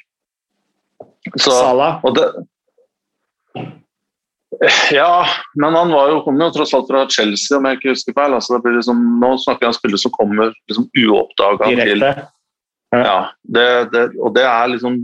Så, 1.36 1.50
Sala? 1.50 2.00
Det, 2.14 2.26
ja, 4.92 5.26
men 5.54 5.74
han 5.74 5.92
var 5.92 6.10
jo, 6.10 6.20
kom 6.24 6.40
jo 6.40 6.50
tross 6.54 6.74
alt 6.74 6.90
fra 6.90 7.04
Chelsea, 7.10 7.56
om 7.58 7.66
jeg 7.66 7.78
ikke 7.78 7.94
husker 7.94 8.16
feil. 8.16 8.36
Altså, 8.36 8.60
liksom, 8.66 9.02
nå 9.22 9.32
snakker 9.42 9.66
jeg 9.66 9.72
om 9.72 9.78
spillere 9.78 10.02
som 10.02 10.14
kommer 10.14 10.54
liksom, 10.68 10.88
uoppdaga 11.04 11.70
til 11.82 12.06
ja, 12.92 13.18
det, 13.42 13.68
det, 13.92 14.02
Og 14.20 14.34
det 14.36 14.44
er 14.44 14.72
liksom 14.74 14.98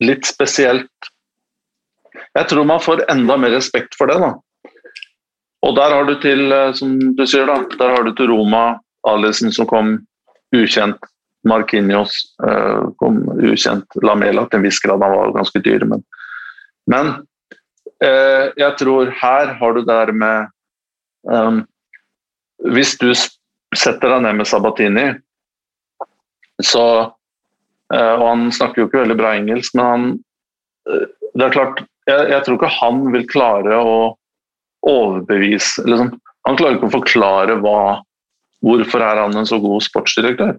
litt 0.00 0.24
spesielt. 0.24 1.10
Jeg 2.32 2.48
tror 2.48 2.64
man 2.64 2.80
får 2.80 3.04
enda 3.12 3.36
mer 3.36 3.52
respekt 3.52 3.98
for 3.98 4.08
det. 4.08 4.16
da. 4.22 4.32
Og 5.66 5.76
der 5.76 5.92
har 5.92 6.08
du 6.08 6.14
til, 6.22 6.46
eh, 6.52 6.72
som 6.74 6.96
du 7.16 7.26
sier, 7.28 7.44
da, 7.46 7.60
der 7.76 7.92
har 7.92 8.06
du 8.06 8.14
til 8.16 8.30
Roma, 8.32 8.80
Alison 9.06 9.52
som 9.52 9.68
kom 9.68 9.98
ukjent. 10.56 11.04
Markinios 11.48 12.16
uh, 12.44 12.90
kom 13.00 13.22
ukjent. 13.40 13.86
Lamela 14.04 14.44
til 14.48 14.60
en 14.60 14.66
viss 14.66 14.80
grad, 14.82 15.00
han 15.00 15.16
var 15.16 15.36
ganske 15.38 15.62
dyr, 15.64 15.86
men, 15.88 16.04
men 16.90 17.14
Eh, 18.00 18.46
jeg 18.56 18.76
tror 18.80 19.10
her 19.12 19.52
har 19.60 19.74
du 19.76 19.82
det 19.84 20.14
med 20.16 20.48
um, 21.28 21.60
Hvis 22.72 22.94
du 23.00 23.10
setter 23.12 24.08
deg 24.08 24.22
ned 24.24 24.38
med 24.38 24.48
Sabatini, 24.48 25.10
så 26.64 26.84
Og 27.90 28.24
han 28.24 28.48
snakker 28.54 28.80
jo 28.80 28.86
ikke 28.88 29.02
veldig 29.02 29.18
bra 29.18 29.34
engelsk, 29.36 29.74
men 29.76 29.84
han 29.84 30.06
Det 31.36 31.44
er 31.44 31.52
klart, 31.52 31.84
jeg, 32.08 32.30
jeg, 32.32 32.42
tror 32.46 32.56
ikke 32.56 32.72
han 32.78 33.02
vil 33.12 33.26
klare 33.28 33.76
å 33.76 33.96
overbevise 34.88 35.84
liksom, 35.84 36.14
Han 36.48 36.56
klarer 36.56 36.78
ikke 36.78 36.88
å 36.88 36.96
forklare 36.96 37.58
hva, 37.60 37.80
hvorfor 38.64 39.04
er 39.04 39.20
han 39.26 39.36
en 39.36 39.48
så 39.48 39.58
god 39.60 39.84
sportsdirektør. 39.84 40.54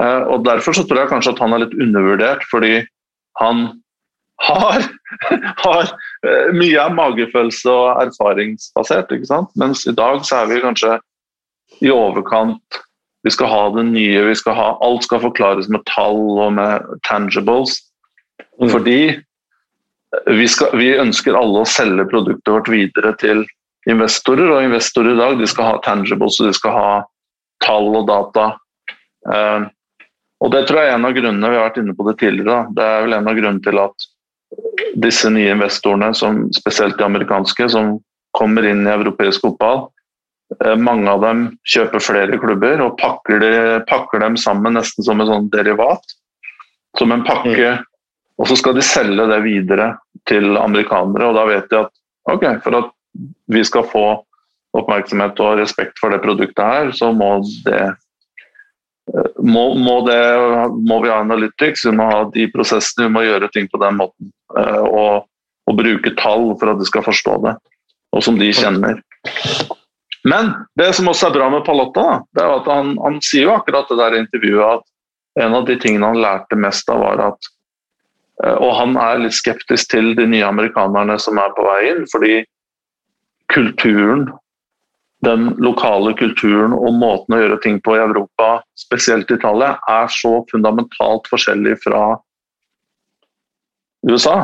Uh, 0.00 0.24
og 0.32 0.44
Derfor 0.46 0.76
så 0.76 0.84
tror 0.88 1.02
jeg 1.02 1.12
kanskje 1.12 1.34
at 1.34 1.42
han 1.42 1.52
er 1.52 1.64
litt 1.66 1.76
undervurdert, 1.76 2.44
fordi 2.50 2.80
han 3.40 3.64
har, 4.42 4.86
har 5.64 5.90
uh, 5.92 6.48
mye 6.56 6.78
av 6.80 6.94
magefølelse 6.96 7.72
og 7.72 8.00
erfaringsbasert. 8.06 9.12
ikke 9.12 9.28
sant? 9.28 9.52
Mens 9.60 9.84
i 9.86 9.96
dag 9.96 10.24
så 10.26 10.42
er 10.42 10.52
vi 10.52 10.62
kanskje 10.64 10.96
i 11.82 11.92
overkant 11.92 12.82
Vi 13.22 13.30
skal 13.30 13.48
ha 13.48 13.62
det 13.76 13.84
nye, 13.86 14.24
vi 14.26 14.34
skal 14.34 14.56
ha, 14.58 14.70
alt 14.82 15.04
skal 15.06 15.20
forklares 15.22 15.68
med 15.70 15.84
tall 15.86 16.40
og 16.42 16.56
med 16.56 16.88
tangibles. 17.06 17.76
Mm. 18.58 18.66
Fordi 18.72 19.02
vi, 20.26 20.48
skal, 20.50 20.74
vi, 20.74 20.88
ønsker 20.98 21.38
alle 21.38 21.62
å 21.62 21.68
selge 21.68 22.08
produktet 22.10 22.50
vårt 22.50 22.70
videre 22.72 23.12
til 23.20 23.44
investorer, 23.86 24.50
og 24.50 24.66
investorer 24.66 25.14
i 25.14 25.20
dag 25.20 25.38
de 25.38 25.46
skal 25.46 25.70
ha 25.70 25.76
tangibles 25.86 26.40
og 26.40 26.50
de 26.50 26.56
skal 26.58 26.74
ha 26.74 26.90
tall 27.62 27.88
og 28.00 28.10
data. 28.10 28.48
Uh, 29.30 29.70
og 30.42 30.50
Det 30.50 30.64
tror 30.66 30.82
jeg 30.82 30.90
er 30.90 30.96
en 30.98 31.06
av 31.06 31.14
grunnene 31.14 31.50
vi 31.52 31.58
har 31.58 31.68
vært 31.68 31.78
inne 31.82 31.94
på 31.94 32.06
det 32.08 32.16
tidligere. 32.18 32.50
Da. 32.50 32.74
Det 32.76 32.86
er 32.86 33.04
vel 33.04 33.16
en 33.18 33.30
av 33.30 33.38
grunnene 33.38 33.62
til 33.62 33.78
at 33.78 34.06
disse 35.02 35.30
nye 35.30 35.52
investorene, 35.54 36.10
som, 36.18 36.44
spesielt 36.54 36.98
de 36.98 37.06
amerikanske, 37.06 37.68
som 37.72 37.94
kommer 38.36 38.66
inn 38.66 38.82
i 38.86 38.92
europeisk 38.92 39.44
fotball. 39.46 39.86
Eh, 40.58 40.74
mange 40.76 41.08
av 41.12 41.22
dem 41.24 41.44
kjøper 41.68 42.02
flere 42.02 42.40
klubber 42.42 42.82
og 42.84 42.98
pakker, 43.00 43.38
de, 43.40 43.52
pakker 43.88 44.24
dem 44.24 44.36
sammen 44.40 44.76
nesten 44.76 45.06
som 45.06 45.22
en 45.22 45.30
sånn 45.30 45.48
derivat. 45.54 46.16
Som 46.98 47.14
en 47.14 47.24
pakke. 47.24 47.76
Mm. 47.78 47.88
Og 48.42 48.50
så 48.50 48.58
skal 48.58 48.76
de 48.76 48.84
selge 48.84 49.28
det 49.30 49.40
videre 49.44 49.92
til 50.28 50.56
amerikanere, 50.58 51.30
og 51.30 51.38
da 51.38 51.46
vet 51.48 51.70
de 51.70 51.82
at 51.84 51.92
ok, 52.32 52.46
for 52.64 52.78
at 52.80 52.92
vi 53.52 53.62
skal 53.66 53.86
få 53.88 54.06
oppmerksomhet 54.76 55.40
og 55.44 55.60
respekt 55.60 56.00
for 56.00 56.12
det 56.12 56.22
produktet 56.24 56.64
her, 56.64 56.92
så 56.96 57.10
må 57.14 57.34
det 57.66 57.92
må, 59.38 59.74
må, 59.74 59.96
det, 60.06 60.18
må, 60.88 61.00
vi 61.02 61.10
ha 61.10 61.20
analytics, 61.20 61.84
vi 61.86 61.92
må 61.96 62.06
ha 62.08 62.22
de 62.32 62.46
prosessene, 62.52 63.08
vi 63.08 63.14
må 63.16 63.24
gjøre 63.26 63.50
ting 63.52 63.68
på 63.72 63.80
den 63.82 63.98
måten. 64.00 64.32
Eh, 64.56 64.80
og, 64.88 65.28
og, 65.68 65.76
bruke 65.76 66.14
tall 66.20 66.52
for 66.60 66.72
at 66.72 66.80
de 66.80 66.88
skal 66.88 67.04
forstå 67.06 67.36
det, 67.46 67.54
og 68.16 68.24
som 68.24 68.38
de 68.40 68.50
kjenner. 68.56 69.02
Men 70.28 70.52
det 70.78 70.92
som 70.96 71.10
også 71.10 71.28
er 71.28 71.36
bra 71.36 71.48
med 71.52 71.64
Palotta, 71.66 72.22
det 72.36 72.44
er 72.44 72.54
at 72.60 72.70
han, 72.70 72.94
han 73.02 73.18
sier 73.24 73.48
jo 73.48 73.56
akkurat 73.56 73.90
det 73.90 73.98
der 74.00 74.20
intervjuet 74.20 74.78
at 74.78 75.44
en 75.44 75.56
av 75.56 75.66
de 75.68 75.78
tingene 75.80 76.12
han 76.12 76.20
lærte 76.20 76.58
mest 76.60 76.88
av, 76.92 77.02
var 77.02 77.24
at 77.32 77.50
eh, 78.44 78.56
Og 78.56 78.72
han 78.78 78.96
er 79.00 79.24
litt 79.26 79.36
skeptisk 79.36 79.92
til 79.92 80.14
de 80.16 80.28
nye 80.28 80.48
amerikanerne 80.48 81.18
som 81.20 81.40
er 81.42 81.52
på 81.56 81.66
vei 81.68 81.80
inn, 81.90 82.06
fordi 82.12 82.40
kulturen 83.52 84.30
den 85.22 85.52
lokale 85.62 86.14
kulturen 86.18 86.74
og 86.74 86.96
måten 86.98 87.36
å 87.36 87.40
gjøre 87.42 87.60
ting 87.62 87.78
på 87.84 87.94
i 87.94 88.02
Europa, 88.02 88.56
spesielt 88.78 89.30
Italia, 89.30 89.76
er 89.88 90.10
så 90.10 90.40
fundamentalt 90.50 91.28
forskjellig 91.30 91.76
fra 91.84 92.02
USA. 94.10 94.36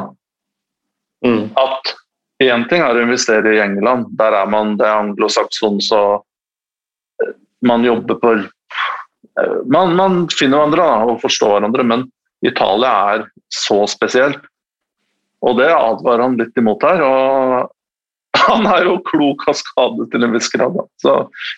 Mm. 1.26 1.50
At 1.58 1.94
én 2.42 2.66
ting 2.70 2.84
er 2.84 2.94
å 2.94 3.02
investere 3.02 3.56
i 3.56 3.62
England, 3.62 4.12
der 4.20 4.36
er 4.38 4.50
man 4.50 4.76
det 4.78 4.86
er 4.86 5.00
anglosaksons 5.02 5.90
så 5.90 6.02
eh, 7.24 7.34
man 7.66 7.82
jobber 7.82 8.20
på 8.22 8.36
eh, 8.38 9.56
man, 9.66 9.96
man, 9.98 10.20
finner 10.30 10.62
hverandre 10.62 10.86
og 11.10 11.18
forstår 11.24 11.56
hverandre, 11.56 11.86
men 11.90 12.06
Italia 12.46 12.92
er 13.16 13.26
så 13.50 13.80
spesielt. 13.90 14.38
Og 15.42 15.58
det 15.58 15.72
advarer 15.74 16.22
han 16.22 16.38
litt 16.38 16.54
imot 16.58 16.86
her. 16.86 17.02
og 17.02 17.74
han 18.36 18.66
er 18.68 18.88
jo 18.88 18.98
klok 19.06 19.46
av 19.48 19.56
skade 19.58 20.08
til 20.12 20.24
en 20.24 20.34
viss 20.34 20.50
grad. 20.52 20.76
Så, 21.02 21.14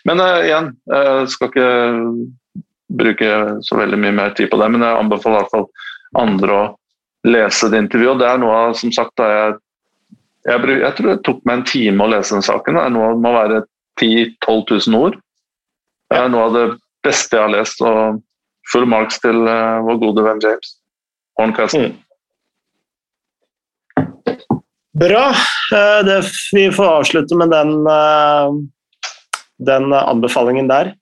men 0.09 0.23
uh, 0.23 0.43
igjen, 0.45 0.73
uh, 0.93 1.25
skal 1.31 1.51
ikke 1.51 1.71
bruke 3.01 3.33
så 3.67 3.79
veldig 3.79 3.99
mye 4.03 4.17
mer 4.17 4.37
tid 4.39 4.51
på 4.51 4.59
det, 4.61 4.69
men 4.75 4.85
jeg 4.85 4.99
anbefaler 4.99 5.39
i 5.39 5.43
hvert 5.45 5.55
fall 5.55 5.67
andre 6.21 6.57
å 6.57 6.69
lese 7.31 7.71
det 7.71 7.85
intervjuet. 7.85 8.21
Det 8.23 8.29
er 8.29 8.41
noe 8.43 8.57
av, 8.65 8.77
som 8.79 8.93
sagt, 8.95 9.15
da 9.21 9.29
jeg, 9.31 9.59
jeg, 10.49 10.79
jeg, 10.81 10.93
tror 10.97 11.11
det 11.13 11.21
tok 11.27 11.43
meg 11.47 11.61
en 11.61 11.67
time 11.69 12.07
å 12.07 12.13
lese 12.15 12.37
den 12.37 12.47
saken. 12.47 12.79
Det 12.79 12.87
er 12.87 12.95
noe, 12.95 13.13
må 13.21 13.35
være 13.37 13.63
10 14.01 14.37
000-12 14.47 14.89
000 14.89 15.01
ord. 15.01 15.19
Det 16.11 16.19
er 16.19 16.31
noe 16.33 16.49
av 16.49 16.57
det 16.57 16.67
beste 17.07 17.37
jeg 17.37 17.47
har 17.47 17.55
lest. 17.55 17.83
og 17.85 18.21
Full 18.73 18.87
marks 18.91 19.19
til 19.23 19.45
uh, 19.47 19.81
vår 19.87 20.01
gode 20.03 20.25
venn 20.27 20.43
James 20.43 20.77
Horncastle. 21.41 21.91
Mm. 21.91 21.99
Bra. 24.93 25.29
Eh, 25.73 26.05
det, 26.05 26.23
vi 26.53 26.73
får 26.73 26.85
avslutte 26.85 27.37
med 27.37 27.51
den, 27.51 27.87
eh, 27.87 28.51
den 29.59 29.93
anbefalingen 29.93 30.69
der. 30.69 30.95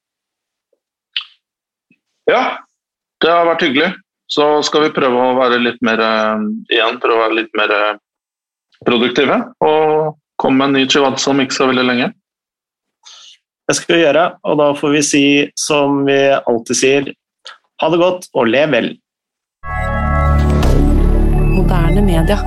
Ja, 2.28 2.58
det 3.20 3.30
har 3.30 3.48
vært 3.48 3.64
hyggelig. 3.64 3.94
Så 4.28 4.60
skal 4.62 4.84
vi 4.84 4.92
prøve 4.92 5.16
å 5.16 5.36
være 5.38 5.62
litt 5.62 5.80
mer 5.80 6.02
eh, 6.04 6.44
igjen, 6.68 7.00
prøve 7.00 7.16
å 7.16 7.24
være 7.24 7.38
litt 7.40 7.56
mer 7.56 7.72
produktive. 8.84 9.40
Og 9.64 10.18
komme 10.36 10.60
med 10.60 10.68
en 10.68 10.80
ny 10.82 10.84
chihuahua 10.86 11.32
om 11.32 11.40
ikke 11.44 11.56
så 11.56 11.70
veldig 11.70 11.86
lenge. 11.88 12.12
Det 13.68 13.76
skal 13.76 13.96
vi 13.96 14.04
gjøre, 14.04 14.22
og 14.48 14.60
da 14.60 14.68
får 14.76 14.94
vi 14.94 15.00
si 15.04 15.24
som 15.60 16.04
vi 16.06 16.16
alltid 16.36 16.76
sier, 16.76 17.10
ha 17.82 17.90
det 17.92 18.00
godt 18.00 18.30
og 18.32 18.48
lev 18.48 18.72
vel. 18.72 18.88
Moderne 21.52 22.04
media. 22.06 22.40